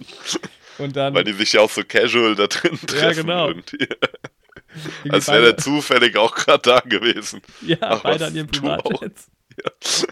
Und 0.78 0.96
dann 0.96 1.14
Weil 1.14 1.24
die 1.24 1.34
sich 1.34 1.54
ja 1.54 1.62
auch 1.62 1.70
so 1.70 1.84
casual 1.84 2.36
da 2.36 2.48
drin 2.48 2.78
treffen. 2.86 3.24
genau. 3.26 3.48
Irgendwie. 3.48 3.88
irgendwie 5.04 5.12
Als 5.12 5.28
wäre 5.30 5.42
der 5.42 5.58
zufällig 5.58 6.18
auch 6.18 6.36
gerade 6.36 6.62
da 6.62 6.80
gewesen. 6.82 7.42
ja, 7.62 7.78
Ach, 7.82 8.02
beide 8.04 8.26
an 8.26 8.34
auch. 8.42 8.84
Privatjets. 8.84 9.32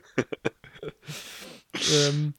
ähm, 2.07 2.34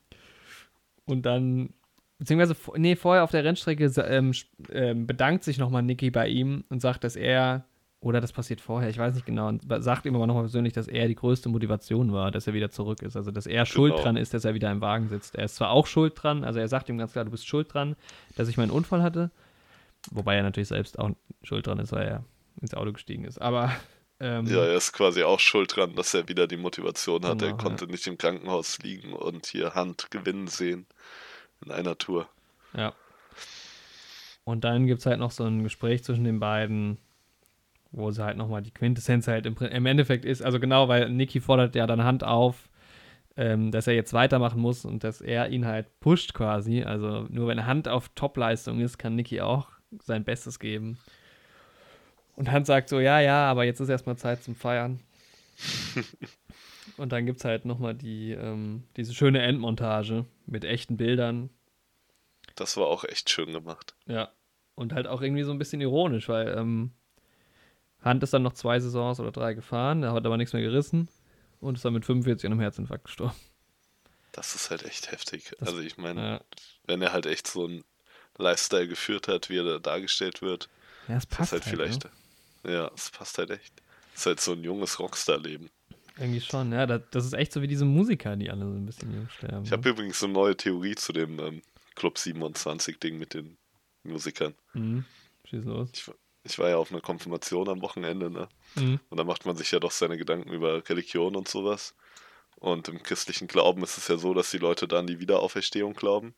und 1.05 1.22
dann, 1.26 1.74
beziehungsweise, 2.19 2.57
nee, 2.77 2.97
vorher 2.97 3.24
auf 3.24 3.31
der 3.31 3.45
Rennstrecke 3.45 3.91
ähm, 4.03 4.32
ähm, 4.70 5.07
bedankt 5.07 5.45
sich 5.45 5.59
nochmal 5.59 5.82
Niki 5.82 6.11
bei 6.11 6.28
ihm 6.28 6.65
und 6.69 6.81
sagt, 6.81 7.05
dass 7.05 7.16
er, 7.16 7.65
oder 8.01 8.20
das 8.20 8.32
passiert 8.32 8.61
vorher, 8.61 8.89
ich 8.91 8.99
weiß 8.99 9.15
nicht 9.15 9.27
genau, 9.27 9.49
und 9.49 9.65
sagt 9.78 10.07
ihm 10.07 10.15
aber 10.15 10.27
nochmal 10.27 10.45
persönlich, 10.45 10.73
dass 10.73 10.89
er 10.89 11.09
die 11.09 11.15
größte 11.15 11.49
Motivation 11.49 12.12
war, 12.12 12.31
dass 12.31 12.47
er 12.47 12.55
wieder 12.55 12.70
zurück 12.70 13.03
ist. 13.03 13.16
Also, 13.16 13.31
dass 13.31 13.47
er 13.47 13.66
schuld 13.66 13.93
Genau. 13.93 14.03
dran 14.05 14.16
ist, 14.16 14.35
dass 14.35 14.45
er 14.45 14.55
wieder 14.55 14.70
im 14.70 14.81
Wagen 14.81 15.09
sitzt. 15.09 15.35
Er 15.36 15.45
ist 15.45 15.57
zwar 15.57 15.70
auch 15.70 15.86
schuld 15.86 16.15
dran, 16.16 16.45
also 16.45 16.61
er 16.61 16.69
sagt 16.69 16.89
ihm 16.89 16.99
ganz 16.99 17.12
klar, 17.12 17.24
du 17.24 17.31
bist 17.31 17.47
schuld 17.47 17.73
dran, 17.73 17.97
dass 18.36 18.49
ich 18.49 18.57
meinen 18.57 18.70
Unfall 18.70 19.03
hatte. 19.03 19.31
Wobei 20.11 20.36
er 20.36 20.43
natürlich 20.43 20.69
selbst 20.69 20.99
auch 20.99 21.11
schuld 21.43 21.66
dran 21.66 21.78
ist, 21.78 21.93
weil 21.93 22.07
er 22.07 22.24
ins 22.61 22.74
Auto 22.74 22.93
gestiegen 22.93 23.24
ist. 23.24 23.41
Aber. 23.41 23.73
Ähm, 24.20 24.47
Ja, 24.47 24.65
er 24.65 24.77
ist 24.77 24.93
quasi 24.93 25.23
auch 25.24 25.41
schuld 25.41 25.74
dran, 25.74 25.95
dass 25.97 26.15
er 26.15 26.28
wieder 26.28 26.47
die 26.47 26.57
Motivation 26.59 27.24
hat. 27.24 27.39
Genau, 27.39 27.51
er 27.51 27.57
konnte 27.57 27.86
nicht 27.86 28.07
im 28.07 28.16
Krankenhaus 28.16 28.78
liegen 28.78 29.12
und 29.12 29.47
hier 29.47 29.74
Hand 29.74 30.11
gewinnen 30.11 30.47
sehen 30.47 30.86
in 31.65 31.73
einer 31.73 31.97
Tour. 31.97 32.28
Ja. 32.77 32.93
Und 34.45 34.65
dann 34.65 34.86
gibt 34.86 35.01
es 35.01 35.07
halt 35.07 35.19
noch 35.19 35.31
so 35.31 35.45
ein 35.45 35.62
Gespräch 35.62 36.05
zwischen 36.05 36.24
den 36.24 36.39
beiden, 36.39 36.99
wo 37.93 38.11
sie 38.11 38.23
halt 38.23 38.36
nochmal 38.36 38.62
die 38.62 38.73
Quintessenz 38.73 39.27
halt 39.27 39.47
im, 39.47 39.57
im 39.57 39.86
Endeffekt 39.86 40.24
ist. 40.24 40.43
Also 40.43 40.61
genau, 40.61 40.89
weil 40.89 41.09
Niki 41.11 41.41
fordert 41.41 41.74
ja 41.74 41.86
dann 41.86 42.05
Hand 42.05 42.24
auf, 42.24 42.69
ähm, 43.36 43.70
dass 43.70 43.86
er 43.86 43.95
jetzt 43.95 44.12
weitermachen 44.12 44.61
muss 44.61 44.85
und 44.85 45.03
dass 45.03 45.20
er 45.20 45.49
ihn 45.49 45.66
halt 45.66 46.01
pusht 46.01 46.35
quasi. 46.35 46.82
Also 46.82 47.27
nur 47.31 47.49
wenn 47.49 47.66
Hand 47.66 47.89
auf 47.89 48.11
Topleistung 48.11 48.81
ist, 48.81 48.99
kann 48.99 49.16
Niki 49.16 49.41
auch 49.41 49.69
sein 50.03 50.24
Bestes 50.24 50.59
geben. 50.59 50.99
Und 52.36 52.51
Hand 52.51 52.66
sagt 52.66 52.89
so, 52.89 53.01
ja, 53.01 53.20
ja, 53.20 53.49
aber 53.49 53.65
jetzt 53.65 53.81
ist 53.81 53.89
erstmal 53.89 54.16
Zeit 54.16 54.43
zum 54.43 54.57
Feiern. 54.57 55.01
und 56.97 57.12
dann 57.12 57.27
gibt 57.27 57.39
es 57.41 57.45
halt 57.45 57.65
nochmal 57.65 57.95
die, 57.95 58.33
ähm, 58.33 58.85
diese 58.97 59.15
schöne 59.15 59.43
Endmontage 59.43 60.25
mit 60.47 60.65
echten 60.65 60.97
Bildern 60.97 61.51
Das 62.57 62.77
war 62.77 62.87
auch 62.87 63.05
echt 63.05 63.31
schön 63.31 63.53
gemacht. 63.53 63.95
ja. 64.07 64.31
Und 64.77 64.93
halt 64.93 65.07
auch 65.07 65.23
irgendwie 65.23 65.45
so 65.45 65.53
ein 65.53 65.59
bisschen 65.59 65.81
ironisch, 65.81 66.29
weil 66.29 66.49
ähm, 66.59 66.91
Hand 68.01 68.23
ist 68.23 68.35
dann 68.35 68.43
noch 68.43 68.53
zwei 68.55 68.81
Saisons 68.81 69.21
oder 69.21 69.31
drei 69.33 69.55
gefahren, 69.55 70.03
er 70.03 70.12
hat 70.12 70.27
aber 70.27 70.37
nichts 70.37 70.53
mehr 70.53 70.62
gerissen 70.62 71.09
und 71.61 71.77
ist 71.77 71.85
dann 71.85 71.95
mit 71.95 72.05
45 72.05 72.47
an 72.47 72.53
einem 72.53 72.61
Herzinfarkt 72.61 73.05
gestorben. 73.05 73.35
Das 74.33 74.55
ist 74.57 74.71
halt 74.71 74.83
echt 74.85 75.12
heftig. 75.12 75.53
Das- 75.61 75.69
also 75.69 75.81
ich 75.81 75.97
meine, 75.97 76.21
Ja, 76.21 76.41
wenn 76.87 77.01
er 77.03 77.12
halt 77.12 77.27
echt 77.27 77.47
so 77.47 77.65
einen 77.66 77.85
Lifestyle 78.37 78.89
geführt 78.89 79.29
hat, 79.29 79.49
wie 79.49 79.59
er 79.59 79.65
da 79.65 79.79
dargestellt 79.79 80.43
wird, 80.43 80.69
ja 81.09 81.16
es 81.16 81.27
passt 81.27 81.53
ist 81.53 81.53
halt 81.53 81.66
halt, 81.66 81.77
vielleicht. 81.77 82.05
Ne? 82.65 82.73
Ja, 82.73 82.91
es 82.95 83.11
passt 83.11 83.39
halt 83.39 83.51
echt. 83.51 83.75
Das 84.12 84.21
ist 84.23 84.27
halt 84.27 84.41
so 84.41 84.53
ein 84.53 84.65
junges 84.65 84.99
Rockstar-Leben. 84.99 85.71
Irgendwie 86.19 86.41
schon, 86.41 86.73
ja. 86.73 86.86
Das, 86.86 87.03
das 87.11 87.27
ist 87.27 87.32
echt 87.32 87.53
so 87.53 87.61
wie 87.62 87.66
diese 87.66 87.85
Musiker, 87.85 88.36
die 88.36 88.51
alle 88.51 88.65
so 88.65 88.73
ein 88.73 88.86
bisschen 88.86 89.12
jung 89.15 89.28
sterben. 89.28 89.65
Ich 89.65 89.70
ne? 89.70 89.77
habe 89.77 89.89
übrigens 89.89 90.23
eine 90.23 90.32
neue 90.32 90.57
Theorie 90.57 90.95
zu 90.95 91.12
dem 91.12 91.39
ähm, 91.41 91.62
Club 91.97 92.16
27-Ding 92.16 93.19
mit 93.19 93.35
den 93.35 93.57
Musikern. 94.05 94.55
Mhm. 94.74 95.05
Schieß 95.49 95.65
los. 95.65 95.91
Ich, 95.93 96.09
war- 96.09 96.15
ich 96.45 96.59
war 96.59 96.69
ja 96.69 96.77
auf 96.77 96.93
einer 96.93 97.01
Konfirmation 97.01 97.69
am 97.69 97.81
Wochenende, 97.82 98.31
ne? 98.31 98.49
Mhm. 98.77 99.01
Und 99.09 99.19
da 99.19 99.24
macht 99.24 99.47
man 99.47 99.57
sich 99.57 99.70
ja 99.70 99.81
doch 99.81 99.91
seine 99.91 100.16
Gedanken 100.19 100.53
über 100.53 100.89
Religion 100.89 101.36
und 101.36 101.49
sowas. 101.49 101.95
Und 102.57 102.89
im 102.89 103.03
christlichen 103.03 103.49
Glauben 103.49 103.82
ist 103.82 103.99
es 103.99 104.09
ja 104.09 104.16
so, 104.16 104.35
dass 104.35 104.51
die 104.51 104.59
Leute 104.59 104.86
da 104.86 104.99
an 105.01 105.07
die 105.07 105.20
Wiederauferstehung 105.20 105.95
glauben. 105.95 106.35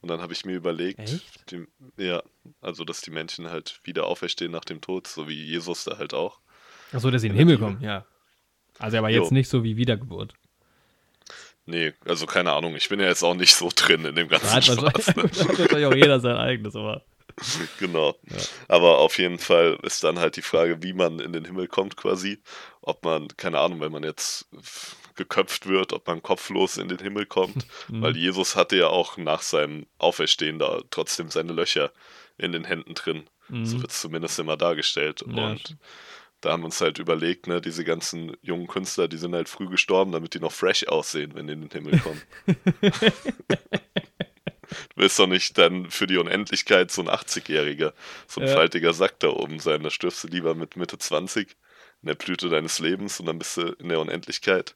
Und 0.00 0.08
dann 0.10 0.20
habe 0.20 0.32
ich 0.32 0.44
mir 0.44 0.56
überlegt? 0.56 1.22
Die, 1.50 1.66
ja, 1.96 2.22
also 2.60 2.84
dass 2.84 3.00
die 3.02 3.10
Menschen 3.10 3.50
halt 3.50 3.80
wieder 3.84 4.06
auferstehen 4.06 4.50
nach 4.50 4.64
dem 4.64 4.80
Tod, 4.80 5.06
so 5.06 5.28
wie 5.28 5.34
Jesus 5.44 5.84
da 5.84 5.98
halt 5.98 6.14
auch. 6.14 6.40
Achso, 6.92 7.10
dass 7.10 7.22
sie 7.22 7.28
in 7.28 7.34
den 7.34 7.38
Himmel 7.38 7.58
kommen, 7.58 7.80
ja. 7.80 8.04
Also 8.78 8.98
aber 8.98 9.10
jetzt 9.10 9.30
Jo. 9.30 9.34
nicht 9.34 9.48
so 9.48 9.64
wie 9.64 9.76
Wiedergeburt. 9.76 10.34
Nee, 11.64 11.92
also 12.06 12.26
keine 12.26 12.52
Ahnung, 12.52 12.74
ich 12.74 12.88
bin 12.88 12.98
ja 12.98 13.06
jetzt 13.06 13.22
auch 13.22 13.34
nicht 13.34 13.54
so 13.54 13.70
drin 13.74 14.04
in 14.04 14.16
dem 14.16 14.28
ganzen 14.28 14.50
hat 14.52 14.64
Spaß. 14.64 14.78
Ne? 14.78 15.22
hat 15.22 15.58
wahrscheinlich 15.58 15.86
auch 15.86 15.94
jeder 15.94 16.20
sein 16.20 16.36
eigenes, 16.36 16.74
aber. 16.76 17.02
Genau. 17.78 18.14
Ja. 18.28 18.36
Aber 18.68 18.98
auf 18.98 19.16
jeden 19.18 19.38
Fall 19.38 19.78
ist 19.82 20.04
dann 20.04 20.18
halt 20.18 20.36
die 20.36 20.42
Frage, 20.42 20.82
wie 20.82 20.92
man 20.92 21.18
in 21.18 21.32
den 21.32 21.46
Himmel 21.46 21.66
kommt 21.66 21.96
quasi. 21.96 22.42
Ob 22.82 23.04
man, 23.04 23.28
keine 23.38 23.58
Ahnung, 23.58 23.80
wenn 23.80 23.90
man 23.92 24.02
jetzt 24.02 24.48
geköpft 25.14 25.66
wird, 25.66 25.92
ob 25.94 26.06
man 26.06 26.22
kopflos 26.22 26.76
in 26.76 26.88
den 26.88 26.98
Himmel 26.98 27.24
kommt. 27.26 27.66
Mhm. 27.88 28.02
Weil 28.02 28.16
Jesus 28.16 28.54
hatte 28.54 28.76
ja 28.76 28.88
auch 28.88 29.16
nach 29.16 29.40
seinem 29.42 29.86
Auferstehen 29.98 30.58
da 30.58 30.82
trotzdem 30.90 31.30
seine 31.30 31.52
Löcher 31.52 31.90
in 32.38 32.52
den 32.52 32.64
Händen 32.64 32.94
drin. 32.94 33.24
Mhm. 33.48 33.64
So 33.66 33.80
wird 33.80 33.90
es 33.92 34.00
zumindest 34.00 34.38
immer 34.38 34.56
dargestellt. 34.58 35.24
Ja, 35.26 35.50
Und 35.50 35.60
stimmt. 35.60 35.80
Da 36.42 36.52
haben 36.52 36.62
wir 36.62 36.66
uns 36.66 36.80
halt 36.80 36.98
überlegt, 36.98 37.46
ne, 37.46 37.60
diese 37.60 37.84
ganzen 37.84 38.36
jungen 38.42 38.66
Künstler, 38.66 39.08
die 39.08 39.16
sind 39.16 39.34
halt 39.34 39.48
früh 39.48 39.68
gestorben, 39.68 40.12
damit 40.12 40.34
die 40.34 40.40
noch 40.40 40.52
fresh 40.52 40.86
aussehen, 40.86 41.34
wenn 41.34 41.46
die 41.46 41.54
in 41.54 41.62
den 41.62 41.70
Himmel 41.70 41.98
kommen. 42.00 42.20
du 44.68 44.96
willst 44.96 45.18
doch 45.18 45.26
nicht 45.26 45.56
dann 45.58 45.90
für 45.90 46.06
die 46.06 46.16
Unendlichkeit 46.18 46.90
so 46.90 47.02
ein 47.02 47.08
80-Jähriger, 47.08 47.92
so 48.26 48.40
ein 48.40 48.48
Ja. 48.48 48.54
faltiger 48.54 48.92
Sack 48.92 49.18
da 49.20 49.28
oben 49.28 49.58
sein. 49.60 49.82
Da 49.82 49.90
stirbst 49.90 50.24
du 50.24 50.28
lieber 50.28 50.54
mit 50.54 50.76
Mitte 50.76 50.98
20 50.98 51.56
in 52.02 52.06
der 52.08 52.14
Blüte 52.14 52.48
deines 52.48 52.78
Lebens 52.78 53.20
und 53.20 53.26
dann 53.26 53.38
bist 53.38 53.56
du 53.56 53.62
in 53.78 53.88
der 53.88 54.00
Unendlichkeit. 54.00 54.74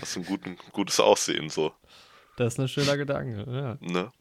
Hast 0.00 0.16
ein 0.16 0.24
guten, 0.24 0.56
gutes 0.72 0.98
Aussehen, 1.00 1.50
so. 1.50 1.72
Das 2.36 2.54
ist 2.54 2.60
ein 2.60 2.68
schöner 2.68 2.96
Gedanke, 2.96 3.44
ja. 3.48 3.78
Ne? 3.80 4.12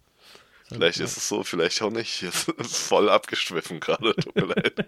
Vielleicht 0.68 1.00
ist 1.00 1.16
es 1.16 1.28
so, 1.28 1.44
vielleicht 1.44 1.82
auch 1.82 1.92
nicht. 1.92 2.24
Voll 2.60 3.10
abgeschwiffen 3.10 3.80
gerade, 3.80 4.16
tut 4.16 4.36
mir 4.36 4.46
leid. 4.56 4.86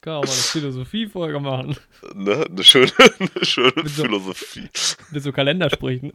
Kann 0.00 0.14
auch 0.14 0.22
mal 0.24 0.30
eine 0.30 0.40
Philosophie-Folge 0.40 1.40
machen. 1.40 1.76
Ne? 2.14 2.46
Eine 2.48 2.64
schöne, 2.64 2.90
eine 3.18 3.44
schöne 3.44 3.72
Mit 3.76 3.88
so- 3.88 4.02
Philosophie. 4.04 4.68
Mit 5.10 5.22
so 5.22 5.30
Kalendersprüchen. 5.32 6.12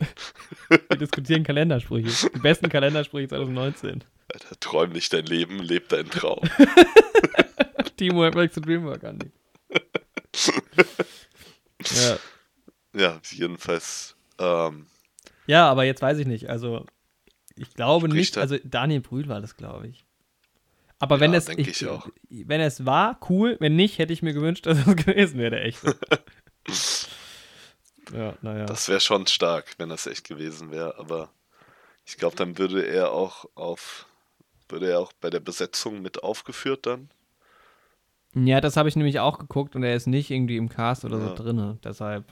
Wir 0.70 0.98
diskutieren 0.98 1.44
Kalendersprüche. 1.44 2.30
Die 2.34 2.40
besten 2.40 2.70
Kalendersprüche 2.70 3.28
2019. 3.28 4.04
Alter, 4.34 4.60
träum 4.60 4.90
nicht 4.92 5.14
dein 5.14 5.26
Leben, 5.26 5.60
leb 5.60 5.88
deinen 5.90 6.10
Traum. 6.10 6.42
Teamwork 7.98 8.34
makes 8.34 8.56
the 8.56 8.62
dream 8.62 8.86
work, 8.86 9.04
Andi. 9.04 9.32
Ja. 11.94 12.18
Ja, 12.98 13.20
jedenfalls. 13.32 14.16
Ähm, 14.40 14.88
ja, 15.48 15.70
aber 15.70 15.84
jetzt 15.84 16.02
weiß 16.02 16.18
ich 16.18 16.26
nicht. 16.28 16.50
Also, 16.50 16.86
ich 17.56 17.74
glaube 17.74 18.10
nicht. 18.10 18.38
Also, 18.38 18.58
Daniel 18.64 19.02
Brühl 19.02 19.28
war 19.28 19.42
das, 19.42 19.58
glaube 19.58 19.88
ich. 19.88 20.06
Aber 21.06 21.20
wenn 21.20 21.32
Ja, 21.34 21.38
es. 21.38 21.46
denk 21.46 21.60
ich 21.68 21.88
auch. 21.88 22.08
Wenn 22.30 22.62
es 22.62 22.86
war, 22.86 23.20
cool. 23.30 23.58
Wenn 23.60 23.76
nicht, 23.76 24.00
hätte 24.00 24.12
ich 24.14 24.22
mir 24.24 24.34
gewünscht, 24.34 24.66
dass 24.66 24.80
es 24.86 24.96
gewesen 24.96 25.38
wäre, 25.40 25.52
der 25.52 25.66
echte. 25.66 25.96
ja, 28.14 28.34
naja. 28.42 28.66
das 28.66 28.90
wäre 28.90 29.00
schon 29.00 29.28
stark, 29.28 29.76
wenn 29.78 29.90
das 29.90 30.08
echt 30.08 30.28
gewesen 30.28 30.72
wäre, 30.72 30.98
aber 30.98 31.30
ich 32.06 32.18
glaube, 32.18 32.36
dann 32.36 32.58
würde 32.58 32.86
er 32.86 33.12
auch 33.12 33.46
auf. 33.56 34.08
Würde 34.68 34.90
er 34.90 35.00
auch 35.00 35.14
bei 35.22 35.30
der 35.30 35.40
Besetzung 35.42 36.02
mit 36.02 36.24
aufgeführt 36.24 36.88
dann? 36.88 37.10
Ja, 38.34 38.62
das 38.62 38.78
habe 38.78 38.90
ich 38.90 38.96
nämlich 38.96 39.20
auch 39.20 39.38
geguckt 39.38 39.76
und 39.76 39.84
er 39.84 39.96
ist 39.96 40.08
nicht 40.08 40.32
irgendwie 40.32 40.58
im 40.58 40.70
Cast 40.70 41.06
oder 41.06 41.20
so 41.20 41.28
Ja. 41.28 41.34
drinne. 41.36 41.78
Deshalb 41.84 42.26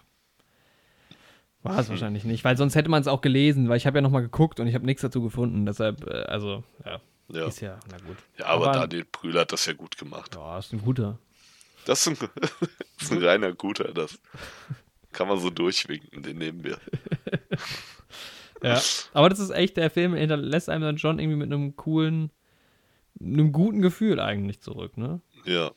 war 1.61 1.77
es 1.77 1.89
wahrscheinlich 1.89 2.23
nicht, 2.25 2.43
weil 2.43 2.57
sonst 2.57 2.75
hätte 2.75 2.89
man 2.89 3.01
es 3.01 3.07
auch 3.07 3.21
gelesen, 3.21 3.69
weil 3.69 3.77
ich 3.77 3.85
habe 3.85 3.99
ja 3.99 4.01
nochmal 4.01 4.23
geguckt 4.23 4.59
und 4.59 4.67
ich 4.67 4.73
habe 4.75 4.85
nichts 4.85 5.01
dazu 5.03 5.21
gefunden. 5.21 5.65
Deshalb, 5.67 6.05
äh, 6.07 6.23
also, 6.23 6.63
ja, 6.83 6.99
Ja. 7.34 7.47
ist 7.47 7.61
ja, 7.61 7.80
na 7.91 7.97
gut. 7.97 8.18
Ja, 8.38 8.45
aber, 8.47 8.69
aber- 8.72 8.80
Daniel 8.88 9.05
Brühl 9.11 9.39
hat 9.39 9.51
das 9.51 9.65
ja 9.65 9.73
gut 9.73 9.97
gemacht. 9.97 10.35
Ja, 10.35 10.60
ist 10.60 10.72
ein 10.73 10.81
guter. 10.81 11.18
Das 11.85 12.05
ist 12.07 12.22
ein, 12.22 12.30
das 12.39 12.51
ist 13.01 13.11
ein 13.11 13.23
reiner 13.23 13.53
Guter, 13.53 13.93
das 13.93 14.18
kann 15.11 15.27
man 15.27 15.38
so 15.39 15.49
durchwinken, 15.49 16.23
den 16.23 16.38
nehmen 16.38 16.64
wir. 16.64 16.77
Ja, 18.61 18.81
aber 19.14 19.27
das 19.27 19.39
ist 19.39 19.49
echt, 19.49 19.76
der 19.76 19.89
Film 19.89 20.14
hinterlässt 20.14 20.69
einem 20.69 20.84
dann 20.84 20.97
schon 20.97 21.19
irgendwie 21.19 21.35
mit 21.38 21.51
einem 21.51 21.76
coolen, 21.76 22.31
einem 23.19 23.51
guten 23.51 23.81
Gefühl 23.81 24.22
eigentlich 24.22 24.61
zurück, 24.61 24.95
ne? 24.97 25.19
Ja, 25.43 25.72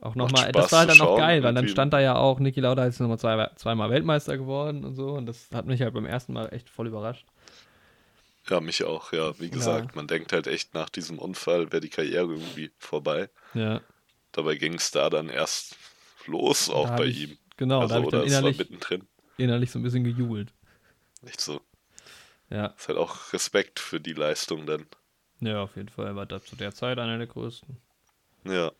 Auch 0.00 0.14
nochmal, 0.14 0.52
das 0.52 0.70
war 0.70 0.80
halt 0.80 0.90
dann 0.90 1.00
auch 1.00 1.06
schauen, 1.06 1.18
geil, 1.18 1.42
weil 1.42 1.52
dann 1.52 1.66
stand 1.66 1.92
da 1.92 1.98
ja 1.98 2.14
auch, 2.14 2.38
Niki 2.38 2.60
Lauda 2.60 2.84
ist 2.84 3.00
nochmal 3.00 3.18
zwei, 3.18 3.50
zweimal 3.56 3.90
Weltmeister 3.90 4.38
geworden 4.38 4.84
und 4.84 4.94
so 4.94 5.14
und 5.14 5.26
das 5.26 5.48
hat 5.52 5.66
mich 5.66 5.82
halt 5.82 5.94
beim 5.94 6.06
ersten 6.06 6.32
Mal 6.32 6.46
echt 6.52 6.70
voll 6.70 6.86
überrascht. 6.86 7.26
Ja, 8.48 8.60
mich 8.60 8.84
auch, 8.84 9.12
ja. 9.12 9.38
Wie 9.40 9.50
gesagt, 9.50 9.94
man 9.96 10.06
denkt 10.06 10.32
halt 10.32 10.46
echt 10.46 10.74
nach 10.74 10.88
diesem 10.88 11.18
Unfall 11.18 11.70
wäre 11.72 11.80
die 11.80 11.90
Karriere 11.90 12.32
irgendwie 12.32 12.70
vorbei. 12.78 13.30
Ja. 13.54 13.80
Dabei 14.32 14.56
ging 14.56 14.74
es 14.74 14.90
da 14.90 15.10
dann 15.10 15.28
erst 15.28 15.76
los, 16.26 16.70
auch 16.70 16.90
Da 16.90 16.96
bei 16.96 17.06
ich, 17.06 17.18
ihm. 17.18 17.38
Genau, 17.56 17.80
also, 17.80 17.88
da 17.88 17.94
habe 17.96 18.04
ich 18.04 18.10
dann 18.10 18.22
oder 18.22 18.26
innerlich, 18.26 18.58
mittendrin. 18.58 19.06
innerlich 19.36 19.70
so 19.70 19.78
ein 19.78 19.82
bisschen 19.82 20.04
gejubelt. 20.04 20.52
Nicht 21.22 21.40
so. 21.40 21.60
Ja, 22.50 22.74
Ist 22.78 22.88
halt 22.88 22.98
auch 22.98 23.32
Respekt 23.32 23.80
für 23.80 24.00
die 24.00 24.12
Leistung 24.12 24.66
dann. 24.66 24.86
ja, 25.40 25.62
auf 25.62 25.76
jeden 25.76 25.88
Fall 25.88 26.14
war 26.16 26.26
das 26.26 26.44
zu 26.44 26.56
der 26.56 26.74
Zeit 26.74 26.98
einer 26.98 27.18
der 27.18 27.26
größten. 27.26 27.76
Ja, 28.44 28.72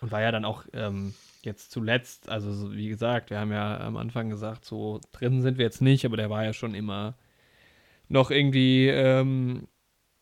Und 0.00 0.10
war 0.12 0.20
ja 0.22 0.32
dann 0.32 0.44
auch 0.44 0.64
ähm, 0.72 1.14
jetzt 1.42 1.70
zuletzt, 1.72 2.28
also 2.28 2.52
so, 2.52 2.72
wie 2.72 2.88
gesagt, 2.88 3.30
wir 3.30 3.38
haben 3.38 3.52
ja 3.52 3.78
am 3.80 3.96
Anfang 3.96 4.30
gesagt, 4.30 4.64
so 4.64 5.00
drin 5.12 5.42
sind 5.42 5.58
wir 5.58 5.64
jetzt 5.64 5.82
nicht, 5.82 6.04
aber 6.04 6.16
der 6.16 6.30
war 6.30 6.44
ja 6.44 6.52
schon 6.52 6.74
immer 6.74 7.14
noch 8.10 8.30
irgendwie, 8.30 8.88
ähm, 8.88 9.66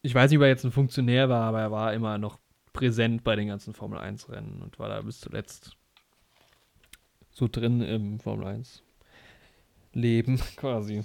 ich 0.02 0.14
weiß 0.14 0.30
nicht, 0.30 0.38
ob 0.38 0.42
er 0.44 0.48
jetzt 0.48 0.64
ein 0.64 0.70
Funktionär 0.72 1.28
war, 1.28 1.42
aber 1.44 1.60
er 1.60 1.70
war 1.72 1.92
immer 1.94 2.16
noch 2.18 2.38
präsent 2.72 3.24
bei 3.24 3.34
den 3.34 3.48
ganzen 3.48 3.74
Formel 3.74 3.98
1 3.98 4.28
Rennen 4.28 4.62
und 4.62 4.78
war 4.78 4.88
da 4.88 5.00
bis 5.02 5.18
zuletzt 5.20 5.76
so 7.32 7.48
drin 7.48 7.80
im 7.80 8.20
Formel 8.20 8.46
1 8.46 8.82
Leben 9.94 10.38
quasi. 10.56 11.02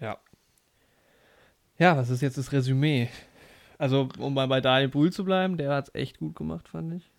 Ja. 0.00 0.18
Ja, 1.78 1.96
was 1.96 2.10
ist 2.10 2.20
jetzt 2.20 2.38
das 2.38 2.52
Resümee? 2.52 3.08
Also, 3.78 4.08
um 4.18 4.34
mal 4.34 4.48
bei 4.48 4.60
Daniel 4.60 4.88
Brühl 4.88 5.12
zu 5.12 5.24
bleiben, 5.24 5.56
der 5.56 5.72
hat 5.72 5.88
es 5.88 5.94
echt 5.94 6.18
gut 6.18 6.34
gemacht, 6.36 6.68
fand 6.68 6.94
ich. 6.94 7.10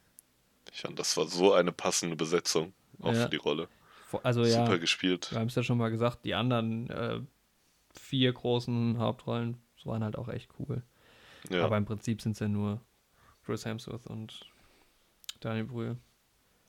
ich 0.74 0.82
fand, 0.82 1.00
das 1.00 1.16
war 1.18 1.26
so 1.28 1.54
eine 1.54 1.72
passende 1.72 2.16
Besetzung, 2.16 2.74
auch 3.02 3.14
Ja. 3.14 3.24
für 3.24 3.30
die 3.30 3.38
Rolle. 3.38 3.68
Also 4.24 4.44
ja, 4.44 4.66
Super 4.66 4.80
gespielt. 4.80 5.32
wir 5.32 5.40
haben 5.40 5.48
es 5.48 5.56
ja 5.56 5.64
schon 5.64 5.78
mal 5.78 5.90
gesagt, 5.92 6.26
die 6.26 6.34
anderen 6.34 6.90
äh, 6.90 7.22
vier 8.00 8.34
großen 8.34 8.98
Hauptrollen 9.00 9.58
waren 9.86 10.04
halt 10.04 10.18
auch 10.18 10.30
echt 10.30 10.52
cool. 10.60 10.84
Ja, 11.50 11.66
Aber 11.66 11.78
im 11.78 11.86
Prinzip 11.86 12.22
sind 12.22 12.34
es 12.34 12.40
ja 12.40 12.48
nur 12.50 12.82
Chris 13.46 13.66
Hemsworth 13.66 14.08
und 14.08 14.52
Daniel 15.42 15.66
Brühl. 15.66 15.98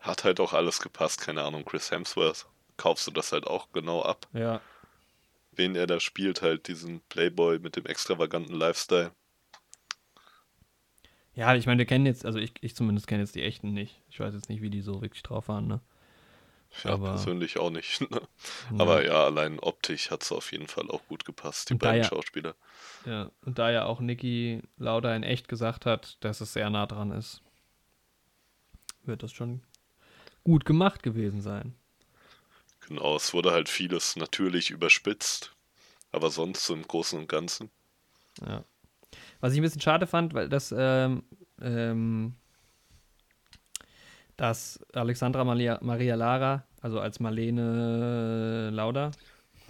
hat 0.00 0.24
halt 0.24 0.40
auch 0.40 0.52
alles 0.52 0.80
gepasst. 0.80 1.20
Keine 1.20 1.44
Ahnung, 1.44 1.64
Chris 1.64 1.92
Hemsworth. 1.92 2.46
Kaufst 2.76 3.06
du 3.06 3.12
das 3.12 3.30
halt 3.32 3.46
auch 3.46 3.70
genau 3.72 4.02
ab? 4.02 4.26
Ja, 4.32 4.62
Wen 5.52 5.76
er 5.76 5.86
da 5.86 6.00
spielt, 6.00 6.42
halt 6.42 6.66
diesen 6.66 7.02
Playboy 7.02 7.60
mit 7.60 7.76
dem 7.76 7.86
extravaganten 7.86 8.52
Lifestyle. 8.56 9.12
ja, 11.34 11.54
ich 11.54 11.66
meine, 11.66 11.78
wir 11.78 11.86
kennen 11.86 12.06
jetzt, 12.06 12.24
also 12.26 12.38
ich, 12.38 12.52
ich 12.60 12.74
zumindest 12.74 13.06
kenne 13.06 13.22
jetzt 13.22 13.34
die 13.34 13.42
echten 13.42 13.72
nicht. 13.72 14.02
Ich 14.08 14.20
weiß 14.20 14.34
jetzt 14.34 14.48
nicht, 14.48 14.62
wie 14.62 14.70
die 14.70 14.80
so 14.82 15.00
wirklich 15.02 15.22
drauf 15.22 15.48
waren, 15.48 15.66
ne? 15.68 15.80
Ja, 16.84 16.92
Aber- 16.92 17.10
persönlich 17.10 17.58
auch 17.58 17.70
nicht. 17.70 18.00
Ne? 18.10 18.20
Aber 18.78 19.04
ja, 19.04 19.24
allein 19.24 19.58
optisch 19.58 20.10
hat 20.10 20.22
es 20.22 20.30
auf 20.32 20.52
jeden 20.52 20.68
Fall 20.68 20.88
auch 20.90 21.04
gut 21.08 21.24
gepasst, 21.24 21.68
die 21.68 21.74
Und 21.74 21.78
beiden 21.80 22.02
ja- 22.02 22.08
Schauspieler. 22.08 22.54
Ja, 23.04 23.30
und 23.44 23.58
da 23.58 23.70
ja 23.70 23.84
auch 23.86 24.00
Niki 24.00 24.62
Lauda 24.78 25.14
in 25.16 25.22
echt 25.24 25.48
gesagt 25.48 25.84
hat, 25.86 26.16
dass 26.20 26.40
es 26.40 26.52
sehr 26.52 26.70
nah 26.70 26.86
dran 26.86 27.10
ist, 27.10 27.42
wird 29.04 29.22
das 29.22 29.32
schon 29.32 29.62
gut 30.44 30.64
gemacht 30.64 31.02
gewesen 31.02 31.42
sein. 31.42 31.74
Genau, 32.86 33.16
es 33.16 33.32
wurde 33.34 33.50
halt 33.52 33.68
vieles 33.68 34.16
natürlich 34.16 34.70
überspitzt, 34.70 35.52
aber 36.12 36.30
sonst 36.30 36.64
so 36.64 36.74
im 36.74 36.82
Großen 36.86 37.18
und 37.18 37.28
Ganzen. 37.28 37.70
Ja. 38.46 38.64
Was 39.40 39.52
ich 39.52 39.58
ein 39.58 39.62
bisschen 39.62 39.80
schade 39.80 40.06
fand, 40.06 40.34
weil 40.34 40.48
das, 40.48 40.72
ähm, 40.76 41.22
ähm, 41.60 42.34
dass 44.40 44.80
Alexandra 44.94 45.44
Maria, 45.44 45.78
Maria 45.82 46.14
Lara, 46.14 46.64
also 46.80 46.98
als 46.98 47.20
Marlene 47.20 48.70
Lauda. 48.72 49.10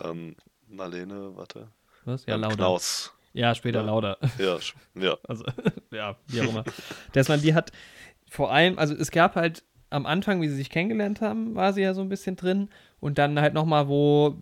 Ähm, 0.03 0.37
Marlene, 0.69 1.33
warte. 1.35 1.67
Was? 2.05 2.25
Ja, 2.27 2.37
ähm, 2.37 2.43
Lauda. 2.43 2.55
Knaus. 2.55 3.13
Ja, 3.33 3.53
später 3.57 3.81
Ja. 3.81 3.87
Lauda. 3.87 4.17
Ja, 4.39 4.59
ja. 4.95 5.17
Also, 5.29 5.45
ja, 5.91 6.15
wie 6.29 6.41
auch 6.43 6.51
immer. 6.51 6.65
Dass 7.13 7.29
man 7.29 7.41
die 7.41 7.53
hat, 7.53 7.73
vor 8.29 8.53
allem, 8.53 8.79
also 8.79 8.95
es 8.95 9.11
gab 9.11 9.35
halt 9.35 9.65
am 9.91 10.07
Anfang, 10.07 10.41
wie 10.41 10.47
sie 10.49 10.55
sich 10.55 10.71
kennengelernt 10.71 11.21
haben, 11.21 11.57
war 11.57 11.73
sie 11.73 11.83
ja 11.83 11.93
so 11.93 12.01
ein 12.03 12.09
bisschen 12.09 12.37
drin. 12.37 12.69
Und 13.01 13.19
dann 13.19 13.41
halt 13.41 13.55
nochmal, 13.55 13.89
wo 13.89 14.37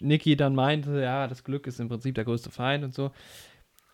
Niki 0.00 0.36
dann 0.36 0.54
meinte, 0.54 1.00
ja, 1.02 1.26
das 1.26 1.42
Glück 1.42 1.66
ist 1.66 1.80
im 1.80 1.88
Prinzip 1.88 2.14
der 2.14 2.24
größte 2.24 2.50
Feind 2.52 2.84
und 2.84 2.94
so. 2.94 3.10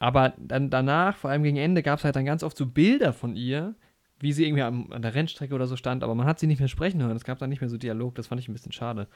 Aber 0.00 0.34
dann 0.36 0.68
danach, 0.68 1.16
vor 1.16 1.30
allem 1.30 1.44
gegen 1.44 1.56
Ende, 1.56 1.82
gab 1.82 1.98
es 2.00 2.04
halt 2.04 2.14
dann 2.14 2.26
ganz 2.26 2.42
oft 2.42 2.58
so 2.58 2.66
Bilder 2.66 3.14
von 3.14 3.36
ihr, 3.36 3.74
wie 4.20 4.32
sie 4.32 4.44
irgendwie 4.44 4.62
am, 4.62 4.92
an 4.92 5.02
der 5.02 5.14
Rennstrecke 5.14 5.54
oder 5.54 5.66
so 5.66 5.76
stand, 5.76 6.02
aber 6.02 6.14
man 6.14 6.26
hat 6.26 6.38
sie 6.38 6.46
nicht 6.46 6.58
mehr 6.58 6.68
sprechen 6.68 7.02
hören. 7.02 7.16
Es 7.16 7.24
gab 7.24 7.38
dann 7.38 7.50
nicht 7.50 7.60
mehr 7.60 7.70
so 7.70 7.76
Dialog, 7.76 8.14
das 8.14 8.28
fand 8.28 8.40
ich 8.40 8.48
ein 8.48 8.52
bisschen 8.52 8.72
schade. 8.72 9.06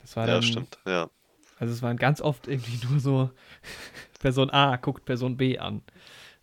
Das 0.00 0.16
war 0.16 0.26
Ja, 0.26 0.34
dann, 0.34 0.42
stimmt. 0.42 0.78
Ja. 0.86 1.08
also 1.58 1.72
es 1.72 1.82
waren 1.82 1.96
ganz 1.96 2.20
oft 2.20 2.48
irgendwie 2.48 2.86
nur 2.90 3.00
so, 3.00 3.30
Person 4.20 4.50
A 4.50 4.76
guckt 4.76 5.04
Person 5.04 5.36
B 5.36 5.58
an. 5.58 5.82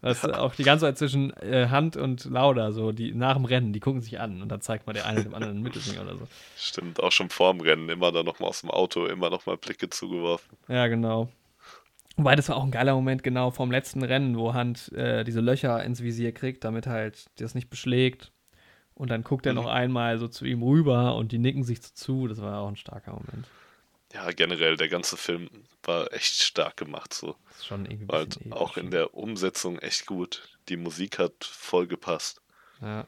Das 0.01 0.21
ist 0.21 0.33
auch 0.33 0.53
die 0.53 0.65
ganze 0.65 0.83
Zeit 0.83 0.97
zwischen 0.97 1.31
äh, 1.37 1.69
Hand 1.69 1.95
und 1.95 2.25
Lauda, 2.25 2.73
so 2.73 2.91
die 2.91 3.13
nach 3.13 3.35
dem 3.35 3.45
Rennen, 3.45 3.71
die 3.71 3.79
gucken 3.79 4.01
sich 4.01 4.19
an 4.19 4.41
und 4.41 4.49
dann 4.49 4.59
zeigt 4.59 4.85
man 4.85 4.95
der 4.95 5.05
eine 5.05 5.23
dem 5.23 5.33
anderen 5.33 5.55
einen 5.55 5.63
Mittelfinger 5.63 6.01
oder 6.01 6.17
so. 6.17 6.27
Stimmt, 6.57 7.01
auch 7.01 7.13
schon 7.13 7.29
vorm 7.29 7.61
Rennen 7.61 7.87
immer 7.87 8.11
dann 8.11 8.25
nochmal 8.25 8.49
aus 8.49 8.59
dem 8.59 8.69
Auto, 8.69 9.05
immer 9.05 9.29
nochmal 9.29 9.55
Blicke 9.55 9.89
zugeworfen. 9.89 10.57
Ja, 10.67 10.87
genau. 10.87 11.31
Wobei 12.15 12.35
das 12.35 12.49
war 12.49 12.57
auch 12.57 12.63
ein 12.63 12.71
geiler 12.71 12.93
Moment, 12.93 13.23
genau 13.23 13.49
vom 13.51 13.71
letzten 13.71 14.03
Rennen, 14.03 14.37
wo 14.37 14.53
Hand 14.53 14.91
äh, 14.93 15.23
diese 15.23 15.41
Löcher 15.41 15.83
ins 15.83 16.01
Visier 16.03 16.31
kriegt, 16.31 16.63
damit 16.63 16.85
halt 16.87 17.25
das 17.39 17.55
nicht 17.55 17.69
beschlägt. 17.69 18.31
Und 18.93 19.09
dann 19.09 19.23
guckt 19.23 19.45
er 19.47 19.53
Mhm. 19.53 19.59
noch 19.61 19.65
einmal 19.67 20.19
so 20.19 20.27
zu 20.27 20.45
ihm 20.45 20.61
rüber 20.61 21.15
und 21.15 21.31
die 21.31 21.39
nicken 21.39 21.63
sich 21.63 21.81
zu. 21.81 22.27
Das 22.27 22.39
war 22.41 22.59
auch 22.59 22.67
ein 22.67 22.75
starker 22.75 23.11
Moment. 23.13 23.47
Ja, 24.13 24.29
generell, 24.29 24.77
der 24.77 24.89
ganze 24.89 25.17
Film 25.17 25.49
war 25.81 26.13
echt 26.13 26.35
stark 26.43 26.77
gemacht, 26.77 27.15
so. 27.15 27.35
Das 27.47 27.57
ist 27.57 27.65
schon 27.65 27.85
irgendwie 27.87 28.13
Halt 28.13 28.37
auch 28.51 28.77
in 28.77 28.91
der 28.91 29.15
Umsetzung 29.15 29.79
echt 29.79 30.05
gut. 30.05 30.47
Die 30.69 30.77
Musik 30.77 31.17
hat 31.17 31.43
voll 31.43 31.87
gepasst. 31.87 32.41
Ja. 32.79 33.07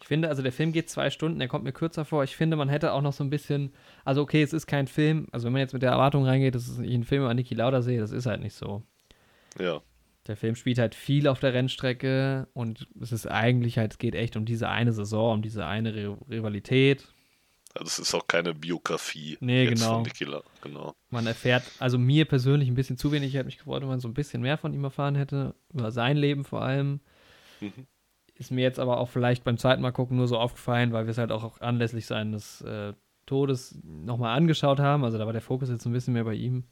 Ich 0.00 0.06
finde, 0.08 0.28
also 0.28 0.42
der 0.42 0.52
Film 0.52 0.72
geht 0.72 0.88
zwei 0.88 1.10
Stunden, 1.10 1.38
der 1.38 1.48
kommt 1.48 1.64
mir 1.64 1.72
kürzer 1.72 2.04
vor. 2.04 2.24
Ich 2.24 2.34
finde, 2.36 2.56
man 2.56 2.68
hätte 2.68 2.92
auch 2.92 3.02
noch 3.02 3.12
so 3.12 3.22
ein 3.22 3.30
bisschen, 3.30 3.72
also 4.04 4.22
okay, 4.22 4.42
es 4.42 4.52
ist 4.52 4.66
kein 4.66 4.86
Film, 4.86 5.28
also 5.30 5.44
wenn 5.46 5.52
man 5.52 5.60
jetzt 5.60 5.74
mit 5.74 5.82
der 5.82 5.90
Erwartung 5.90 6.24
reingeht, 6.24 6.54
dass 6.54 6.78
ich 6.78 6.94
einen 6.94 7.04
Film 7.04 7.22
über 7.22 7.34
Niki 7.34 7.54
Lauda 7.54 7.82
sehe, 7.82 8.00
das 8.00 8.10
ist 8.10 8.26
halt 8.26 8.40
nicht 8.40 8.54
so. 8.54 8.82
Ja, 9.58 9.82
Der 10.26 10.36
Film 10.36 10.54
spielt 10.54 10.78
halt 10.78 10.94
viel 10.94 11.28
auf 11.28 11.38
der 11.40 11.52
Rennstrecke 11.52 12.48
und 12.54 12.88
es 13.00 13.12
ist 13.12 13.26
eigentlich 13.26 13.78
halt, 13.78 13.92
es 13.92 13.98
geht 13.98 14.14
echt 14.14 14.36
um 14.36 14.44
diese 14.46 14.68
eine 14.68 14.92
Saison, 14.92 15.34
um 15.34 15.42
diese 15.42 15.66
eine 15.66 15.92
Ri- 15.92 16.16
Rivalität. 16.30 17.06
also 17.74 17.86
es 17.86 17.98
ist 17.98 18.14
auch 18.14 18.26
keine 18.26 18.54
Biografie 18.54 19.36
Nee, 19.40 19.66
genau. 19.66 19.94
von 19.96 20.02
Niki 20.04 20.24
La- 20.24 20.42
Genau. 20.62 20.94
Man 21.10 21.26
erfährt, 21.26 21.64
also 21.78 21.98
mir 21.98 22.24
persönlich 22.24 22.68
ein 22.68 22.74
bisschen 22.74 22.96
zu 22.96 23.12
wenig. 23.12 23.28
Ich 23.30 23.34
hätte 23.34 23.46
mich 23.46 23.58
gefreut, 23.58 23.82
wenn 23.82 23.88
man 23.88 24.00
so 24.00 24.08
ein 24.08 24.14
bisschen 24.14 24.40
mehr 24.42 24.56
von 24.58 24.72
ihm 24.72 24.84
erfahren 24.84 25.14
hätte, 25.16 25.54
über 25.74 25.90
sein 25.90 26.16
Leben 26.16 26.44
vor 26.44 26.62
allem. 26.62 27.00
Mhm. 27.60 27.86
Ist 28.40 28.50
mir 28.50 28.62
jetzt 28.62 28.78
aber 28.78 28.96
auch 28.96 29.10
vielleicht 29.10 29.44
beim 29.44 29.58
zweiten 29.58 29.82
Mal 29.82 29.92
gucken 29.92 30.16
nur 30.16 30.26
so 30.26 30.38
aufgefallen, 30.38 30.94
weil 30.94 31.04
wir 31.04 31.10
es 31.10 31.18
halt 31.18 31.30
auch 31.30 31.60
anlässlich 31.60 32.06
seines 32.06 32.62
äh, 32.62 32.94
Todes 33.26 33.78
nochmal 33.84 34.34
angeschaut 34.34 34.80
haben. 34.80 35.04
Also 35.04 35.18
da 35.18 35.26
war 35.26 35.34
der 35.34 35.42
Fokus 35.42 35.68
jetzt 35.68 35.84
ein 35.84 35.92
bisschen 35.92 36.14
mehr 36.14 36.24
bei 36.24 36.32
ihm. 36.32 36.64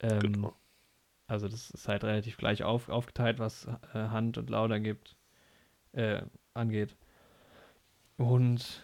Ähm, 0.00 0.20
Genau. 0.20 0.54
Also 1.28 1.48
das 1.48 1.70
ist 1.70 1.88
halt 1.88 2.04
relativ 2.04 2.36
gleich 2.36 2.62
auf, 2.62 2.90
aufgeteilt, 2.90 3.38
was 3.38 3.66
äh, 3.94 3.98
Hand 3.98 4.36
und 4.36 4.50
Lauda 4.50 4.76
gibt, 4.76 5.16
äh, 5.92 6.20
angeht. 6.52 6.94
Und 8.18 8.82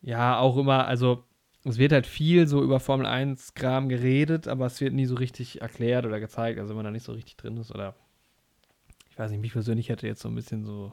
ja, 0.00 0.38
auch 0.38 0.56
immer, 0.56 0.86
also 0.86 1.24
es 1.64 1.76
wird 1.76 1.92
halt 1.92 2.06
viel 2.06 2.46
so 2.46 2.62
über 2.62 2.80
Formel 2.80 3.04
1 3.04 3.52
Kram 3.52 3.90
geredet, 3.90 4.48
aber 4.48 4.64
es 4.64 4.80
wird 4.80 4.94
nie 4.94 5.04
so 5.04 5.16
richtig 5.16 5.60
erklärt 5.60 6.06
oder 6.06 6.20
gezeigt, 6.20 6.58
also 6.58 6.70
wenn 6.70 6.76
man 6.76 6.86
da 6.86 6.90
nicht 6.90 7.04
so 7.04 7.12
richtig 7.12 7.36
drin 7.36 7.58
ist 7.58 7.70
oder 7.70 7.94
ich 9.10 9.18
weiß 9.18 9.30
nicht, 9.30 9.42
mich 9.42 9.52
persönlich 9.52 9.90
hätte 9.90 10.06
jetzt 10.06 10.22
so 10.22 10.28
ein 10.30 10.34
bisschen 10.34 10.64
so 10.64 10.92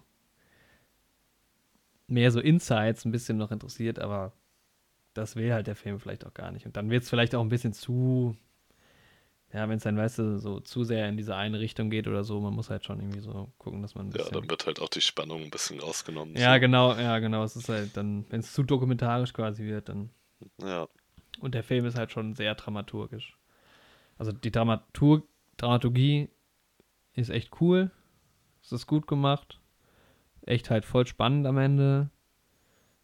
mehr 2.11 2.31
so 2.31 2.39
Insights 2.39 3.05
ein 3.05 3.11
bisschen 3.11 3.38
noch 3.38 3.51
interessiert, 3.51 3.99
aber 3.99 4.33
das 5.13 5.35
will 5.35 5.53
halt 5.53 5.67
der 5.67 5.75
Film 5.75 5.99
vielleicht 5.99 6.25
auch 6.25 6.33
gar 6.33 6.51
nicht. 6.51 6.65
Und 6.65 6.75
dann 6.77 6.89
wird 6.89 7.03
es 7.03 7.09
vielleicht 7.09 7.35
auch 7.35 7.41
ein 7.41 7.49
bisschen 7.49 7.73
zu, 7.73 8.35
ja, 9.53 9.67
wenn 9.67 9.77
es 9.77 9.83
dann, 9.83 9.97
weißt 9.97 10.19
du, 10.19 10.39
so 10.39 10.59
zu 10.59 10.83
sehr 10.83 11.09
in 11.09 11.17
diese 11.17 11.35
eine 11.35 11.59
Richtung 11.59 11.89
geht 11.89 12.07
oder 12.07 12.23
so, 12.23 12.39
man 12.39 12.53
muss 12.53 12.69
halt 12.69 12.85
schon 12.85 12.99
irgendwie 12.99 13.19
so 13.19 13.51
gucken, 13.57 13.81
dass 13.81 13.95
man 13.95 14.09
ein 14.09 14.13
Ja, 14.17 14.29
dann 14.29 14.49
wird 14.49 14.65
halt 14.65 14.79
auch 14.79 14.89
die 14.89 15.01
Spannung 15.01 15.41
ein 15.43 15.49
bisschen 15.49 15.79
rausgenommen. 15.79 16.35
ja, 16.35 16.53
so. 16.55 16.59
genau, 16.59 16.93
ja, 16.95 17.19
genau. 17.19 17.43
Es 17.43 17.55
ist 17.55 17.69
halt 17.69 17.95
dann, 17.97 18.25
wenn 18.29 18.39
es 18.41 18.53
zu 18.53 18.63
dokumentarisch 18.63 19.33
quasi 19.33 19.63
wird, 19.63 19.89
dann. 19.89 20.09
Ja, 20.59 20.88
Und 21.39 21.55
der 21.55 21.63
Film 21.63 21.85
ist 21.85 21.97
halt 21.97 22.11
schon 22.11 22.35
sehr 22.35 22.55
dramaturgisch. 22.55 23.38
Also 24.17 24.31
die 24.31 24.51
Dramatur 24.51 25.23
Dramaturgie 25.57 26.29
ist 27.13 27.29
echt 27.29 27.61
cool. 27.61 27.91
Es 28.61 28.71
ist 28.71 28.88
gut 28.88 29.07
gemacht. 29.07 29.60
Echt 30.45 30.69
halt 30.69 30.85
voll 30.85 31.05
spannend 31.07 31.45
am 31.47 31.57
Ende. 31.57 32.09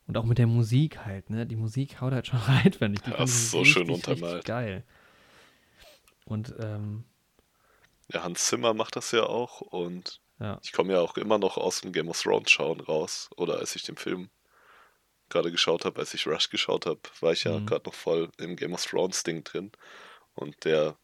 Und 0.07 0.17
auch 0.17 0.23
mit 0.23 0.37
der 0.37 0.47
Musik 0.47 0.99
halt, 1.05 1.29
ne? 1.29 1.45
Die 1.45 1.55
Musik 1.57 1.99
haut 2.01 2.13
halt 2.13 2.27
schon 2.27 2.39
rein, 2.47 2.71
finde 2.73 2.95
ich. 2.97 3.01
Die 3.03 3.09
Ja, 3.11 3.17
fand 3.17 3.29
ist 3.29 3.51
so 3.51 3.63
schön 3.65 3.87
richtig, 3.87 3.95
untermalt. 3.95 4.33
richtig 4.35 4.45
geil. 4.45 4.83
Und, 6.25 6.53
ähm, 6.59 7.03
ja, 8.11 8.23
Hans 8.23 8.47
Zimmer 8.47 8.73
macht 8.73 8.95
das 8.95 9.11
ja 9.11 9.23
auch 9.23 9.61
und 9.61 10.21
ja. 10.39 10.59
ich 10.63 10.71
komme 10.71 10.93
ja 10.93 11.01
auch 11.01 11.17
immer 11.17 11.37
noch 11.39 11.57
aus 11.57 11.81
dem 11.81 11.91
Game 11.91 12.07
of 12.09 12.21
Thrones 12.21 12.49
schauen 12.51 12.79
raus. 12.79 13.29
Oder 13.35 13.59
als 13.59 13.75
ich 13.75 13.83
den 13.83 13.97
Film 13.97 14.29
gerade 15.29 15.51
geschaut 15.51 15.83
habe, 15.83 15.99
als 15.99 16.13
ich 16.13 16.25
Rush 16.25 16.49
geschaut 16.49 16.85
habe, 16.85 17.01
war 17.19 17.33
ich 17.33 17.43
ja 17.43 17.59
Mhm. 17.59 17.65
gerade 17.65 17.85
noch 17.85 17.93
voll 17.93 18.29
im 18.37 18.55
Game 18.55 18.73
of 18.73 18.85
Thrones 18.85 19.23
Ding 19.23 19.43
drin. 19.43 19.71
Und 20.35 20.63
der, 20.63 20.97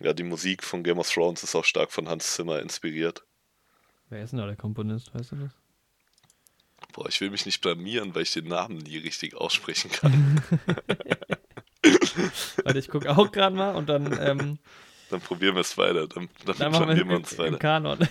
ja, 0.00 0.12
die 0.12 0.24
Musik 0.24 0.62
von 0.64 0.82
Game 0.82 0.98
of 0.98 1.08
Thrones 1.12 1.42
ist 1.42 1.54
auch 1.54 1.64
stark 1.64 1.92
von 1.92 2.08
Hans 2.08 2.34
Zimmer 2.34 2.60
inspiriert. 2.60 3.24
Wer 4.08 4.22
ist 4.22 4.30
denn 4.30 4.38
da 4.38 4.46
der 4.46 4.56
Komponist, 4.56 5.12
weißt 5.14 5.32
du 5.32 5.36
das? 5.36 5.52
Boah, 6.92 7.08
ich 7.08 7.20
will 7.20 7.30
mich 7.30 7.46
nicht 7.46 7.60
blamieren, 7.60 8.14
weil 8.14 8.22
ich 8.22 8.32
den 8.32 8.48
Namen 8.48 8.78
nie 8.78 8.98
richtig 8.98 9.34
aussprechen 9.34 9.90
kann. 9.90 10.42
Warte, 12.64 12.78
ich 12.78 12.88
gucke 12.88 13.16
auch 13.16 13.30
gerade 13.32 13.56
mal 13.56 13.74
und 13.74 13.88
dann, 13.88 14.16
ähm, 14.20 14.58
Dann 15.10 15.20
probieren 15.20 15.54
wir 15.54 15.60
es 15.60 15.76
weiter. 15.76 16.06
Dann, 16.06 16.28
dann, 16.44 16.58
Dann 16.58 16.72
machen 16.72 16.88
wir 16.88 16.94
blamieren 16.94 17.08
wir 17.08 17.16
uns 17.16 17.38
weiter. 17.38 17.58
Kanon. 17.58 17.98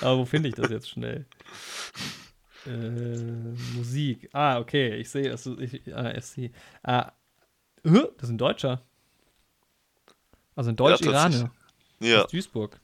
Aber 0.00 0.18
wo 0.18 0.24
finde 0.24 0.48
ich 0.48 0.54
das 0.54 0.70
jetzt 0.70 0.90
schnell? 0.90 1.26
Äh, 2.66 3.18
Musik. 3.76 4.28
Ah, 4.32 4.58
okay. 4.58 4.96
Ich 4.96 5.10
sehe, 5.10 5.30
es. 5.30 5.46
Ich, 5.46 5.94
ah, 5.94 6.20
SC. 6.20 6.50
Ah, 6.82 7.12
äh, 7.84 7.90
das 7.90 8.24
ist 8.24 8.30
ein 8.30 8.38
Deutscher. 8.38 8.82
Also 10.56 10.70
ein 10.70 10.76
Deutsch-Iraner. 10.76 11.52
Ja, 12.00 12.24
Aus 12.24 12.30
Duisburg. 12.30 12.80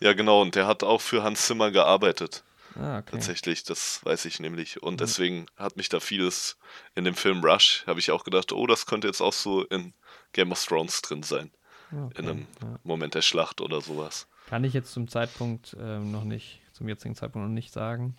Ja, 0.00 0.12
genau. 0.12 0.42
Und 0.42 0.54
der 0.54 0.66
hat 0.66 0.82
auch 0.82 1.00
für 1.00 1.22
Hans 1.22 1.46
Zimmer 1.46 1.70
gearbeitet. 1.70 2.42
Ah, 2.78 2.98
okay. 2.98 3.12
Tatsächlich, 3.12 3.64
das 3.64 4.04
weiß 4.04 4.26
ich 4.26 4.38
nämlich. 4.40 4.82
Und 4.82 4.94
Mhm. 4.94 4.98
deswegen 4.98 5.46
hat 5.56 5.76
mich 5.76 5.88
da 5.88 5.98
vieles 6.00 6.58
in 6.94 7.04
dem 7.04 7.14
Film 7.14 7.42
Rush, 7.42 7.84
habe 7.86 8.00
ich 8.00 8.10
auch 8.10 8.22
gedacht, 8.24 8.52
oh, 8.52 8.66
das 8.66 8.84
könnte 8.86 9.06
jetzt 9.06 9.22
auch 9.22 9.32
so 9.32 9.64
in 9.64 9.94
Game 10.32 10.52
of 10.52 10.62
Thrones 10.62 11.00
drin 11.00 11.22
sein. 11.22 11.50
Ah, 11.90 12.04
okay. 12.04 12.22
In 12.22 12.28
einem 12.28 12.46
ja. 12.62 12.78
Moment 12.84 13.14
der 13.14 13.22
Schlacht 13.22 13.60
oder 13.62 13.80
sowas. 13.80 14.26
Kann 14.46 14.62
ich 14.64 14.74
jetzt 14.74 14.92
zum 14.92 15.08
Zeitpunkt 15.08 15.74
ähm, 15.80 16.12
noch 16.12 16.24
nicht, 16.24 16.60
zum 16.72 16.88
jetzigen 16.88 17.14
Zeitpunkt 17.14 17.48
noch 17.48 17.54
nicht 17.54 17.72
sagen. 17.72 18.16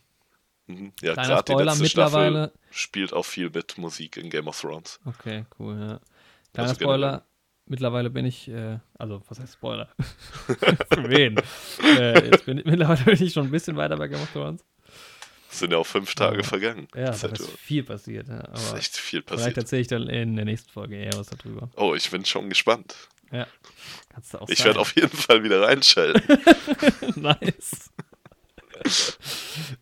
Mhm. 0.65 0.91
Ja, 1.01 1.13
gerade 1.13 1.43
die 1.55 1.63
letzte 1.63 1.83
mittlerweile. 1.83 2.47
Staffel 2.47 2.59
spielt 2.71 3.13
auch 3.13 3.25
viel 3.25 3.49
mit 3.51 3.77
Musik 3.77 4.17
in 4.17 4.29
Game 4.29 4.47
of 4.47 4.59
Thrones. 4.59 4.99
Okay, 5.05 5.45
cool, 5.59 5.75
ja. 5.79 5.99
Kleiner 6.53 6.69
Also 6.69 6.73
Spoiler. 6.81 7.25
Mittlerweile 7.67 8.09
bin 8.09 8.25
ich, 8.25 8.47
äh, 8.49 8.79
also 8.97 9.21
was 9.27 9.39
heißt 9.39 9.53
Spoiler? 9.53 9.89
Für 10.47 11.09
wen? 11.09 11.35
äh, 11.83 12.25
jetzt 12.29 12.45
bin 12.45 12.61
mittlerweile 12.65 13.03
bin 13.03 13.21
ich 13.21 13.33
schon 13.33 13.47
ein 13.47 13.51
bisschen 13.51 13.75
weiter 13.75 13.97
bei 13.97 14.07
Game 14.07 14.21
of 14.21 14.31
Thrones. 14.31 14.63
Es 15.49 15.59
sind 15.59 15.71
ja 15.71 15.77
auch 15.77 15.85
fünf 15.85 16.13
Tage 16.15 16.37
Ja. 16.37 16.43
vergangen. 16.43 16.87
Ja, 16.95 17.05
da 17.05 17.13
Seit 17.13 17.33
ist 17.33 17.41
du- 17.41 17.57
viel 17.57 17.83
passiert. 17.83 18.27
Ja, 18.27 18.39
ist 18.53 18.69
aber 18.69 18.77
echt 18.79 18.95
viel 18.95 19.21
vielleicht 19.21 19.27
passiert. 19.39 19.57
erzähle 19.57 19.81
ich 19.81 19.87
dann 19.87 20.07
in 20.07 20.35
der 20.35 20.45
nächsten 20.45 20.69
Folge 20.69 20.95
eher 20.97 21.13
was 21.17 21.27
darüber. 21.27 21.69
Oh, 21.75 21.93
ich 21.95 22.09
bin 22.09 22.23
schon 22.25 22.47
gespannt. 22.49 22.95
Ja. 23.31 23.47
Kannst 24.13 24.33
du 24.33 24.37
auch 24.41 24.49
Ich 24.49 24.63
werde 24.63 24.79
auf 24.79 24.95
jeden 24.95 25.09
Fall 25.09 25.43
wieder 25.43 25.61
reinschalten. 25.61 26.37
nice. 27.15 27.91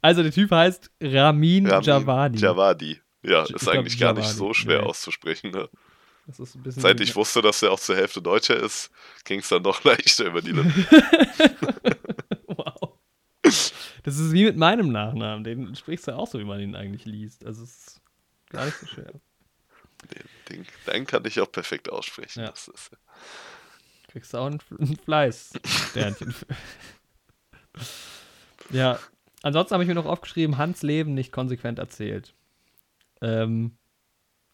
Also 0.01 0.23
der 0.23 0.31
Typ 0.31 0.49
heißt 0.51 0.89
Ramin, 1.01 1.67
Ramin 1.67 1.83
Javadi. 1.85 2.37
Javadi. 2.39 3.01
Ja, 3.23 3.43
ist 3.43 3.67
eigentlich 3.67 3.99
gar 3.99 4.13
nicht 4.13 4.23
Javadi. 4.23 4.37
so 4.37 4.53
schwer 4.53 4.81
Nee. 4.81 4.87
auszusprechen. 4.87 5.51
Ne? 5.51 5.69
Seit 6.27 6.99
ich 7.01 7.15
wusste, 7.15 7.41
dass 7.41 7.61
er 7.61 7.71
auch 7.71 7.79
zur 7.79 7.95
Hälfte 7.95 8.21
Deutscher 8.21 8.55
ist, 8.57 8.89
ging 9.25 9.39
es 9.39 9.49
dann 9.49 9.63
doch 9.63 9.83
leichter 9.83 10.25
über 10.25 10.41
die 10.41 10.51
Lippen. 10.51 10.87
Wow. 12.47 12.93
Das 14.03 14.17
ist 14.17 14.31
wie 14.31 14.45
mit 14.45 14.55
meinem 14.55 14.91
Nachnamen. 14.91 15.43
Den 15.43 15.75
sprichst 15.75 16.07
du 16.07 16.15
auch 16.15 16.27
so, 16.27 16.39
wie 16.39 16.43
man 16.45 16.59
ihn 16.59 16.75
eigentlich 16.75 17.05
liest. 17.05 17.45
Also 17.45 17.63
es 17.63 17.69
ist 17.71 18.01
gar 18.49 18.65
nicht 18.65 18.77
so 18.77 18.87
schwer. 18.87 19.11
Den, 19.11 20.23
den, 20.49 20.65
den 20.87 21.05
kann 21.05 21.25
ich 21.25 21.39
auch 21.41 21.51
perfekt 21.51 21.89
aussprechen. 21.89 22.43
Ja. 22.43 22.49
Das 22.49 22.67
ist, 22.67 22.91
Kriegst 24.15 24.33
du 24.33 24.37
auch 24.37 24.45
ein, 24.45 24.59
ein 24.79 24.95
Fleiß. 25.03 25.53
Sternchen. 25.89 26.33
ja, 28.69 28.97
ansonsten 29.41 29.73
habe 29.73 29.83
ich 29.83 29.89
mir 29.89 29.95
noch 29.95 30.05
aufgeschrieben, 30.05 30.57
Hans 30.57 30.83
Leben 30.83 31.13
nicht 31.13 31.33
konsequent 31.33 31.79
erzählt. 31.79 32.33
Ähm, 33.21 33.77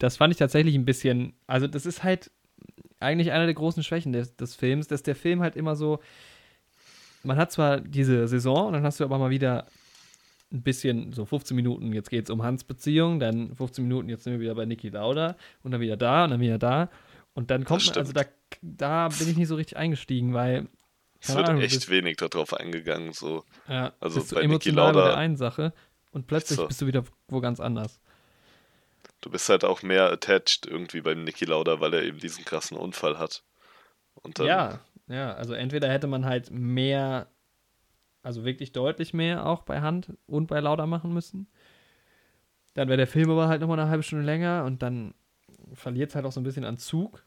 das 0.02 0.16
fand 0.16 0.32
ich 0.32 0.38
tatsächlich 0.38 0.74
ein 0.74 0.84
bisschen, 0.84 1.32
also 1.46 1.68
das 1.68 1.86
ist 1.86 2.02
halt 2.02 2.32
eigentlich 2.98 3.30
eine 3.30 3.44
der 3.44 3.54
großen 3.54 3.84
Schwächen 3.84 4.12
des, 4.12 4.34
des 4.34 4.56
Films, 4.56 4.88
dass 4.88 5.04
der 5.04 5.14
Film 5.14 5.42
halt 5.42 5.54
immer 5.54 5.76
so, 5.76 6.00
man 7.22 7.36
hat 7.36 7.52
zwar 7.52 7.80
diese 7.80 8.26
Saison 8.26 8.66
und 8.66 8.72
dann 8.72 8.82
hast 8.82 8.98
du 8.98 9.04
aber 9.04 9.18
mal 9.18 9.30
wieder 9.30 9.68
ein 10.52 10.62
bisschen, 10.62 11.12
so 11.12 11.24
15 11.24 11.54
Minuten, 11.54 11.92
jetzt 11.92 12.10
geht 12.10 12.24
es 12.24 12.30
um 12.30 12.42
Hans 12.42 12.64
Beziehung, 12.64 13.20
dann 13.20 13.54
15 13.54 13.84
Minuten, 13.84 14.08
jetzt 14.08 14.24
sind 14.24 14.32
wir 14.32 14.40
wieder 14.40 14.56
bei 14.56 14.64
Niki 14.64 14.88
Lauda 14.88 15.36
und 15.62 15.70
dann 15.70 15.80
wieder 15.80 15.96
da 15.96 16.24
und 16.24 16.32
dann 16.32 16.40
wieder 16.40 16.58
da. 16.58 16.90
Und 17.34 17.52
dann 17.52 17.64
kommt 17.64 17.86
man, 17.86 17.96
also 17.96 18.12
da, 18.12 18.24
da 18.60 19.08
bin 19.08 19.28
ich 19.28 19.36
nicht 19.36 19.48
so 19.48 19.54
richtig 19.54 19.76
eingestiegen, 19.76 20.34
weil. 20.34 20.66
Es 21.20 21.34
wird 21.34 21.48
Ahnung, 21.48 21.62
echt 21.62 21.74
bist, 21.74 21.90
wenig 21.90 22.16
darauf 22.16 22.54
eingegangen, 22.54 23.12
so. 23.12 23.44
Ja, 23.68 23.92
also 24.00 24.18
bist 24.18 24.34
bei 24.34 24.44
Niki 24.48 24.70
Lauda. 24.70 25.04
Der 25.04 25.16
einen 25.16 25.36
Sache 25.36 25.72
und 26.10 26.26
plötzlich 26.26 26.56
so. 26.56 26.66
bist 26.66 26.82
du 26.82 26.86
wieder 26.88 27.04
wo 27.28 27.40
ganz 27.40 27.60
anders. 27.60 28.01
Du 29.22 29.30
bist 29.30 29.48
halt 29.48 29.64
auch 29.64 29.82
mehr 29.82 30.12
attached 30.12 30.66
irgendwie 30.66 31.00
bei 31.00 31.14
Niki 31.14 31.46
Lauda, 31.46 31.80
weil 31.80 31.94
er 31.94 32.02
eben 32.02 32.18
diesen 32.18 32.44
krassen 32.44 32.76
Unfall 32.76 33.18
hat. 33.18 33.42
Ja, 34.38 34.80
ja, 35.08 35.32
also 35.32 35.54
entweder 35.54 35.90
hätte 35.90 36.06
man 36.06 36.26
halt 36.26 36.50
mehr 36.50 37.28
also 38.22 38.44
wirklich 38.44 38.72
deutlich 38.72 39.12
mehr 39.12 39.46
auch 39.46 39.62
bei 39.62 39.80
Hand 39.80 40.12
und 40.26 40.46
bei 40.46 40.60
Lauda 40.60 40.86
machen 40.86 41.12
müssen. 41.12 41.48
Dann 42.74 42.88
wäre 42.88 42.96
der 42.96 43.06
Film 43.06 43.30
aber 43.30 43.48
halt 43.48 43.60
nochmal 43.60 43.78
eine 43.78 43.90
halbe 43.90 44.02
Stunde 44.02 44.24
länger 44.24 44.64
und 44.64 44.82
dann 44.82 45.14
verliert 45.74 46.10
es 46.10 46.14
halt 46.14 46.24
auch 46.24 46.32
so 46.32 46.40
ein 46.40 46.44
bisschen 46.44 46.64
an 46.64 46.78
Zug. 46.78 47.24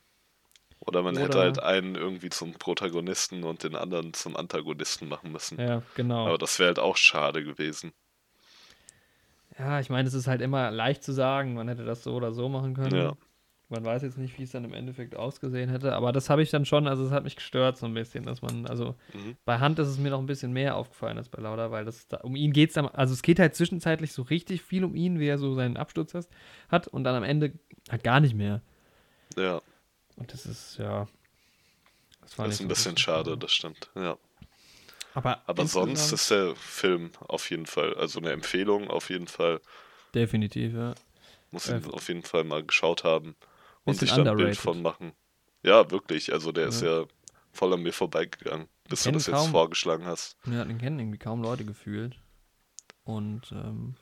Oder 0.79 1.03
man 1.03 1.15
Oder 1.15 1.25
hätte 1.25 1.39
halt 1.39 1.59
einen 1.59 1.95
irgendwie 1.95 2.29
zum 2.29 2.53
Protagonisten 2.53 3.43
und 3.43 3.63
den 3.63 3.75
anderen 3.75 4.13
zum 4.13 4.35
Antagonisten 4.35 5.07
machen 5.07 5.31
müssen. 5.31 5.59
Ja, 5.59 5.81
genau. 5.95 6.27
Aber 6.27 6.37
das 6.37 6.59
wäre 6.59 6.67
halt 6.67 6.79
auch 6.79 6.97
schade 6.97 7.43
gewesen. 7.43 7.93
Ja, 9.57 9.79
ich 9.79 9.89
meine, 9.89 10.07
es 10.07 10.13
ist 10.13 10.27
halt 10.27 10.41
immer 10.41 10.71
leicht 10.71 11.03
zu 11.03 11.13
sagen, 11.13 11.53
man 11.53 11.67
hätte 11.67 11.85
das 11.85 12.03
so 12.03 12.13
oder 12.13 12.33
so 12.33 12.49
machen 12.49 12.73
können. 12.73 12.95
Ja. 12.95 13.17
Man 13.67 13.83
weiß 13.83 14.03
jetzt 14.03 14.19
nicht, 14.19 14.37
wie 14.37 14.43
es 14.43 14.51
dann 14.51 14.63
im 14.63 14.73
Endeffekt 14.73 15.15
ausgesehen 15.15 15.71
hätte, 15.71 15.93
aber 15.95 16.11
das 16.11 16.29
habe 16.29 16.43
ich 16.43 16.51
dann 16.51 16.65
schon, 16.65 16.87
also 16.87 17.03
es 17.03 17.11
hat 17.11 17.23
mich 17.23 17.35
gestört 17.35 17.77
so 17.77 17.87
ein 17.87 17.95
bisschen, 17.95 18.23
dass 18.23 18.43
man, 18.43 18.67
also 18.67 18.93
mhm. 19.13 19.37
bei 19.43 19.57
Hand 19.57 19.79
ist 19.79 19.87
es 19.87 19.97
mir 19.97 20.11
noch 20.11 20.19
ein 20.19 20.27
bisschen 20.27 20.53
mehr 20.53 20.75
aufgefallen 20.75 21.17
als 21.17 21.29
bei 21.29 21.41
Lauda, 21.41 21.71
weil 21.71 21.83
das 21.83 22.07
da, 22.07 22.17
um 22.17 22.35
ihn 22.35 22.53
geht 22.53 22.69
es 22.69 22.75
dann, 22.75 22.87
also 22.87 23.13
es 23.13 23.23
geht 23.23 23.39
halt 23.39 23.55
zwischenzeitlich 23.55 24.13
so 24.13 24.21
richtig 24.21 24.61
viel 24.61 24.83
um 24.83 24.93
ihn, 24.93 25.19
wie 25.19 25.27
er 25.27 25.39
so 25.39 25.55
seinen 25.55 25.77
Absturz 25.77 26.13
hat, 26.13 26.27
hat 26.69 26.87
und 26.87 27.05
dann 27.05 27.15
am 27.15 27.23
Ende 27.23 27.53
halt 27.89 28.03
gar 28.03 28.19
nicht 28.19 28.35
mehr. 28.35 28.61
Ja. 29.35 29.61
Und 30.15 30.31
das 30.31 30.45
ist, 30.45 30.77
ja. 30.77 31.07
Das, 32.21 32.35
das 32.35 32.47
ist 32.47 32.59
ein 32.59 32.63
so 32.63 32.67
bisschen 32.67 32.97
schade, 32.97 33.31
schade, 33.31 33.37
das 33.37 33.51
stimmt, 33.51 33.89
ja. 33.95 34.15
Aber, 35.15 35.41
aber 35.47 35.65
sonst 35.65 36.11
ist 36.11 36.29
der 36.29 36.55
Film 36.57 37.11
auf 37.21 37.49
jeden 37.49 37.65
Fall, 37.65 37.93
also 37.95 38.19
eine 38.19 38.31
Empfehlung 38.31 38.89
auf 38.89 39.09
jeden 39.09 39.27
Fall. 39.27 39.61
Definitiv, 40.13 40.73
ja. 40.73 40.93
Muss 41.51 41.69
ihn 41.69 41.85
auf 41.85 42.09
jeden 42.09 42.23
Fall 42.23 42.43
mal 42.43 42.63
geschaut 42.63 43.05
haben 43.05 43.35
und 43.85 43.97
sich 43.97 44.11
dann 44.11 44.27
ein 44.27 44.35
Bild 44.35 44.57
von 44.57 44.81
machen. 44.81 45.13
Ja, 45.63 45.89
wirklich. 45.89 46.33
Also 46.33 46.51
der 46.51 46.63
ja. 46.63 46.69
ist 46.69 46.81
ja 46.81 47.05
voll 47.53 47.73
an 47.73 47.81
mir 47.81 47.93
vorbeigegangen, 47.93 48.67
bis 48.89 49.03
du 49.03 49.11
das 49.11 49.27
kaum, 49.27 49.35
jetzt 49.35 49.51
vorgeschlagen 49.51 50.05
hast. 50.05 50.35
Ja, 50.51 50.65
den 50.65 50.77
kennen 50.77 50.99
irgendwie 50.99 51.17
kaum 51.17 51.41
Leute 51.41 51.63
gefühlt. 51.63 52.19
Und 53.05 53.53
ähm, 53.53 53.95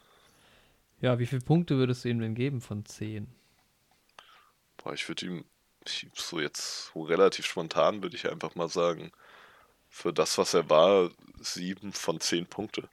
ja, 0.99 1.19
wie 1.19 1.27
viele 1.27 1.41
Punkte 1.41 1.77
würdest 1.77 2.05
du 2.05 2.09
ihm 2.09 2.19
denn 2.21 2.33
geben 2.33 2.59
von 2.59 2.85
10? 2.85 3.27
Boah, 4.77 4.93
ich 4.93 5.07
würde 5.07 5.27
ihm 5.27 5.45
so 6.15 6.39
jetzt 6.39 6.91
so 6.91 7.03
relativ 7.03 7.45
spontan 7.45 8.01
würde 8.01 8.15
ich 8.15 8.31
einfach 8.31 8.55
mal 8.55 8.69
sagen, 8.69 9.11
für 9.93 10.11
das, 10.11 10.37
was 10.37 10.53
er 10.53 10.69
war, 10.69 11.09
sieben 11.39 11.93
von 11.93 12.19
zehn 12.19 12.45
Punkte. 12.45 12.89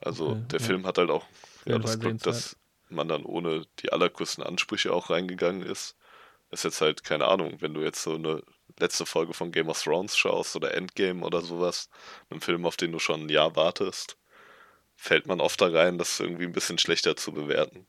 Also 0.00 0.30
okay, 0.30 0.42
der 0.50 0.60
ja. 0.60 0.66
Film 0.66 0.86
hat 0.86 0.98
halt 0.98 1.10
auch 1.10 1.24
ja, 1.64 1.78
das 1.78 1.98
Glück, 1.98 2.22
dass 2.22 2.56
man 2.88 3.08
dann 3.08 3.24
ohne 3.24 3.64
die 3.80 3.92
allergrößten 3.92 4.44
Ansprüche 4.44 4.92
auch 4.92 5.10
reingegangen 5.10 5.62
ist 5.62 5.96
ist 6.50 6.64
jetzt 6.64 6.80
halt, 6.80 7.04
keine 7.04 7.26
Ahnung, 7.26 7.56
wenn 7.60 7.74
du 7.74 7.82
jetzt 7.82 8.02
so 8.02 8.14
eine 8.14 8.42
letzte 8.78 9.06
Folge 9.06 9.34
von 9.34 9.52
Game 9.52 9.68
of 9.68 9.82
Thrones 9.82 10.16
schaust 10.16 10.56
oder 10.56 10.74
Endgame 10.74 11.24
oder 11.24 11.40
sowas, 11.40 11.88
einen 12.30 12.40
Film, 12.40 12.66
auf 12.66 12.76
den 12.76 12.92
du 12.92 12.98
schon 12.98 13.22
ein 13.26 13.28
Jahr 13.28 13.56
wartest, 13.56 14.16
fällt 14.94 15.26
man 15.26 15.40
oft 15.40 15.60
da 15.60 15.68
rein, 15.68 15.98
das 15.98 16.20
irgendwie 16.20 16.44
ein 16.44 16.52
bisschen 16.52 16.78
schlechter 16.78 17.16
zu 17.16 17.32
bewerten. 17.32 17.86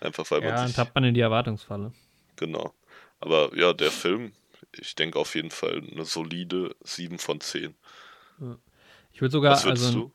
Einfach 0.00 0.30
weil 0.30 0.42
ja, 0.42 0.52
man. 0.52 0.68
Ja, 0.68 0.72
tappt 0.72 0.94
man 0.94 1.04
in 1.04 1.14
die 1.14 1.20
Erwartungsfalle. 1.20 1.92
Genau. 2.36 2.72
Aber 3.20 3.50
ja, 3.56 3.72
der 3.72 3.90
Film, 3.90 4.32
ich 4.72 4.94
denke 4.94 5.18
auf 5.18 5.34
jeden 5.34 5.50
Fall 5.50 5.82
eine 5.90 6.04
solide 6.04 6.76
7 6.82 7.18
von 7.18 7.40
10. 7.40 7.74
Ich 9.12 9.20
würde 9.20 9.32
sogar, 9.32 9.64
also, 9.64 9.92
du? 9.92 10.12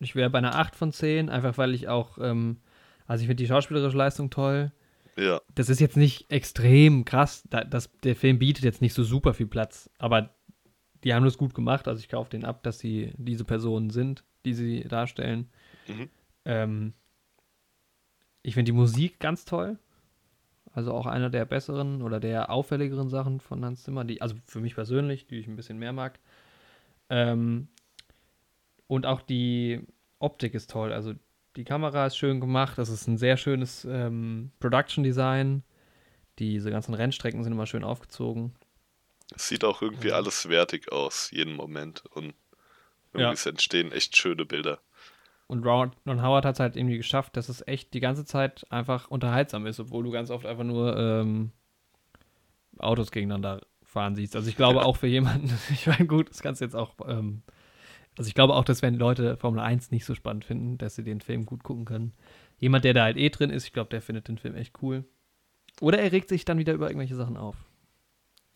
ich 0.00 0.14
wäre 0.14 0.30
bei 0.30 0.38
einer 0.38 0.54
8 0.56 0.76
von 0.76 0.92
10, 0.92 1.28
einfach 1.28 1.58
weil 1.58 1.74
ich 1.74 1.88
auch, 1.88 2.18
ähm, 2.18 2.60
also 3.06 3.22
ich 3.22 3.26
finde 3.26 3.42
die 3.42 3.48
schauspielerische 3.48 3.96
Leistung 3.96 4.30
toll. 4.30 4.72
Ja. 5.16 5.40
Das 5.54 5.68
ist 5.68 5.80
jetzt 5.80 5.96
nicht 5.96 6.30
extrem 6.30 7.04
krass. 7.04 7.44
Da, 7.50 7.64
das, 7.64 7.90
der 8.02 8.16
Film 8.16 8.38
bietet 8.38 8.64
jetzt 8.64 8.80
nicht 8.80 8.94
so 8.94 9.02
super 9.02 9.34
viel 9.34 9.46
Platz, 9.46 9.90
aber 9.98 10.34
die 11.04 11.12
haben 11.12 11.24
das 11.24 11.38
gut 11.38 11.54
gemacht. 11.54 11.88
Also 11.88 12.00
ich 12.00 12.08
kaufe 12.08 12.30
den 12.30 12.44
ab, 12.44 12.62
dass 12.62 12.78
sie 12.78 13.12
diese 13.16 13.44
Personen 13.44 13.90
sind, 13.90 14.24
die 14.44 14.54
sie 14.54 14.84
darstellen. 14.84 15.50
Mhm. 15.88 16.10
Ähm, 16.44 16.94
ich 18.42 18.54
finde 18.54 18.72
die 18.72 18.76
Musik 18.76 19.18
ganz 19.18 19.44
toll. 19.44 19.78
Also 20.72 20.92
auch 20.92 21.06
einer 21.06 21.30
der 21.30 21.44
besseren 21.44 22.02
oder 22.02 22.20
der 22.20 22.50
auffälligeren 22.50 23.08
Sachen 23.08 23.40
von 23.40 23.64
Hans 23.64 23.82
Zimmer, 23.82 24.04
die, 24.04 24.22
also 24.22 24.36
für 24.46 24.60
mich 24.60 24.74
persönlich, 24.74 25.26
die 25.26 25.38
ich 25.38 25.48
ein 25.48 25.56
bisschen 25.56 25.78
mehr 25.78 25.92
mag. 25.92 26.18
Ähm, 27.08 27.68
und 28.86 29.06
auch 29.06 29.20
die 29.20 29.80
Optik 30.20 30.54
ist 30.54 30.70
toll. 30.70 30.92
Also 30.92 31.14
die 31.56 31.64
Kamera 31.64 32.06
ist 32.06 32.16
schön 32.16 32.40
gemacht. 32.40 32.78
Das 32.78 32.88
ist 32.88 33.08
ein 33.08 33.18
sehr 33.18 33.36
schönes 33.36 33.84
ähm, 33.84 34.52
Production 34.60 35.02
Design. 35.02 35.64
Diese 36.38 36.70
ganzen 36.70 36.94
Rennstrecken 36.94 37.42
sind 37.42 37.52
immer 37.52 37.66
schön 37.66 37.84
aufgezogen. 37.84 38.54
Es 39.34 39.48
sieht 39.48 39.64
auch 39.64 39.82
irgendwie 39.82 40.08
ja. 40.08 40.14
alles 40.14 40.48
wertig 40.48 40.90
aus, 40.92 41.30
jeden 41.30 41.54
Moment. 41.54 42.04
Und 42.10 42.34
irgendwie 43.12 43.42
ja. 43.42 43.50
entstehen 43.50 43.92
echt 43.92 44.16
schöne 44.16 44.44
Bilder. 44.44 44.80
Und 45.50 45.66
Ron, 45.66 45.92
Ron 46.06 46.22
Howard 46.22 46.44
hat 46.44 46.54
es 46.54 46.60
halt 46.60 46.76
irgendwie 46.76 46.96
geschafft, 46.96 47.36
dass 47.36 47.48
es 47.48 47.66
echt 47.66 47.92
die 47.92 48.00
ganze 48.00 48.24
Zeit 48.24 48.64
einfach 48.70 49.08
unterhaltsam 49.08 49.66
ist, 49.66 49.80
obwohl 49.80 50.04
du 50.04 50.10
ganz 50.10 50.30
oft 50.30 50.46
einfach 50.46 50.64
nur 50.64 50.96
ähm, 50.96 51.50
Autos 52.78 53.10
gegeneinander 53.10 53.60
fahren 53.82 54.14
siehst. 54.14 54.36
Also 54.36 54.48
ich 54.48 54.56
glaube 54.56 54.82
auch 54.84 54.96
für 54.96 55.08
jemanden, 55.08 55.52
ich 55.70 55.86
meine, 55.86 56.06
gut, 56.06 56.30
das 56.30 56.40
kannst 56.42 56.60
du 56.60 56.64
jetzt 56.64 56.76
auch 56.76 56.94
ähm, 57.06 57.42
also 58.16 58.28
ich 58.28 58.34
glaube 58.34 58.54
auch, 58.54 58.64
dass 58.64 58.82
wenn 58.82 58.96
Leute 58.96 59.36
Formel 59.36 59.60
1 59.60 59.90
nicht 59.90 60.04
so 60.04 60.14
spannend 60.14 60.44
finden, 60.44 60.78
dass 60.78 60.94
sie 60.94 61.04
den 61.04 61.20
Film 61.20 61.46
gut 61.46 61.62
gucken 61.62 61.84
können. 61.84 62.12
Jemand, 62.58 62.84
der 62.84 62.92
da 62.92 63.04
halt 63.04 63.16
eh 63.16 63.30
drin 63.30 63.50
ist, 63.50 63.64
ich 63.64 63.72
glaube, 63.72 63.90
der 63.90 64.02
findet 64.02 64.28
den 64.28 64.38
Film 64.38 64.56
echt 64.56 64.82
cool. 64.82 65.04
Oder 65.80 66.00
er 66.00 66.12
regt 66.12 66.28
sich 66.28 66.44
dann 66.44 66.58
wieder 66.58 66.72
über 66.74 66.88
irgendwelche 66.88 67.16
Sachen 67.16 67.36
auf. 67.36 67.56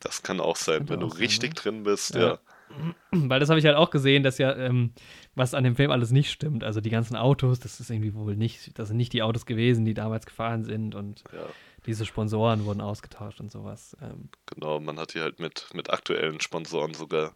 Das 0.00 0.22
kann 0.22 0.40
auch 0.40 0.56
sein, 0.56 0.80
kann 0.80 0.88
wenn 0.90 1.00
du 1.00 1.08
sein, 1.08 1.18
richtig 1.18 1.50
ne? 1.50 1.54
drin 1.54 1.82
bist, 1.84 2.14
ja. 2.14 2.20
ja. 2.20 2.38
Weil 3.10 3.40
das 3.40 3.48
habe 3.48 3.58
ich 3.58 3.66
halt 3.66 3.76
auch 3.76 3.90
gesehen, 3.90 4.22
dass 4.22 4.38
ja, 4.38 4.54
ähm, 4.56 4.92
was 5.34 5.54
an 5.54 5.64
dem 5.64 5.76
Film 5.76 5.90
alles 5.90 6.10
nicht 6.10 6.30
stimmt. 6.30 6.64
Also 6.64 6.80
die 6.80 6.90
ganzen 6.90 7.16
Autos, 7.16 7.60
das 7.60 7.80
ist 7.80 7.90
irgendwie 7.90 8.14
wohl 8.14 8.36
nicht, 8.36 8.78
das 8.78 8.88
sind 8.88 8.96
nicht 8.96 9.12
die 9.12 9.22
Autos 9.22 9.46
gewesen, 9.46 9.84
die 9.84 9.94
damals 9.94 10.26
gefahren 10.26 10.64
sind 10.64 10.94
und 10.94 11.24
ja. 11.32 11.46
diese 11.86 12.06
Sponsoren 12.06 12.64
wurden 12.64 12.80
ausgetauscht 12.80 13.40
und 13.40 13.50
sowas. 13.50 13.96
Ähm. 14.02 14.28
Genau, 14.46 14.80
man 14.80 14.98
hat 14.98 15.14
die 15.14 15.20
halt 15.20 15.40
mit, 15.40 15.68
mit 15.74 15.90
aktuellen 15.90 16.40
Sponsoren 16.40 16.94
sogar 16.94 17.34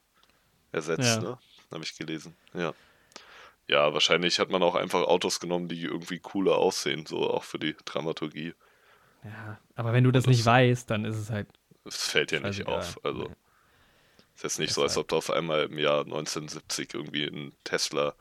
ersetzt, 0.73 1.23
ja. 1.23 1.31
ne? 1.31 1.39
habe 1.73 1.85
ich 1.85 1.97
gelesen. 1.97 2.37
Ja. 2.55 2.75
Ja, 3.67 3.93
wahrscheinlich 3.93 4.39
hat 4.39 4.49
man 4.49 4.63
auch 4.63 4.75
einfach 4.75 5.03
Autos 5.03 5.41
genommen, 5.41 5.69
die 5.69 5.83
irgendwie 5.83 6.19
cooler 6.19 6.57
aussehen, 6.57 7.05
so 7.05 7.29
auch 7.29 7.45
für 7.45 7.59
die 7.59 7.77
Dramaturgie. 7.85 8.55
Ja, 9.25 9.59
aber 9.75 9.93
wenn 9.93 10.05
du 10.05 10.11
das, 10.11 10.25
das 10.25 10.31
nicht 10.31 10.47
weißt, 10.47 10.89
dann 10.89 11.05
ist 11.05 11.17
es 11.17 11.29
halt. 11.29 11.49
Es 11.85 12.09
fällt 12.09 12.31
dir 12.31 12.41
nicht 12.41 12.67
auf. 12.67 12.99
Also. 13.05 13.25
Nee. 13.25 13.35
Ist 14.39 14.45
jetzt 14.45 14.59
nicht 14.61 14.69
das 14.69 14.75
so, 14.77 14.83
als 14.85 14.97
ob 14.97 15.09
du 15.09 15.17
auf 15.17 15.31
einmal 15.31 15.65
im 15.65 15.79
Jahr 15.79 16.05
1970 16.05 16.95
irgendwie 16.95 17.27
einen 17.27 17.53
Tesla. 17.65 18.15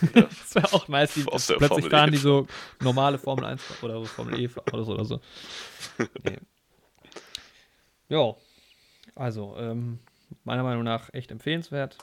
das 0.14 0.54
wäre 0.54 0.72
auch 0.72 0.86
nice, 0.86 1.14
die, 1.14 1.24
aus 1.26 1.48
der 1.48 1.56
plötzlich 1.56 1.86
Formel 1.86 1.90
fahren 1.90 2.08
e 2.10 2.12
die 2.12 2.18
so 2.18 2.46
normale 2.80 3.18
Formel 3.18 3.44
1 3.46 3.82
oder 3.82 3.98
so 3.98 4.04
Formel 4.04 4.38
E 4.38 4.48
Autos 4.56 4.88
oder 4.88 5.04
so. 5.04 5.20
Nee. 6.22 6.38
Ja, 8.08 8.36
also 9.16 9.56
ähm, 9.58 9.98
meiner 10.44 10.62
Meinung 10.62 10.84
nach 10.84 11.12
echt 11.12 11.32
empfehlenswert 11.32 11.98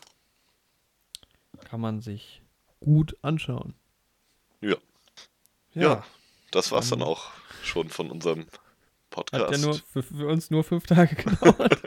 kann 1.64 1.80
man 1.80 2.02
sich 2.02 2.42
gut 2.82 3.16
anschauen. 3.22 3.76
Ja. 4.60 4.76
Ja, 5.74 5.82
ja 5.82 6.06
das 6.52 6.74
war's 6.74 6.90
dann, 6.90 7.00
dann 7.00 7.08
auch 7.08 7.32
schon 7.64 7.88
von 7.88 8.12
unserem 8.12 8.46
Podcast. 9.10 9.46
Hat 9.46 9.52
ja 9.54 9.58
nur 9.58 9.76
für, 9.76 10.04
für 10.04 10.28
uns 10.28 10.52
nur 10.52 10.66
fünf 10.66 10.86
Tage 10.86 11.16
gedauert. 11.16 11.82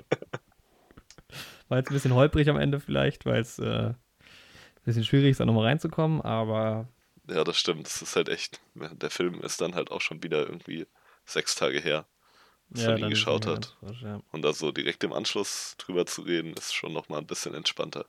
War 1.69 1.79
jetzt 1.79 1.91
ein 1.91 1.95
bisschen 1.95 2.15
holprig 2.15 2.49
am 2.49 2.59
Ende 2.59 2.81
vielleicht, 2.81 3.27
weil 3.27 3.41
es 3.41 3.59
äh, 3.59 3.89
ein 3.89 3.97
bisschen 4.85 5.05
schwierig 5.05 5.31
ist, 5.31 5.41
da 5.41 5.45
nochmal 5.45 5.67
reinzukommen, 5.67 6.21
aber. 6.23 6.89
Ja, 7.29 7.43
das 7.43 7.59
stimmt. 7.59 7.87
Das 7.87 8.03
ist 8.03 8.15
halt 8.15 8.29
echt. 8.29 8.61
Der 8.75 9.11
Film 9.11 9.41
ist 9.43 9.61
dann 9.61 9.75
halt 9.75 9.91
auch 9.91 10.01
schon 10.01 10.23
wieder 10.23 10.47
irgendwie 10.47 10.87
sechs 11.25 11.57
Tage 11.57 11.81
her, 11.81 12.07
dass 12.71 12.85
ja, 12.85 12.91
man 12.91 12.99
ihn 12.99 13.11
geschaut 13.11 13.47
hat. 13.47 13.77
Frisch, 13.81 14.03
ja. 14.03 14.21
Und 14.31 14.43
da 14.43 14.53
so 14.53 14.71
direkt 14.71 15.03
im 15.03 15.13
Anschluss 15.13 15.75
drüber 15.79 16.07
zu 16.07 16.23
reden, 16.23 16.53
ist 16.55 16.73
schon 16.73 16.93
nochmal 16.93 17.21
ein 17.21 17.27
bisschen 17.27 17.55
entspannter 17.55 18.07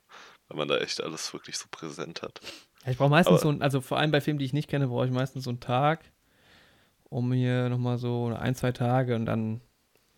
weil 0.48 0.56
man 0.56 0.68
da 0.68 0.78
echt 0.78 1.02
alles 1.02 1.32
wirklich 1.32 1.56
so 1.56 1.66
präsent 1.70 2.22
hat. 2.22 2.40
Ja, 2.84 2.92
ich 2.92 2.98
brauche 2.98 3.10
meistens 3.10 3.34
Aber, 3.34 3.42
so 3.42 3.50
ein, 3.50 3.62
also 3.62 3.80
vor 3.80 3.98
allem 3.98 4.10
bei 4.10 4.20
Filmen, 4.20 4.38
die 4.38 4.44
ich 4.44 4.52
nicht 4.52 4.68
kenne, 4.68 4.88
brauche 4.88 5.06
ich 5.06 5.12
meistens 5.12 5.44
so 5.44 5.50
einen 5.50 5.60
Tag, 5.60 6.10
um 7.04 7.28
mir 7.28 7.68
nochmal 7.68 7.98
so 7.98 8.34
ein, 8.38 8.54
zwei 8.54 8.72
Tage 8.72 9.14
und 9.14 9.26
dann, 9.26 9.60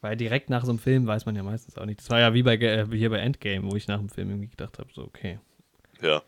weil 0.01 0.17
direkt 0.17 0.51
nach 0.51 0.65
so 0.65 0.71
einem 0.71 0.79
Film 0.79 1.07
weiß 1.07 1.27
man 1.27 1.37
ja 1.37 1.43
meistens 1.43 1.77
auch 1.77 1.87
nicht. 1.87 2.01
Das 2.01 2.11
war 2.11 2.21
ja 2.21 2.35
wie 2.35 2.43
bei 2.43 2.57
äh, 2.57 2.87
hier 2.91 3.11
bei 3.11 3.19
Endgame, 3.19 3.71
wo 3.71 3.77
ich 3.77 3.89
nach 3.89 3.99
dem 3.99 4.09
Film 4.09 4.31
irgendwie 4.31 4.49
gedacht 4.49 4.79
habe, 4.79 4.91
so 4.93 5.03
okay. 5.03 5.39
Ja. 6.01 6.23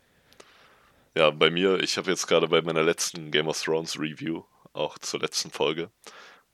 Ja, 1.15 1.29
bei 1.29 1.51
mir, 1.51 1.79
ich 1.81 1.97
habe 1.97 2.09
jetzt 2.09 2.27
gerade 2.27 2.47
bei 2.47 2.61
meiner 2.61 2.83
letzten 2.83 3.29
Game 3.29 3.47
of 3.47 3.61
Thrones 3.61 3.99
Review, 3.99 4.43
auch 4.73 4.97
zur 4.97 5.19
letzten 5.19 5.51
Folge, 5.51 5.91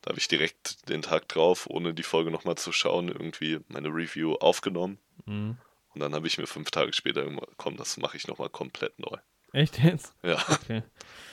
da 0.02 0.10
habe 0.10 0.20
ich 0.20 0.28
direkt 0.28 0.90
den 0.90 1.02
Tag 1.02 1.28
drauf, 1.28 1.68
ohne 1.70 1.94
die 1.94 2.04
Folge 2.04 2.32
nochmal 2.32 2.56
zu 2.56 2.72
schauen, 2.72 3.08
irgendwie 3.08 3.60
meine 3.68 3.90
Review 3.90 4.36
aufgenommen. 4.36 4.98
Mhm. 5.26 5.58
Und 5.94 6.02
dann 6.02 6.14
habe 6.14 6.28
ich 6.28 6.38
mir 6.38 6.48
fünf 6.48 6.72
Tage 6.72 6.94
später 6.94 7.26
komm, 7.58 7.78
das 7.78 7.98
mache 7.98 8.18
ich 8.18 8.28
nochmal 8.28 8.50
komplett 8.50 9.00
neu. 9.00 9.18
Echt 9.52 9.80
jetzt? 9.80 10.14
Ja. 10.24 10.38
Okay. 10.50 10.84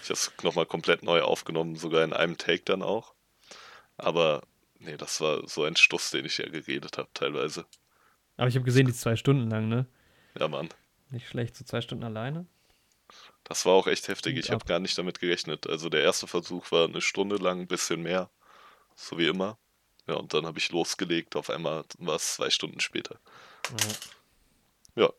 Ich 0.02 0.08
habe 0.08 0.14
es 0.14 0.32
nochmal 0.42 0.66
komplett 0.66 1.02
neu 1.02 1.20
aufgenommen, 1.22 1.76
sogar 1.76 2.02
in 2.02 2.12
einem 2.12 2.38
Take 2.38 2.62
dann 2.64 2.82
auch. 2.82 3.14
Aber 3.98 4.42
nee, 4.86 4.96
das 4.96 5.20
war 5.20 5.46
so 5.46 5.64
ein 5.64 5.76
Stuss, 5.76 6.10
den 6.10 6.24
ich 6.24 6.38
ja 6.38 6.48
geredet 6.48 6.98
habe 6.98 7.08
teilweise. 7.12 7.66
Aber 8.36 8.48
ich 8.48 8.54
habe 8.54 8.64
gesehen, 8.64 8.86
die 8.86 8.94
zwei 8.94 9.16
Stunden 9.16 9.50
lang, 9.50 9.68
ne? 9.68 9.86
Ja, 10.38 10.48
Mann. 10.48 10.68
Nicht 11.10 11.28
schlecht, 11.28 11.56
so 11.56 11.64
zwei 11.64 11.80
Stunden 11.80 12.04
alleine. 12.04 12.46
Das 13.44 13.64
war 13.64 13.74
auch 13.74 13.86
echt 13.86 14.08
heftig. 14.08 14.36
Ich 14.36 14.50
habe 14.50 14.64
gar 14.64 14.80
nicht 14.80 14.98
damit 14.98 15.20
gerechnet. 15.20 15.66
Also 15.68 15.88
der 15.88 16.02
erste 16.02 16.26
Versuch 16.26 16.70
war 16.72 16.88
eine 16.88 17.00
Stunde 17.00 17.36
lang, 17.36 17.60
ein 17.60 17.66
bisschen 17.66 18.02
mehr. 18.02 18.28
So 18.96 19.18
wie 19.18 19.26
immer. 19.26 19.58
Ja, 20.08 20.14
und 20.14 20.34
dann 20.34 20.46
habe 20.46 20.58
ich 20.58 20.70
losgelegt. 20.72 21.36
Auf 21.36 21.50
einmal 21.50 21.84
war 21.98 22.16
es 22.16 22.34
zwei 22.34 22.50
Stunden 22.50 22.80
später. 22.80 23.18
Ja. 24.96 25.02
ja. 25.04 25.12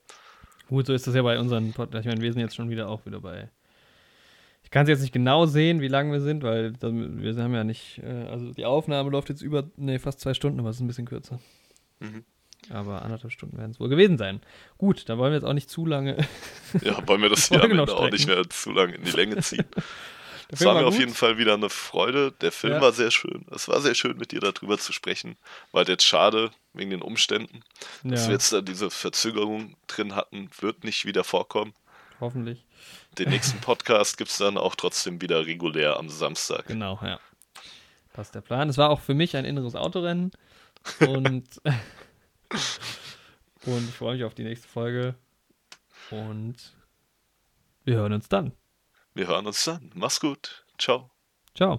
Gut, 0.67 0.87
so 0.87 0.93
ist 0.93 1.07
das 1.07 1.15
ja 1.15 1.21
bei 1.21 1.39
unseren 1.39 1.71
Podcasts. 1.73 2.05
Ich 2.05 2.11
meine, 2.11 2.21
wir 2.21 2.33
sind 2.33 2.41
jetzt 2.41 2.55
schon 2.55 2.69
wieder 2.69 2.89
auch 2.89 3.05
wieder 3.05 3.21
bei. 3.21 3.49
Ich 4.63 4.71
kann 4.71 4.83
es 4.83 4.89
jetzt 4.89 5.01
nicht 5.01 5.13
genau 5.13 5.45
sehen, 5.45 5.79
wie 5.79 5.87
lang 5.87 6.11
wir 6.11 6.19
sind, 6.19 6.43
weil 6.43 6.73
wir 6.81 7.35
haben 7.41 7.53
ja 7.53 7.63
nicht. 7.63 8.01
Äh, 8.03 8.25
also 8.29 8.51
die 8.51 8.65
Aufnahme 8.65 9.09
läuft 9.09 9.29
jetzt 9.29 9.41
über. 9.41 9.63
Nee, 9.77 9.99
fast 9.99 10.19
zwei 10.19 10.33
Stunden, 10.33 10.59
aber 10.59 10.69
es 10.69 10.77
ist 10.77 10.81
ein 10.81 10.87
bisschen 10.87 11.05
kürzer. 11.05 11.39
Mhm. 11.99 12.25
Aber 12.69 13.01
anderthalb 13.03 13.31
Stunden 13.31 13.57
werden 13.57 13.71
es 13.71 13.79
wohl 13.79 13.89
gewesen 13.89 14.17
sein. 14.17 14.41
Gut, 14.77 15.07
dann 15.07 15.17
wollen 15.17 15.31
wir 15.31 15.37
jetzt 15.37 15.45
auch 15.45 15.53
nicht 15.53 15.69
zu 15.69 15.85
lange. 15.85 16.17
Ja, 16.81 17.07
wollen 17.07 17.21
wir 17.21 17.29
das 17.29 17.49
Ende 17.51 17.81
auch 17.81 18.11
nicht 18.11 18.27
mehr 18.27 18.43
zu 18.49 18.71
lange 18.71 18.95
in 18.95 19.03
die 19.05 19.11
Länge 19.11 19.37
ziehen. 19.37 19.65
Es 20.49 20.63
war, 20.63 20.75
war 20.75 20.81
mir 20.81 20.87
auf 20.87 20.97
jeden 20.97 21.13
Fall 21.13 21.37
wieder 21.37 21.55
eine 21.55 21.69
Freude. 21.69 22.31
Der 22.39 22.53
Film 22.53 22.75
ja. 22.75 22.81
war 22.81 22.93
sehr 22.93 23.11
schön. 23.11 23.45
Es 23.51 23.67
war 23.67 23.81
sehr 23.81 23.95
schön, 23.95 24.15
mit 24.17 24.31
dir 24.31 24.39
darüber 24.39 24.77
zu 24.77 24.93
sprechen. 24.93 25.35
War 25.73 25.85
jetzt 25.85 26.05
schade 26.05 26.51
wegen 26.71 26.89
den 26.89 27.01
Umständen, 27.01 27.63
ja. 28.03 28.11
dass 28.11 28.27
wir 28.27 28.33
jetzt 28.33 28.53
da 28.53 28.61
diese 28.61 28.89
Verzögerung 28.89 29.75
drin 29.87 30.15
hatten. 30.15 30.49
Wird 30.61 30.85
nicht 30.85 31.05
wieder 31.05 31.25
vorkommen. 31.25 31.73
Hoffentlich. 32.21 32.63
Den 33.17 33.29
nächsten 33.29 33.59
Podcast 33.59 34.17
gibt 34.17 34.29
es 34.29 34.37
dann 34.37 34.57
auch 34.57 34.75
trotzdem 34.75 35.21
wieder 35.21 35.45
regulär 35.45 35.97
am 35.97 36.09
Samstag. 36.09 36.67
Genau, 36.67 36.99
ja. 37.01 37.19
Das 38.13 38.27
ist 38.27 38.35
der 38.35 38.41
Plan. 38.41 38.69
Es 38.69 38.77
war 38.77 38.89
auch 38.89 38.99
für 38.99 39.13
mich 39.13 39.35
ein 39.35 39.45
inneres 39.45 39.75
Autorennen. 39.75 40.31
Und, 40.99 41.61
und 43.65 43.89
ich 43.89 43.95
freue 43.95 44.13
mich 44.13 44.23
auf 44.23 44.33
die 44.33 44.43
nächste 44.43 44.67
Folge. 44.67 45.15
Und 46.11 46.55
wir 47.83 47.95
hören 47.95 48.13
uns 48.13 48.29
dann. 48.29 48.53
Wir 49.13 49.27
hören 49.27 49.47
uns 49.47 49.63
dann. 49.63 49.91
Mach's 49.95 50.19
gut. 50.19 50.65
Ciao. 50.77 51.09
Ciao. 51.55 51.75